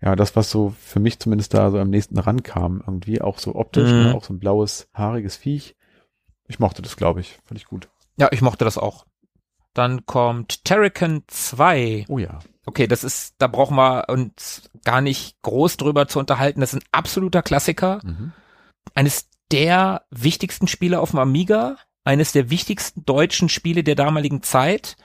ja, 0.00 0.16
das, 0.16 0.34
was 0.36 0.50
so 0.50 0.70
für 0.70 0.98
mich 0.98 1.18
zumindest 1.20 1.52
da 1.54 1.70
so 1.70 1.78
am 1.78 1.90
nächsten 1.90 2.18
rankam. 2.18 2.82
Irgendwie 2.84 3.20
auch 3.20 3.38
so 3.38 3.54
optisch, 3.54 3.90
Mhm. 3.92 4.14
auch 4.14 4.24
so 4.24 4.32
ein 4.32 4.38
blaues, 4.40 4.88
haariges 4.94 5.36
Viech. 5.36 5.76
Ich 6.48 6.58
mochte 6.58 6.80
das, 6.80 6.96
glaube 6.96 7.20
ich. 7.20 7.38
Fand 7.44 7.60
ich 7.60 7.66
gut. 7.66 7.88
Ja, 8.16 8.28
ich 8.32 8.40
mochte 8.40 8.64
das 8.64 8.78
auch. 8.78 9.04
Dann 9.74 10.06
kommt 10.06 10.64
Terracan 10.64 11.24
2. 11.26 12.06
Oh 12.08 12.18
ja. 12.18 12.38
Okay, 12.66 12.86
das 12.86 13.04
ist, 13.04 13.34
da 13.38 13.46
brauchen 13.46 13.76
wir 13.76 14.08
uns 14.08 14.68
gar 14.84 15.00
nicht 15.00 15.40
groß 15.42 15.76
drüber 15.76 16.08
zu 16.08 16.18
unterhalten. 16.18 16.60
Das 16.60 16.74
ist 16.74 16.82
ein 16.82 16.88
absoluter 16.92 17.42
Klassiker. 17.42 18.00
Mhm. 18.04 18.32
Eines 18.94 19.28
der 19.52 20.02
wichtigsten 20.10 20.66
Spiele 20.66 21.00
auf 21.00 21.10
dem 21.12 21.20
Amiga. 21.20 21.76
Eines 22.04 22.32
der 22.32 22.50
wichtigsten 22.50 23.04
deutschen 23.04 23.48
Spiele 23.48 23.82
der 23.82 23.94
damaligen 23.94 24.42
Zeit. 24.42 24.96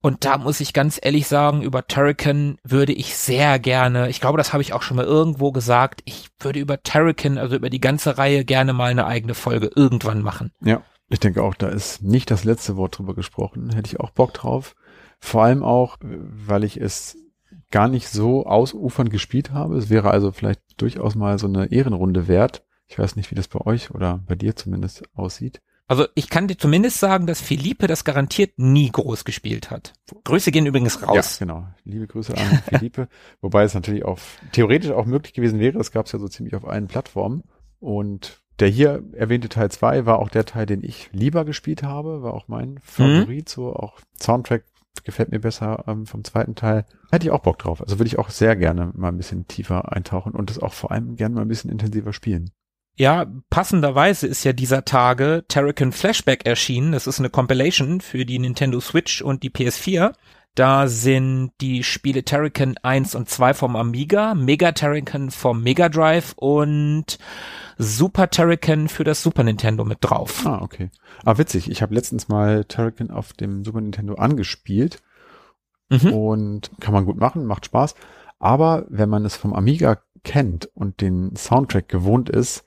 Und 0.00 0.24
da 0.24 0.38
muss 0.38 0.60
ich 0.60 0.72
ganz 0.72 0.98
ehrlich 1.02 1.26
sagen, 1.26 1.62
über 1.62 1.86
Terracan 1.86 2.58
würde 2.62 2.92
ich 2.92 3.16
sehr 3.16 3.58
gerne, 3.58 4.08
ich 4.08 4.20
glaube, 4.20 4.38
das 4.38 4.52
habe 4.52 4.62
ich 4.62 4.72
auch 4.72 4.82
schon 4.82 4.96
mal 4.96 5.04
irgendwo 5.04 5.50
gesagt, 5.50 6.02
ich 6.04 6.28
würde 6.38 6.60
über 6.60 6.82
Terracan, 6.82 7.36
also 7.36 7.56
über 7.56 7.68
die 7.68 7.80
ganze 7.80 8.16
Reihe 8.16 8.44
gerne 8.44 8.72
mal 8.72 8.90
eine 8.92 9.06
eigene 9.06 9.34
Folge 9.34 9.70
irgendwann 9.74 10.22
machen. 10.22 10.52
Ja, 10.62 10.82
ich 11.08 11.18
denke 11.18 11.42
auch, 11.42 11.54
da 11.54 11.68
ist 11.68 12.02
nicht 12.02 12.30
das 12.30 12.44
letzte 12.44 12.76
Wort 12.76 12.98
drüber 12.98 13.14
gesprochen. 13.14 13.70
Hätte 13.74 13.88
ich 13.88 13.98
auch 13.98 14.10
Bock 14.10 14.34
drauf. 14.34 14.76
Vor 15.20 15.44
allem 15.44 15.62
auch, 15.62 15.96
weil 16.00 16.64
ich 16.64 16.80
es 16.80 17.16
gar 17.70 17.88
nicht 17.88 18.08
so 18.08 18.46
ausufernd 18.46 19.10
gespielt 19.10 19.52
habe. 19.52 19.76
Es 19.76 19.90
wäre 19.90 20.10
also 20.10 20.32
vielleicht 20.32 20.60
durchaus 20.80 21.14
mal 21.14 21.38
so 21.38 21.46
eine 21.46 21.70
Ehrenrunde 21.70 22.28
wert. 22.28 22.64
Ich 22.86 22.98
weiß 22.98 23.16
nicht, 23.16 23.30
wie 23.30 23.34
das 23.34 23.48
bei 23.48 23.60
euch 23.60 23.90
oder 23.90 24.20
bei 24.26 24.34
dir 24.34 24.56
zumindest 24.56 25.02
aussieht. 25.14 25.60
Also 25.86 26.06
ich 26.14 26.28
kann 26.28 26.48
dir 26.48 26.58
zumindest 26.58 27.00
sagen, 27.00 27.26
dass 27.26 27.40
Philippe 27.40 27.86
das 27.86 28.04
garantiert 28.04 28.58
nie 28.58 28.90
groß 28.90 29.24
gespielt 29.24 29.70
hat. 29.70 29.94
Grüße 30.24 30.50
gehen 30.50 30.66
übrigens 30.66 31.02
raus. 31.02 31.38
Ja, 31.38 31.46
genau. 31.46 31.66
Liebe 31.84 32.06
Grüße 32.06 32.36
an 32.36 32.62
Philippe. 32.68 33.08
Wobei 33.40 33.64
es 33.64 33.72
natürlich 33.72 34.04
auch 34.04 34.18
theoretisch 34.52 34.90
auch 34.90 35.06
möglich 35.06 35.32
gewesen 35.32 35.60
wäre. 35.60 35.78
Es 35.78 35.90
gab 35.90 36.04
es 36.06 36.12
ja 36.12 36.18
so 36.18 36.28
ziemlich 36.28 36.54
auf 36.54 36.66
allen 36.66 36.88
Plattformen. 36.88 37.42
Und 37.80 38.42
der 38.60 38.68
hier 38.68 39.02
erwähnte 39.12 39.48
Teil 39.48 39.70
2 39.70 40.04
war 40.04 40.18
auch 40.18 40.28
der 40.28 40.44
Teil, 40.44 40.66
den 40.66 40.84
ich 40.84 41.08
lieber 41.12 41.46
gespielt 41.46 41.82
habe, 41.82 42.22
war 42.22 42.34
auch 42.34 42.48
mein 42.48 42.80
Favorit. 42.82 43.48
So 43.48 43.74
auch 43.74 43.98
Soundtrack 44.20 44.64
gefällt 45.08 45.30
mir 45.30 45.40
besser 45.40 45.84
ähm, 45.88 46.04
vom 46.04 46.22
zweiten 46.22 46.54
Teil. 46.54 46.84
Hätte 47.10 47.26
ich 47.26 47.30
auch 47.30 47.40
Bock 47.40 47.58
drauf. 47.58 47.80
Also 47.80 47.98
würde 47.98 48.08
ich 48.08 48.18
auch 48.18 48.28
sehr 48.28 48.56
gerne 48.56 48.92
mal 48.94 49.08
ein 49.08 49.16
bisschen 49.16 49.48
tiefer 49.48 49.90
eintauchen 49.90 50.34
und 50.34 50.50
das 50.50 50.58
auch 50.58 50.74
vor 50.74 50.90
allem 50.90 51.16
gerne 51.16 51.34
mal 51.34 51.42
ein 51.42 51.48
bisschen 51.48 51.70
intensiver 51.70 52.12
spielen. 52.12 52.50
Ja, 52.98 53.26
passenderweise 53.48 54.26
ist 54.26 54.44
ja 54.44 54.52
dieser 54.52 54.84
Tage 54.84 55.44
Terracan 55.48 55.92
Flashback 55.92 56.44
erschienen. 56.44 56.92
Das 56.92 57.06
ist 57.06 57.20
eine 57.20 57.30
Compilation 57.30 58.02
für 58.02 58.26
die 58.26 58.38
Nintendo 58.38 58.80
Switch 58.80 59.22
und 59.22 59.42
die 59.42 59.50
PS4. 59.50 60.12
Da 60.54 60.88
sind 60.88 61.52
die 61.60 61.84
Spiele 61.84 62.24
Terracan 62.24 62.76
1 62.82 63.14
und 63.14 63.28
2 63.28 63.54
vom 63.54 63.76
Amiga, 63.76 64.34
Mega 64.34 64.72
Terracan 64.72 65.30
vom 65.30 65.62
Mega 65.62 65.88
Drive 65.88 66.32
und 66.36 67.18
Super 67.76 68.28
Terracan 68.28 68.88
für 68.88 69.04
das 69.04 69.22
Super 69.22 69.44
Nintendo 69.44 69.84
mit 69.84 69.98
drauf. 70.00 70.44
Ah, 70.44 70.60
okay. 70.60 70.90
Ah, 71.24 71.38
witzig. 71.38 71.70
Ich 71.70 71.80
habe 71.80 71.94
letztens 71.94 72.28
mal 72.28 72.64
Terracan 72.64 73.10
auf 73.12 73.32
dem 73.34 73.64
Super 73.64 73.80
Nintendo 73.80 74.14
angespielt 74.14 75.00
Mhm. 75.90 76.12
und 76.12 76.70
kann 76.80 76.92
man 76.92 77.06
gut 77.06 77.16
machen, 77.18 77.46
macht 77.46 77.64
Spaß. 77.64 77.94
Aber 78.38 78.84
wenn 78.90 79.08
man 79.08 79.24
es 79.24 79.36
vom 79.36 79.54
Amiga 79.54 80.02
kennt 80.22 80.66
und 80.74 81.00
den 81.00 81.34
Soundtrack 81.34 81.88
gewohnt 81.88 82.28
ist, 82.28 82.64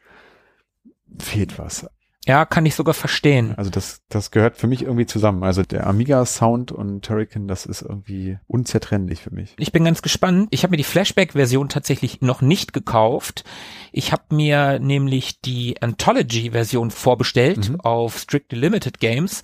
fehlt 1.20 1.60
was. 1.60 1.88
Ja, 2.28 2.46
kann 2.46 2.68
ich 2.68 2.76
sogar 2.76 2.94
verstehen. 2.94 3.56
Also 3.58 3.72
das, 3.72 4.02
das 4.08 4.30
gehört 4.30 4.56
für 4.56 4.68
mich 4.68 4.84
irgendwie 4.84 5.08
zusammen. 5.08 5.44
Also 5.44 5.64
der 5.64 5.88
Amiga 5.88 6.24
Sound 6.28 6.72
und 6.72 7.02
Terracan, 7.02 7.48
das 7.48 7.66
ist 7.66 7.82
irgendwie 7.82 8.38
unzertrennlich 8.46 9.22
für 9.22 9.32
mich. 9.34 9.56
Ich 9.58 9.72
bin 9.72 9.84
ganz 9.84 10.04
gespannt. 10.04 10.48
Ich 10.52 10.62
habe 10.62 10.70
mir 10.72 10.78
die 10.78 10.84
Flashback-Version 10.84 11.68
tatsächlich 11.70 12.22
noch 12.22 12.42
nicht 12.42 12.74
gekauft. 12.74 13.44
Ich 13.92 14.12
habe 14.12 14.36
mir 14.36 14.78
nämlich 14.78 15.42
die 15.42 15.82
Anthology-Version 15.82 16.92
vorbestellt 16.92 17.70
Mhm. 17.70 17.80
auf 17.82 18.20
Strictly 18.20 18.60
Limited 18.60 19.00
Games. 19.00 19.42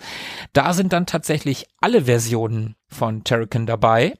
Da 0.53 0.73
sind 0.73 0.93
dann 0.93 1.07
tatsächlich 1.07 1.65
alle 1.81 2.03
Versionen 2.05 2.75
von 2.87 3.23
Terracan 3.23 3.65
dabei. 3.65 4.13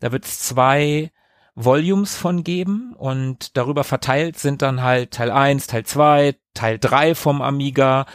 Da 0.00 0.12
wird 0.12 0.26
es 0.26 0.40
zwei 0.40 1.10
Volumes 1.56 2.14
von 2.14 2.44
geben 2.44 2.94
und 2.96 3.56
darüber 3.56 3.82
verteilt 3.82 4.38
sind 4.38 4.62
dann 4.62 4.82
halt 4.82 5.12
Teil 5.12 5.30
1, 5.30 5.66
Teil 5.66 5.84
2, 5.84 6.36
Teil 6.54 6.78
3 6.78 7.14
vom 7.14 7.40
Amiga. 7.40 8.06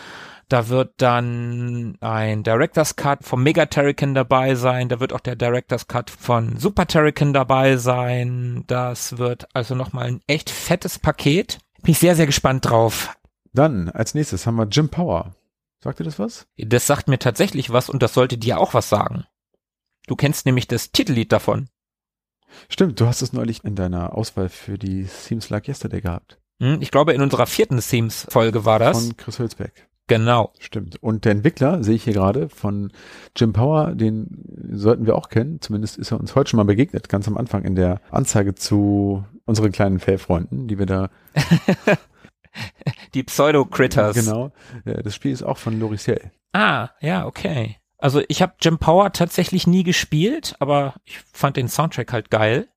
Da 0.48 0.68
wird 0.68 0.94
dann 0.98 1.98
ein 2.02 2.44
Director's 2.44 2.96
Cut 2.96 3.24
vom 3.24 3.42
Mega 3.42 3.66
Terracan 3.66 4.14
dabei 4.14 4.56
sein. 4.56 4.90
Da 4.90 5.00
wird 5.00 5.14
auch 5.14 5.22
der 5.22 5.36
Director's 5.36 5.88
Cut 5.88 6.10
von 6.10 6.58
Super 6.58 6.86
Terracan 6.86 7.34
dabei 7.34 7.78
sein. 7.78 8.64
Das 8.68 9.18
wird 9.18 9.48
also 9.56 9.76
nochmal 9.76 10.08
ein 10.08 10.22
echt 10.28 10.50
fettes 10.50 11.00
Paket. 11.00 11.60
Bin 11.82 11.94
ich 11.94 12.00
sehr, 12.00 12.16
sehr 12.16 12.26
gespannt 12.28 12.70
drauf. 12.70 13.16
Dann 13.54 13.90
als 13.90 14.14
nächstes 14.14 14.46
haben 14.46 14.58
wir 14.58 14.68
Jim 14.68 14.90
Power. 14.90 15.36
Sagt 15.80 16.00
ihr 16.00 16.04
das 16.04 16.20
was? 16.20 16.48
Das 16.58 16.86
sagt 16.86 17.08
mir 17.08 17.18
tatsächlich 17.18 17.72
was 17.72 17.90
und 17.90 18.04
das 18.04 18.14
sollte 18.14 18.38
dir 18.38 18.60
auch 18.60 18.74
was 18.74 18.90
sagen. 18.90 19.26
Du 20.06 20.16
kennst 20.16 20.46
nämlich 20.46 20.68
das 20.68 20.92
Titellied 20.92 21.32
davon. 21.32 21.70
Stimmt, 22.70 23.00
du 23.00 23.08
hast 23.08 23.22
es 23.22 23.34
neulich 23.34 23.64
in 23.64 23.76
deiner 23.76 24.16
Auswahl 24.18 24.50
für 24.50 24.78
die 24.78 25.04
Seems 25.04 25.50
Like 25.50 25.68
Yesterday 25.68 26.02
gehabt. 26.02 26.40
Hm, 26.62 26.78
Ich 26.82 26.92
glaube, 26.92 27.14
in 27.14 27.22
unserer 27.22 27.46
vierten 27.48 27.80
Themes-Folge 27.80 28.66
war 28.66 28.80
das. 28.80 29.00
Von 29.06 29.18
Chris 29.18 29.40
Hülsbeck. 29.40 29.88
Genau. 30.08 30.52
Stimmt. 30.60 31.02
Und 31.02 31.24
der 31.26 31.32
Entwickler, 31.32 31.84
sehe 31.84 31.96
ich 31.96 32.04
hier 32.04 32.14
gerade, 32.14 32.50
von 32.50 32.92
Jim 33.36 33.54
Power, 33.54 33.94
den 33.96 34.44
sollten 34.72 35.06
wir 35.06 35.16
auch 35.16 35.30
kennen. 35.30 35.62
Zumindest 35.62 35.98
ist 35.98 36.12
er 36.12 36.20
uns 36.20 36.36
heute 36.36 36.50
schon 36.50 36.58
mal 36.58 36.66
begegnet, 36.66 37.08
ganz 37.08 37.28
am 37.28 37.38
Anfang 37.38 37.64
in 37.64 37.76
der 37.76 38.02
Anzeige 38.12 38.54
zu 38.56 39.24
unseren 39.46 39.72
kleinen 39.72 40.00
Fellfreunden, 40.00 40.68
die 40.68 40.78
wir 40.80 40.86
da, 40.86 41.10
Die 43.14 43.24
Pseudo-Critters. 43.24 44.16
genau. 44.16 44.52
Äh, 44.86 45.02
Das 45.04 45.16
Spiel 45.16 45.32
ist 45.32 45.44
auch 45.44 45.58
von 45.58 45.80
Loriciel. 45.80 46.32
Ah, 46.54 46.90
ja, 47.00 47.26
okay. 47.26 47.78
Also 48.02 48.22
ich 48.28 48.42
habe 48.42 48.56
Jim 48.60 48.80
Power 48.80 49.14
tatsächlich 49.14 49.68
nie 49.68 49.84
gespielt, 49.84 50.56
aber 50.60 50.96
ich 51.06 51.20
fand 51.32 51.56
den 51.56 51.70
Soundtrack 51.70 52.12
halt 52.12 52.32
geil. 52.32 52.68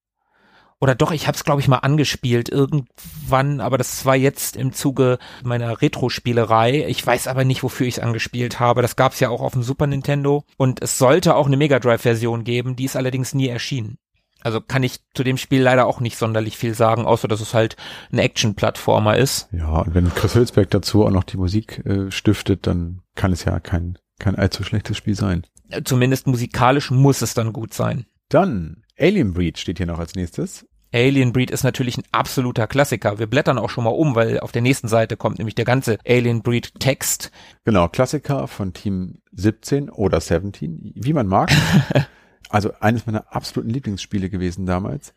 Oder 0.81 0.95
doch, 0.95 1.13
ich 1.13 1.27
habe 1.27 1.35
es 1.35 1.45
glaube 1.45 1.63
ich 1.63 1.69
mal 1.69 1.79
angespielt 1.79 2.51
irgendwann, 2.51 3.61
aber 3.61 3.79
das 3.79 4.05
war 4.05 4.17
jetzt 4.17 4.55
im 4.55 4.75
Zuge 4.75 5.19
meiner 5.43 5.81
Retro-Spielerei. 5.81 6.85
Ich 6.89 7.05
weiß 7.05 7.27
aber 7.27 7.45
nicht, 7.45 7.63
wofür 7.63 7.87
ich 7.87 7.95
es 7.95 8.03
angespielt 8.03 8.61
habe. 8.61 8.83
Das 8.83 8.95
gab 8.95 9.13
es 9.13 9.21
ja 9.21 9.31
auch 9.31 9.41
auf 9.41 9.55
dem 9.55 9.63
Super 9.63 9.87
Nintendo 9.87 10.45
und 10.59 10.83
es 10.83 10.99
sollte 10.99 11.37
auch 11.37 11.47
eine 11.47 11.57
Mega 11.57 11.79
Drive-Version 11.79 12.45
geben, 12.45 12.77
die 12.77 12.85
ist 12.85 12.97
allerdings 12.97 13.33
nie 13.33 13.49
erschienen. 13.49 13.97
Also 14.43 14.61
kann 14.61 14.83
ich 14.83 15.01
zu 15.15 15.25
dem 15.25 15.39
Spiel 15.39 15.63
leider 15.63 15.87
auch 15.87 16.01
nicht 16.01 16.19
sonderlich 16.19 16.59
viel 16.59 16.75
sagen, 16.75 17.07
außer 17.07 17.29
dass 17.29 17.41
es 17.41 17.55
halt 17.55 17.77
ein 18.13 18.19
Action-Plattformer 18.19 19.17
ist. 19.17 19.49
Ja, 19.53 19.79
und 19.79 19.95
wenn 19.95 20.15
Chris 20.15 20.35
Hülsberg 20.35 20.69
dazu 20.69 21.07
auch 21.07 21.11
noch 21.11 21.25
die 21.25 21.39
Musik 21.39 21.83
äh, 21.87 22.11
stiftet, 22.11 22.67
dann 22.67 23.01
kann 23.15 23.33
es 23.33 23.47
ja 23.47 23.59
kein, 23.59 23.99
kein 24.19 24.37
allzu 24.37 24.63
schlechtes 24.63 24.97
Spiel 24.97 25.15
sein. 25.15 25.45
Zumindest 25.85 26.27
musikalisch 26.27 26.91
muss 26.91 27.23
es 27.23 27.35
dann 27.35 27.53
gut 27.53 27.75
sein. 27.75 28.07
Dann 28.29 28.83
Alien 28.99 29.33
Breed 29.33 29.59
steht 29.59 29.79
hier 29.79 29.87
noch 29.87 29.99
als 29.99 30.15
nächstes. 30.15 30.67
Alien 30.93 31.33
Breed 31.33 31.51
ist 31.51 31.65
natürlich 31.65 31.99
ein 31.99 32.05
absoluter 32.13 32.69
Klassiker. 32.69 33.19
Wir 33.19 33.27
blättern 33.27 33.59
auch 33.59 33.71
schon 33.71 33.83
mal 33.83 33.91
um, 33.91 34.15
weil 34.15 34.39
auf 34.39 34.53
der 34.53 34.63
nächsten 34.63 34.87
Seite 34.87 35.17
kommt 35.17 35.39
nämlich 35.39 35.57
der 35.57 35.65
ganze 35.65 35.99
Alien 36.07 36.43
Breed 36.43 36.79
Text. 36.79 37.33
Genau, 37.65 37.89
Klassiker 37.89 38.47
von 38.47 38.73
Team 38.73 39.19
17 39.33 39.91
oder 39.91 40.21
17, 40.21 40.93
wie 40.95 41.13
man 41.13 41.27
mag. 41.27 41.51
also 42.49 42.71
eines 42.79 43.07
meiner 43.07 43.35
absoluten 43.35 43.71
Lieblingsspiele 43.71 44.31
gewesen 44.31 44.67
damals. 44.67 45.15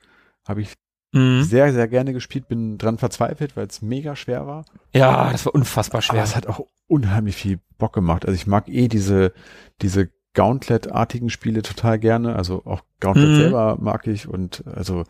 Habe 0.47 0.61
ich 0.61 0.73
Mhm. 1.13 1.43
sehr, 1.43 1.71
sehr 1.71 1.87
gerne 1.87 2.11
gespielt, 2.11 2.49
bin 2.49 2.77
dran 2.77 2.97
verzweifelt, 2.97 3.55
weil 3.55 3.65
es 3.67 3.81
mega 3.81 4.17
schwer 4.17 4.45
war. 4.45 4.65
Ja, 4.93 5.31
das 5.31 5.45
war 5.45 5.55
unfassbar 5.55 5.99
Aber 5.99 6.01
schwer. 6.01 6.23
es 6.23 6.35
hat 6.35 6.47
auch 6.47 6.67
unheimlich 6.87 7.35
viel 7.35 7.59
Bock 7.77 7.93
gemacht. 7.93 8.25
Also 8.25 8.35
ich 8.35 8.47
mag 8.47 8.67
eh 8.69 8.87
diese, 8.87 9.33
diese 9.81 10.09
Gauntlet-artigen 10.33 11.29
Spiele 11.29 11.61
total 11.61 11.99
gerne. 11.99 12.35
Also 12.35 12.63
auch 12.65 12.81
Gauntlet 12.99 13.29
Mhm. 13.29 13.35
selber 13.35 13.77
mag 13.79 14.07
ich 14.07 14.27
und 14.27 14.65
also 14.67 15.03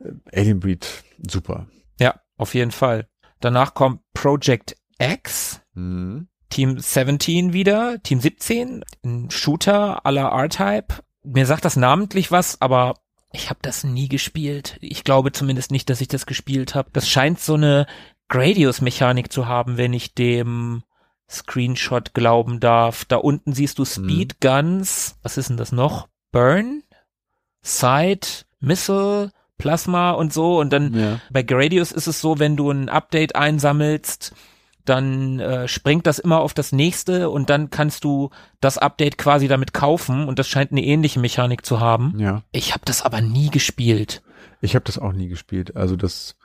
äh, 0.00 0.38
Alien 0.38 0.60
Breed, 0.60 1.04
super. 1.28 1.66
Ja, 2.00 2.20
auf 2.36 2.54
jeden 2.54 2.70
Fall. 2.70 3.08
Danach 3.40 3.74
kommt 3.74 4.00
Project 4.14 4.76
X. 4.98 5.60
Mhm. 5.74 6.28
Team 6.50 6.78
17 6.78 7.52
wieder, 7.52 8.00
Team 8.02 8.20
17, 8.20 8.84
ein 9.04 9.30
Shooter 9.30 10.06
aller 10.06 10.28
R-Type. 10.30 11.02
Mir 11.24 11.46
sagt 11.46 11.64
das 11.64 11.74
namentlich 11.76 12.30
was, 12.30 12.60
aber 12.60 12.94
ich 13.32 13.50
habe 13.50 13.58
das 13.62 13.82
nie 13.82 14.08
gespielt. 14.08 14.78
Ich 14.80 15.02
glaube 15.02 15.32
zumindest 15.32 15.72
nicht, 15.72 15.90
dass 15.90 16.00
ich 16.00 16.06
das 16.06 16.26
gespielt 16.26 16.76
habe. 16.76 16.90
Das 16.92 17.08
scheint 17.08 17.40
so 17.40 17.54
eine 17.54 17.86
Gradius-Mechanik 18.28 19.32
zu 19.32 19.48
haben, 19.48 19.76
wenn 19.76 19.92
ich 19.92 20.14
dem 20.14 20.84
Screenshot 21.30 22.14
glauben 22.14 22.60
darf. 22.60 23.04
Da 23.04 23.16
unten 23.16 23.52
siehst 23.52 23.78
du 23.78 23.84
Speed 23.84 24.40
Guns. 24.40 25.16
Was 25.22 25.36
ist 25.36 25.48
denn 25.50 25.56
das 25.56 25.72
noch? 25.72 26.08
Burn? 26.32 26.82
Sight? 27.62 28.46
Missile? 28.60 29.30
Plasma 29.58 30.10
und 30.12 30.32
so. 30.32 30.58
Und 30.58 30.72
dann 30.72 30.94
Ja. 30.94 31.20
bei 31.30 31.42
Gradius 31.42 31.92
ist 31.92 32.06
es 32.06 32.20
so, 32.20 32.38
wenn 32.38 32.56
du 32.56 32.70
ein 32.70 32.88
Update 32.88 33.36
einsammelst, 33.36 34.34
dann 34.84 35.38
äh, 35.40 35.66
springt 35.68 36.06
das 36.06 36.18
immer 36.18 36.40
auf 36.40 36.52
das 36.52 36.72
nächste 36.72 37.30
und 37.30 37.48
dann 37.48 37.70
kannst 37.70 38.04
du 38.04 38.30
das 38.60 38.76
Update 38.76 39.16
quasi 39.16 39.48
damit 39.48 39.72
kaufen 39.72 40.28
und 40.28 40.38
das 40.38 40.46
scheint 40.48 40.72
eine 40.72 40.84
ähnliche 40.84 41.20
Mechanik 41.20 41.64
zu 41.64 41.80
haben. 41.80 42.14
Ja. 42.18 42.42
Ich 42.52 42.72
habe 42.72 42.82
das 42.84 43.00
aber 43.02 43.22
nie 43.22 43.48
gespielt. 43.48 44.22
Ich 44.60 44.74
habe 44.74 44.84
das 44.84 44.98
auch 44.98 45.12
nie 45.12 45.28
gespielt. 45.28 45.74
Also 45.76 45.96
das 45.96 46.36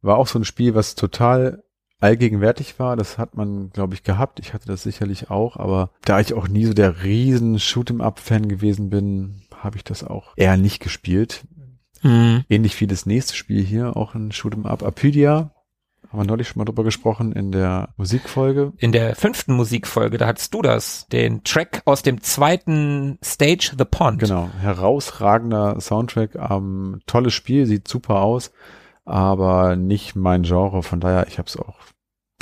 war 0.00 0.16
auch 0.16 0.26
so 0.26 0.38
ein 0.38 0.44
Spiel, 0.44 0.74
was 0.74 0.94
total 0.94 1.62
allgegenwärtig 2.02 2.78
war. 2.78 2.96
Das 2.96 3.18
hat 3.18 3.36
man, 3.36 3.70
glaube 3.70 3.94
ich, 3.94 4.02
gehabt. 4.02 4.40
Ich 4.40 4.52
hatte 4.52 4.66
das 4.66 4.82
sicherlich 4.82 5.30
auch, 5.30 5.56
aber 5.56 5.90
da 6.04 6.20
ich 6.20 6.34
auch 6.34 6.48
nie 6.48 6.64
so 6.66 6.74
der 6.74 7.02
riesen 7.02 7.58
Shoot'em-up-Fan 7.58 8.48
gewesen 8.48 8.90
bin, 8.90 9.42
habe 9.54 9.76
ich 9.76 9.84
das 9.84 10.04
auch 10.04 10.32
eher 10.36 10.56
nicht 10.56 10.80
gespielt. 10.80 11.44
Ähnlich 12.04 12.80
wie 12.80 12.88
das 12.88 13.06
nächste 13.06 13.36
Spiel 13.36 13.62
hier, 13.62 13.96
auch 13.96 14.16
ein 14.16 14.32
Shoot'em 14.32 14.66
Up, 14.66 14.82
Apydia. 14.82 15.52
Haben 16.10 16.18
wir 16.18 16.26
neulich 16.26 16.48
schon 16.48 16.58
mal 16.58 16.64
drüber 16.64 16.82
gesprochen 16.82 17.30
in 17.30 17.52
der 17.52 17.90
Musikfolge. 17.96 18.72
In 18.78 18.90
der 18.90 19.14
fünften 19.14 19.54
Musikfolge, 19.54 20.18
da 20.18 20.26
hattest 20.26 20.52
du 20.52 20.62
das, 20.62 21.06
den 21.12 21.44
Track 21.44 21.82
aus 21.84 22.02
dem 22.02 22.20
zweiten 22.20 23.20
Stage 23.24 23.74
The 23.78 23.84
Pond. 23.84 24.18
Genau, 24.18 24.50
herausragender 24.60 25.80
Soundtrack, 25.80 26.34
ähm, 26.34 27.00
tolles 27.06 27.34
Spiel, 27.34 27.66
sieht 27.66 27.86
super 27.86 28.20
aus, 28.20 28.50
aber 29.04 29.76
nicht 29.76 30.16
mein 30.16 30.42
Genre. 30.42 30.82
Von 30.82 30.98
daher, 30.98 31.28
ich 31.28 31.38
habe 31.38 31.46
es 31.46 31.56
auch, 31.56 31.76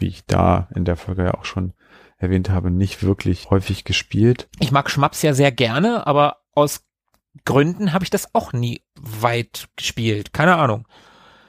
wie 0.00 0.08
ich 0.08 0.24
da 0.26 0.68
in 0.74 0.84
der 0.84 0.96
Folge 0.96 1.24
ja 1.24 1.34
auch 1.34 1.44
schon 1.44 1.72
erwähnt 2.18 2.50
habe, 2.50 2.70
nicht 2.70 3.02
wirklich 3.02 3.50
häufig 3.50 3.84
gespielt. 3.84 4.48
Ich 4.58 4.72
mag 4.72 4.90
Schmaps 4.90 5.22
ja 5.22 5.32
sehr 5.32 5.52
gerne, 5.52 6.06
aber 6.06 6.36
aus 6.54 6.84
Gründen 7.44 7.92
habe 7.92 8.04
ich 8.04 8.10
das 8.10 8.34
auch 8.34 8.52
nie 8.52 8.82
weit 9.00 9.68
gespielt. 9.76 10.32
Keine 10.32 10.56
Ahnung. 10.56 10.86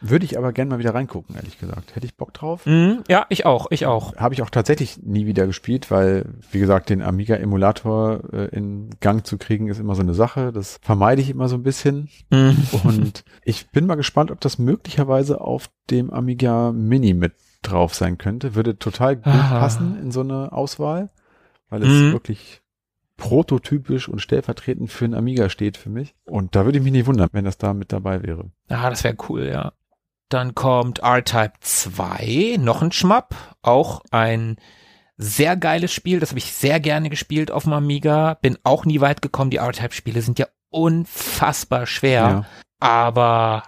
Würde 0.04 0.26
ich 0.26 0.36
aber 0.36 0.52
gerne 0.52 0.72
mal 0.72 0.80
wieder 0.80 0.96
reingucken, 0.96 1.36
ehrlich 1.36 1.60
gesagt. 1.60 1.96
Hätte 1.96 2.08
ich 2.08 2.16
Bock 2.16 2.34
drauf. 2.34 2.66
Mhm, 2.66 3.04
ja, 3.08 3.28
ich 3.30 3.46
auch, 3.46 3.68
ich 3.70 3.86
auch. 3.86 4.16
Habe 4.16 4.34
ich 4.34 4.42
auch 4.42 4.50
tatsächlich 4.50 4.98
nie 5.04 5.28
wieder 5.28 5.46
gespielt, 5.46 5.92
weil, 5.92 6.26
wie 6.52 6.60
gesagt, 6.60 6.90
den 6.90 7.04
Amiga-Emulator 7.04 8.34
äh, 8.34 8.46
in 8.48 8.90
Gang 9.00 9.26
zu 9.26 9.38
kriegen, 9.38 9.68
ist 9.68 9.80
immer 9.80 9.94
so 9.94 10.02
eine 10.02 10.16
Sache. 10.16 10.52
Das 10.52 10.80
vermeide 10.82 11.22
ich 11.22 11.30
immer 11.30 11.48
so 11.48 11.56
ein 11.56 11.62
bisschen. 11.62 12.10
Mhm. 12.32 12.58
Und 12.84 13.24
ich 13.44 13.70
bin 13.70 13.86
mal 13.86 13.94
gespannt, 13.96 14.32
ob 14.32 14.42
das 14.42 14.58
möglicherweise 14.58 15.40
auf 15.40 15.70
dem 15.92 16.10
Amiga 16.10 16.72
Mini 16.72 17.14
mit 17.14 17.34
drauf 17.62 17.94
sein 17.94 18.18
könnte. 18.18 18.56
Würde 18.56 18.78
total 18.78 19.16
gut 19.18 19.28
Ah. 19.28 19.60
passen 19.60 20.00
in 20.02 20.12
so 20.12 20.22
eine 20.22 20.52
Auswahl, 20.52 21.10
weil 21.70 21.84
es 21.84 21.90
Mhm. 21.90 22.12
wirklich 22.14 22.62
prototypisch 23.18 24.10
und 24.10 24.20
stellvertretend 24.20 24.92
für 24.92 25.06
einen 25.06 25.14
Amiga 25.14 25.50
steht 25.50 25.78
für 25.78 25.90
mich. 25.90 26.16
Und 26.26 26.56
da 26.56 26.66
würde 26.66 26.80
ich 26.80 26.84
mich 26.84 26.92
nicht 26.92 27.06
wundern, 27.06 27.30
wenn 27.34 27.46
das 27.46 27.58
da 27.58 27.74
mit 27.74 27.94
dabei 27.94 28.24
wäre. 28.24 28.50
Ja, 28.70 28.90
das 28.90 29.04
wäre 29.04 29.16
cool, 29.30 29.46
ja. 29.48 29.74
Dann 30.30 30.56
kommt 30.56 31.00
R-Type 31.00 31.54
2, 31.60 32.58
noch 32.60 32.82
ein 32.82 32.92
Schmapp, 32.92 33.36
auch 33.62 34.02
ein 34.12 34.56
sehr 35.18 35.56
geiles 35.56 35.92
Spiel, 35.94 36.20
das 36.20 36.30
habe 36.30 36.40
ich 36.40 36.52
sehr 36.52 36.80
gerne 36.80 37.10
gespielt 37.12 37.52
auf 37.52 37.64
dem 37.66 37.74
Amiga, 37.74 38.36
bin 38.42 38.58
auch 38.64 38.86
nie 38.86 39.02
weit 39.02 39.22
gekommen, 39.22 39.52
die 39.52 39.58
R-Type-Spiele 39.58 40.22
sind 40.22 40.40
ja 40.40 40.48
unfassbar 40.72 41.86
schwer, 41.86 42.46
aber 42.80 43.64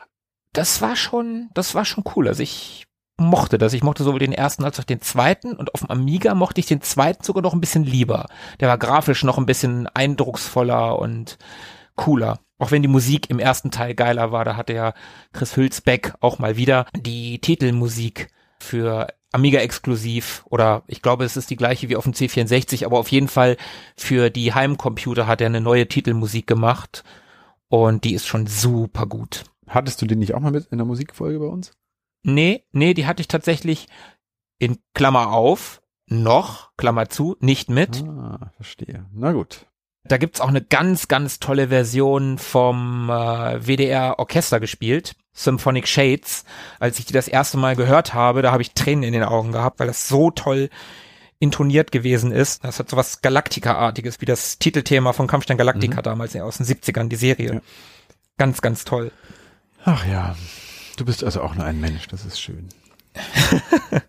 das 0.54 0.82
war 0.82 0.96
schon, 0.96 1.50
das 1.54 1.76
war 1.76 1.86
schon 1.86 2.04
cool, 2.16 2.28
also 2.28 2.42
ich 2.42 2.86
mochte 3.18 3.58
das, 3.58 3.74
ich 3.74 3.84
mochte 3.84 4.04
sowohl 4.04 4.20
den 4.20 4.34
ersten 4.34 4.64
als 4.64 4.80
auch 4.80 4.84
den 4.84 5.02
zweiten 5.02 5.54
und 5.54 5.74
auf 5.74 5.82
dem 5.82 5.92
Amiga 5.92 6.34
mochte 6.34 6.60
ich 6.60 6.66
den 6.66 6.82
zweiten 6.82 7.24
sogar 7.24 7.44
noch 7.44 7.54
ein 7.54 7.62
bisschen 7.62 7.84
lieber, 7.84 8.28
der 8.60 8.70
war 8.70 8.78
grafisch 8.78 9.24
noch 9.24 9.38
ein 9.38 9.46
bisschen 9.46 9.88
eindrucksvoller 9.88 10.98
und 10.98 11.38
cooler. 11.96 12.40
Auch 12.60 12.72
wenn 12.72 12.82
die 12.82 12.88
Musik 12.88 13.30
im 13.30 13.40
ersten 13.40 13.72
Teil 13.72 13.94
geiler 13.94 14.32
war, 14.32 14.46
da 14.46 14.56
hatte 14.56 14.74
ja 14.74 14.94
Chris 15.34 15.58
Hülsbeck 15.58 16.14
auch 16.22 16.40
mal 16.40 16.56
wieder 16.56 16.86
die 16.96 17.40
Titelmusik 17.40 18.30
für 18.60 19.08
Amiga 19.32 19.60
exklusiv 19.60 20.46
oder 20.50 20.84
ich 20.88 21.02
glaube, 21.02 21.26
es 21.26 21.36
ist 21.36 21.50
die 21.50 21.56
gleiche 21.56 21.90
wie 21.90 21.96
auf 21.96 22.04
dem 22.04 22.14
C64, 22.14 22.86
aber 22.86 23.00
auf 23.00 23.10
jeden 23.10 23.28
Fall 23.28 23.58
für 23.98 24.30
die 24.30 24.54
Heimcomputer 24.54 25.28
hat 25.28 25.42
er 25.42 25.48
eine 25.48 25.62
neue 25.62 25.88
Titelmusik 25.88 26.48
gemacht 26.48 27.04
und 27.68 28.04
die 28.04 28.14
ist 28.14 28.28
schon 28.28 28.48
super 28.48 29.08
gut. 29.08 29.44
Hattest 29.68 30.02
du 30.02 30.06
den 30.06 30.20
nicht 30.20 30.36
auch 30.36 30.40
mal 30.40 30.52
mit 30.52 30.68
in 30.68 30.78
der 30.78 30.86
Musikfolge 30.86 31.40
bei 31.40 31.48
uns? 31.48 31.72
Nee, 32.24 32.64
nee, 32.72 32.94
die 32.94 33.06
hatte 33.06 33.22
ich 33.22 33.28
tatsächlich 33.28 33.88
in 34.60 34.78
Klammer 34.94 35.32
auf, 35.34 35.82
noch, 36.08 36.72
Klammer 36.78 37.10
zu, 37.10 37.36
nicht 37.40 37.70
mit. 37.70 38.04
Ah, 38.04 38.52
verstehe. 38.56 39.06
Na 39.14 39.32
gut. 39.32 39.66
Da 40.06 40.18
gibt's 40.18 40.42
auch 40.42 40.50
eine 40.50 40.62
ganz, 40.62 41.08
ganz 41.08 41.40
tolle 41.40 41.70
Version 41.70 42.38
vom 42.38 43.10
äh, 43.10 43.66
WDR 43.66 44.20
Orchester 44.20 44.60
gespielt, 44.60 45.16
Symphonic 45.32 45.88
Shades. 45.88 46.44
Als 46.80 47.00
ich 47.00 47.06
die 47.06 47.14
das 47.14 47.30
erste 47.30 47.58
Mal 47.58 47.76
gehört 47.78 48.14
habe, 48.14 48.42
da 48.42 48.52
habe 48.52 48.62
ich 48.62 48.74
Tränen 48.74 49.04
in 49.04 49.14
den 49.14 49.24
Augen 49.24 49.54
gehabt, 49.54 49.80
weil 49.80 49.88
das 49.88 50.08
so 50.10 50.30
toll 50.30 50.70
intoniert 51.40 51.92
gewesen 51.94 52.32
ist. 52.34 52.64
Das 52.66 52.80
hat 52.80 52.90
so 52.90 52.98
was 52.98 53.22
Galactica-artiges, 53.22 54.20
wie 54.22 54.26
das 54.26 54.60
Titelthema 54.60 55.14
von 55.14 55.28
Kampfstein 55.28 55.58
Galactica 55.58 55.98
Mhm. 55.98 56.04
damals 56.04 56.36
aus 56.36 56.58
den 56.58 56.66
70ern, 56.66 57.08
die 57.08 57.16
Serie. 57.16 57.54
Ja. 57.56 57.62
Ganz, 58.38 58.62
ganz 58.62 58.84
toll. 58.86 59.12
Ach 59.86 60.06
ja. 60.06 60.36
Du 60.98 61.06
bist 61.06 61.24
also 61.24 61.42
auch 61.42 61.56
nur 61.56 61.66
ein 61.66 61.80
Mensch, 61.80 62.08
das 62.08 62.26
ist 62.26 62.40
schön. 62.40 62.70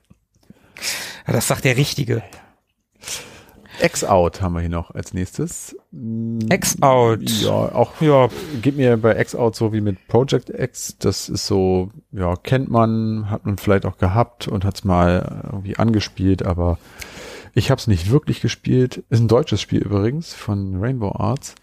Das 1.27 1.49
sagt 1.49 1.65
der 1.65 1.79
Richtige. 1.79 2.23
X-Out 3.81 4.41
haben 4.41 4.55
wir 4.55 4.61
hier 4.61 4.69
noch 4.69 4.91
als 4.93 5.15
nächstes. 5.15 5.77
Mm, 5.91 6.39
X-Out. 6.51 7.23
Ja, 7.23 7.51
auch 7.51 8.01
Ja, 8.01 8.29
geht 8.63 8.77
mir 8.77 8.97
bei 8.97 9.19
X-Out 9.19 9.57
so 9.57 9.73
wie 9.73 9.81
mit 9.81 10.07
Project 10.07 10.51
X. 10.51 10.97
Das 10.99 11.29
ist 11.29 11.47
so, 11.47 11.91
ja, 12.13 12.37
kennt 12.37 12.71
man, 12.71 13.31
hat 13.31 13.47
man 13.47 13.59
vielleicht 13.59 13.85
auch 13.85 13.99
gehabt 13.99 14.47
und 14.49 14.65
hat 14.65 14.77
es 14.77 14.85
mal 14.85 15.43
irgendwie 15.51 15.77
angespielt, 15.77 16.45
aber 16.45 16.79
ich 17.55 17.71
habe 17.71 17.81
es 17.81 17.87
nicht 17.87 18.11
wirklich 18.11 18.41
gespielt. 18.41 19.05
Ist 19.11 19.21
ein 19.21 19.29
deutsches 19.29 19.61
Spiel 19.61 19.83
übrigens 19.83 20.35
von 20.35 20.81
Rainbow 20.81 21.13
Arts, 21.13 21.55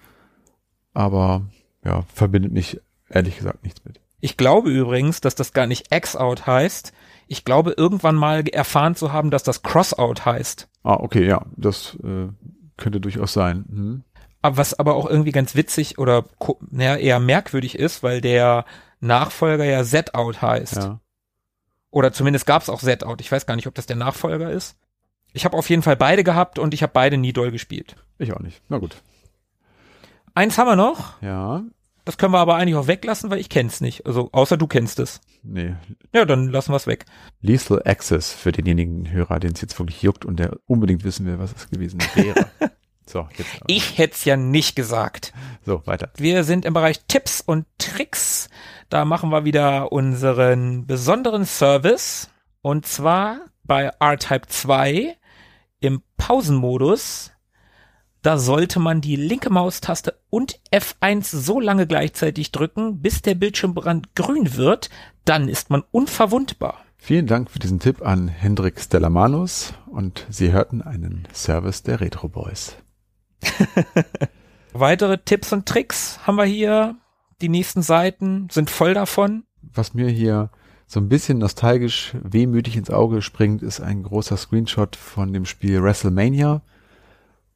aber 0.93 1.43
ja, 1.85 2.03
verbindet 2.13 2.51
mich 2.51 2.81
ehrlich 3.09 3.37
gesagt 3.37 3.63
nichts 3.63 3.85
mit. 3.85 3.99
Ich 4.21 4.37
glaube 4.37 4.69
übrigens, 4.69 5.19
dass 5.19 5.35
das 5.35 5.51
gar 5.51 5.67
nicht 5.67 5.93
X-Out 5.93 6.47
heißt. 6.47 6.93
Ich 7.27 7.43
glaube 7.43 7.73
irgendwann 7.75 8.15
mal 8.15 8.47
erfahren 8.47 8.95
zu 8.95 9.11
haben, 9.11 9.31
dass 9.31 9.43
das 9.43 9.63
Cross-Out 9.63 10.25
heißt. 10.25 10.69
Ah, 10.83 10.95
okay, 10.95 11.25
ja, 11.27 11.45
das 11.57 11.97
äh, 12.03 12.27
könnte 12.77 13.01
durchaus 13.01 13.33
sein. 13.33 13.65
Hm. 13.69 14.03
Aber 14.41 14.57
was 14.57 14.77
aber 14.77 14.95
auch 14.95 15.07
irgendwie 15.07 15.31
ganz 15.31 15.55
witzig 15.55 15.97
oder 15.97 16.25
naja, 16.69 16.95
eher 16.95 17.19
merkwürdig 17.19 17.77
ist, 17.77 18.03
weil 18.03 18.21
der 18.21 18.65
Nachfolger 18.99 19.65
ja 19.65 19.83
Z-Out 19.83 20.41
heißt. 20.41 20.77
Ja. 20.77 20.99
Oder 21.89 22.13
zumindest 22.13 22.45
gab's 22.45 22.69
auch 22.69 22.79
Z-Out. 22.79 23.21
Ich 23.21 23.31
weiß 23.31 23.45
gar 23.45 23.55
nicht, 23.55 23.67
ob 23.67 23.75
das 23.75 23.85
der 23.85 23.97
Nachfolger 23.97 24.51
ist. 24.51 24.77
Ich 25.33 25.45
habe 25.45 25.57
auf 25.57 25.69
jeden 25.69 25.83
Fall 25.83 25.95
beide 25.95 26.23
gehabt 26.23 26.59
und 26.59 26.73
ich 26.73 26.83
habe 26.83 26.93
beide 26.93 27.17
nie 27.17 27.33
doll 27.33 27.51
gespielt. 27.51 27.95
Ich 28.17 28.33
auch 28.33 28.39
nicht. 28.39 28.61
Na 28.69 28.77
gut. 28.77 28.95
Eins 30.33 30.57
haben 30.57 30.67
wir 30.67 30.75
noch. 30.75 31.21
Ja. 31.21 31.63
Das 32.05 32.17
können 32.17 32.33
wir 32.33 32.39
aber 32.39 32.55
eigentlich 32.55 32.75
auch 32.75 32.87
weglassen, 32.87 33.29
weil 33.29 33.39
ich 33.39 33.49
kenn's 33.49 33.79
nicht. 33.81 34.05
Also 34.05 34.29
außer 34.31 34.57
du 34.57 34.67
kennst 34.67 34.99
es. 34.99 35.21
Nee. 35.43 35.75
Ja, 36.13 36.25
dann 36.25 36.47
lassen 36.49 36.71
wir 36.71 36.77
es 36.77 36.87
weg. 36.87 37.05
Lethal 37.41 37.81
Access 37.85 38.33
für 38.33 38.51
denjenigen 38.51 39.11
Hörer, 39.11 39.39
den 39.39 39.53
es 39.53 39.61
jetzt 39.61 39.77
wirklich 39.77 40.01
juckt 40.01 40.25
und 40.25 40.37
der 40.37 40.57
unbedingt 40.65 41.03
wissen 41.03 41.25
will, 41.25 41.39
was 41.39 41.53
es 41.55 41.69
gewesen 41.69 41.99
wäre. 42.15 42.49
so, 43.05 43.27
jetzt. 43.37 43.55
aber. 43.55 43.65
Ich 43.67 43.97
hätte 43.97 44.15
es 44.15 44.25
ja 44.25 44.35
nicht 44.35 44.75
gesagt. 44.75 45.33
So, 45.65 45.85
weiter. 45.85 46.09
Wir 46.17 46.43
sind 46.43 46.65
im 46.65 46.73
Bereich 46.73 47.01
Tipps 47.07 47.41
und 47.41 47.65
Tricks. 47.77 48.49
Da 48.89 49.05
machen 49.05 49.29
wir 49.29 49.45
wieder 49.45 49.91
unseren 49.91 50.85
besonderen 50.87 51.45
Service. 51.45 52.29
Und 52.61 52.85
zwar 52.85 53.41
bei 53.63 53.91
R-Type 53.99 54.47
2 54.47 55.17
im 55.79 56.01
Pausenmodus. 56.17 57.31
Da 58.23 58.37
sollte 58.37 58.79
man 58.79 59.01
die 59.01 59.15
linke 59.15 59.49
Maustaste 59.49 60.19
und 60.29 60.59
F1 60.71 61.35
so 61.35 61.59
lange 61.59 61.87
gleichzeitig 61.87 62.51
drücken, 62.51 63.01
bis 63.01 63.23
der 63.23 63.33
Bildschirmbrand 63.33 64.15
grün 64.15 64.55
wird. 64.55 64.91
Dann 65.25 65.49
ist 65.49 65.71
man 65.71 65.83
unverwundbar. 65.89 66.85
Vielen 66.97 67.25
Dank 67.25 67.49
für 67.49 67.57
diesen 67.57 67.79
Tipp 67.79 68.03
an 68.03 68.27
Hendrik 68.27 68.79
Stellamanus 68.79 69.73
und 69.87 70.27
Sie 70.29 70.51
hörten 70.51 70.83
einen 70.83 71.27
Service 71.33 71.81
der 71.81 71.99
Retro 71.99 72.29
Boys. 72.29 72.75
Weitere 74.73 75.17
Tipps 75.17 75.51
und 75.51 75.65
Tricks 75.65 76.19
haben 76.27 76.35
wir 76.35 76.45
hier. 76.45 76.97
Die 77.41 77.49
nächsten 77.49 77.81
Seiten 77.81 78.49
sind 78.51 78.69
voll 78.69 78.93
davon. 78.93 79.45
Was 79.63 79.95
mir 79.95 80.09
hier 80.09 80.51
so 80.85 80.99
ein 80.99 81.09
bisschen 81.09 81.39
nostalgisch 81.39 82.13
wehmütig 82.21 82.77
ins 82.77 82.91
Auge 82.91 83.23
springt, 83.23 83.63
ist 83.63 83.81
ein 83.81 84.03
großer 84.03 84.37
Screenshot 84.37 84.95
von 84.95 85.33
dem 85.33 85.45
Spiel 85.45 85.81
WrestleMania. 85.81 86.61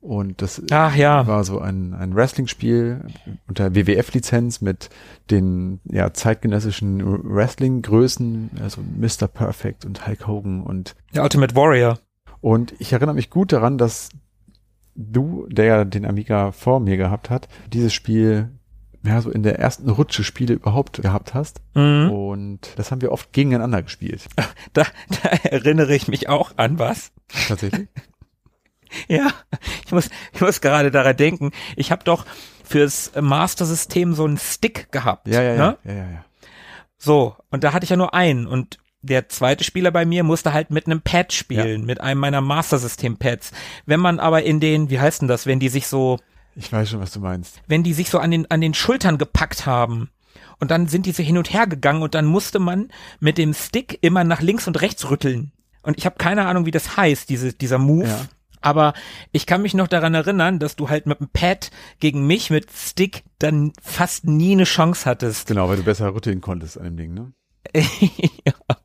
Und 0.05 0.43
das 0.43 0.61
Ach 0.69 0.95
ja. 0.95 1.25
war 1.25 1.43
so 1.43 1.59
ein, 1.59 1.95
ein 1.95 2.15
Wrestling-Spiel 2.15 3.07
unter 3.47 3.73
WWF-Lizenz 3.73 4.61
mit 4.61 4.91
den 5.31 5.79
ja, 5.85 6.13
zeitgenössischen 6.13 7.01
Wrestling-Größen, 7.03 8.51
also 8.61 8.81
Mr. 8.81 9.27
Perfect 9.27 9.83
und 9.83 10.05
Hulk 10.05 10.27
Hogan 10.27 10.61
und 10.61 10.95
Der 11.15 11.23
Ultimate 11.23 11.55
Warrior. 11.55 11.97
und 12.41 12.75
ich 12.77 12.93
erinnere 12.93 13.15
mich 13.15 13.31
gut 13.31 13.51
daran, 13.51 13.79
dass 13.79 14.09
du, 14.93 15.47
der 15.49 15.65
ja 15.65 15.85
den 15.85 16.05
Amiga 16.05 16.51
vor 16.51 16.79
mir 16.79 16.97
gehabt 16.97 17.31
hat, 17.31 17.47
dieses 17.73 17.91
Spiel 17.93 18.51
ja 19.03 19.21
so 19.21 19.31
in 19.31 19.41
der 19.41 19.57
ersten 19.57 19.89
Rutsche 19.89 20.23
Spiele 20.23 20.53
überhaupt 20.53 21.01
gehabt 21.01 21.33
hast. 21.33 21.61
Mhm. 21.73 22.11
Und 22.11 22.59
das 22.75 22.91
haben 22.91 23.01
wir 23.01 23.11
oft 23.11 23.33
gegeneinander 23.33 23.81
gespielt. 23.81 24.27
Da, 24.73 24.83
da 25.09 25.29
erinnere 25.43 25.95
ich 25.95 26.07
mich 26.07 26.27
auch 26.27 26.51
an 26.57 26.77
was. 26.79 27.11
Tatsächlich. 27.47 27.87
Ja, 29.07 29.31
ich 29.85 29.91
muss, 29.91 30.09
ich 30.33 30.41
muss 30.41 30.61
gerade 30.61 30.91
daran 30.91 31.15
denken. 31.17 31.51
Ich 31.75 31.91
habe 31.91 32.03
doch 32.03 32.25
fürs 32.63 33.11
Master-System 33.19 34.13
so 34.13 34.25
einen 34.25 34.37
Stick 34.37 34.91
gehabt. 34.91 35.27
Ja, 35.27 35.41
ja, 35.41 35.53
ja. 35.53 35.67
Ne? 35.69 35.77
ja, 35.83 35.93
ja, 35.93 36.09
ja. 36.11 36.25
So, 36.97 37.35
und 37.51 37.63
da 37.63 37.73
hatte 37.73 37.83
ich 37.83 37.89
ja 37.89 37.97
nur 37.97 38.13
einen. 38.13 38.47
Und 38.47 38.77
der 39.01 39.29
zweite 39.29 39.63
Spieler 39.63 39.91
bei 39.91 40.05
mir 40.05 40.23
musste 40.23 40.53
halt 40.53 40.71
mit 40.71 40.87
einem 40.87 41.01
Pad 41.01 41.31
spielen, 41.33 41.85
mit 41.85 42.01
einem 42.01 42.19
meiner 42.19 42.41
Master-System-Pads. 42.41 43.51
Wenn 43.85 43.99
man 43.99 44.19
aber 44.19 44.43
in 44.43 44.59
den, 44.59 44.89
wie 44.89 44.99
heißt 44.99 45.21
denn 45.21 45.27
das, 45.27 45.45
wenn 45.45 45.59
die 45.59 45.69
sich 45.69 45.87
so, 45.87 46.17
Ich 46.55 46.71
weiß 46.71 46.89
schon, 46.89 47.01
was 47.01 47.11
du 47.11 47.19
meinst. 47.19 47.61
wenn 47.67 47.83
die 47.83 47.93
sich 47.93 48.09
so 48.09 48.17
an 48.19 48.31
den, 48.31 48.49
an 48.49 48.61
den 48.61 48.73
Schultern 48.73 49.17
gepackt 49.17 49.65
haben. 49.65 50.09
Und 50.59 50.71
dann 50.71 50.87
sind 50.87 51.05
die 51.05 51.11
so 51.11 51.21
hin 51.21 51.37
und 51.37 51.53
her 51.53 51.67
gegangen 51.67 52.01
und 52.01 52.15
dann 52.15 52.25
musste 52.25 52.59
man 52.59 52.87
mit 53.19 53.37
dem 53.37 53.53
Stick 53.53 53.99
immer 54.01 54.23
nach 54.23 54.41
links 54.41 54.67
und 54.67 54.81
rechts 54.81 55.09
rütteln. 55.09 55.51
Und 55.83 55.97
ich 55.97 56.05
habe 56.05 56.15
keine 56.17 56.47
Ahnung, 56.47 56.65
wie 56.65 56.71
das 56.71 56.97
heißt, 56.97 57.29
diese, 57.29 57.53
dieser 57.53 57.77
Move. 57.77 58.07
Ja. 58.07 58.21
Aber 58.65 58.93
ich 59.31 59.45
kann 59.45 59.61
mich 59.61 59.75
noch 59.75 59.87
daran 59.87 60.15
erinnern, 60.15 60.57
dass 60.57 60.75
du 60.75 60.89
halt 60.89 61.05
mit 61.05 61.19
dem 61.19 61.29
Pad 61.29 61.69
gegen 61.99 62.25
mich 62.25 62.49
mit 62.49 62.71
Stick 62.71 63.23
dann 63.37 63.73
fast 63.79 64.25
nie 64.25 64.53
eine 64.53 64.63
Chance 64.63 65.07
hattest. 65.07 65.47
Genau, 65.47 65.69
weil 65.69 65.77
du 65.77 65.83
besser 65.83 66.15
rütteln 66.15 66.41
konntest 66.41 66.79
an 66.79 66.85
dem 66.85 66.97
Ding, 66.97 67.13
ne? 67.13 67.31
ja. 68.43 68.53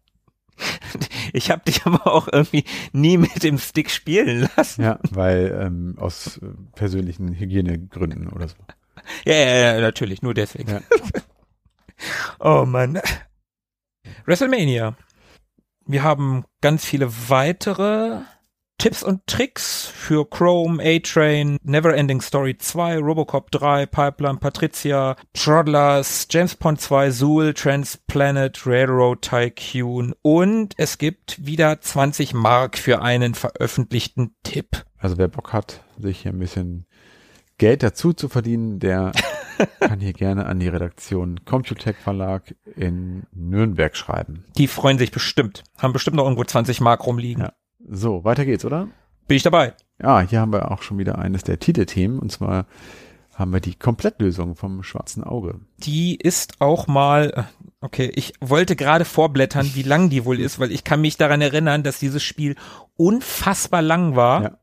Ich 1.33 1.51
habe 1.51 1.63
dich 1.65 1.87
aber 1.87 2.09
auch 2.09 2.29
irgendwie 2.31 2.65
nie 2.93 3.17
mit 3.17 3.43
dem 3.45 3.57
Stick 3.57 3.89
spielen 3.89 4.51
lassen. 4.57 4.83
Ja, 4.83 4.99
weil 5.11 5.59
ähm, 5.59 5.95
aus 5.97 6.39
äh, 6.39 6.49
persönlichen 6.75 7.33
Hygienegründen 7.33 8.29
oder 8.29 8.49
so. 8.49 8.57
Ja, 9.25 9.35
ja, 9.35 9.75
ja, 9.75 9.81
natürlich, 9.81 10.21
nur 10.21 10.35
deswegen. 10.35 10.71
Ja. 10.71 10.81
Oh 12.41 12.65
Mann. 12.67 13.01
WrestleMania. 14.25 14.97
Wir 15.87 16.03
haben 16.03 16.45
ganz 16.61 16.85
viele 16.85 17.13
weitere 17.29 18.23
Tipps 18.81 19.03
und 19.03 19.27
Tricks 19.27 19.93
für 19.95 20.27
Chrome, 20.27 20.83
A-Train, 20.83 21.59
Neverending 21.63 22.23
Story 22.23 22.57
2, 22.57 22.97
Robocop 23.01 23.51
3, 23.51 23.85
Pipeline, 23.85 24.39
Patricia, 24.39 25.17
Troddlers, 25.35 26.27
James 26.31 26.55
Pond 26.55 26.81
2, 26.81 27.11
Zool, 27.11 27.53
Transplanet, 27.53 28.67
Railroad 28.67 29.21
Tycoon 29.21 30.15
und 30.23 30.73
es 30.79 30.97
gibt 30.97 31.45
wieder 31.45 31.79
20 31.79 32.33
Mark 32.33 32.79
für 32.79 33.03
einen 33.03 33.35
veröffentlichten 33.35 34.35
Tipp. 34.45 34.87
Also 34.97 35.19
wer 35.19 35.29
Bock 35.29 35.53
hat, 35.53 35.85
sich 35.99 36.23
hier 36.23 36.33
ein 36.33 36.39
bisschen 36.39 36.87
Geld 37.59 37.83
dazu 37.83 38.15
zu 38.15 38.31
verdienen, 38.31 38.79
der 38.79 39.13
kann 39.81 40.01
hier 40.01 40.15
gerne 40.15 40.47
an 40.47 40.59
die 40.59 40.69
Redaktion 40.69 41.45
Computech 41.45 41.97
Verlag 41.97 42.55
in 42.77 43.25
Nürnberg 43.33 43.95
schreiben. 43.95 44.47
Die 44.57 44.69
freuen 44.69 44.97
sich 44.97 45.11
bestimmt. 45.11 45.65
Haben 45.77 45.93
bestimmt 45.93 46.17
noch 46.17 46.25
irgendwo 46.25 46.45
20 46.45 46.81
Mark 46.81 47.07
rumliegen. 47.07 47.43
Ja. 47.43 47.53
So, 47.89 48.25
weiter 48.25 48.45
geht's, 48.45 48.65
oder? 48.65 48.89
Bin 49.27 49.37
ich 49.37 49.43
dabei. 49.43 49.75
Ja, 50.03 50.21
hier 50.21 50.41
haben 50.41 50.53
wir 50.53 50.71
auch 50.71 50.83
schon 50.83 50.99
wieder 50.99 51.19
eines 51.19 51.45
der 51.45 51.59
Titelthemen 51.59 52.19
und 52.19 52.33
zwar 52.33 52.67
haben 53.35 53.53
wir 53.53 53.61
die 53.61 53.75
Komplettlösung 53.75 54.55
vom 54.55 54.83
schwarzen 54.83 55.25
Auge. 55.25 55.61
Die 55.79 56.15
ist 56.17 56.61
auch 56.61 56.87
mal, 56.87 57.33
äh, 57.35 57.43
okay, 57.81 58.13
ich 58.15 58.35
wollte 58.41 58.77
gerade 58.77 59.05
vorblättern, 59.05 59.71
wie 59.75 59.83
lang 59.83 60.11
die 60.11 60.25
wohl 60.25 60.39
ist, 60.39 60.59
weil 60.59 60.71
ich 60.71 60.85
kann 60.85 61.01
mich 61.01 61.17
daran 61.17 61.41
erinnern, 61.41 61.83
dass 61.83 61.99
dieses 61.99 62.23
Spiel 62.23 62.57
unfassbar 62.97 63.83
lang 63.83 64.15
war. 64.15 64.43
Ja. 64.43 64.59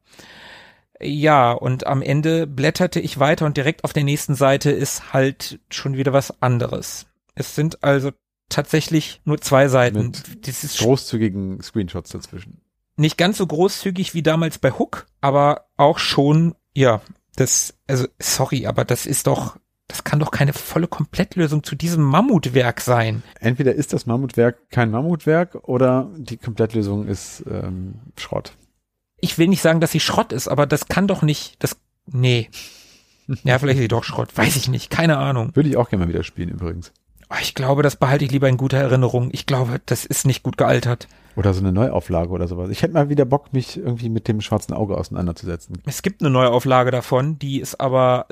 Ja, 1.00 1.52
und 1.52 1.86
am 1.86 2.02
Ende 2.02 2.48
blätterte 2.48 3.00
ich 3.00 3.20
weiter 3.20 3.46
und 3.46 3.56
direkt 3.56 3.84
auf 3.84 3.94
der 3.94 4.04
nächsten 4.04 4.34
Seite 4.34 4.72
ist 4.72 5.14
halt 5.14 5.60
schon 5.70 5.96
wieder 5.96 6.12
was 6.12 6.42
anderes. 6.42 7.06
Es 7.36 7.54
sind 7.54 7.84
also 7.84 8.12
tatsächlich 8.50 9.22
nur 9.24 9.40
zwei 9.40 9.68
Seiten. 9.68 10.08
Mit 10.08 10.78
Großzügigen 10.80 11.62
Screenshots 11.62 12.10
dazwischen. 12.10 12.62
Nicht 12.98 13.18
ganz 13.18 13.38
so 13.38 13.48
großzügig 13.48 14.14
wie 14.14 14.24
damals 14.24 14.58
bei 14.58 14.72
Hook, 14.72 15.08
aber 15.22 15.68
auch 15.78 16.00
schon, 16.00 16.56
ja, 16.74 17.02
das, 17.36 17.76
also, 17.88 18.08
sorry, 18.20 18.66
aber 18.66 18.84
das 18.84 19.06
ist 19.06 19.28
doch, 19.28 19.58
das 19.88 20.04
kann 20.04 20.20
doch 20.20 20.32
keine 20.32 20.54
volle 20.54 20.88
Komplettlösung 20.88 21.64
zu 21.64 21.76
diesem 21.76 22.04
Mammutwerk 22.04 22.82
sein. 22.82 23.24
Entweder 23.40 23.74
ist 23.74 23.94
das 23.94 24.06
Mammutwerk 24.06 24.70
kein 24.70 24.92
Mammutwerk 24.92 25.56
oder 25.64 26.10
die 26.18 26.38
Komplettlösung 26.38 27.08
ist 27.08 27.44
ähm, 27.50 27.96
Schrott. 28.18 28.54
Ich 29.20 29.38
will 29.38 29.48
nicht 29.48 29.62
sagen, 29.62 29.80
dass 29.80 29.92
sie 29.92 30.00
Schrott 30.00 30.34
ist, 30.34 30.48
aber 30.48 30.66
das 30.66 30.88
kann 30.88 31.08
doch 31.08 31.22
nicht, 31.22 31.56
das, 31.64 31.78
nee. 32.08 32.50
Ja, 33.44 33.60
vielleicht 33.60 33.78
ist 33.78 33.82
sie 33.82 33.88
doch 33.90 34.06
Schrott, 34.06 34.36
weiß 34.38 34.56
ich 34.56 34.70
nicht, 34.70 34.90
keine 34.90 35.18
Ahnung. 35.18 35.54
Würde 35.54 35.68
ich 35.68 35.76
auch 35.76 35.90
gerne 35.90 36.06
mal 36.06 36.10
wieder 36.10 36.24
spielen 36.24 36.48
übrigens. 36.48 36.94
Oh, 37.30 37.36
Ich 37.42 37.56
glaube, 37.56 37.84
das 37.84 37.96
behalte 37.96 38.26
ich 38.26 38.32
lieber 38.32 38.48
in 38.48 38.58
guter 38.58 38.78
Erinnerung. 38.78 39.30
Ich 39.34 39.46
glaube, 39.46 39.82
das 39.86 40.06
ist 40.06 40.26
nicht 40.26 40.44
gut 40.44 40.58
gealtert. 40.58 41.08
Oder 41.36 41.54
so 41.54 41.60
eine 41.60 41.72
Neuauflage 41.72 42.30
oder 42.30 42.48
sowas. 42.48 42.70
Ich 42.70 42.82
hätte 42.82 42.94
mal 42.94 43.10
wieder 43.10 43.26
Bock, 43.26 43.54
mich 43.54 43.78
irgendwie 43.78 44.10
mit 44.10 44.28
dem 44.28 44.42
schwarzen 44.42 44.74
Auge 44.74 44.98
auseinanderzusetzen. 44.98 45.78
Es 45.86 46.02
gibt 46.02 46.22
eine 46.22 46.30
Neuauflage 46.30 46.90
davon, 46.90 47.38
die 47.38 47.60
ist 47.60 47.80
aber 47.80 48.28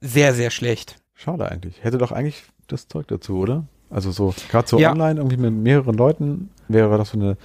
sehr, 0.00 0.34
sehr 0.34 0.50
schlecht. 0.50 0.96
Schade 1.14 1.48
eigentlich. 1.50 1.84
Hätte 1.84 1.98
doch 1.98 2.10
eigentlich 2.12 2.42
das 2.66 2.88
Zeug 2.88 3.06
dazu, 3.08 3.38
oder? 3.38 3.64
Also 3.90 4.10
so, 4.10 4.34
gerade 4.50 4.66
so 4.66 4.78
Ja. 4.78 4.90
online, 4.90 5.20
irgendwie 5.20 5.36
mit 5.36 5.52
mehreren 5.54 5.94
Leuten, 5.94 6.50
wäre 6.66 6.98
das 6.98 7.10
so 7.10 7.18
eine 7.18 7.36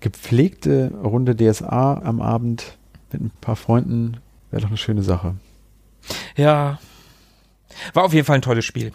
gepflegte 0.00 0.90
Runde 1.02 1.34
DSA 1.36 2.02
am 2.04 2.20
Abend 2.20 2.76
mit 3.12 3.22
ein 3.22 3.30
paar 3.40 3.56
Freunden, 3.56 4.18
wäre 4.50 4.60
doch 4.62 4.68
eine 4.68 4.76
schöne 4.76 5.02
Sache. 5.02 5.36
Ja. 6.36 6.78
War 7.94 8.04
auf 8.04 8.12
jeden 8.12 8.26
Fall 8.26 8.36
ein 8.36 8.42
tolles 8.42 8.64
Spiel. 8.66 8.92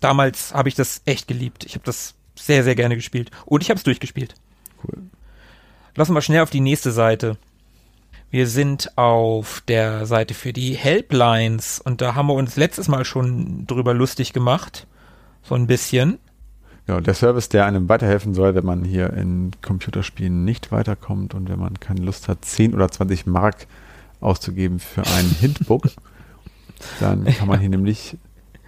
Damals 0.00 0.54
habe 0.54 0.68
ich 0.68 0.74
das 0.74 1.02
echt 1.04 1.28
geliebt. 1.28 1.64
Ich 1.64 1.74
habe 1.74 1.84
das 1.84 2.14
sehr, 2.34 2.64
sehr 2.64 2.74
gerne 2.74 2.96
gespielt. 2.96 3.30
Und 3.44 3.62
ich 3.62 3.70
habe 3.70 3.78
es 3.78 3.84
durchgespielt. 3.84 4.34
Cool. 4.84 5.02
Lassen 5.94 6.14
wir 6.14 6.20
schnell 6.20 6.42
auf 6.42 6.50
die 6.50 6.60
nächste 6.60 6.92
Seite. 6.92 7.38
Wir 8.30 8.46
sind 8.46 8.96
auf 8.98 9.62
der 9.66 10.04
Seite 10.04 10.34
für 10.34 10.52
die 10.52 10.74
Helplines 10.74 11.80
und 11.80 12.00
da 12.00 12.14
haben 12.14 12.26
wir 12.26 12.34
uns 12.34 12.56
letztes 12.56 12.88
Mal 12.88 13.04
schon 13.04 13.66
drüber 13.66 13.94
lustig 13.94 14.32
gemacht. 14.32 14.86
So 15.42 15.54
ein 15.54 15.66
bisschen. 15.66 16.18
Ja, 16.86 16.96
und 16.96 17.06
der 17.06 17.14
Service, 17.14 17.48
der 17.48 17.66
einem 17.66 17.88
weiterhelfen 17.88 18.34
soll, 18.34 18.54
wenn 18.54 18.64
man 18.64 18.84
hier 18.84 19.12
in 19.12 19.52
Computerspielen 19.62 20.44
nicht 20.44 20.70
weiterkommt 20.70 21.34
und 21.34 21.48
wenn 21.48 21.58
man 21.58 21.80
keine 21.80 22.00
Lust 22.00 22.28
hat, 22.28 22.44
10 22.44 22.74
oder 22.74 22.90
20 22.90 23.26
Mark 23.26 23.66
auszugeben 24.20 24.80
für 24.80 25.06
einen 25.06 25.30
Hintbook, 25.40 25.88
dann 27.00 27.24
kann 27.24 27.48
man 27.48 27.60
hier 27.60 27.70
nämlich 27.70 28.18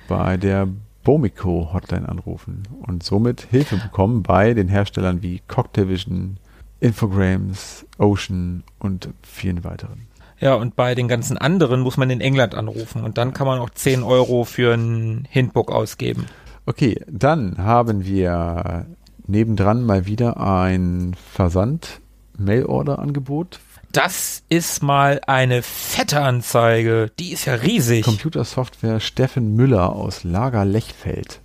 bei 0.09 0.37
der 0.37 0.69
Bomico 1.09 1.73
Hotline 1.73 2.07
anrufen 2.07 2.69
und 2.87 3.03
somit 3.03 3.47
Hilfe 3.51 3.79
bekommen 3.79 4.23
bei 4.23 4.53
den 4.53 4.69
Herstellern 4.69 5.23
wie 5.23 5.41
Cocktailvision, 5.49 6.37
Infogrames, 6.81 7.87
Ocean 7.97 8.63
und 8.79 9.09
vielen 9.23 9.65
weiteren. 9.65 10.03
Ja, 10.39 10.53
und 10.53 10.77
bei 10.77 10.95
den 10.95 11.09
ganzen 11.09 11.39
anderen 11.39 11.81
muss 11.81 11.97
man 11.97 12.11
in 12.11 12.21
England 12.21 12.55
anrufen 12.55 13.05
und 13.05 13.17
dann 13.17 13.33
kann 13.33 13.47
man 13.47 13.59
auch 13.59 13.71
10 13.71 14.03
Euro 14.03 14.45
für 14.45 14.75
ein 14.75 15.27
Hintbook 15.31 15.73
ausgeben. 15.73 16.27
Okay, 16.67 17.01
dann 17.11 17.57
haben 17.57 18.05
wir 18.05 18.85
nebendran 19.27 19.87
mal 19.87 20.05
wieder 20.05 20.39
ein 20.39 21.17
Versand-Mail-Order-Angebot. 21.33 23.61
Das 23.93 24.43
ist 24.49 24.83
mal 24.83 25.21
eine 25.27 25.63
fette 25.63 26.21
Anzeige. 26.21 27.11
Die 27.19 27.33
ist 27.33 27.47
ja 27.47 27.55
riesig. 27.55 28.05
Computersoftware 28.05 29.01
Steffen 29.01 29.57
Müller 29.57 29.93
aus 29.93 30.25
Lager 30.25 30.65
Lechfeld. 30.65 31.41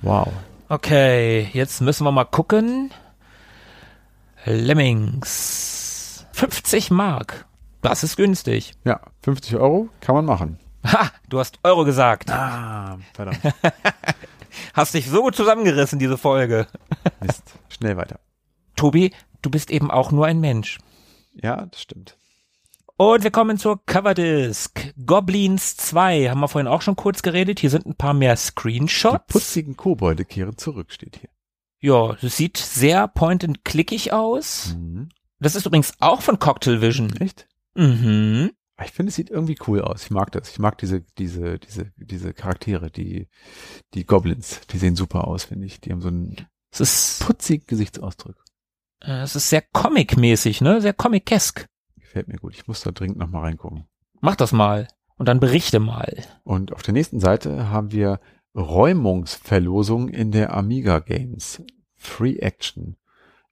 Wow. 0.00 0.28
Okay, 0.68 1.48
jetzt 1.52 1.80
müssen 1.82 2.04
wir 2.04 2.12
mal 2.12 2.24
gucken. 2.24 2.90
Lemmings. 4.46 6.26
50 6.32 6.90
Mark. 6.90 7.46
Das 7.82 8.02
ist 8.02 8.16
günstig. 8.16 8.72
Ja, 8.84 9.00
50 9.22 9.56
Euro 9.56 9.88
kann 10.00 10.14
man 10.14 10.24
machen. 10.24 10.58
Ha, 10.86 11.10
du 11.28 11.38
hast 11.38 11.58
Euro 11.62 11.84
gesagt. 11.84 12.30
Ah, 12.30 12.98
verdammt. 13.14 13.40
Hast 14.72 14.94
dich 14.94 15.08
so 15.08 15.22
gut 15.22 15.34
zusammengerissen, 15.34 15.98
diese 15.98 16.16
Folge. 16.16 16.66
Mist. 17.20 17.42
Schnell 17.68 17.96
weiter. 17.96 18.20
Tobi, 18.76 19.12
du 19.42 19.50
bist 19.50 19.70
eben 19.70 19.90
auch 19.90 20.12
nur 20.12 20.26
ein 20.26 20.40
Mensch. 20.40 20.78
Ja, 21.42 21.66
das 21.66 21.80
stimmt. 21.82 22.16
Und 22.96 23.24
wir 23.24 23.32
kommen 23.32 23.58
zur 23.58 23.84
Coverdisc. 23.86 24.92
Goblins 25.04 25.76
2, 25.76 26.30
haben 26.30 26.40
wir 26.40 26.48
vorhin 26.48 26.68
auch 26.68 26.80
schon 26.82 26.94
kurz 26.94 27.22
geredet. 27.22 27.58
Hier 27.58 27.70
sind 27.70 27.86
ein 27.86 27.96
paar 27.96 28.14
mehr 28.14 28.34
Die 28.34 28.40
Screenshots. 28.40 29.24
putzigen 29.26 29.76
Kobolde 29.76 30.24
kehren 30.24 30.56
zurück, 30.56 30.92
steht 30.92 31.16
hier. 31.16 31.30
Ja, 31.80 32.14
das 32.20 32.36
sieht 32.36 32.56
sehr 32.56 33.08
point-and-clickig 33.08 34.12
aus. 34.12 34.76
Mhm. 34.78 35.08
Das 35.40 35.56
ist 35.56 35.66
übrigens 35.66 35.92
auch 35.98 36.22
von 36.22 36.38
Cocktail 36.38 36.80
Vision. 36.80 37.14
Echt? 37.16 37.48
Mhm. 37.74 38.52
Ich 38.84 38.92
finde, 38.92 39.10
es 39.10 39.16
sieht 39.16 39.30
irgendwie 39.30 39.58
cool 39.66 39.82
aus. 39.82 40.04
Ich 40.04 40.10
mag 40.10 40.30
das. 40.32 40.48
Ich 40.50 40.58
mag 40.58 40.78
diese, 40.78 41.02
diese, 41.18 41.58
diese, 41.58 41.92
diese 41.96 42.32
Charaktere, 42.32 42.90
die, 42.90 43.28
die 43.94 44.04
Goblins. 44.04 44.60
Die 44.70 44.78
sehen 44.78 44.96
super 44.96 45.26
aus, 45.26 45.44
finde 45.44 45.66
ich. 45.66 45.80
Die 45.80 45.90
haben 45.92 46.00
so 46.00 46.08
einen 46.08 46.46
Es 46.70 46.80
ist, 46.80 47.20
putzigen 47.26 47.66
Gesichtsausdruck. 47.66 48.43
Äh, 49.06 49.22
es 49.22 49.36
ist 49.36 49.48
sehr 49.48 49.62
comic-mäßig, 49.62 50.60
ne? 50.60 50.80
Sehr 50.80 50.92
comic-esque. 50.92 51.66
Gefällt 51.98 52.28
mir 52.28 52.38
gut. 52.38 52.54
Ich 52.54 52.66
muss 52.66 52.82
da 52.82 52.90
dringend 52.90 53.18
nochmal 53.18 53.42
reingucken. 53.42 53.86
Mach 54.20 54.36
das 54.36 54.52
mal. 54.52 54.88
Und 55.16 55.28
dann 55.28 55.40
berichte 55.40 55.80
mal. 55.80 56.24
Und 56.42 56.72
auf 56.72 56.82
der 56.82 56.94
nächsten 56.94 57.20
Seite 57.20 57.70
haben 57.70 57.92
wir 57.92 58.20
Räumungsverlosung 58.54 60.08
in 60.08 60.32
der 60.32 60.54
Amiga 60.54 60.98
Games. 61.00 61.62
Free 61.96 62.36
Action. 62.36 62.96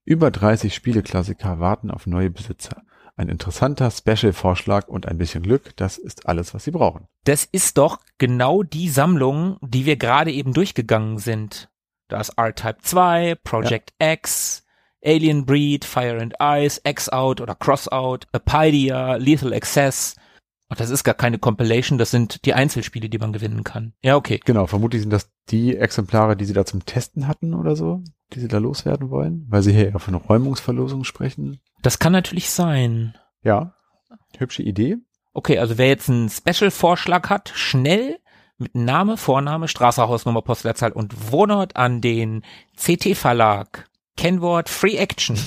Über 0.04 0.30
30 0.30 0.74
Spieleklassiker 0.74 1.60
warten 1.60 1.90
auf 1.90 2.06
neue 2.06 2.30
Besitzer. 2.30 2.82
Ein 3.14 3.28
interessanter 3.28 3.90
Special-Vorschlag 3.90 4.88
und 4.88 5.06
ein 5.06 5.18
bisschen 5.18 5.42
Glück, 5.42 5.76
das 5.76 5.98
ist 5.98 6.26
alles, 6.26 6.54
was 6.54 6.64
Sie 6.64 6.70
brauchen. 6.70 7.06
Das 7.24 7.44
ist 7.44 7.78
doch 7.78 8.00
genau 8.18 8.62
die 8.62 8.88
Sammlung, 8.88 9.58
die 9.60 9.84
wir 9.84 9.96
gerade 9.96 10.32
eben 10.32 10.54
durchgegangen 10.54 11.18
sind. 11.18 11.68
Da 12.08 12.20
ist 12.20 12.30
R-Type 12.30 12.78
2, 12.82 13.36
Project 13.44 13.92
X, 13.98 14.61
Alien 15.04 15.44
Breed, 15.44 15.84
Fire 15.84 16.20
and 16.20 16.34
Ice, 16.40 16.80
X-Out 16.84 17.40
oder 17.40 17.54
Cross-Out, 17.54 18.26
Apidia, 18.32 19.16
Lethal 19.16 19.52
Access. 19.52 20.16
Und 20.68 20.80
das 20.80 20.90
ist 20.90 21.04
gar 21.04 21.14
keine 21.14 21.38
Compilation, 21.38 21.98
das 21.98 22.10
sind 22.10 22.46
die 22.46 22.54
Einzelspiele, 22.54 23.10
die 23.10 23.18
man 23.18 23.32
gewinnen 23.32 23.62
kann. 23.62 23.92
Ja, 24.02 24.16
okay. 24.16 24.40
Genau, 24.42 24.66
vermutlich 24.66 25.02
sind 25.02 25.12
das 25.12 25.30
die 25.50 25.76
Exemplare, 25.76 26.36
die 26.36 26.46
Sie 26.46 26.54
da 26.54 26.64
zum 26.64 26.86
Testen 26.86 27.28
hatten 27.28 27.52
oder 27.52 27.76
so, 27.76 28.02
die 28.32 28.40
Sie 28.40 28.48
da 28.48 28.58
loswerden 28.58 29.10
wollen, 29.10 29.44
weil 29.48 29.62
Sie 29.62 29.72
hier 29.72 29.90
ja 29.90 29.98
von 29.98 30.14
Räumungsverlosung 30.14 31.04
sprechen. 31.04 31.60
Das 31.82 31.98
kann 31.98 32.12
natürlich 32.12 32.48
sein. 32.48 33.14
Ja, 33.42 33.74
hübsche 34.38 34.62
Idee. 34.62 34.96
Okay, 35.34 35.58
also 35.58 35.76
wer 35.78 35.88
jetzt 35.88 36.08
einen 36.08 36.30
Special-Vorschlag 36.30 37.28
hat, 37.28 37.52
schnell 37.54 38.18
mit 38.58 38.74
Name, 38.74 39.16
Vorname, 39.16 39.68
Straße, 39.68 40.08
Hausnummer, 40.08 40.42
Postleitzahl 40.42 40.92
und 40.92 41.32
Wohnort 41.32 41.76
an 41.76 42.00
den 42.00 42.42
CT-Verlag. 42.76 43.88
Kennwort 44.16 44.68
Free 44.68 44.97
Action 44.97 45.39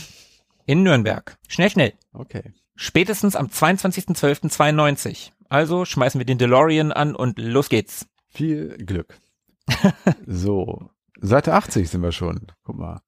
in 0.65 0.83
Nürnberg. 0.83 1.37
Schnell, 1.47 1.69
schnell. 1.69 1.93
Okay. 2.13 2.53
Spätestens 2.75 3.35
am 3.35 3.47
22.12.92. 3.47 5.31
Also 5.49 5.85
schmeißen 5.85 6.19
wir 6.19 6.25
den 6.25 6.37
DeLorean 6.37 6.91
an 6.91 7.15
und 7.15 7.39
los 7.39 7.69
geht's. 7.69 8.07
Viel 8.29 8.77
Glück. 8.77 9.19
so, 10.27 10.89
Seite 11.21 11.53
80 11.53 11.89
sind 11.89 12.01
wir 12.01 12.11
schon. 12.11 12.47
Guck 12.63 12.77
mal. 12.77 13.01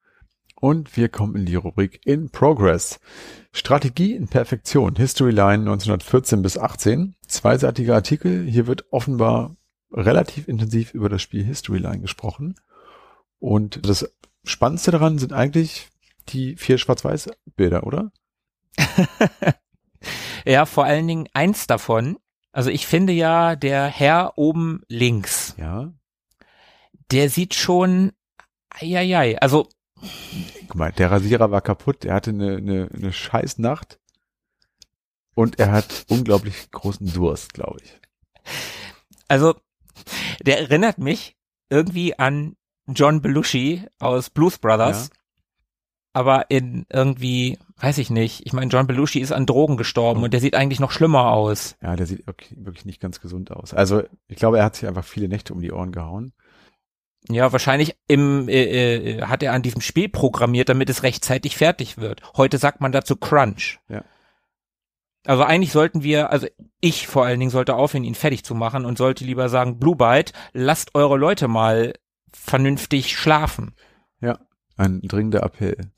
Und 0.60 0.98
wir 0.98 1.10
kommen 1.10 1.36
in 1.36 1.46
die 1.46 1.56
Rubrik 1.56 2.02
In 2.06 2.32
Progress. 2.32 3.00
Strategie 3.52 4.16
in 4.16 4.28
Perfektion. 4.28 4.96
History 4.96 5.32
Line 5.32 5.70
1914 5.70 6.42
bis 6.42 6.58
18. 6.58 7.16
Zweiseitiger 7.28 7.94
Artikel. 7.94 8.46
Hier 8.46 8.66
wird 8.66 8.86
offenbar 8.92 9.56
relativ 9.92 10.48
intensiv 10.48 10.94
über 10.94 11.10
das 11.10 11.22
Spiel 11.22 11.44
History 11.44 11.78
Line 11.78 12.00
gesprochen. 12.00 12.56
Und 13.40 13.88
das 13.88 14.12
Spannendste 14.48 14.92
daran 14.92 15.18
sind 15.20 15.34
eigentlich 15.34 15.90
die 16.30 16.56
vier 16.58 16.78
Schwarz-Weiß-Bilder, 16.78 17.86
oder? 17.86 18.12
Ja, 20.46 20.66
vor 20.66 20.86
allen 20.86 21.08
Dingen 21.08 21.28
eins 21.34 21.68
davon. 21.68 22.18
Also 22.52 22.70
ich 22.70 22.88
finde 22.88 23.12
ja, 23.14 23.56
der 23.56 23.88
Herr 23.88 24.38
oben 24.38 24.82
links, 24.88 25.56
Ja. 25.58 25.92
der 27.12 27.30
sieht 27.30 27.54
schon, 27.56 28.14
eieiei, 28.70 29.38
also 29.40 29.68
Guck 30.68 30.76
mal, 30.76 30.92
der 30.92 31.12
Rasierer 31.12 31.50
war 31.52 31.62
kaputt. 31.62 32.06
Er 32.06 32.14
hatte 32.14 32.30
eine, 32.30 32.58
eine, 32.58 32.90
eine 32.94 33.12
scheiß 33.12 33.58
Nacht. 33.58 34.00
Und 35.34 35.60
er 35.60 35.72
hat 35.72 36.06
unglaublich 36.10 36.70
großen 36.72 37.12
Durst, 37.12 37.54
glaube 37.54 37.80
ich. 37.84 38.00
Also, 39.28 39.56
der 40.42 40.60
erinnert 40.60 41.00
mich 41.00 41.36
irgendwie 41.70 42.18
an 42.18 42.56
John 42.88 43.22
Belushi 43.22 43.86
aus 44.00 44.30
Blues 44.30 44.58
Brothers. 44.58 45.10
Aber 46.14 46.50
in 46.50 46.86
irgendwie, 46.90 47.60
weiß 47.78 48.00
ich 48.00 48.10
nicht. 48.10 48.46
Ich 48.46 48.54
meine, 48.54 48.72
John 48.72 48.88
Belushi 48.88 49.20
ist 49.20 49.32
an 49.32 49.46
Drogen 49.46 49.78
gestorben 49.78 50.22
Oh. 50.22 50.24
und 50.24 50.34
der 50.34 50.40
sieht 50.40 50.56
eigentlich 50.56 50.80
noch 50.80 50.90
schlimmer 50.92 51.32
aus. 51.32 51.76
Ja, 51.82 51.96
der 51.96 52.08
sieht 52.08 52.26
wirklich, 52.26 52.56
wirklich 52.58 52.86
nicht 52.86 53.00
ganz 53.00 53.22
gesund 53.22 53.52
aus. 53.52 53.74
Also 53.74 54.02
ich 54.28 54.38
glaube, 54.38 54.58
er 54.58 54.64
hat 54.66 54.76
sich 54.76 54.88
einfach 54.88 55.04
viele 55.04 55.28
Nächte 55.28 55.54
um 55.54 55.62
die 55.62 55.72
Ohren 55.72 55.92
gehauen. 55.92 56.34
Ja, 57.30 57.52
wahrscheinlich 57.52 57.98
im, 58.08 58.48
äh, 58.48 58.64
äh, 59.18 59.22
hat 59.24 59.44
er 59.44 59.54
an 59.54 59.62
diesem 59.62 59.82
Spiel 59.82 60.08
programmiert, 60.10 60.70
damit 60.70 60.90
es 60.90 61.04
rechtzeitig 61.04 61.58
fertig 61.58 61.98
wird. 61.98 62.22
Heute 62.38 62.58
sagt 62.58 62.80
man 62.82 62.92
dazu 62.92 63.16
Crunch. 63.16 63.80
Ja. 63.90 64.04
Also 65.26 65.44
eigentlich 65.44 65.74
sollten 65.74 66.04
wir, 66.04 66.32
also 66.32 66.48
ich 66.80 67.06
vor 67.06 67.26
allen 67.26 67.40
Dingen 67.40 67.52
sollte 67.52 67.76
aufhören, 67.76 68.06
ihn 68.06 68.16
fertig 68.16 68.46
zu 68.46 68.56
machen 68.56 68.86
und 68.86 68.98
sollte 68.98 69.26
lieber 69.26 69.50
sagen, 69.50 69.78
Blue 69.78 69.96
Byte, 69.98 70.32
lasst 70.54 70.96
eure 70.96 71.18
Leute 71.18 71.48
mal 71.50 71.94
vernünftig 72.38 73.18
schlafen. 73.18 73.74
Ja, 74.22 74.40
ein 74.76 75.02
dringender 75.02 75.44
Appell. 75.44 75.92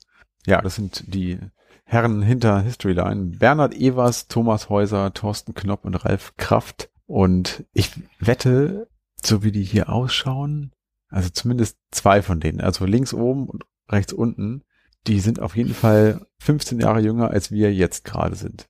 Ja, 0.46 0.62
das 0.62 0.74
sind 0.74 1.04
die 1.12 1.38
Herren 1.84 2.22
hinter 2.22 2.60
Historyline. 2.60 3.36
Bernhard 3.38 3.74
Evers, 3.74 4.28
Thomas 4.28 4.68
Häuser, 4.68 5.12
Thorsten 5.12 5.54
Knopp 5.54 5.84
und 5.84 5.94
Ralf 6.04 6.34
Kraft. 6.36 6.90
Und 7.06 7.64
ich 7.72 7.90
wette, 8.18 8.88
so 9.16 9.42
wie 9.42 9.52
die 9.52 9.64
hier 9.64 9.88
ausschauen, 9.88 10.72
also 11.08 11.28
zumindest 11.28 11.78
zwei 11.90 12.22
von 12.22 12.38
denen, 12.40 12.60
also 12.60 12.84
links 12.84 13.12
oben 13.12 13.48
und 13.48 13.64
rechts 13.88 14.12
unten, 14.12 14.62
die 15.06 15.20
sind 15.20 15.40
auf 15.40 15.56
jeden 15.56 15.74
Fall 15.74 16.26
15 16.38 16.78
Jahre 16.78 17.00
jünger, 17.00 17.30
als 17.30 17.50
wir 17.50 17.72
jetzt 17.74 18.04
gerade 18.04 18.36
sind. 18.36 18.68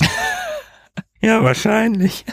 Ja, 1.20 1.42
wahrscheinlich. 1.42 2.26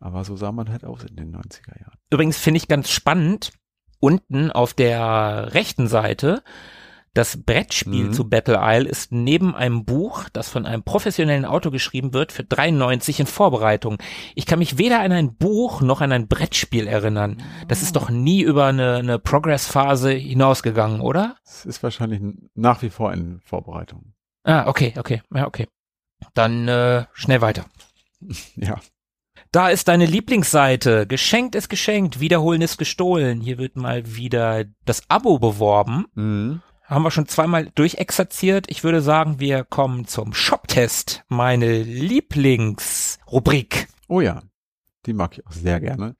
Aber 0.00 0.24
so 0.24 0.34
sah 0.34 0.50
man 0.50 0.68
halt 0.68 0.84
aus 0.84 1.04
in 1.04 1.14
den 1.14 1.32
90er 1.32 1.78
Jahren. 1.78 1.96
Übrigens 2.10 2.38
finde 2.38 2.58
ich 2.58 2.66
ganz 2.66 2.90
spannend, 2.90 3.52
unten 4.00 4.50
auf 4.50 4.74
der 4.74 5.54
rechten 5.54 5.86
Seite, 5.88 6.42
das 7.12 7.42
Brettspiel 7.42 8.04
Mhm. 8.06 8.12
zu 8.12 8.28
Battle 8.28 8.60
Isle 8.62 8.88
ist 8.88 9.10
neben 9.10 9.56
einem 9.56 9.84
Buch, 9.84 10.28
das 10.32 10.48
von 10.48 10.64
einem 10.64 10.84
professionellen 10.84 11.44
Autor 11.44 11.72
geschrieben 11.72 12.12
wird, 12.14 12.30
für 12.30 12.44
93 12.44 13.18
in 13.18 13.26
Vorbereitung. 13.26 13.98
Ich 14.36 14.46
kann 14.46 14.60
mich 14.60 14.78
weder 14.78 15.00
an 15.00 15.10
ein 15.10 15.34
Buch 15.36 15.80
noch 15.80 16.02
an 16.02 16.12
ein 16.12 16.28
Brettspiel 16.28 16.86
erinnern. 16.86 17.42
Das 17.66 17.82
ist 17.82 17.96
doch 17.96 18.10
nie 18.10 18.42
über 18.42 18.66
eine, 18.66 18.94
eine 18.96 19.18
Progress-Phase 19.18 20.12
hinausgegangen, 20.12 21.00
oder? 21.00 21.34
Es 21.44 21.64
ist 21.66 21.82
wahrscheinlich 21.82 22.20
nach 22.54 22.80
wie 22.82 22.90
vor 22.90 23.12
in 23.12 23.40
Vorbereitung. 23.40 24.14
Ah, 24.44 24.68
okay, 24.68 24.94
okay, 24.96 25.20
ja, 25.34 25.48
okay. 25.48 25.66
Dann 26.34 26.68
äh, 26.68 27.06
schnell 27.12 27.40
weiter. 27.40 27.64
Ja. 28.54 28.76
Da 29.52 29.68
ist 29.68 29.88
deine 29.88 30.06
Lieblingsseite. 30.06 31.08
Geschenkt 31.08 31.56
ist 31.56 31.68
geschenkt, 31.68 32.20
wiederholen 32.20 32.62
ist 32.62 32.78
gestohlen. 32.78 33.40
Hier 33.40 33.58
wird 33.58 33.76
mal 33.76 34.14
wieder 34.14 34.64
das 34.84 35.02
Abo 35.08 35.40
beworben. 35.40 36.06
Mhm. 36.14 36.62
Haben 36.84 37.02
wir 37.02 37.10
schon 37.10 37.26
zweimal 37.26 37.68
durchexerziert. 37.74 38.66
Ich 38.68 38.84
würde 38.84 39.02
sagen, 39.02 39.40
wir 39.40 39.64
kommen 39.64 40.06
zum 40.06 40.34
Shop-Test. 40.34 41.24
Meine 41.28 41.82
Lieblingsrubrik. 41.82 43.88
Oh 44.06 44.20
ja, 44.20 44.42
die 45.06 45.14
mag 45.14 45.36
ich 45.36 45.44
auch 45.46 45.52
sehr 45.52 45.80
gerne. 45.80 46.14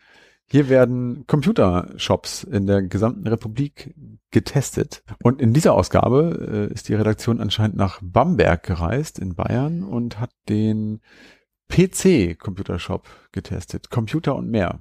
Hier 0.47 0.69
werden 0.69 1.25
Computershops 1.29 2.43
in 2.43 2.67
der 2.67 2.83
gesamten 2.83 3.29
Republik 3.29 3.95
getestet. 4.33 5.05
Und 5.23 5.41
in 5.41 5.53
dieser 5.53 5.75
Ausgabe 5.75 6.69
äh, 6.69 6.75
ist 6.75 6.89
die 6.89 6.95
Redaktion 6.95 7.41
anscheinend 7.41 7.77
nach 7.77 8.01
Bamberg 8.03 8.65
gereist 8.65 9.21
in 9.21 9.37
Bayern 9.37 9.85
und 9.85 10.19
hat 10.19 10.33
den 10.49 11.01
PC 11.71 12.39
Computershop 12.39 13.09
getestet. 13.33 13.91
Computer 13.91 14.35
und 14.35 14.51
mehr. 14.51 14.81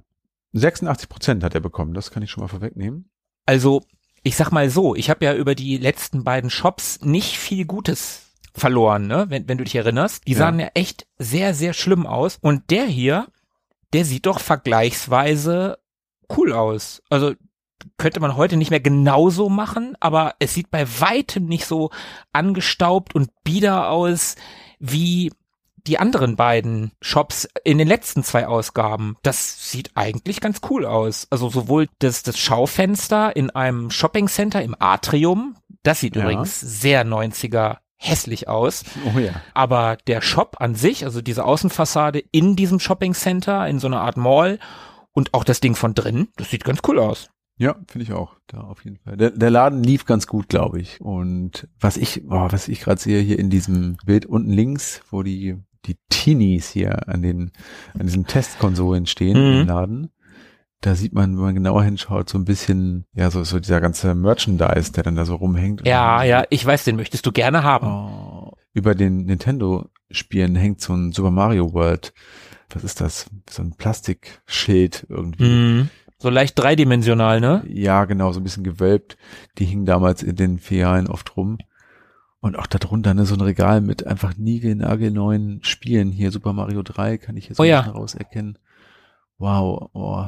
86 0.53 1.07
Prozent 1.09 1.43
hat 1.43 1.53
er 1.53 1.61
bekommen, 1.61 1.93
das 1.93 2.11
kann 2.11 2.23
ich 2.23 2.31
schon 2.31 2.41
mal 2.41 2.47
vorwegnehmen. 2.47 3.09
Also, 3.45 3.83
ich 4.23 4.35
sag 4.35 4.51
mal 4.51 4.69
so, 4.69 4.95
ich 4.95 5.09
habe 5.09 5.23
ja 5.23 5.33
über 5.33 5.55
die 5.55 5.77
letzten 5.77 6.23
beiden 6.23 6.49
Shops 6.49 7.01
nicht 7.01 7.37
viel 7.37 7.65
Gutes 7.65 8.29
verloren, 8.53 9.07
ne? 9.07 9.27
wenn, 9.29 9.47
wenn 9.47 9.57
du 9.57 9.63
dich 9.63 9.75
erinnerst. 9.75 10.27
Die 10.27 10.33
sahen 10.33 10.59
ja. 10.59 10.65
ja 10.65 10.71
echt 10.73 11.07
sehr, 11.17 11.53
sehr 11.53 11.73
schlimm 11.73 12.05
aus. 12.05 12.37
Und 12.41 12.69
der 12.71 12.85
hier, 12.85 13.27
der 13.93 14.05
sieht 14.05 14.25
doch 14.25 14.39
vergleichsweise 14.39 15.77
cool 16.35 16.53
aus. 16.53 17.01
Also 17.09 17.33
könnte 17.97 18.19
man 18.19 18.35
heute 18.35 18.57
nicht 18.57 18.71
mehr 18.71 18.81
genauso 18.81 19.49
machen, 19.49 19.95
aber 19.99 20.35
es 20.39 20.53
sieht 20.53 20.69
bei 20.69 20.85
weitem 20.99 21.45
nicht 21.45 21.65
so 21.65 21.91
angestaubt 22.33 23.15
und 23.15 23.29
bieder 23.43 23.89
aus 23.89 24.35
wie 24.79 25.31
die 25.89 25.97
anderen 25.97 26.35
beiden 26.35 26.91
Shops 27.01 27.49
in 27.63 27.79
den 27.79 27.87
letzten 27.87 28.23
zwei 28.23 28.47
Ausgaben. 28.47 29.17
Das 29.23 29.71
sieht 29.71 29.91
eigentlich 29.95 30.39
ganz 30.39 30.61
cool 30.69 30.85
aus. 30.85 31.27
Also 31.31 31.49
sowohl 31.49 31.87
das, 31.97 32.21
das 32.21 32.37
Schaufenster 32.37 33.35
in 33.35 33.49
einem 33.49 33.89
Shoppingcenter 33.89 34.61
im 34.61 34.75
Atrium, 34.77 35.55
das 35.81 35.99
sieht 35.99 36.15
ja. 36.15 36.21
übrigens 36.21 36.59
sehr 36.59 37.05
90er 37.05 37.77
hässlich 37.95 38.47
aus. 38.47 38.83
Oh 39.13 39.17
ja. 39.17 39.41
Aber 39.55 39.97
der 40.05 40.21
Shop 40.21 40.57
an 40.59 40.75
sich, 40.75 41.05
also 41.05 41.21
diese 41.21 41.43
Außenfassade 41.43 42.23
in 42.31 42.55
diesem 42.55 42.79
Shoppingcenter, 42.79 43.67
in 43.67 43.79
so 43.79 43.87
einer 43.87 44.01
Art 44.01 44.15
Mall 44.15 44.59
und 45.11 45.33
auch 45.33 45.43
das 45.43 45.59
Ding 45.59 45.75
von 45.75 45.95
drin, 45.95 46.27
das 46.37 46.51
sieht 46.51 46.63
ganz 46.63 46.81
cool 46.87 46.99
aus. 46.99 47.31
Ja, 47.57 47.75
finde 47.87 48.03
ich 48.03 48.13
auch. 48.13 48.37
Da 48.47 48.61
auf 48.61 48.85
jeden 48.85 48.97
Fall. 48.97 49.17
Der, 49.17 49.31
der 49.31 49.49
Laden 49.49 49.83
lief 49.83 50.05
ganz 50.05 50.27
gut, 50.27 50.47
glaube 50.47 50.79
ich. 50.79 51.01
Und 51.01 51.67
was 51.79 51.97
ich, 51.97 52.23
oh, 52.29 52.47
was 52.51 52.69
ich 52.69 52.79
gerade 52.79 53.01
sehe 53.01 53.21
hier 53.21 53.37
in 53.37 53.49
diesem 53.49 53.97
Bild 54.05 54.25
unten 54.25 54.51
links, 54.51 55.01
wo 55.09 55.23
die 55.23 55.57
die 55.85 55.97
Teenies 56.09 56.69
hier 56.69 57.07
an 57.07 57.21
den 57.21 57.51
an 57.93 58.05
diesen 58.05 58.25
Testkonsolen 58.25 59.05
stehen 59.05 59.37
mhm. 59.37 59.61
im 59.61 59.67
Laden, 59.67 60.11
da 60.81 60.95
sieht 60.95 61.13
man, 61.13 61.35
wenn 61.35 61.43
man 61.43 61.55
genauer 61.55 61.83
hinschaut, 61.83 62.29
so 62.29 62.37
ein 62.37 62.45
bisschen, 62.45 63.05
ja, 63.13 63.29
so, 63.29 63.43
so 63.43 63.59
dieser 63.59 63.81
ganze 63.81 64.15
Merchandise, 64.15 64.93
der 64.93 65.03
dann 65.03 65.15
da 65.15 65.25
so 65.25 65.35
rumhängt. 65.35 65.85
Ja, 65.85 66.23
ja, 66.23 66.45
ich 66.49 66.65
weiß, 66.65 66.85
den 66.85 66.95
möchtest 66.95 67.25
du 67.25 67.31
gerne 67.31 67.63
haben. 67.63 67.87
Oh, 67.87 68.53
über 68.73 68.95
den 68.95 69.25
Nintendo-Spielen 69.25 70.55
hängt 70.55 70.79
so 70.81 70.93
ein 70.93 71.11
Super 71.11 71.31
Mario 71.31 71.73
World. 71.73 72.13
Was 72.69 72.83
ist 72.83 73.01
das? 73.01 73.25
So 73.49 73.63
ein 73.63 73.75
Plastikschild 73.75 75.05
irgendwie. 75.09 75.43
Mm, 75.43 75.89
so 76.17 76.29
leicht 76.29 76.57
dreidimensional, 76.57 77.41
ne? 77.41 77.63
Ja, 77.67 78.05
genau, 78.05 78.31
so 78.31 78.39
ein 78.39 78.43
bisschen 78.43 78.63
gewölbt. 78.63 79.17
Die 79.57 79.65
hingen 79.65 79.85
damals 79.85 80.23
in 80.23 80.35
den 80.35 80.59
Filialen 80.59 81.07
oft 81.07 81.35
rum. 81.35 81.57
Und 82.41 82.57
auch 82.57 82.67
darunter 82.67 83.13
ne, 83.13 83.25
so 83.25 83.35
ein 83.35 83.41
Regal 83.41 83.81
mit 83.81 84.07
einfach 84.07 84.37
niegelnagelneuen 84.37 85.61
Spielen. 85.63 86.11
Hier 86.11 86.31
Super 86.31 86.53
Mario 86.53 86.83
3 86.83 87.17
kann 87.17 87.35
ich 87.35 87.49
jetzt 87.49 87.59
oh, 87.59 87.63
ja. 87.63 87.81
rauserkennen. 87.81 88.57
Wow, 89.37 89.89
oh, 89.93 90.25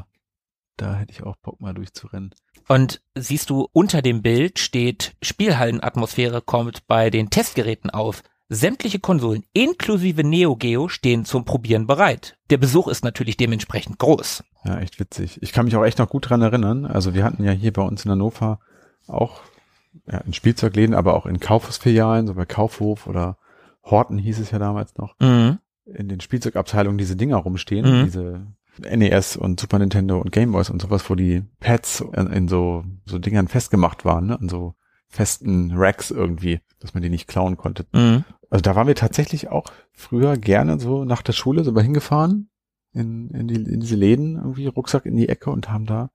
da 0.76 0.96
hätte 0.96 1.12
ich 1.12 1.24
auch 1.24 1.36
Bock 1.38 1.62
mal 1.62 1.74
durchzurennen. 1.74 2.32
Und 2.68 3.02
siehst 3.16 3.50
du, 3.50 3.68
unter 3.72 4.02
dem 4.02 4.22
Bild 4.22 4.60
steht 4.60 5.16
Spielhallenatmosphäre 5.22 6.42
kommt 6.42 6.88
bei 6.88 7.10
den 7.10 7.30
Testgeräten 7.30 7.90
auf. 7.90 8.24
Sämtliche 8.50 9.00
Konsolen 9.00 9.46
inklusive 9.54 10.26
Neo 10.26 10.58
Geo 10.58 10.90
stehen 10.90 11.24
zum 11.24 11.46
Probieren 11.46 11.88
bereit. 11.88 12.38
Der 12.50 12.58
Besuch 12.58 12.90
ist 12.90 13.06
natürlich 13.06 13.38
dementsprechend 13.38 13.98
groß. 13.98 14.44
Ja, 14.66 14.80
echt 14.80 15.00
witzig. 15.00 15.42
Ich 15.42 15.54
kann 15.54 15.66
mich 15.66 15.76
auch 15.78 15.86
echt 15.86 16.00
noch 16.00 16.10
gut 16.10 16.30
dran 16.30 16.42
erinnern. 16.42 16.86
Also 16.86 17.14
wir 17.14 17.24
hatten 17.24 17.46
ja 17.46 17.52
hier 17.52 17.72
bei 17.72 17.82
uns 17.82 18.04
in 18.04 18.12
Hannover 18.12 18.60
auch 19.08 19.42
ja, 20.10 20.20
in 20.20 20.34
Spielzeugläden, 20.34 20.96
aber 20.96 21.16
auch 21.16 21.26
in 21.26 21.40
Kaufhausfilialen, 21.40 22.28
so 22.28 22.34
bei 22.34 22.46
Kaufhof 22.46 23.08
oder 23.08 23.38
Horten 23.84 24.18
hieß 24.18 24.40
es 24.40 24.52
ja 24.52 24.60
damals 24.60 24.98
noch, 24.98 25.16
mhm. 25.20 25.60
in 25.86 26.08
den 26.08 26.22
Spielzeugabteilungen 26.22 26.98
diese 26.98 27.16
Dinger 27.16 27.38
rumstehen, 27.38 28.00
mhm. 28.00 28.06
diese 28.06 28.48
NES 28.80 29.38
und 29.38 29.60
Super 29.60 29.80
Nintendo 29.80 30.20
und 30.20 30.32
Game 30.32 30.52
Boys 30.52 30.70
und 30.70 30.82
sowas, 30.82 31.10
wo 31.10 31.16
die 31.16 31.44
Pads 31.60 32.04
in, 32.14 32.28
in 32.28 32.48
so, 32.48 32.84
so 33.06 33.20
Dingern 33.20 33.48
festgemacht 33.48 34.06
waren, 34.06 34.28
ne? 34.28 34.40
an 34.40 34.50
so 34.50 34.76
festen 35.08 35.72
Racks 35.74 36.10
irgendwie, 36.10 36.62
dass 36.80 36.94
man 36.94 37.04
die 37.04 37.10
nicht 37.10 37.28
klauen 37.28 37.58
konnte. 37.58 37.86
Mhm. 37.92 38.24
Also 38.50 38.62
da 38.62 38.76
waren 38.76 38.88
wir 38.88 38.96
tatsächlich 38.96 39.50
auch 39.50 39.66
früher 39.92 40.38
gerne 40.38 40.80
so 40.80 41.06
nach 41.06 41.22
der 41.22 41.34
Schule 41.34 41.64
so 41.64 41.72
mal 41.72 41.84
hingefahren 41.84 42.50
in, 42.94 43.30
in, 43.32 43.48
die, 43.48 43.56
in 43.56 43.80
diese 43.80 43.96
Läden, 43.96 44.36
irgendwie 44.36 44.68
Rucksack 44.68 45.06
in 45.06 45.16
die 45.16 45.30
Ecke 45.30 45.50
und 45.50 45.70
haben 45.70 45.86
da 45.86 46.12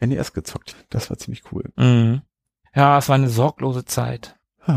NES 0.00 0.32
gezockt. 0.32 0.76
Das 0.90 1.10
war 1.10 1.18
ziemlich 1.18 1.42
cool. 1.52 1.72
Mhm. 1.76 2.22
Ja, 2.76 2.98
es 2.98 3.08
war 3.08 3.16
eine 3.16 3.30
sorglose 3.30 3.84
Zeit. 3.84 4.36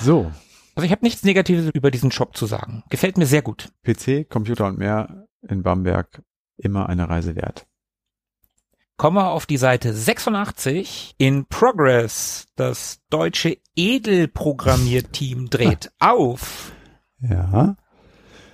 So. 0.00 0.30
Also 0.76 0.86
ich 0.86 0.92
habe 0.92 1.04
nichts 1.04 1.24
Negatives 1.24 1.68
über 1.74 1.90
diesen 1.90 2.12
Shop 2.12 2.36
zu 2.36 2.46
sagen. 2.46 2.84
Gefällt 2.90 3.18
mir 3.18 3.26
sehr 3.26 3.42
gut. 3.42 3.72
PC, 3.82 4.30
Computer 4.30 4.66
und 4.66 4.78
mehr 4.78 5.26
in 5.48 5.64
Bamberg 5.64 6.22
immer 6.56 6.88
eine 6.88 7.08
Reise 7.08 7.34
wert. 7.34 7.66
Kommen 8.96 9.16
wir 9.16 9.32
auf 9.32 9.46
die 9.46 9.56
Seite 9.56 9.92
86. 9.92 11.16
In 11.18 11.46
Progress, 11.46 12.46
das 12.54 13.00
deutsche 13.10 13.58
Edelprogrammierteam 13.74 15.50
dreht 15.50 15.90
auf. 15.98 16.70
Ja. 17.18 17.74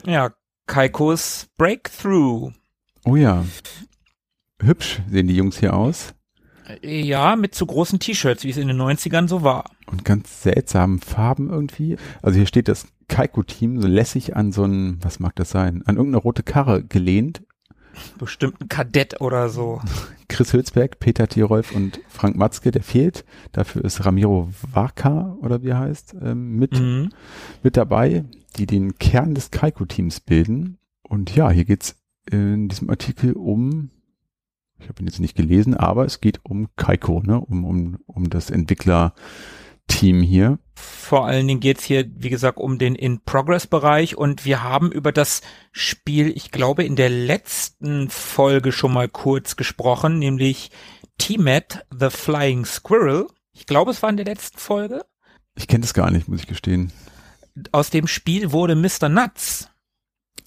Ja, 0.07 0.31
Kaikos 0.65 1.49
Breakthrough. 1.59 2.53
Oh 3.05 3.17
ja. 3.17 3.45
Hübsch 4.63 5.03
sehen 5.11 5.27
die 5.27 5.37
Jungs 5.37 5.59
hier 5.59 5.75
aus. 5.75 6.15
Ja, 6.83 7.37
mit 7.37 7.55
zu 7.55 7.67
großen 7.67 7.99
T-Shirts, 7.99 8.45
wie 8.45 8.51
es 8.51 8.57
in 8.57 8.69
den 8.69 8.81
90ern 8.81 9.29
so 9.29 9.43
war. 9.43 9.71
Und 9.87 10.05
ganz 10.05 10.43
seltsamen 10.43 10.99
Farben 11.01 11.51
irgendwie. 11.51 11.97
Also 12.23 12.39
hier 12.39 12.47
steht 12.47 12.69
das 12.69 12.87
Kaiko-Team 13.09 13.81
so 13.81 13.89
lässig 13.89 14.35
an 14.35 14.53
so 14.53 14.65
ein, 14.65 14.99
was 15.03 15.21
mag 15.21 15.37
das 15.37 15.51
sein, 15.51 15.83
an 15.85 15.97
irgendeine 15.97 16.23
rote 16.23 16.43
Karre 16.43 16.83
gelehnt. 16.83 17.43
Bestimmt 18.19 18.61
ein 18.61 18.69
Kadett 18.69 19.21
oder 19.21 19.49
so. 19.49 19.81
Chris 20.29 20.53
Hülsberg, 20.53 20.99
Peter 20.99 21.29
Tierolf 21.29 21.73
und 21.73 22.01
Frank 22.09 22.37
Matzke, 22.37 22.71
der 22.71 22.83
fehlt. 22.83 23.25
Dafür 23.53 23.85
ist 23.85 24.05
Ramiro 24.05 24.49
Waka, 24.73 25.37
oder 25.41 25.63
wie 25.63 25.69
er 25.69 25.79
heißt, 25.79 26.17
ähm, 26.23 26.57
mit, 26.57 26.81
mhm. 26.81 27.11
mit 27.63 27.77
dabei, 27.77 28.25
die 28.57 28.67
den 28.67 28.99
Kern 28.99 29.35
des 29.35 29.51
Kaiko-Teams 29.51 30.21
bilden. 30.21 30.79
Und 31.03 31.35
ja, 31.37 31.51
hier 31.51 31.65
geht's 31.65 31.97
in 32.29 32.69
diesem 32.69 32.91
Artikel 32.91 33.35
um 33.35 33.91
ich 34.85 34.91
habe 34.91 35.03
ihn 35.03 35.07
jetzt 35.07 35.21
nicht 35.21 35.35
gelesen, 35.35 35.75
aber 35.75 36.05
es 36.05 36.21
geht 36.21 36.41
um 36.45 36.69
Kaiko, 36.77 37.23
ne? 37.25 37.41
um, 37.41 37.65
um, 37.65 37.99
um 38.07 38.29
das 38.29 38.51
Entwicklerteam 38.51 40.21
hier. 40.21 40.59
Vor 40.75 41.27
allen 41.27 41.49
Dingen 41.49 41.61
geht's 41.61 41.85
hier, 41.85 42.05
wie 42.17 42.29
gesagt, 42.29 42.59
um 42.59 42.79
den 42.79 42.95
In-Progress-Bereich 42.95 44.17
und 44.17 44.45
wir 44.45 44.63
haben 44.63 44.93
über 44.93 45.11
das 45.11 45.41
Spiel, 45.73 46.31
ich 46.37 46.51
glaube, 46.51 46.85
in 46.85 46.97
der 46.97 47.09
letzten 47.09 48.11
Folge 48.11 48.73
schon 48.73 48.93
mal 48.93 49.09
kurz 49.09 49.57
gesprochen, 49.57 50.19
nämlich 50.19 50.71
T-Mat, 51.17 51.87
The 51.99 52.11
Flying 52.11 52.67
Squirrel. 52.67 53.27
Ich 53.53 53.67
glaube, 53.67 53.93
es 53.93 54.03
war 54.03 54.11
in 54.11 54.17
der 54.19 54.27
letzten 54.27 54.59
Folge. 54.59 55.07
Ich 55.55 55.67
kenne 55.67 55.83
das 55.83 55.95
gar 55.95 56.11
nicht, 56.11 56.29
muss 56.29 56.41
ich 56.41 56.47
gestehen. 56.47 56.93
Aus 57.73 57.89
dem 57.89 58.07
Spiel 58.07 58.53
wurde 58.53 58.75
Mr. 58.75 59.09
Nuts. 59.09 59.71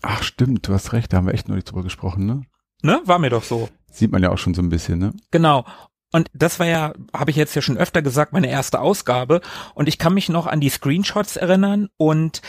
Ach 0.03 0.21
stimmt, 0.21 0.67
du 0.67 0.73
hast 0.73 0.93
recht, 0.93 1.11
da 1.11 1.17
haben 1.17 1.25
wir 1.25 1.33
echt 1.33 1.47
noch 1.47 1.55
nicht 1.55 1.71
drüber 1.71 1.83
gesprochen, 1.83 2.25
ne? 2.27 2.41
Ne, 2.83 3.01
war 3.05 3.17
mir 3.17 3.29
doch 3.29 3.43
so. 3.43 3.69
Sieht 3.91 4.11
man 4.11 4.23
ja 4.23 4.29
auch 4.31 4.37
schon 4.37 4.53
so 4.53 4.61
ein 4.61 4.69
bisschen, 4.69 4.99
ne? 4.99 5.13
Genau. 5.31 5.65
Und 6.11 6.29
das 6.33 6.59
war 6.59 6.67
ja, 6.67 6.93
habe 7.13 7.31
ich 7.31 7.37
jetzt 7.37 7.55
ja 7.55 7.61
schon 7.61 7.77
öfter 7.77 8.01
gesagt, 8.01 8.33
meine 8.33 8.49
erste 8.49 8.79
Ausgabe. 8.79 9.41
Und 9.73 9.87
ich 9.87 9.97
kann 9.97 10.13
mich 10.13 10.29
noch 10.29 10.47
an 10.47 10.61
die 10.61 10.69
Screenshots 10.69 11.35
erinnern. 11.35 11.89
Und 11.97 12.41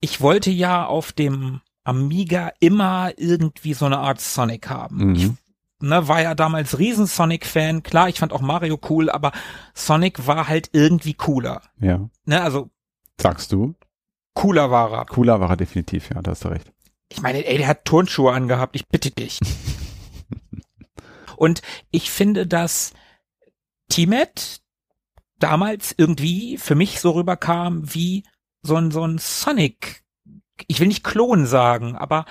ich 0.00 0.20
wollte 0.20 0.50
ja 0.50 0.86
auf 0.86 1.12
dem 1.12 1.60
Amiga 1.84 2.52
immer 2.60 3.12
irgendwie 3.16 3.74
so 3.74 3.86
eine 3.86 3.98
Art 3.98 4.20
Sonic 4.20 4.68
haben. 4.68 5.08
Mhm. 5.08 5.14
Ich, 5.14 5.30
ne, 5.80 6.08
war 6.08 6.20
ja 6.22 6.34
damals 6.34 6.78
riesen 6.78 7.06
Sonic-Fan. 7.06 7.82
Klar, 7.82 8.08
ich 8.08 8.18
fand 8.18 8.32
auch 8.32 8.42
Mario 8.42 8.78
cool, 8.90 9.10
aber 9.10 9.32
Sonic 9.74 10.26
war 10.26 10.48
halt 10.48 10.70
irgendwie 10.72 11.14
cooler. 11.14 11.62
Ja. 11.80 12.08
Ne, 12.26 12.42
also. 12.42 12.70
Sagst 13.20 13.52
du? 13.52 13.74
Cooler 14.34 14.70
war 14.70 14.92
er. 14.92 15.06
Cooler 15.06 15.40
war 15.40 15.50
er 15.50 15.56
definitiv, 15.56 16.10
ja, 16.10 16.20
da 16.22 16.30
hast 16.32 16.44
du 16.44 16.48
recht. 16.48 16.70
Ich 17.08 17.20
meine, 17.20 17.44
ey, 17.44 17.58
der 17.58 17.66
hat 17.66 17.84
Turnschuhe 17.84 18.32
angehabt, 18.32 18.76
ich 18.76 18.86
bitte 18.86 19.10
dich. 19.10 19.40
Und 21.40 21.62
ich 21.90 22.10
finde, 22.10 22.46
dass 22.46 22.92
T-Met 23.88 24.60
damals 25.38 25.94
irgendwie 25.96 26.58
für 26.58 26.74
mich 26.74 27.00
so 27.00 27.12
rüberkam 27.12 27.94
wie 27.94 28.24
so 28.62 28.76
ein, 28.76 28.90
so 28.90 29.06
ein 29.06 29.16
Sonic. 29.16 30.04
Ich 30.66 30.80
will 30.80 30.88
nicht 30.88 31.02
Klon 31.02 31.46
sagen, 31.46 31.96
aber 31.96 32.26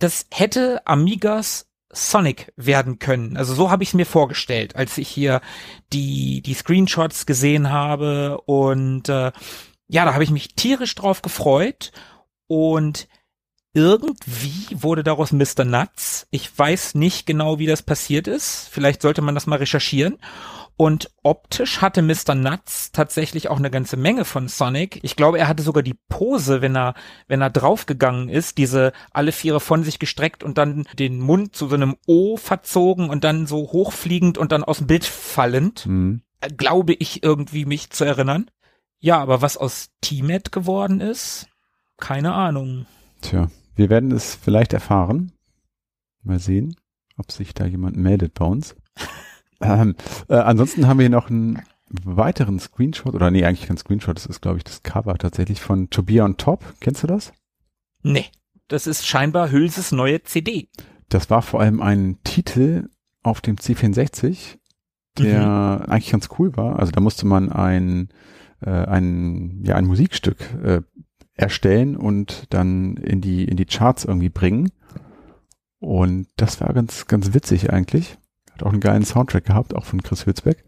das 0.00 0.26
hätte 0.32 0.84
Amigas 0.84 1.68
Sonic 1.92 2.52
werden 2.56 2.98
können. 2.98 3.36
Also 3.36 3.54
so 3.54 3.70
habe 3.70 3.84
ich 3.84 3.90
es 3.90 3.94
mir 3.94 4.06
vorgestellt, 4.06 4.74
als 4.74 4.98
ich 4.98 5.08
hier 5.08 5.40
die 5.92 6.42
die 6.42 6.54
Screenshots 6.54 7.26
gesehen 7.26 7.70
habe 7.70 8.40
und 8.46 9.08
äh, 9.08 9.30
ja, 9.86 10.04
da 10.04 10.12
habe 10.12 10.24
ich 10.24 10.30
mich 10.30 10.56
tierisch 10.56 10.96
drauf 10.96 11.22
gefreut 11.22 11.92
und 12.48 13.06
irgendwie 13.72 14.82
wurde 14.82 15.04
daraus 15.04 15.32
Mr. 15.32 15.64
Nuts. 15.64 16.26
Ich 16.30 16.56
weiß 16.56 16.94
nicht 16.96 17.26
genau, 17.26 17.58
wie 17.58 17.66
das 17.66 17.82
passiert 17.82 18.26
ist. 18.26 18.68
Vielleicht 18.70 19.02
sollte 19.02 19.22
man 19.22 19.34
das 19.34 19.46
mal 19.46 19.56
recherchieren. 19.56 20.18
Und 20.76 21.10
optisch 21.22 21.82
hatte 21.82 22.00
Mr. 22.00 22.34
Nuts 22.34 22.90
tatsächlich 22.90 23.48
auch 23.50 23.58
eine 23.58 23.70
ganze 23.70 23.98
Menge 23.98 24.24
von 24.24 24.48
Sonic. 24.48 24.98
Ich 25.02 25.14
glaube, 25.14 25.38
er 25.38 25.46
hatte 25.46 25.62
sogar 25.62 25.82
die 25.82 25.98
Pose, 26.08 26.62
wenn 26.62 26.74
er, 26.74 26.94
wenn 27.28 27.42
er 27.42 27.50
draufgegangen 27.50 28.30
ist, 28.30 28.56
diese 28.56 28.92
alle 29.12 29.32
Viere 29.32 29.60
von 29.60 29.84
sich 29.84 29.98
gestreckt 29.98 30.42
und 30.42 30.56
dann 30.56 30.88
den 30.98 31.20
Mund 31.20 31.54
zu 31.54 31.68
so 31.68 31.74
einem 31.74 31.96
O 32.06 32.38
verzogen 32.38 33.10
und 33.10 33.24
dann 33.24 33.46
so 33.46 33.58
hochfliegend 33.58 34.38
und 34.38 34.52
dann 34.52 34.64
aus 34.64 34.78
dem 34.78 34.86
Bild 34.86 35.04
fallend. 35.04 35.84
Mhm. 35.84 36.22
Glaube 36.56 36.94
ich 36.94 37.22
irgendwie 37.22 37.66
mich 37.66 37.90
zu 37.90 38.04
erinnern. 38.04 38.50
Ja, 39.00 39.18
aber 39.18 39.42
was 39.42 39.58
aus 39.58 39.90
T-Met 40.00 40.50
geworden 40.50 41.02
ist, 41.02 41.46
keine 41.98 42.32
Ahnung. 42.32 42.86
Tja, 43.20 43.50
wir 43.74 43.90
werden 43.90 44.12
es 44.12 44.34
vielleicht 44.34 44.72
erfahren. 44.72 45.32
Mal 46.22 46.38
sehen, 46.38 46.76
ob 47.16 47.30
sich 47.30 47.54
da 47.54 47.64
jemand 47.64 47.96
meldet 47.96 48.34
bei 48.34 48.44
uns. 48.44 48.76
Ähm, 49.62 49.94
äh, 50.28 50.36
ansonsten 50.36 50.86
haben 50.86 50.98
wir 50.98 51.02
hier 51.02 51.10
noch 51.10 51.28
einen 51.28 51.62
weiteren 51.90 52.58
Screenshot, 52.58 53.14
oder 53.14 53.30
nee, 53.30 53.44
eigentlich 53.44 53.66
kein 53.66 53.76
Screenshot, 53.76 54.16
das 54.16 54.26
ist, 54.26 54.40
glaube 54.40 54.58
ich, 54.58 54.64
das 54.64 54.82
Cover 54.82 55.18
tatsächlich 55.18 55.60
von 55.60 55.90
To 55.90 56.02
Be 56.02 56.22
on 56.22 56.36
Top. 56.36 56.64
Kennst 56.80 57.02
du 57.02 57.06
das? 57.06 57.32
Nee, 58.02 58.26
das 58.68 58.86
ist 58.86 59.06
scheinbar 59.06 59.50
Hülses 59.50 59.92
neue 59.92 60.22
CD. 60.22 60.68
Das 61.08 61.28
war 61.28 61.42
vor 61.42 61.60
allem 61.60 61.82
ein 61.82 62.18
Titel 62.24 62.88
auf 63.22 63.40
dem 63.40 63.56
C64, 63.56 64.58
der 65.18 65.82
mhm. 65.84 65.90
eigentlich 65.90 66.12
ganz 66.12 66.28
cool 66.38 66.56
war. 66.56 66.78
Also 66.78 66.92
da 66.92 67.00
musste 67.00 67.26
man 67.26 67.50
ein, 67.50 68.08
äh, 68.60 68.70
ein, 68.70 69.62
ja, 69.64 69.74
ein 69.74 69.86
Musikstück 69.86 70.38
äh, 70.62 70.82
erstellen 71.40 71.96
und 71.96 72.46
dann 72.50 72.96
in 72.96 73.20
die, 73.20 73.44
in 73.44 73.56
die 73.56 73.64
Charts 73.64 74.04
irgendwie 74.04 74.28
bringen. 74.28 74.70
Und 75.78 76.28
das 76.36 76.60
war 76.60 76.72
ganz, 76.72 77.06
ganz 77.06 77.32
witzig 77.32 77.72
eigentlich. 77.72 78.18
Hat 78.52 78.62
auch 78.62 78.72
einen 78.72 78.80
geilen 78.80 79.04
Soundtrack 79.04 79.44
gehabt, 79.44 79.74
auch 79.74 79.84
von 79.84 80.02
Chris 80.02 80.26
Hülsbeck. 80.26 80.64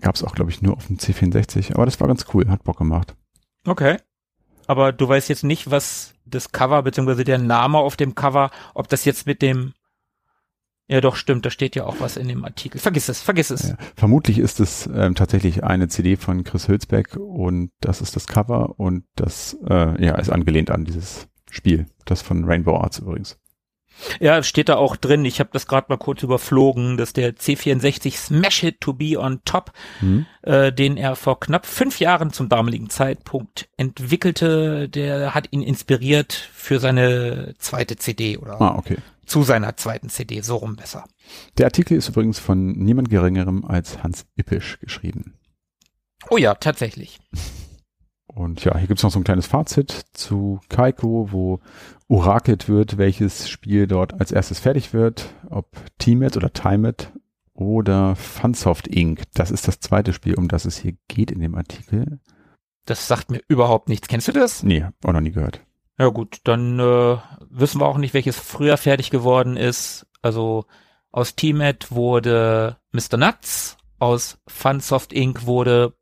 Gab 0.00 0.14
es 0.14 0.22
auch, 0.22 0.34
glaube 0.34 0.50
ich, 0.50 0.62
nur 0.62 0.76
auf 0.76 0.86
dem 0.86 0.98
C64, 0.98 1.74
aber 1.74 1.86
das 1.86 2.00
war 2.00 2.08
ganz 2.08 2.26
cool, 2.32 2.48
hat 2.48 2.64
Bock 2.64 2.78
gemacht. 2.78 3.14
Okay. 3.66 3.96
Aber 4.66 4.92
du 4.92 5.08
weißt 5.08 5.28
jetzt 5.28 5.44
nicht, 5.44 5.70
was 5.70 6.14
das 6.24 6.52
Cover, 6.52 6.82
beziehungsweise 6.82 7.24
der 7.24 7.38
Name 7.38 7.78
auf 7.78 7.96
dem 7.96 8.14
Cover, 8.14 8.50
ob 8.74 8.88
das 8.88 9.04
jetzt 9.04 9.26
mit 9.26 9.42
dem 9.42 9.72
ja, 10.92 11.00
doch, 11.00 11.16
stimmt, 11.16 11.46
da 11.46 11.50
steht 11.50 11.74
ja 11.74 11.84
auch 11.84 12.00
was 12.00 12.18
in 12.18 12.28
dem 12.28 12.44
Artikel. 12.44 12.78
Vergiss 12.78 13.08
es, 13.08 13.22
vergiss 13.22 13.48
es. 13.48 13.70
Ja, 13.70 13.76
vermutlich 13.96 14.38
ist 14.38 14.60
es 14.60 14.86
ähm, 14.94 15.14
tatsächlich 15.14 15.64
eine 15.64 15.88
CD 15.88 16.16
von 16.16 16.44
Chris 16.44 16.68
Hülsbeck 16.68 17.16
und 17.16 17.70
das 17.80 18.02
ist 18.02 18.14
das 18.14 18.26
Cover 18.26 18.78
und 18.78 19.04
das 19.16 19.56
äh, 19.66 20.04
ja, 20.04 20.16
ist 20.16 20.28
angelehnt 20.28 20.70
an 20.70 20.84
dieses 20.84 21.28
Spiel. 21.50 21.86
Das 22.04 22.20
von 22.20 22.44
Rainbow 22.44 22.76
Arts 22.76 22.98
übrigens. 22.98 23.38
Ja, 24.20 24.42
steht 24.42 24.68
da 24.68 24.76
auch 24.76 24.96
drin. 24.96 25.24
Ich 25.24 25.40
habe 25.40 25.48
das 25.52 25.66
gerade 25.66 25.86
mal 25.88 25.96
kurz 25.96 26.22
überflogen, 26.22 26.98
dass 26.98 27.14
der 27.14 27.34
C64 27.34 28.16
Smash 28.16 28.60
Hit 28.60 28.82
to 28.82 28.92
be 28.92 29.18
on 29.18 29.40
top, 29.46 29.72
mhm. 30.02 30.26
äh, 30.42 30.72
den 30.72 30.98
er 30.98 31.16
vor 31.16 31.40
knapp 31.40 31.64
fünf 31.64 32.00
Jahren 32.00 32.34
zum 32.34 32.50
damaligen 32.50 32.90
Zeitpunkt 32.90 33.70
entwickelte, 33.78 34.90
der 34.90 35.34
hat 35.34 35.48
ihn 35.52 35.62
inspiriert 35.62 36.32
für 36.32 36.80
seine 36.80 37.54
zweite 37.58 37.96
CD 37.96 38.36
oder 38.36 38.60
ah, 38.60 38.76
okay. 38.76 38.98
Zu 39.26 39.42
seiner 39.42 39.76
zweiten 39.76 40.08
CD, 40.08 40.40
so 40.40 40.56
rum 40.56 40.76
besser. 40.76 41.04
Der 41.58 41.66
Artikel 41.66 41.96
ist 41.96 42.08
übrigens 42.08 42.38
von 42.38 42.72
niemand 42.72 43.10
geringerem 43.10 43.64
als 43.64 44.02
Hans 44.02 44.26
Ippisch 44.36 44.78
geschrieben. 44.80 45.34
Oh 46.30 46.36
ja, 46.36 46.54
tatsächlich. 46.54 47.20
Und 48.26 48.64
ja, 48.64 48.76
hier 48.78 48.88
gibt's 48.88 49.02
noch 49.02 49.10
so 49.10 49.20
ein 49.20 49.24
kleines 49.24 49.46
Fazit 49.46 49.90
zu 50.12 50.60
Kaiko, 50.68 51.28
wo 51.32 51.60
orakelt 52.08 52.68
wird, 52.68 52.96
welches 52.96 53.48
Spiel 53.48 53.86
dort 53.86 54.18
als 54.20 54.32
erstes 54.32 54.58
fertig 54.60 54.92
wird, 54.92 55.34
ob 55.50 55.68
Teamet 55.98 56.36
oder 56.36 56.52
Timet 56.52 57.12
oder 57.52 58.16
Funsoft 58.16 58.88
Inc. 58.88 59.22
Das 59.34 59.50
ist 59.50 59.68
das 59.68 59.80
zweite 59.80 60.12
Spiel, 60.12 60.34
um 60.34 60.48
das 60.48 60.64
es 60.64 60.78
hier 60.78 60.94
geht 61.08 61.30
in 61.30 61.40
dem 61.40 61.54
Artikel. 61.54 62.20
Das 62.86 63.06
sagt 63.06 63.30
mir 63.30 63.40
überhaupt 63.48 63.88
nichts. 63.88 64.08
Kennst 64.08 64.28
du 64.28 64.32
das? 64.32 64.62
Nee, 64.62 64.86
auch 65.04 65.12
noch 65.12 65.20
nie 65.20 65.30
gehört. 65.30 65.64
Ja 66.02 66.08
gut, 66.08 66.40
dann 66.42 66.80
äh, 66.80 67.16
wissen 67.48 67.80
wir 67.80 67.86
auch 67.86 67.96
nicht, 67.96 68.12
welches 68.12 68.36
früher 68.36 68.76
fertig 68.76 69.10
geworden 69.10 69.56
ist. 69.56 70.04
Also 70.20 70.64
aus 71.12 71.36
Teamet 71.36 71.92
wurde 71.92 72.78
Mr. 72.90 73.18
Nuts, 73.18 73.76
aus 74.00 74.40
Funsoft 74.48 75.12
Inc. 75.12 75.46
wurde 75.46 75.94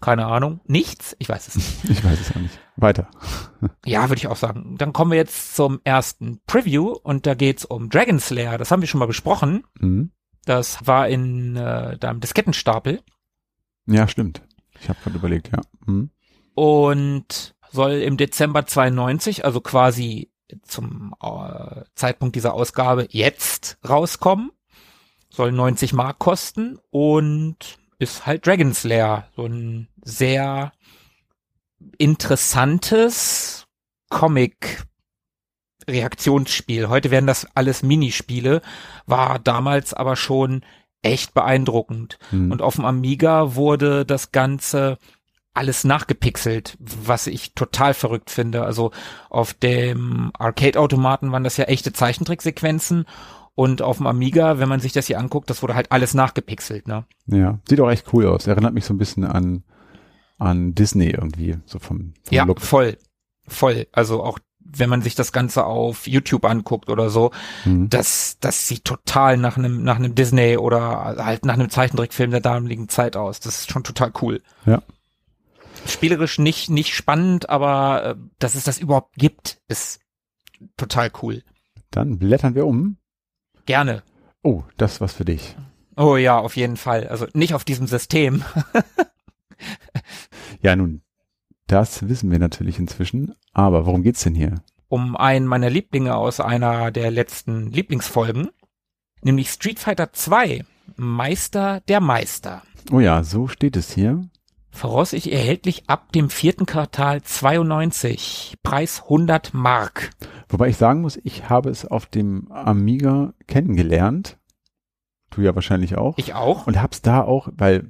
keine 0.00 0.24
Ahnung. 0.24 0.62
Nichts? 0.64 1.14
Ich 1.18 1.28
weiß 1.28 1.46
es 1.46 1.56
nicht. 1.56 1.84
Ich 1.90 2.02
weiß 2.02 2.18
es 2.18 2.30
auch 2.30 2.40
nicht. 2.40 2.58
Weiter. 2.76 3.10
ja, 3.84 4.08
würde 4.08 4.18
ich 4.18 4.28
auch 4.28 4.36
sagen. 4.36 4.76
Dann 4.78 4.94
kommen 4.94 5.10
wir 5.10 5.18
jetzt 5.18 5.54
zum 5.54 5.82
ersten 5.84 6.40
Preview 6.46 6.92
und 6.92 7.26
da 7.26 7.34
geht's 7.34 7.66
um 7.66 7.90
Dragon 7.90 8.20
Slayer. 8.20 8.56
Das 8.56 8.70
haben 8.70 8.80
wir 8.80 8.88
schon 8.88 9.00
mal 9.00 9.04
besprochen. 9.04 9.66
Mhm. 9.78 10.10
Das 10.46 10.86
war 10.86 11.06
in 11.06 11.54
äh, 11.54 11.98
deinem 11.98 12.20
Diskettenstapel. 12.20 13.02
Ja, 13.84 14.08
stimmt. 14.08 14.40
Ich 14.80 14.88
habe 14.88 14.98
gerade 15.04 15.18
überlegt, 15.18 15.50
ja. 15.52 15.60
Mhm. 15.84 16.12
Und 16.54 17.57
soll 17.72 17.92
im 17.92 18.16
Dezember 18.16 18.66
92, 18.66 19.44
also 19.44 19.60
quasi 19.60 20.30
zum 20.62 21.14
äh, 21.22 21.82
Zeitpunkt 21.94 22.36
dieser 22.36 22.54
Ausgabe 22.54 23.06
jetzt 23.10 23.78
rauskommen. 23.86 24.50
Soll 25.30 25.52
90 25.52 25.92
Mark 25.92 26.18
kosten 26.18 26.78
und 26.90 27.78
ist 27.98 28.26
halt 28.26 28.46
Dragon 28.46 28.72
Slayer. 28.72 29.28
So 29.36 29.44
ein 29.44 29.88
sehr 30.02 30.72
interessantes 31.98 33.66
Comic 34.08 34.84
Reaktionsspiel. 35.88 36.88
Heute 36.88 37.10
werden 37.10 37.26
das 37.26 37.46
alles 37.54 37.82
Minispiele, 37.82 38.62
war 39.06 39.38
damals 39.38 39.94
aber 39.94 40.16
schon 40.16 40.62
echt 41.02 41.34
beeindruckend. 41.34 42.18
Hm. 42.30 42.50
Und 42.50 42.62
auf 42.62 42.76
dem 42.76 42.84
Amiga 42.84 43.54
wurde 43.54 44.04
das 44.04 44.32
Ganze 44.32 44.98
alles 45.58 45.84
nachgepixelt, 45.84 46.76
was 46.78 47.26
ich 47.26 47.54
total 47.54 47.92
verrückt 47.94 48.30
finde. 48.30 48.64
Also 48.64 48.92
auf 49.28 49.54
dem 49.54 50.30
Arcade-Automaten 50.38 51.32
waren 51.32 51.44
das 51.44 51.56
ja 51.56 51.64
echte 51.64 51.92
Zeichentricksequenzen 51.92 53.04
und 53.54 53.82
auf 53.82 53.96
dem 53.96 54.06
Amiga, 54.06 54.60
wenn 54.60 54.68
man 54.68 54.78
sich 54.78 54.92
das 54.92 55.08
hier 55.08 55.18
anguckt, 55.18 55.50
das 55.50 55.62
wurde 55.62 55.74
halt 55.74 55.90
alles 55.90 56.14
nachgepixelt, 56.14 56.86
ne? 56.86 57.04
Ja, 57.26 57.58
sieht 57.68 57.80
auch 57.80 57.90
echt 57.90 58.12
cool 58.12 58.26
aus. 58.26 58.46
Erinnert 58.46 58.72
mich 58.72 58.84
so 58.84 58.94
ein 58.94 58.98
bisschen 58.98 59.24
an, 59.24 59.64
an 60.38 60.76
Disney 60.76 61.10
irgendwie, 61.10 61.56
so 61.66 61.80
vom, 61.80 62.14
vom 62.22 62.34
Ja, 62.34 62.44
Look. 62.44 62.60
voll. 62.60 62.96
Voll. 63.48 63.88
Also 63.90 64.22
auch 64.22 64.38
wenn 64.60 64.90
man 64.90 65.02
sich 65.02 65.14
das 65.14 65.32
Ganze 65.32 65.64
auf 65.64 66.06
YouTube 66.06 66.44
anguckt 66.44 66.88
oder 66.88 67.10
so, 67.10 67.32
mhm. 67.64 67.88
das, 67.88 68.36
das 68.40 68.68
sieht 68.68 68.84
total 68.84 69.36
nach 69.38 69.56
einem, 69.56 69.82
nach 69.82 69.96
einem 69.96 70.14
Disney 70.14 70.56
oder 70.56 71.16
halt 71.18 71.44
nach 71.44 71.54
einem 71.54 71.70
Zeichentrickfilm 71.70 72.30
der 72.30 72.40
damaligen 72.40 72.88
Zeit 72.88 73.16
aus. 73.16 73.40
Das 73.40 73.60
ist 73.60 73.72
schon 73.72 73.82
total 73.82 74.12
cool. 74.22 74.40
Ja. 74.66 74.82
Spielerisch 75.88 76.38
nicht, 76.38 76.70
nicht 76.70 76.94
spannend, 76.94 77.48
aber 77.48 78.04
äh, 78.04 78.14
dass 78.38 78.54
es 78.54 78.64
das 78.64 78.78
überhaupt 78.78 79.14
gibt, 79.16 79.60
ist 79.68 80.00
total 80.76 81.10
cool. 81.22 81.42
Dann 81.90 82.18
blättern 82.18 82.54
wir 82.54 82.66
um 82.66 82.98
Gerne. 83.68 84.02
Oh, 84.42 84.62
das 84.78 84.94
ist 84.94 85.00
was 85.02 85.12
für 85.12 85.26
dich. 85.26 85.54
Oh 85.94 86.16
ja, 86.16 86.38
auf 86.38 86.56
jeden 86.56 86.78
Fall. 86.78 87.06
Also 87.08 87.26
nicht 87.34 87.52
auf 87.52 87.64
diesem 87.64 87.86
System. 87.86 88.42
ja, 90.62 90.74
nun, 90.74 91.02
das 91.66 92.08
wissen 92.08 92.30
wir 92.30 92.38
natürlich 92.38 92.78
inzwischen. 92.78 93.34
Aber 93.52 93.84
worum 93.84 94.02
geht's 94.02 94.22
denn 94.22 94.34
hier? 94.34 94.62
Um 94.88 95.16
einen 95.16 95.46
meiner 95.46 95.68
Lieblinge 95.68 96.16
aus 96.16 96.40
einer 96.40 96.90
der 96.92 97.10
letzten 97.10 97.70
Lieblingsfolgen, 97.70 98.48
nämlich 99.20 99.50
Street 99.50 99.78
Fighter 99.78 100.14
2, 100.14 100.64
Meister 100.96 101.82
der 101.88 102.00
Meister. 102.00 102.62
Oh 102.90 103.00
ja, 103.00 103.22
so 103.22 103.48
steht 103.48 103.76
es 103.76 103.92
hier. 103.92 104.22
Voraussichtlich 104.70 105.34
erhältlich 105.34 105.84
ab 105.88 106.12
dem 106.12 106.30
vierten 106.30 106.66
Quartal 106.66 107.22
92. 107.22 108.58
Preis 108.62 109.02
100 109.02 109.54
Mark. 109.54 110.10
Wobei 110.48 110.68
ich 110.68 110.76
sagen 110.76 111.00
muss, 111.00 111.18
ich 111.24 111.48
habe 111.48 111.70
es 111.70 111.84
auf 111.84 112.06
dem 112.06 112.50
Amiga 112.52 113.34
kennengelernt. 113.46 114.38
Du 115.30 115.42
ja 115.42 115.54
wahrscheinlich 115.54 115.96
auch. 115.96 116.16
Ich 116.18 116.34
auch. 116.34 116.66
Und 116.66 116.80
hab's 116.80 117.02
da 117.02 117.22
auch, 117.22 117.48
weil 117.56 117.88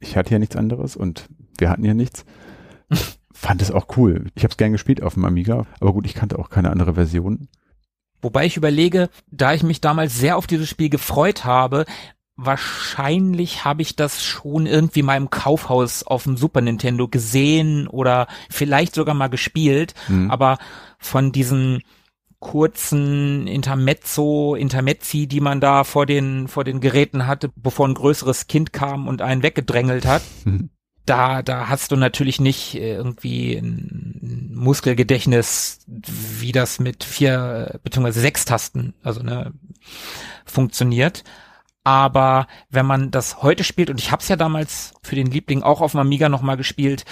ich 0.00 0.16
hatte 0.16 0.32
ja 0.32 0.38
nichts 0.38 0.56
anderes 0.56 0.96
und 0.96 1.28
wir 1.58 1.70
hatten 1.70 1.84
ja 1.84 1.94
nichts. 1.94 2.24
Fand 3.32 3.62
es 3.62 3.70
auch 3.70 3.96
cool. 3.96 4.26
Ich 4.34 4.44
habe 4.44 4.52
es 4.52 4.56
gern 4.56 4.72
gespielt 4.72 5.02
auf 5.02 5.14
dem 5.14 5.24
Amiga, 5.24 5.66
aber 5.80 5.92
gut, 5.92 6.06
ich 6.06 6.14
kannte 6.14 6.38
auch 6.38 6.50
keine 6.50 6.70
andere 6.70 6.94
Version. 6.94 7.48
Wobei 8.20 8.46
ich 8.46 8.56
überlege, 8.56 9.08
da 9.30 9.52
ich 9.52 9.64
mich 9.64 9.80
damals 9.80 10.16
sehr 10.16 10.36
auf 10.36 10.46
dieses 10.46 10.68
Spiel 10.68 10.88
gefreut 10.88 11.44
habe, 11.44 11.84
wahrscheinlich 12.36 13.64
habe 13.64 13.82
ich 13.82 13.94
das 13.96 14.22
schon 14.22 14.66
irgendwie 14.66 15.02
mal 15.02 15.16
im 15.16 15.30
Kaufhaus 15.30 16.02
auf 16.02 16.24
dem 16.24 16.36
Super 16.36 16.60
Nintendo 16.60 17.08
gesehen 17.08 17.86
oder 17.88 18.26
vielleicht 18.50 18.94
sogar 18.94 19.14
mal 19.14 19.28
gespielt, 19.28 19.94
mhm. 20.08 20.30
aber 20.30 20.58
von 20.98 21.32
diesen 21.32 21.82
kurzen 22.42 23.46
Intermezzo, 23.46 24.56
Intermezzi, 24.56 25.28
die 25.28 25.40
man 25.40 25.60
da 25.60 25.84
vor 25.84 26.06
den, 26.06 26.48
vor 26.48 26.64
den 26.64 26.80
Geräten 26.80 27.26
hatte, 27.26 27.50
bevor 27.54 27.86
ein 27.86 27.94
größeres 27.94 28.48
Kind 28.48 28.72
kam 28.72 29.06
und 29.06 29.22
einen 29.22 29.42
weggedrängelt 29.42 30.04
hat. 30.04 30.22
Mhm. 30.44 30.70
da, 31.06 31.42
da 31.42 31.68
hast 31.68 31.92
du 31.92 31.96
natürlich 31.96 32.40
nicht 32.40 32.74
äh, 32.74 32.94
irgendwie 32.94 33.54
ein 33.54 34.50
Muskelgedächtnis, 34.54 35.78
wie 35.86 36.50
das 36.50 36.80
mit 36.80 37.04
vier 37.04 37.78
beziehungsweise 37.84 38.18
sechs 38.18 38.44
Tasten, 38.44 38.94
also 39.04 39.22
ne, 39.22 39.52
funktioniert. 40.44 41.22
Aber 41.84 42.46
wenn 42.70 42.86
man 42.86 43.10
das 43.10 43.42
heute 43.42 43.64
spielt, 43.64 43.90
und 43.90 43.98
ich 43.98 44.12
habe 44.12 44.22
es 44.22 44.28
ja 44.28 44.36
damals 44.36 44.94
für 45.02 45.16
den 45.16 45.30
Liebling 45.30 45.62
auch 45.62 45.80
auf 45.80 45.92
dem 45.92 46.00
Amiga 46.00 46.28
nochmal 46.28 46.56
gespielt, 46.56 47.04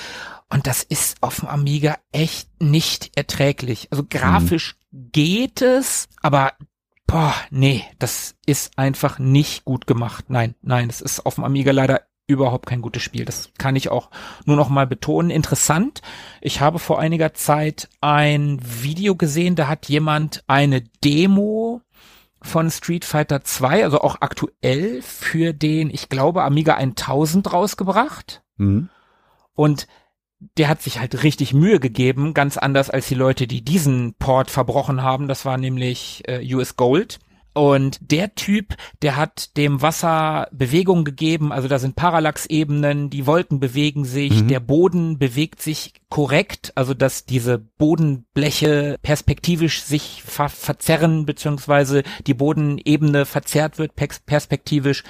und 0.49 0.67
das 0.67 0.83
ist 0.83 1.23
auf 1.23 1.41
dem 1.41 1.49
Amiga 1.49 1.97
echt 2.13 2.49
nicht 2.61 3.17
erträglich. 3.17 3.89
Also 3.91 4.05
grafisch 4.09 4.77
mhm. 4.91 5.11
geht 5.13 5.63
es, 5.63 6.09
aber 6.23 6.53
boah, 7.07 7.35
nee, 7.51 7.85
das 7.99 8.37
ist 8.47 8.77
einfach 8.77 9.19
nicht 9.19 9.65
gut 9.65 9.87
gemacht. 9.87 10.27
Nein, 10.29 10.55
nein, 10.63 10.89
das 10.89 11.01
ist 11.01 11.25
auf 11.27 11.37
dem 11.37 11.45
Amiga 11.45 11.73
leider 11.73 12.03
überhaupt 12.31 12.67
kein 12.67 12.81
gutes 12.81 13.03
Spiel. 13.03 13.25
Das 13.25 13.51
kann 13.59 13.77
ich 13.77 13.91
auch 13.91 14.11
nur 14.45 14.57
noch 14.57 14.69
mal 14.69 14.87
betonen. 14.87 15.31
Interessant. 15.31 16.01
Ich 16.41 16.61
habe 16.61 16.79
vor 16.79 17.01
einiger 17.01 17.35
Zeit 17.35 17.89
ein 18.01 18.61
Video 18.63 19.17
gesehen, 19.17 19.57
da 19.57 19.67
hat 19.67 19.89
jemand 19.89 20.45
eine 20.47 20.83
Demo 21.05 21.83
von 22.43 22.71
Street 22.71 23.05
Fighter 23.05 23.43
2, 23.43 23.85
also 23.85 24.01
auch 24.01 24.17
aktuell 24.21 25.03
für 25.03 25.53
den, 25.53 25.91
ich 25.91 26.09
glaube, 26.09 26.43
Amiga 26.43 26.75
1000 26.75 27.53
rausgebracht. 27.53 28.43
Mhm. 28.57 28.89
Und 29.55 29.87
der 30.57 30.69
hat 30.69 30.81
sich 30.81 31.01
halt 31.01 31.23
richtig 31.23 31.53
Mühe 31.53 31.81
gegeben, 31.81 32.33
ganz 32.33 32.57
anders 32.57 32.89
als 32.89 33.09
die 33.09 33.15
Leute, 33.15 33.47
die 33.47 33.63
diesen 33.63 34.15
Port 34.15 34.51
verbrochen 34.51 35.03
haben. 35.03 35.29
Das 35.29 35.45
war 35.45 35.59
nämlich 35.59 36.23
äh, 36.27 36.55
US 36.55 36.77
Gold. 36.77 37.19
Und 37.53 37.99
der 38.01 38.35
Typ, 38.37 38.77
der 39.03 39.17
hat 39.17 39.57
dem 39.57 39.83
Wasser 39.83 40.49
Bewegung 40.53 41.05
gegeben, 41.05 41.53
also 41.53 41.67
da 41.67 41.79
sind 41.79 41.97
Parallaxebenen, 41.97 43.11
die 43.11 43.27
Wolken 43.27 43.59
bewegen 43.59 44.05
sich, 44.05 44.43
mhm. 44.43 44.49
der 44.49 44.61
Boden 44.61 45.19
bewegt 45.19 45.61
sich 45.61 45.95
korrekt, 46.09 46.73
also 46.77 46.95
dass 46.95 47.27
diese 47.27 47.59
Bodenbleche 47.59 48.99
perspektivisch 49.03 49.83
sich 49.83 50.23
ver 50.23 50.49
verzerren, 50.49 51.27
beziehungsweise 51.27 52.05
die 52.27 52.35
Bodenebene 52.35 53.27
verzerrt 53.27 53.79
wird 53.79 53.95
perspektivisch. 53.97 55.03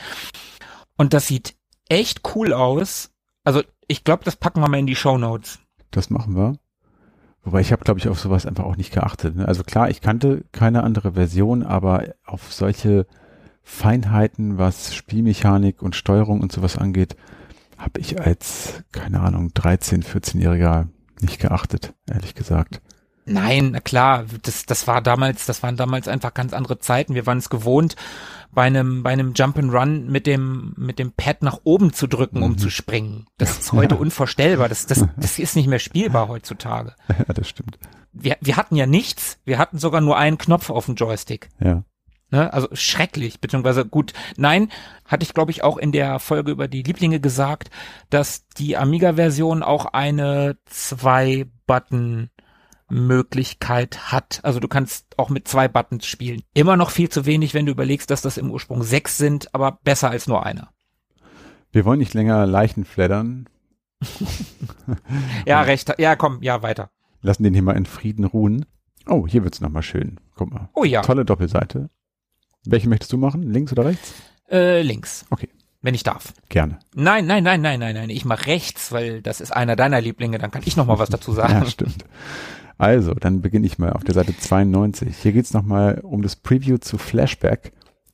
Und 0.97 1.13
das 1.13 1.27
sieht 1.27 1.55
echt 1.89 2.23
cool 2.35 2.55
aus. 2.55 3.11
Also 3.45 3.63
ich 3.87 4.05
glaube, 4.05 4.25
das 4.25 4.37
packen 4.37 4.61
wir 4.61 4.69
mal 4.69 4.79
in 4.79 4.87
die 4.87 4.97
Show 4.97 5.19
Notes. 5.19 5.59
Das 5.91 6.09
machen 6.09 6.37
wir. 6.37 6.59
Wobei 7.43 7.61
ich 7.61 7.73
habe, 7.73 7.85
glaube 7.85 7.99
ich, 7.99 8.09
auf 8.09 8.21
sowas 8.21 8.47
einfach 8.47 8.65
auch 8.65 8.77
nicht 8.77 8.93
geachtet. 8.93 9.37
Ne? 9.37 9.49
Also 9.49 9.63
klar, 9.63 9.89
ich 9.89 10.01
kannte 10.01 10.45
keine 10.53 10.83
andere 10.83 11.13
Version, 11.13 11.63
aber 11.63 12.15
auf 12.25 12.53
solche 12.53 13.07
Feinheiten, 13.63 14.59
was 14.59 14.95
Spielmechanik 14.95 15.83
und 15.83 15.97
Steuerung 15.97 16.41
und 16.41 16.53
sowas 16.53 16.77
angeht, 16.77 17.17
habe 17.79 18.01
ich 18.01 18.21
als, 18.21 18.85
keine 18.93 19.21
Ahnung, 19.21 19.53
13, 19.55 20.03
14-Jähriger 20.03 20.89
nicht 21.21 21.41
geachtet, 21.41 21.95
ehrlich 22.11 22.35
gesagt. 22.35 22.83
Nein, 23.31 23.71
na 23.73 23.81
klar, 23.81 24.25
das, 24.43 24.67
das 24.67 24.89
war 24.89 25.01
damals, 25.01 25.47
das 25.47 25.63
waren 25.63 25.77
damals 25.77 26.09
einfach 26.09 26.35
ganz 26.35 26.53
andere 26.53 26.81
Zeiten. 26.81 27.15
Wir 27.15 27.27
waren 27.27 27.39
es 27.39 27.49
gewohnt, 27.49 27.95
bei 28.53 28.63
einem, 28.63 29.05
bei 29.05 29.11
einem 29.11 29.35
Jump 29.35 29.57
and 29.57 29.73
Run 29.73 30.11
mit 30.11 30.27
dem, 30.27 30.75
mit 30.77 30.99
dem 30.99 31.13
Pad 31.13 31.43
nach 31.43 31.61
oben 31.63 31.93
zu 31.93 32.09
drücken, 32.09 32.39
mhm. 32.39 32.45
um 32.45 32.59
zu 32.59 32.71
springen. 32.71 33.27
Das 33.39 33.59
ist 33.59 33.73
heute 33.73 33.95
ja. 33.95 34.01
unvorstellbar. 34.01 34.69
Das, 34.69 34.87
das, 34.87 35.05
das 35.17 35.39
ist 35.39 35.55
nicht 35.55 35.69
mehr 35.69 35.79
spielbar 35.79 36.29
heutzutage. 36.29 36.95
Ja, 37.09 37.35
das 37.35 37.49
stimmt. 37.49 37.79
Wir, 38.13 38.37
wir 38.41 38.57
hatten 38.57 38.77
ja 38.77 38.87
nichts. 38.87 39.39
Wir 39.45 39.59
hatten 39.59 39.79
sogar 39.79 40.01
nur 40.01 40.17
einen 40.17 40.39
Knopf 40.39 40.71
auf 40.71 40.87
dem 40.87 40.95
Joystick. 40.95 41.51
Ja. 41.61 41.85
Ne, 42.31 42.53
also 42.53 42.69
schrecklich, 42.73 43.41
beziehungsweise 43.41 43.85
gut. 43.85 44.13
Nein, 44.37 44.71
hatte 45.05 45.25
ich 45.25 45.35
glaube 45.35 45.51
ich 45.51 45.63
auch 45.65 45.77
in 45.77 45.93
der 45.93 46.19
Folge 46.19 46.53
über 46.53 46.69
die 46.69 46.83
Lieblinge 46.83 47.21
gesagt, 47.21 47.71
dass 48.09 48.47
die 48.57 48.77
Amiga-Version 48.77 49.63
auch 49.65 49.87
eine 49.87 50.57
zwei 50.65 51.47
Button 51.67 52.31
Möglichkeit 52.91 54.13
hat. 54.13 54.41
Also 54.43 54.61
du 54.61 54.69
kannst 54.69 55.19
auch 55.19 55.31
mit 55.31 55.49
zwei 55.49 55.69
Buttons 55.69 56.07
spielen. 56.07 56.43
Immer 56.55 56.77
noch 56.77 56.91
viel 56.91 57.09
zu 57.09 57.27
wenig, 57.27 57.55
wenn 57.55 57.67
du 57.67 57.73
überlegst, 57.73 58.11
dass 58.11 58.23
das 58.23 58.37
im 58.37 58.51
Ursprung 58.51 58.83
sechs 58.83 59.17
sind, 59.17 59.55
aber 59.55 59.79
besser 59.83 60.11
als 60.11 60.27
nur 60.27 60.45
einer. 60.45 60.71
Wir 61.73 61.85
wollen 61.85 62.01
nicht 62.01 62.15
länger 62.15 62.47
Leichen 62.47 62.85
fleddern. 62.85 63.49
ja, 65.47 65.63
recht. 65.63 65.93
Ja, 65.99 66.17
komm, 66.17 66.43
ja, 66.43 66.63
weiter. 66.63 66.91
Lassen 67.23 67.45
den 67.45 67.55
hier 67.55 67.63
mal 67.63 67.77
in 67.77 67.87
Frieden 67.87 68.25
ruhen. 68.25 68.67
Oh, 69.07 69.27
hier 69.27 69.45
wird's 69.45 69.61
nochmal 69.61 69.83
schön. 69.83 70.19
Guck 70.35 70.53
mal. 70.53 70.69
Oh 70.75 70.85
ja. 70.85 71.03
Tolle 71.03 71.25
Doppelseite. 71.25 71.91
Welche 72.65 72.89
möchtest 72.89 73.13
du 73.13 73.19
machen? 73.19 73.43
Links 73.43 73.73
oder 73.73 73.87
rechts? 73.87 74.15
Äh, 74.51 74.83
links. 74.83 75.25
Okay. 75.31 75.49
Wenn 75.83 75.95
ich 75.95 76.03
darf. 76.03 76.35
Gerne. 76.49 76.79
Nein, 76.95 77.27
nein, 77.27 77.43
nein, 77.43 77.63
nein, 77.63 77.81
nein, 77.81 77.95
nein. 77.95 78.11
Ich 78.11 78.27
mach 78.27 78.47
rechts, 78.47 78.93
weil 78.93 79.23
das 79.23 79.41
ist 79.41 79.51
einer 79.51 79.77
deiner 79.77 80.01
Lieblinge. 80.01 80.39
Dann 80.39 80.51
kann 80.51 80.63
ich 80.65 80.77
noch 80.77 80.87
mal 80.87 80.99
was 80.99 81.09
dazu 81.09 81.33
sagen. 81.33 81.53
ja, 81.65 81.67
stimmt. 81.67 82.05
Also, 82.81 83.13
dann 83.13 83.43
beginne 83.43 83.67
ich 83.67 83.79
mal 83.79 83.93
auf 83.93 84.05
der 84.05 84.15
Seite 84.15 84.35
92. 84.35 85.15
Hier 85.15 85.33
geht's 85.33 85.53
nochmal 85.53 86.01
um 86.01 86.23
das 86.23 86.35
Preview 86.35 86.79
zu 86.79 86.97
Flashback, 86.97 87.73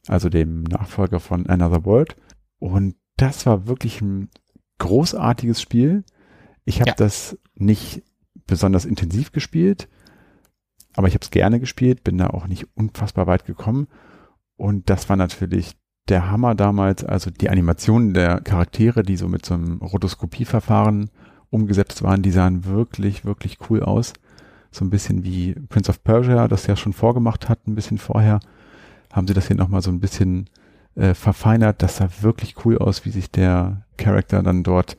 also 0.08 0.28
dem 0.28 0.64
Nachfolger 0.64 1.20
von 1.20 1.46
Another 1.46 1.84
World. 1.84 2.16
Und 2.58 2.96
das 3.16 3.46
war 3.46 3.68
wirklich 3.68 4.00
ein 4.00 4.28
großartiges 4.78 5.62
Spiel. 5.62 6.02
Ich 6.64 6.80
habe 6.80 6.90
ja. 6.90 6.96
das 6.96 7.38
nicht 7.54 8.02
besonders 8.48 8.86
intensiv 8.86 9.30
gespielt, 9.30 9.88
aber 10.96 11.06
ich 11.06 11.14
habe 11.14 11.22
es 11.22 11.30
gerne 11.30 11.60
gespielt, 11.60 12.02
bin 12.02 12.18
da 12.18 12.30
auch 12.30 12.48
nicht 12.48 12.66
unfassbar 12.74 13.28
weit 13.28 13.46
gekommen. 13.46 13.86
Und 14.56 14.90
das 14.90 15.08
war 15.08 15.14
natürlich 15.14 15.76
der 16.08 16.28
Hammer 16.28 16.56
damals, 16.56 17.04
also 17.04 17.30
die 17.30 17.50
Animationen 17.50 18.14
der 18.14 18.40
Charaktere, 18.40 19.04
die 19.04 19.16
so 19.16 19.28
mit 19.28 19.46
so 19.46 19.54
einem 19.54 19.78
Rotoskopieverfahren 19.78 21.10
umgesetzt 21.50 22.02
waren, 22.02 22.22
die 22.22 22.32
sahen 22.32 22.64
wirklich, 22.64 23.24
wirklich 23.24 23.58
cool 23.70 23.84
aus 23.84 24.12
so 24.76 24.84
ein 24.84 24.90
bisschen 24.90 25.24
wie 25.24 25.54
Prince 25.54 25.90
of 25.90 26.02
Persia 26.04 26.48
das 26.48 26.66
ja 26.66 26.76
schon 26.76 26.92
vorgemacht 26.92 27.48
hat, 27.48 27.66
ein 27.66 27.74
bisschen 27.74 27.98
vorher, 27.98 28.40
haben 29.12 29.26
sie 29.26 29.34
das 29.34 29.46
hier 29.46 29.56
nochmal 29.56 29.82
so 29.82 29.90
ein 29.90 30.00
bisschen 30.00 30.48
äh, 30.94 31.14
verfeinert. 31.14 31.82
Das 31.82 31.96
sah 31.96 32.08
wirklich 32.20 32.64
cool 32.64 32.78
aus, 32.78 33.04
wie 33.04 33.10
sich 33.10 33.30
der 33.30 33.82
Charakter 33.96 34.42
dann 34.42 34.62
dort 34.62 34.96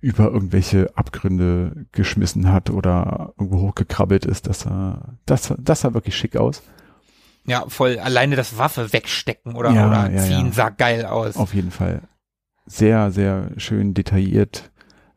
über 0.00 0.24
irgendwelche 0.32 0.90
Abgründe 0.96 1.86
geschmissen 1.92 2.50
hat 2.50 2.70
oder 2.70 3.34
irgendwo 3.38 3.60
hochgekrabbelt 3.60 4.24
ist. 4.24 4.48
Das 4.48 4.60
sah, 4.60 5.16
das, 5.26 5.54
das 5.58 5.82
sah 5.82 5.94
wirklich 5.94 6.16
schick 6.16 6.36
aus. 6.36 6.62
Ja, 7.44 7.64
voll 7.68 7.98
alleine 7.98 8.36
das 8.36 8.58
Waffe 8.58 8.92
wegstecken 8.92 9.54
oder, 9.54 9.70
ja, 9.70 9.86
oder 9.86 10.16
ziehen 10.16 10.46
ja. 10.46 10.52
sah 10.52 10.70
geil 10.70 11.04
aus. 11.04 11.36
Auf 11.36 11.54
jeden 11.54 11.70
Fall. 11.70 12.02
Sehr, 12.66 13.10
sehr 13.10 13.50
schön 13.58 13.94
detailliert 13.94 14.71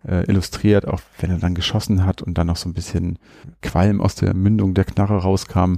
äh, 0.07 0.23
illustriert, 0.29 0.87
auch 0.87 1.01
wenn 1.19 1.31
er 1.31 1.39
dann 1.39 1.55
geschossen 1.55 2.05
hat 2.05 2.21
und 2.21 2.37
dann 2.37 2.47
noch 2.47 2.57
so 2.57 2.69
ein 2.69 2.73
bisschen 2.73 3.19
Qualm 3.61 4.01
aus 4.01 4.15
der 4.15 4.33
Mündung 4.33 4.73
der 4.73 4.85
Knarre 4.85 5.17
rauskam. 5.17 5.75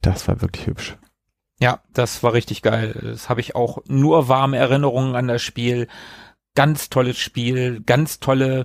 Das 0.00 0.28
war 0.28 0.40
wirklich 0.40 0.66
hübsch. 0.66 0.96
Ja, 1.60 1.80
das 1.92 2.22
war 2.22 2.32
richtig 2.32 2.62
geil. 2.62 2.98
Das 3.02 3.28
habe 3.28 3.40
ich 3.40 3.56
auch 3.56 3.78
nur 3.88 4.28
warme 4.28 4.56
Erinnerungen 4.56 5.16
an 5.16 5.26
das 5.26 5.42
Spiel. 5.42 5.88
Ganz 6.54 6.88
tolles 6.88 7.18
Spiel, 7.18 7.82
ganz 7.84 8.20
tolle 8.20 8.64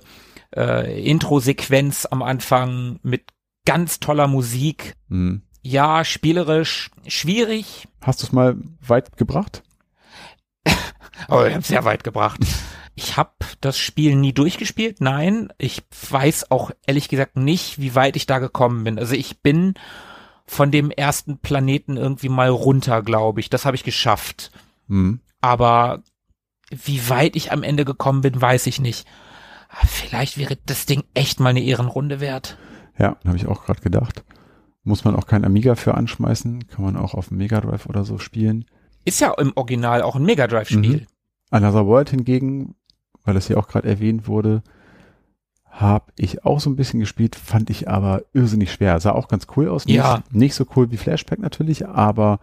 äh, 0.56 1.02
Intro-Sequenz 1.04 2.06
am 2.06 2.22
Anfang 2.22 3.00
mit 3.02 3.32
ganz 3.64 4.00
toller 4.00 4.28
Musik. 4.28 4.94
Mhm. 5.08 5.42
Ja, 5.62 6.04
spielerisch 6.04 6.90
schwierig. 7.06 7.88
Hast 8.02 8.22
du 8.22 8.26
es 8.26 8.32
mal 8.32 8.56
weit 8.86 9.16
gebracht? 9.16 9.62
oh, 11.28 11.42
ich 11.44 11.54
habe 11.54 11.62
sehr 11.62 11.84
weit 11.84 12.04
gebracht. 12.04 12.40
Ich 12.94 13.16
habe 13.16 13.32
das 13.60 13.78
Spiel 13.78 14.14
nie 14.14 14.32
durchgespielt, 14.32 15.00
nein. 15.00 15.52
Ich 15.58 15.82
weiß 16.10 16.50
auch 16.50 16.70
ehrlich 16.86 17.08
gesagt 17.08 17.36
nicht, 17.36 17.80
wie 17.80 17.94
weit 17.94 18.16
ich 18.16 18.26
da 18.26 18.38
gekommen 18.38 18.84
bin. 18.84 18.98
Also 18.98 19.14
ich 19.14 19.40
bin 19.40 19.74
von 20.46 20.70
dem 20.70 20.90
ersten 20.90 21.38
Planeten 21.38 21.96
irgendwie 21.96 22.28
mal 22.28 22.50
runter, 22.50 23.02
glaube 23.02 23.40
ich. 23.40 23.50
Das 23.50 23.64
habe 23.64 23.76
ich 23.76 23.82
geschafft. 23.82 24.52
Mhm. 24.86 25.20
Aber 25.40 26.02
wie 26.70 27.08
weit 27.08 27.36
ich 27.36 27.52
am 27.52 27.62
Ende 27.62 27.84
gekommen 27.84 28.20
bin, 28.20 28.40
weiß 28.40 28.66
ich 28.66 28.80
nicht. 28.80 29.06
Vielleicht 29.86 30.38
wäre 30.38 30.56
das 30.66 30.86
Ding 30.86 31.02
echt 31.14 31.40
mal 31.40 31.50
eine 31.50 31.62
Ehrenrunde 31.62 32.20
wert. 32.20 32.56
Ja, 32.98 33.16
habe 33.26 33.36
ich 33.36 33.46
auch 33.46 33.64
gerade 33.64 33.80
gedacht. 33.80 34.24
Muss 34.84 35.04
man 35.04 35.16
auch 35.16 35.26
kein 35.26 35.44
Amiga 35.44 35.74
für 35.74 35.94
anschmeißen, 35.94 36.68
kann 36.68 36.84
man 36.84 36.96
auch 36.96 37.14
auf 37.14 37.28
dem 37.28 37.38
Mega 37.38 37.60
Drive 37.60 37.86
oder 37.86 38.04
so 38.04 38.18
spielen. 38.18 38.66
Ist 39.04 39.20
ja 39.20 39.32
im 39.32 39.52
Original 39.56 40.02
auch 40.02 40.14
ein 40.14 40.24
Mega 40.24 40.46
Drive 40.46 40.68
Spiel. 40.68 40.98
Mhm. 40.98 41.06
Another 41.50 41.86
World 41.86 42.10
hingegen 42.10 42.74
weil 43.24 43.34
das 43.34 43.48
ja 43.48 43.56
auch 43.56 43.68
gerade 43.68 43.88
erwähnt 43.88 44.28
wurde, 44.28 44.62
habe 45.74 46.12
ich 46.16 46.44
auch 46.44 46.60
so 46.60 46.70
ein 46.70 46.76
bisschen 46.76 47.00
gespielt, 47.00 47.34
fand 47.34 47.68
ich 47.68 47.88
aber 47.88 48.22
irrsinnig 48.32 48.72
schwer. 48.72 49.00
Sah 49.00 49.10
auch 49.12 49.26
ganz 49.26 49.48
cool 49.56 49.68
aus. 49.68 49.84
Ja. 49.86 50.16
Nicht, 50.16 50.34
nicht 50.34 50.54
so 50.54 50.66
cool 50.76 50.92
wie 50.92 50.96
Flashback 50.96 51.40
natürlich, 51.40 51.88
aber 51.88 52.38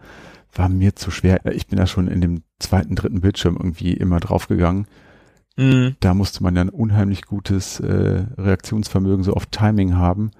war 0.54 0.68
mir 0.68 0.94
zu 0.96 1.10
schwer. 1.10 1.40
Ich 1.46 1.66
bin 1.66 1.78
da 1.78 1.86
schon 1.86 2.08
in 2.08 2.20
dem 2.20 2.42
zweiten, 2.58 2.94
dritten 2.94 3.22
Bildschirm 3.22 3.56
irgendwie 3.56 3.94
immer 3.94 4.20
draufgegangen. 4.20 4.86
Mhm. 5.56 5.96
Da 6.00 6.12
musste 6.12 6.42
man 6.42 6.56
ja 6.56 6.60
ein 6.60 6.68
unheimlich 6.68 7.22
gutes 7.22 7.80
äh, 7.80 8.26
Reaktionsvermögen 8.36 9.24
so 9.24 9.32
auf 9.32 9.46
Timing 9.46 9.96
haben. 9.96 10.32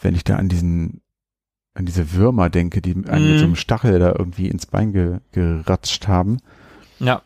Wenn 0.00 0.14
ich 0.14 0.24
da 0.24 0.36
an 0.36 0.48
diesen, 0.48 1.02
an 1.74 1.84
diese 1.84 2.14
Würmer 2.14 2.48
denke, 2.48 2.80
die 2.80 2.94
einen 2.94 3.24
mhm. 3.24 3.30
mit 3.30 3.38
so 3.38 3.44
einem 3.44 3.56
Stachel 3.56 3.98
da 3.98 4.14
irgendwie 4.18 4.48
ins 4.48 4.64
Bein 4.64 4.92
ge, 4.92 5.18
geratscht 5.32 6.08
haben. 6.08 6.38
Ja 7.00 7.22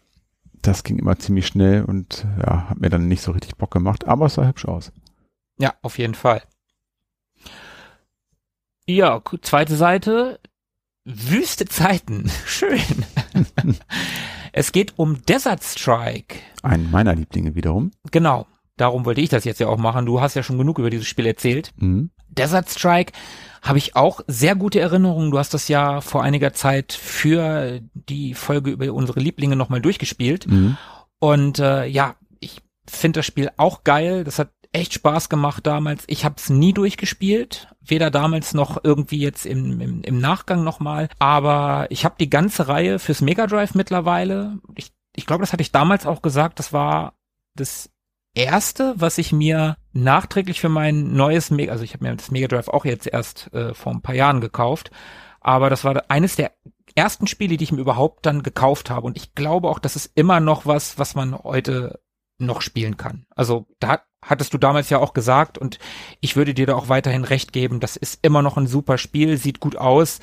das 0.67 0.83
ging 0.83 0.99
immer 0.99 1.19
ziemlich 1.19 1.47
schnell 1.47 1.85
und 1.85 2.27
ja, 2.41 2.71
hat 2.71 2.81
mir 2.81 2.91
dann 2.91 3.09
nicht 3.09 3.23
so 3.23 3.33
richtig 3.33 3.57
Bock 3.57 3.71
gemacht, 3.71 4.07
aber 4.07 4.27
es 4.27 4.35
sah 4.35 4.47
hübsch 4.47 4.65
aus. 4.67 4.93
Ja, 5.59 5.75
auf 5.83 5.99
jeden 5.99 6.15
Fall. 6.15 6.43
Ja, 8.87 9.21
zweite 9.43 9.77
Seite. 9.77 10.41
Wüste 11.05 11.67
Zeiten. 11.67 12.31
Schön. 12.47 12.81
es 14.53 14.73
geht 14.73 14.99
um 14.99 15.23
Desert 15.25 15.63
Strike. 15.63 16.37
Ein 16.63 16.91
meiner 16.91 17.15
Lieblinge 17.15 17.55
wiederum. 17.55 17.93
Genau. 18.11 18.47
Darum 18.77 19.05
wollte 19.07 19.21
ich 19.21 19.31
das 19.31 19.45
jetzt 19.45 19.61
ja 19.61 19.69
auch 19.69 19.79
machen. 19.79 20.05
Du 20.05 20.21
hast 20.21 20.35
ja 20.35 20.43
schon 20.43 20.59
genug 20.59 20.79
über 20.79 20.91
dieses 20.91 21.07
Spiel 21.07 21.27
erzählt. 21.27 21.73
Mhm. 21.77 22.11
Desert 22.29 22.69
Strike 22.69 23.13
habe 23.69 23.79
ich 23.79 23.97
auch 23.97 24.21
sehr 24.27 24.55
gute 24.55 24.81
Erinnerungen. 24.81 25.31
Du 25.31 25.39
hast 25.39 25.55
das 25.55 25.69
ja 25.69 26.01
vor 26.01 26.23
einiger 26.23 26.53
Zeit 26.53 26.93
für 26.93 27.81
die 27.95 28.35
Folge 28.35 28.71
über 28.71 28.93
unsere 28.93 29.21
Lieblinge 29.21 29.57
nochmal 29.57 29.81
durchgespielt. 29.81 30.47
Mhm. 30.47 30.77
Und 31.19 31.59
äh, 31.59 31.87
ja, 31.87 32.17
ich 32.41 32.61
finde 32.89 33.21
das 33.21 33.27
Spiel 33.27 33.51
auch 33.57 33.85
geil. 33.85 34.25
Das 34.25 34.39
hat 34.39 34.51
echt 34.73 34.93
Spaß 34.93 35.29
gemacht 35.29 35.67
damals. 35.67 36.05
Ich 36.07 36.25
habe 36.25 36.37
es 36.39 36.51
nie 36.51 36.73
durchgespielt, 36.73 37.69
weder 37.81 38.11
damals 38.11 38.53
noch 38.53 38.85
irgendwie 38.85 39.19
jetzt 39.19 39.47
im, 39.47 39.81
im, 39.81 40.03
im 40.03 40.21
Nachgang 40.21 40.65
nochmal. 40.65 41.09
Aber 41.19 41.87
ich 41.91 42.05
habe 42.05 42.17
die 42.21 42.31
ganze 42.31 42.69
Reihe 42.69 42.99
fürs 42.99 43.23
Mega 43.23 43.47
Drive 43.47 43.75
mittlerweile. 43.75 44.59
Ich, 44.75 44.93
ich 45.15 45.27
glaube, 45.27 45.43
das 45.43 45.53
hatte 45.53 45.63
ich 45.63 45.73
damals 45.73 46.07
auch 46.07 46.23
gesagt. 46.23 46.59
Das 46.59 46.73
war 46.73 47.15
das 47.55 47.91
erste, 48.37 48.95
was 48.97 49.19
ich 49.19 49.33
mir 49.33 49.77
nachträglich 49.93 50.61
für 50.61 50.69
mein 50.69 51.15
neues 51.15 51.51
Mega, 51.51 51.73
also 51.73 51.85
ich 51.85 51.95
habe 51.95 52.05
mir 52.05 52.15
das 52.15 52.31
Mega 52.31 52.49
Drive 52.49 52.69
auch 52.69 52.85
jetzt 52.85 53.07
erst 53.07 53.53
äh, 53.53 53.75
vor 53.75 53.93
ein 53.93 54.03
paar 54.03 54.15
Jahren 54.15 54.41
gekauft, 54.41 54.91
aber 55.41 55.71
das 55.71 55.85
war 55.85 56.05
eines 56.09 56.37
der 56.37 56.53
ersten 56.95 57.27
Spiele, 57.27 57.57
die 57.57 57.65
ich 57.65 57.73
mir 57.73 57.81
überhaupt 57.81 58.27
dann 58.27 58.43
gekauft 58.43 58.91
habe 58.91 59.07
und 59.07 59.17
ich 59.17 59.35
glaube 59.35 59.69
auch, 59.69 59.79
das 59.79 59.97
ist 59.97 60.13
immer 60.15 60.41
noch 60.41 60.67
was, 60.67 60.99
was 60.99 61.15
man 61.15 61.37
heute 61.37 62.01
noch 62.39 62.61
spielen 62.61 62.97
kann. 62.97 63.27
Also 63.35 63.67
da 63.79 64.03
hattest 64.23 64.53
du 64.53 64.59
damals 64.59 64.91
ja 64.91 64.99
auch 64.99 65.15
gesagt 65.15 65.57
und 65.57 65.79
ich 66.21 66.37
würde 66.37 66.53
dir 66.53 66.67
da 66.67 66.75
auch 66.75 66.89
weiterhin 66.89 67.25
recht 67.25 67.53
geben, 67.53 67.81
das 67.81 67.97
ist 67.97 68.19
immer 68.23 68.43
noch 68.43 68.57
ein 68.57 68.67
super 68.67 68.99
Spiel, 68.99 69.39
sieht 69.39 69.61
gut 69.61 69.77
aus, 69.77 70.21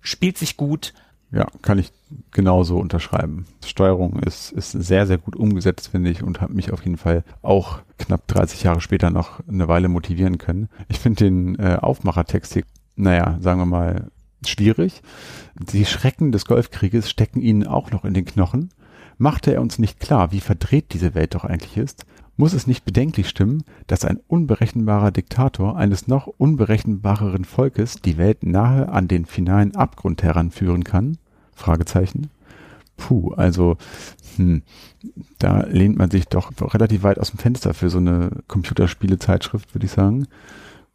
spielt 0.00 0.36
sich 0.36 0.56
gut, 0.56 0.92
ja, 1.32 1.46
kann 1.62 1.78
ich 1.78 1.92
genauso 2.30 2.78
unterschreiben. 2.78 3.46
Steuerung 3.64 4.20
ist, 4.20 4.52
ist 4.52 4.72
sehr, 4.72 5.06
sehr 5.06 5.18
gut 5.18 5.36
umgesetzt, 5.36 5.88
finde 5.88 6.10
ich, 6.10 6.22
und 6.22 6.40
hat 6.40 6.50
mich 6.50 6.72
auf 6.72 6.84
jeden 6.84 6.96
Fall 6.96 7.24
auch 7.42 7.80
knapp 7.98 8.26
30 8.28 8.62
Jahre 8.62 8.80
später 8.80 9.10
noch 9.10 9.40
eine 9.48 9.68
Weile 9.68 9.88
motivieren 9.88 10.38
können. 10.38 10.68
Ich 10.88 10.98
finde 10.98 11.24
den 11.24 11.58
äh, 11.58 11.78
Aufmachertext 11.80 12.52
hier, 12.52 12.64
naja, 12.94 13.38
sagen 13.40 13.60
wir 13.60 13.66
mal, 13.66 14.10
schwierig. 14.46 15.02
Die 15.54 15.84
Schrecken 15.84 16.30
des 16.30 16.44
Golfkrieges 16.44 17.10
stecken 17.10 17.40
ihnen 17.40 17.66
auch 17.66 17.90
noch 17.90 18.04
in 18.04 18.14
den 18.14 18.24
Knochen. 18.24 18.70
Machte 19.18 19.52
er 19.52 19.62
uns 19.62 19.78
nicht 19.78 19.98
klar, 19.98 20.30
wie 20.30 20.40
verdreht 20.40 20.92
diese 20.92 21.14
Welt 21.14 21.34
doch 21.34 21.44
eigentlich 21.44 21.76
ist? 21.76 22.04
Muss 22.36 22.52
es 22.52 22.66
nicht 22.66 22.84
bedenklich 22.84 23.28
stimmen, 23.28 23.64
dass 23.86 24.04
ein 24.04 24.20
unberechenbarer 24.28 25.10
Diktator 25.10 25.76
eines 25.76 26.06
noch 26.06 26.26
unberechenbareren 26.26 27.44
Volkes 27.44 27.96
die 28.02 28.18
Welt 28.18 28.44
nahe 28.44 28.90
an 28.90 29.08
den 29.08 29.24
finalen 29.24 29.74
Abgrund 29.74 30.22
heranführen 30.22 30.84
kann? 30.84 31.16
Fragezeichen. 31.54 32.28
Puh, 32.98 33.32
also 33.32 33.76
hm, 34.36 34.62
da 35.38 35.60
lehnt 35.64 35.96
man 35.96 36.10
sich 36.10 36.26
doch 36.26 36.52
relativ 36.74 37.02
weit 37.02 37.18
aus 37.18 37.30
dem 37.30 37.38
Fenster 37.38 37.74
für 37.74 37.90
so 37.90 37.98
eine 37.98 38.30
Computerspielezeitschrift, 38.48 39.74
würde 39.74 39.86
ich 39.86 39.92
sagen. 39.92 40.26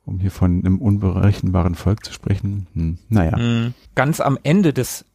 Um 0.03 0.19
hier 0.19 0.31
von 0.31 0.59
einem 0.59 0.79
unberechenbaren 0.79 1.75
Volk 1.75 2.03
zu 2.03 2.13
sprechen. 2.13 2.67
Hm, 2.73 2.97
naja. 3.09 3.37
Mhm. 3.37 3.73
Ganz 3.95 4.19
am 4.19 4.37
Ende 4.43 4.73
des 4.73 5.05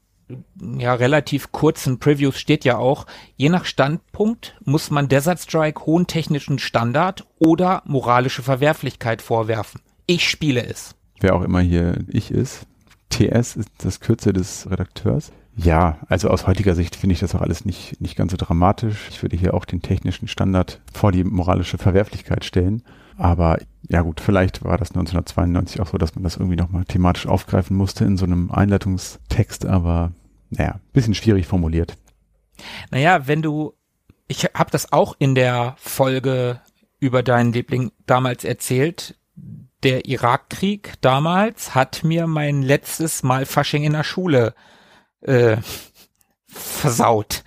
ja 0.58 0.94
relativ 0.94 1.52
kurzen 1.52 1.98
Previews 1.98 2.38
steht 2.38 2.64
ja 2.64 2.78
auch, 2.78 3.06
je 3.36 3.48
nach 3.48 3.64
Standpunkt 3.64 4.56
muss 4.64 4.90
man 4.90 5.08
Desert 5.08 5.40
Strike 5.40 5.86
hohen 5.86 6.06
technischen 6.06 6.58
Standard 6.58 7.26
oder 7.38 7.82
moralische 7.86 8.42
Verwerflichkeit 8.42 9.22
vorwerfen. 9.22 9.80
Ich 10.06 10.28
spiele 10.28 10.64
es. 10.64 10.94
Wer 11.20 11.34
auch 11.34 11.42
immer 11.42 11.60
hier 11.60 11.98
ich 12.08 12.30
ist. 12.30 12.66
TS 13.08 13.56
ist 13.56 13.70
das 13.78 14.00
Kürzel 14.00 14.32
des 14.32 14.70
Redakteurs. 14.70 15.32
Ja, 15.56 15.98
also 16.08 16.28
aus 16.28 16.46
heutiger 16.46 16.74
Sicht 16.74 16.96
finde 16.96 17.14
ich 17.14 17.20
das 17.20 17.34
auch 17.34 17.40
alles 17.40 17.64
nicht, 17.64 17.98
nicht 18.00 18.14
ganz 18.14 18.32
so 18.32 18.36
dramatisch. 18.36 19.08
Ich 19.08 19.22
würde 19.22 19.36
hier 19.36 19.54
auch 19.54 19.64
den 19.64 19.80
technischen 19.80 20.28
Standard 20.28 20.82
vor 20.92 21.12
die 21.12 21.24
moralische 21.24 21.78
Verwerflichkeit 21.78 22.44
stellen. 22.44 22.82
Aber 23.16 23.58
ja 23.88 24.02
gut, 24.02 24.20
vielleicht 24.20 24.64
war 24.64 24.78
das 24.78 24.90
1992 24.90 25.80
auch 25.80 25.88
so, 25.88 25.98
dass 25.98 26.14
man 26.14 26.24
das 26.24 26.36
irgendwie 26.36 26.56
nochmal 26.56 26.84
thematisch 26.84 27.26
aufgreifen 27.26 27.76
musste 27.76 28.04
in 28.04 28.16
so 28.16 28.24
einem 28.24 28.50
Einleitungstext, 28.50 29.66
aber 29.66 30.12
naja, 30.50 30.80
bisschen 30.92 31.14
schwierig 31.14 31.46
formuliert. 31.46 31.96
Naja, 32.90 33.26
wenn 33.26 33.42
du, 33.42 33.74
ich 34.28 34.44
habe 34.54 34.70
das 34.70 34.92
auch 34.92 35.16
in 35.18 35.34
der 35.34 35.74
Folge 35.78 36.60
über 36.98 37.22
deinen 37.22 37.52
Liebling 37.52 37.92
damals 38.06 38.44
erzählt, 38.44 39.16
der 39.82 40.06
Irakkrieg 40.06 40.94
damals 41.00 41.74
hat 41.74 42.02
mir 42.02 42.26
mein 42.26 42.62
letztes 42.62 43.22
Mal 43.22 43.46
Fasching 43.46 43.84
in 43.84 43.92
der 43.92 44.04
Schule 44.04 44.54
äh, 45.20 45.58
versaut. 46.46 47.44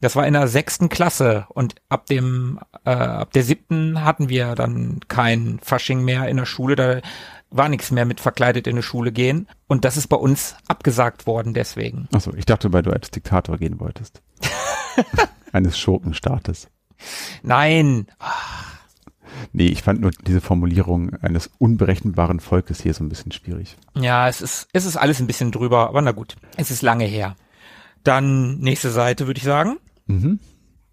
Das 0.00 0.14
war 0.14 0.26
in 0.26 0.34
der 0.34 0.46
sechsten 0.46 0.88
Klasse 0.88 1.46
und 1.48 1.76
ab 1.88 2.06
dem 2.06 2.58
äh, 2.84 2.90
ab 2.90 3.32
der 3.32 3.42
siebten 3.42 4.04
hatten 4.04 4.28
wir 4.28 4.54
dann 4.54 5.00
kein 5.08 5.58
Fasching 5.62 6.04
mehr 6.04 6.28
in 6.28 6.36
der 6.36 6.44
Schule. 6.44 6.76
Da 6.76 7.00
war 7.50 7.68
nichts 7.68 7.90
mehr 7.90 8.04
mit 8.04 8.20
verkleidet 8.20 8.66
in 8.66 8.76
die 8.76 8.82
Schule 8.82 9.10
gehen 9.10 9.48
und 9.68 9.84
das 9.84 9.96
ist 9.96 10.08
bei 10.08 10.16
uns 10.16 10.56
abgesagt 10.68 11.26
worden 11.26 11.54
deswegen. 11.54 12.08
Achso, 12.12 12.34
ich 12.34 12.44
dachte, 12.44 12.72
weil 12.72 12.82
du 12.82 12.90
als 12.90 13.10
Diktator 13.10 13.56
gehen 13.56 13.80
wolltest. 13.80 14.20
Eines 15.52 15.78
Schurkenstaates. 15.78 16.68
Nein. 17.42 18.06
Nee, 19.52 19.68
ich 19.68 19.82
fand 19.82 20.00
nur 20.00 20.10
diese 20.10 20.40
Formulierung 20.40 21.14
eines 21.14 21.50
unberechenbaren 21.58 22.40
Volkes 22.40 22.82
hier 22.82 22.94
so 22.94 23.04
ein 23.04 23.08
bisschen 23.08 23.32
schwierig. 23.32 23.76
Ja, 23.94 24.28
es 24.28 24.40
ist, 24.40 24.68
es 24.72 24.84
ist 24.84 24.96
alles 24.96 25.20
ein 25.20 25.26
bisschen 25.26 25.52
drüber, 25.52 25.88
aber 25.88 26.02
na 26.02 26.12
gut, 26.12 26.36
es 26.56 26.70
ist 26.70 26.82
lange 26.82 27.04
her. 27.04 27.36
Dann 28.02 28.58
nächste 28.58 28.90
Seite, 28.90 29.26
würde 29.26 29.38
ich 29.38 29.44
sagen. 29.44 29.78
Mhm. 30.06 30.38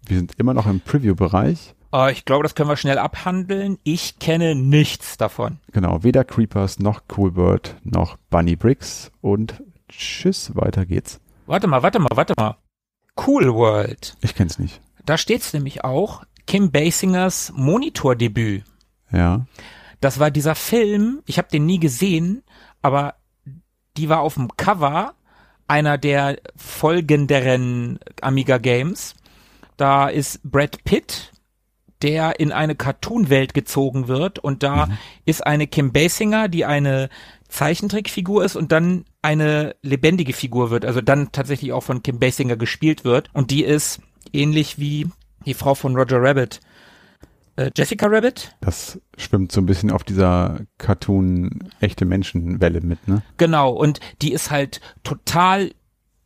Wir 0.06 0.18
sind 0.18 0.34
immer 0.38 0.54
noch 0.54 0.66
im 0.66 0.80
Preview-Bereich. 0.80 1.74
Äh, 1.92 2.12
ich 2.12 2.24
glaube, 2.24 2.42
das 2.42 2.54
können 2.54 2.68
wir 2.68 2.76
schnell 2.76 2.98
abhandeln. 2.98 3.78
Ich 3.84 4.18
kenne 4.18 4.54
nichts 4.54 5.16
davon. 5.16 5.58
Genau, 5.72 6.02
weder 6.02 6.24
Creepers 6.24 6.78
noch 6.78 7.08
Coolbird 7.08 7.76
noch 7.84 8.16
Bunny 8.30 8.56
Bricks 8.56 9.10
und 9.20 9.62
tschüss, 9.88 10.54
weiter 10.54 10.84
geht's. 10.84 11.20
Warte 11.46 11.66
mal, 11.66 11.82
warte 11.82 11.98
mal, 11.98 12.10
warte 12.14 12.34
mal. 12.36 12.56
Cool 13.16 13.54
World. 13.54 14.16
Ich 14.20 14.34
kenn's 14.34 14.58
nicht. 14.58 14.80
Da 15.06 15.16
steht's 15.18 15.52
nämlich 15.52 15.84
auch, 15.84 16.24
Kim 16.46 16.70
Basingers 16.70 17.52
Monitordebüt. 17.54 18.64
Ja. 19.12 19.46
Das 20.00 20.18
war 20.18 20.30
dieser 20.30 20.54
Film, 20.54 21.22
ich 21.26 21.38
habe 21.38 21.48
den 21.48 21.66
nie 21.66 21.78
gesehen, 21.78 22.42
aber 22.82 23.14
die 23.96 24.08
war 24.08 24.20
auf 24.20 24.34
dem 24.34 24.48
Cover 24.56 25.14
einer 25.68 25.98
der 25.98 26.38
folgenderen 26.56 27.98
Amiga 28.20 28.58
Games. 28.58 29.14
Da 29.76 30.08
ist 30.08 30.40
Brad 30.42 30.84
Pitt, 30.84 31.32
der 32.02 32.38
in 32.38 32.52
eine 32.52 32.74
Cartoon-Welt 32.74 33.54
gezogen 33.54 34.08
wird 34.08 34.38
und 34.38 34.62
da 34.62 34.86
mhm. 34.86 34.98
ist 35.24 35.46
eine 35.46 35.66
Kim 35.66 35.92
Basinger, 35.92 36.48
die 36.48 36.64
eine 36.64 37.08
Zeichentrickfigur 37.48 38.44
ist 38.44 38.56
und 38.56 38.72
dann 38.72 39.04
eine 39.22 39.74
lebendige 39.82 40.32
Figur 40.32 40.70
wird, 40.70 40.84
also 40.84 41.00
dann 41.00 41.32
tatsächlich 41.32 41.72
auch 41.72 41.82
von 41.82 42.02
Kim 42.02 42.18
Basinger 42.18 42.56
gespielt 42.56 43.04
wird 43.04 43.30
und 43.32 43.50
die 43.50 43.64
ist 43.64 44.00
ähnlich 44.32 44.78
wie 44.78 45.08
die 45.46 45.54
Frau 45.54 45.74
von 45.74 45.96
Roger 45.96 46.20
Rabbit. 46.20 46.60
Äh, 47.56 47.70
Jessica 47.76 48.06
Rabbit? 48.06 48.56
Das 48.60 49.00
schwimmt 49.16 49.52
so 49.52 49.60
ein 49.60 49.66
bisschen 49.66 49.90
auf 49.90 50.04
dieser 50.04 50.60
Cartoon 50.78 51.70
echte 51.80 52.04
Menschenwelle 52.04 52.80
mit, 52.80 53.06
ne? 53.06 53.22
Genau, 53.36 53.70
und 53.70 54.00
die 54.22 54.32
ist 54.32 54.50
halt 54.50 54.80
total 55.02 55.72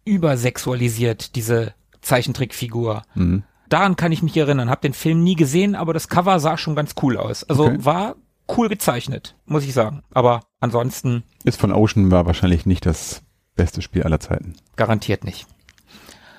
übersexualisiert, 0.05 1.37
diese 1.37 1.75
Zeichentrickfigur. 2.01 3.03
Mhm. 3.15 3.43
Daran 3.69 3.97
kann 3.97 4.13
ich 4.13 4.23
mich 4.23 4.37
erinnern. 4.37 4.71
Hab 4.71 4.81
den 4.81 4.95
Film 4.95 5.23
nie 5.23 5.35
gesehen, 5.35 5.75
aber 5.75 5.93
das 5.93 6.09
Cover 6.09 6.41
sah 6.41 6.57
schon 6.57 6.75
ganz 6.75 6.95
cool 7.03 7.19
aus. 7.19 7.45
Also 7.45 7.67
okay. 7.67 7.77
war 7.81 8.17
cool 8.57 8.71
gezeichnet, 8.71 9.37
muss 9.45 9.65
ich 9.65 9.75
sagen. 9.75 10.03
Aber 10.15 10.41
ansonsten. 10.61 11.25
Ist 11.45 11.61
von 11.61 11.73
Ocean 11.73 12.11
war 12.11 12.25
wahrscheinlich 12.25 12.65
nicht 12.65 12.87
das 12.87 13.23
beste 13.57 13.83
Spiel 13.83 14.05
aller 14.05 14.21
Zeiten. 14.21 14.55
Garantiert 14.77 15.25
nicht. 15.25 15.47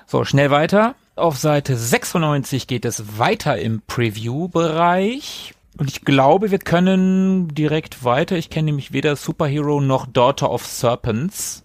So, 0.06 0.24
schnell 0.24 0.50
weiter. 0.50 0.96
Auf 1.20 1.36
Seite 1.36 1.76
96 1.76 2.66
geht 2.66 2.86
es 2.86 3.18
weiter 3.18 3.58
im 3.58 3.82
Preview-Bereich. 3.86 5.54
Und 5.76 5.90
ich 5.90 6.02
glaube, 6.06 6.50
wir 6.50 6.58
können 6.58 7.48
direkt 7.48 8.04
weiter. 8.04 8.36
Ich 8.36 8.48
kenne 8.48 8.66
nämlich 8.66 8.92
weder 8.92 9.16
Superhero 9.16 9.82
noch 9.82 10.06
Daughter 10.06 10.50
of 10.50 10.64
Serpents. 10.64 11.62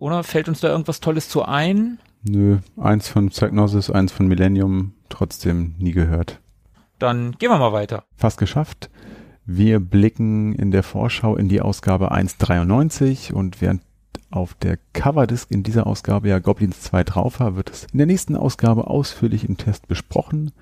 Oder 0.00 0.24
fällt 0.24 0.48
uns 0.48 0.58
da 0.58 0.68
irgendwas 0.68 0.98
Tolles 0.98 1.28
zu 1.28 1.44
ein? 1.44 2.00
Nö, 2.24 2.58
eins 2.76 3.08
von 3.08 3.28
Psygnosis, 3.28 3.90
eins 3.90 4.10
von 4.10 4.26
Millennium, 4.26 4.94
trotzdem 5.08 5.76
nie 5.78 5.92
gehört. 5.92 6.40
Dann 6.98 7.36
gehen 7.38 7.50
wir 7.50 7.58
mal 7.58 7.72
weiter. 7.72 8.02
Fast 8.16 8.38
geschafft. 8.38 8.90
Wir 9.46 9.78
blicken 9.78 10.52
in 10.54 10.72
der 10.72 10.82
Vorschau 10.82 11.36
in 11.36 11.48
die 11.48 11.60
Ausgabe 11.60 12.12
1.93 12.12 13.32
und 13.32 13.60
während 13.60 13.82
auf 14.30 14.54
der 14.54 14.78
Coverdisc 14.92 15.50
in 15.50 15.62
dieser 15.62 15.86
Ausgabe 15.86 16.28
ja 16.28 16.38
Goblins 16.38 16.80
2 16.82 17.04
drauf 17.04 17.40
war, 17.40 17.56
wird 17.56 17.70
es 17.70 17.86
in 17.92 17.98
der 17.98 18.06
nächsten 18.06 18.36
Ausgabe 18.36 18.86
ausführlich 18.86 19.48
im 19.48 19.56
Test 19.56 19.88
besprochen. 19.88 20.52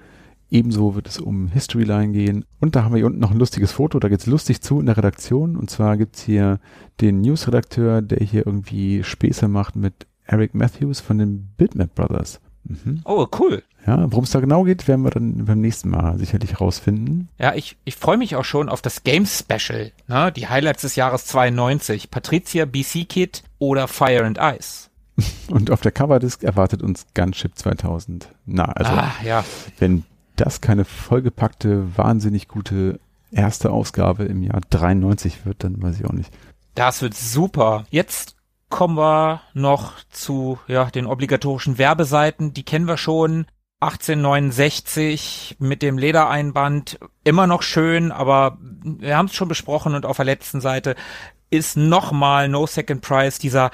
Ebenso 0.50 0.94
wird 0.94 1.06
es 1.06 1.20
um 1.20 1.48
Historyline 1.48 2.12
gehen. 2.12 2.44
Und 2.58 2.74
da 2.74 2.82
haben 2.82 2.92
wir 2.92 2.98
hier 2.98 3.06
unten 3.06 3.18
noch 3.18 3.30
ein 3.30 3.38
lustiges 3.38 3.72
Foto, 3.72 3.98
da 3.98 4.08
geht's 4.08 4.26
lustig 4.26 4.62
zu 4.62 4.80
in 4.80 4.86
der 4.86 4.96
Redaktion. 4.96 5.56
Und 5.56 5.68
zwar 5.68 5.96
gibt's 5.98 6.22
hier 6.22 6.58
den 7.00 7.20
Newsredakteur, 7.20 8.00
der 8.00 8.26
hier 8.26 8.46
irgendwie 8.46 9.04
Späße 9.04 9.48
macht 9.48 9.76
mit 9.76 10.06
Eric 10.24 10.54
Matthews 10.54 11.00
von 11.00 11.18
den 11.18 11.48
Bitmap 11.56 11.94
Brothers. 11.94 12.40
Mhm. 12.68 13.00
Oh, 13.04 13.26
cool. 13.38 13.62
Ja, 13.86 14.10
worum 14.12 14.24
es 14.24 14.30
da 14.30 14.40
genau 14.40 14.64
geht, 14.64 14.86
werden 14.86 15.02
wir 15.02 15.10
dann 15.10 15.46
beim 15.46 15.60
nächsten 15.60 15.88
Mal 15.88 16.18
sicherlich 16.18 16.60
rausfinden. 16.60 17.28
Ja, 17.38 17.54
ich, 17.54 17.76
ich 17.84 17.96
freue 17.96 18.18
mich 18.18 18.36
auch 18.36 18.44
schon 18.44 18.68
auf 18.68 18.82
das 18.82 19.02
Game 19.02 19.24
Special, 19.24 19.92
ne? 20.06 20.30
die 20.30 20.48
Highlights 20.48 20.82
des 20.82 20.96
Jahres 20.96 21.24
92, 21.26 22.10
Patricia, 22.10 22.66
BC 22.66 23.08
Kid 23.08 23.42
oder 23.58 23.88
Fire 23.88 24.24
and 24.24 24.38
Ice. 24.38 24.90
Und 25.50 25.70
auf 25.70 25.80
der 25.80 25.92
Coverdisc 25.92 26.44
erwartet 26.44 26.82
uns 26.82 27.06
Gunship 27.14 27.56
2000. 27.56 28.28
Na, 28.46 28.64
also 28.64 28.92
ah, 28.92 29.12
ja. 29.24 29.44
wenn 29.78 30.04
das 30.36 30.60
keine 30.60 30.84
vollgepackte, 30.84 31.96
wahnsinnig 31.96 32.46
gute 32.46 33.00
erste 33.30 33.70
Ausgabe 33.70 34.24
im 34.24 34.42
Jahr 34.42 34.60
93 34.70 35.44
wird, 35.44 35.64
dann 35.64 35.82
weiß 35.82 35.98
ich 35.98 36.06
auch 36.06 36.12
nicht. 36.12 36.32
Das 36.74 37.02
wird 37.02 37.14
super. 37.14 37.86
Jetzt 37.90 38.36
kommen 38.68 38.96
wir 38.96 39.42
noch 39.54 39.94
zu 40.10 40.58
ja, 40.66 40.86
den 40.86 41.06
obligatorischen 41.06 41.78
Werbeseiten. 41.78 42.52
Die 42.52 42.64
kennen 42.64 42.86
wir 42.86 42.96
schon. 42.96 43.46
1869 43.80 45.56
mit 45.60 45.82
dem 45.82 45.98
Ledereinband 45.98 46.98
immer 47.22 47.46
noch 47.46 47.62
schön, 47.62 48.10
aber 48.10 48.58
wir 48.60 49.16
haben 49.16 49.26
es 49.26 49.34
schon 49.34 49.46
besprochen 49.46 49.94
und 49.94 50.04
auf 50.04 50.16
der 50.16 50.24
letzten 50.24 50.60
Seite 50.60 50.96
ist 51.50 51.76
nochmal 51.76 52.48
No 52.48 52.66
Second 52.66 53.00
Price 53.02 53.38
dieser 53.38 53.70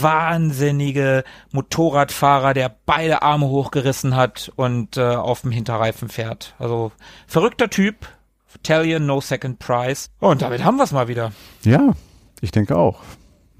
wahnsinnige 0.00 1.24
Motorradfahrer, 1.52 2.54
der 2.54 2.74
beide 2.86 3.22
Arme 3.22 3.48
hochgerissen 3.48 4.16
hat 4.16 4.52
und 4.56 4.96
äh, 4.96 5.16
auf 5.16 5.42
dem 5.42 5.50
Hinterreifen 5.50 6.08
fährt. 6.08 6.54
Also 6.58 6.92
verrückter 7.26 7.68
Typ, 7.68 8.06
Italian 8.54 9.06
No 9.06 9.20
Second 9.20 9.58
Price. 9.58 10.10
Und 10.20 10.42
damit 10.42 10.64
haben 10.64 10.76
wir 10.76 10.84
es 10.84 10.92
mal 10.92 11.08
wieder. 11.08 11.32
Ja, 11.62 11.92
ich 12.40 12.52
denke 12.52 12.76
auch. 12.76 13.00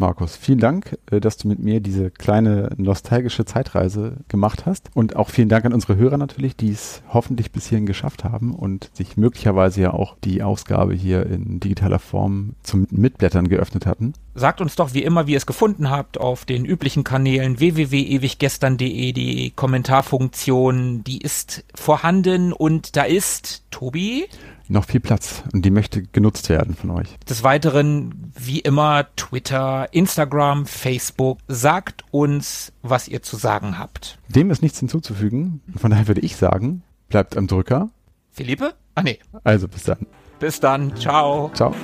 Markus, 0.00 0.34
vielen 0.34 0.60
Dank, 0.60 0.98
äh, 1.10 1.20
dass 1.20 1.36
du 1.36 1.46
mit 1.46 1.58
mir 1.58 1.80
diese 1.80 2.10
kleine 2.10 2.70
nostalgische 2.78 3.44
Zeitreise 3.44 4.16
gemacht 4.28 4.64
hast. 4.64 4.88
Und 4.94 5.14
auch 5.14 5.28
vielen 5.28 5.50
Dank 5.50 5.66
an 5.66 5.74
unsere 5.74 5.96
Hörer 5.96 6.16
natürlich, 6.16 6.56
die 6.56 6.70
es 6.70 7.02
hoffentlich 7.12 7.52
bis 7.52 7.66
hierhin 7.66 7.84
geschafft 7.84 8.24
haben 8.24 8.54
und 8.54 8.90
sich 8.94 9.18
möglicherweise 9.18 9.82
ja 9.82 9.92
auch 9.92 10.16
die 10.24 10.42
Ausgabe 10.42 10.94
hier 10.94 11.26
in 11.26 11.60
digitaler 11.60 11.98
Form 11.98 12.54
zum 12.62 12.86
Mitblättern 12.90 13.48
geöffnet 13.48 13.84
hatten. 13.84 14.14
Sagt 14.34 14.62
uns 14.62 14.74
doch 14.74 14.94
wie 14.94 15.02
immer, 15.02 15.26
wie 15.26 15.32
ihr 15.32 15.36
es 15.36 15.44
gefunden 15.44 15.90
habt 15.90 16.18
auf 16.18 16.46
den 16.46 16.64
üblichen 16.64 17.04
Kanälen 17.04 17.60
www.ewiggestern.de. 17.60 19.12
Die 19.12 19.50
Kommentarfunktion, 19.50 21.04
die 21.04 21.18
ist 21.18 21.64
vorhanden 21.74 22.54
und 22.54 22.96
da 22.96 23.02
ist, 23.02 23.64
Tobi? 23.70 24.28
Noch 24.70 24.84
viel 24.84 25.00
Platz 25.00 25.42
und 25.52 25.64
die 25.64 25.70
möchte 25.70 26.02
genutzt 26.02 26.48
werden 26.48 26.74
von 26.74 26.90
euch. 26.90 27.18
Des 27.28 27.42
Weiteren, 27.42 28.32
wie 28.38 28.60
immer, 28.60 29.06
Twitter, 29.16 29.92
Instagram, 29.92 30.66
Facebook. 30.66 31.38
Sagt 31.48 32.04
uns, 32.10 32.72
was 32.82 33.08
ihr 33.08 33.22
zu 33.22 33.36
sagen 33.36 33.78
habt. 33.78 34.18
Dem 34.28 34.50
ist 34.50 34.62
nichts 34.62 34.78
hinzuzufügen. 34.78 35.60
Von 35.76 35.90
daher 35.90 36.08
würde 36.08 36.20
ich 36.20 36.36
sagen, 36.36 36.82
bleibt 37.08 37.36
am 37.36 37.46
Drücker. 37.46 37.90
Philippe? 38.30 38.74
Ah, 38.94 39.02
nee. 39.02 39.18
Also 39.44 39.68
bis 39.68 39.84
dann. 39.84 40.06
Bis 40.38 40.60
dann. 40.60 40.96
Ciao. 40.96 41.50
Ciao. 41.54 41.74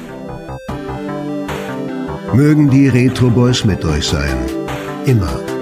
Mögen 2.32 2.70
die 2.70 2.88
Retro 2.88 3.30
Boys 3.30 3.64
mit 3.64 3.84
euch 3.84 4.06
sein. 4.06 4.36
Immer. 5.06 5.55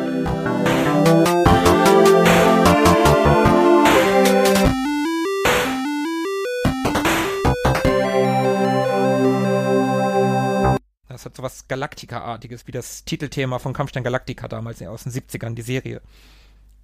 Das 11.25 11.31
hat 11.31 11.37
so 11.39 11.43
was 11.43 11.69
Galactica-artiges, 11.69 12.67
wie 12.67 12.73
das 12.73 13.07
Titelthema 13.07 13.59
von 13.59 13.73
Kampfstein 13.73 14.05
Galactica 14.05 14.47
damals 14.47 14.83
aus 14.83 15.05
den 15.05 15.13
70ern, 15.13 15.55
die 15.55 15.63
Serie. 15.63 16.03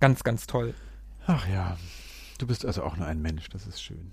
Ganz, 0.00 0.24
ganz 0.24 0.46
toll. 0.46 0.72
Ach 1.26 1.46
ja, 1.46 1.76
du 2.38 2.46
bist 2.46 2.64
also 2.64 2.82
auch 2.82 2.96
nur 2.96 3.06
ein 3.06 3.20
Mensch, 3.20 3.50
das 3.50 3.66
ist 3.66 3.82
schön. 3.82 4.10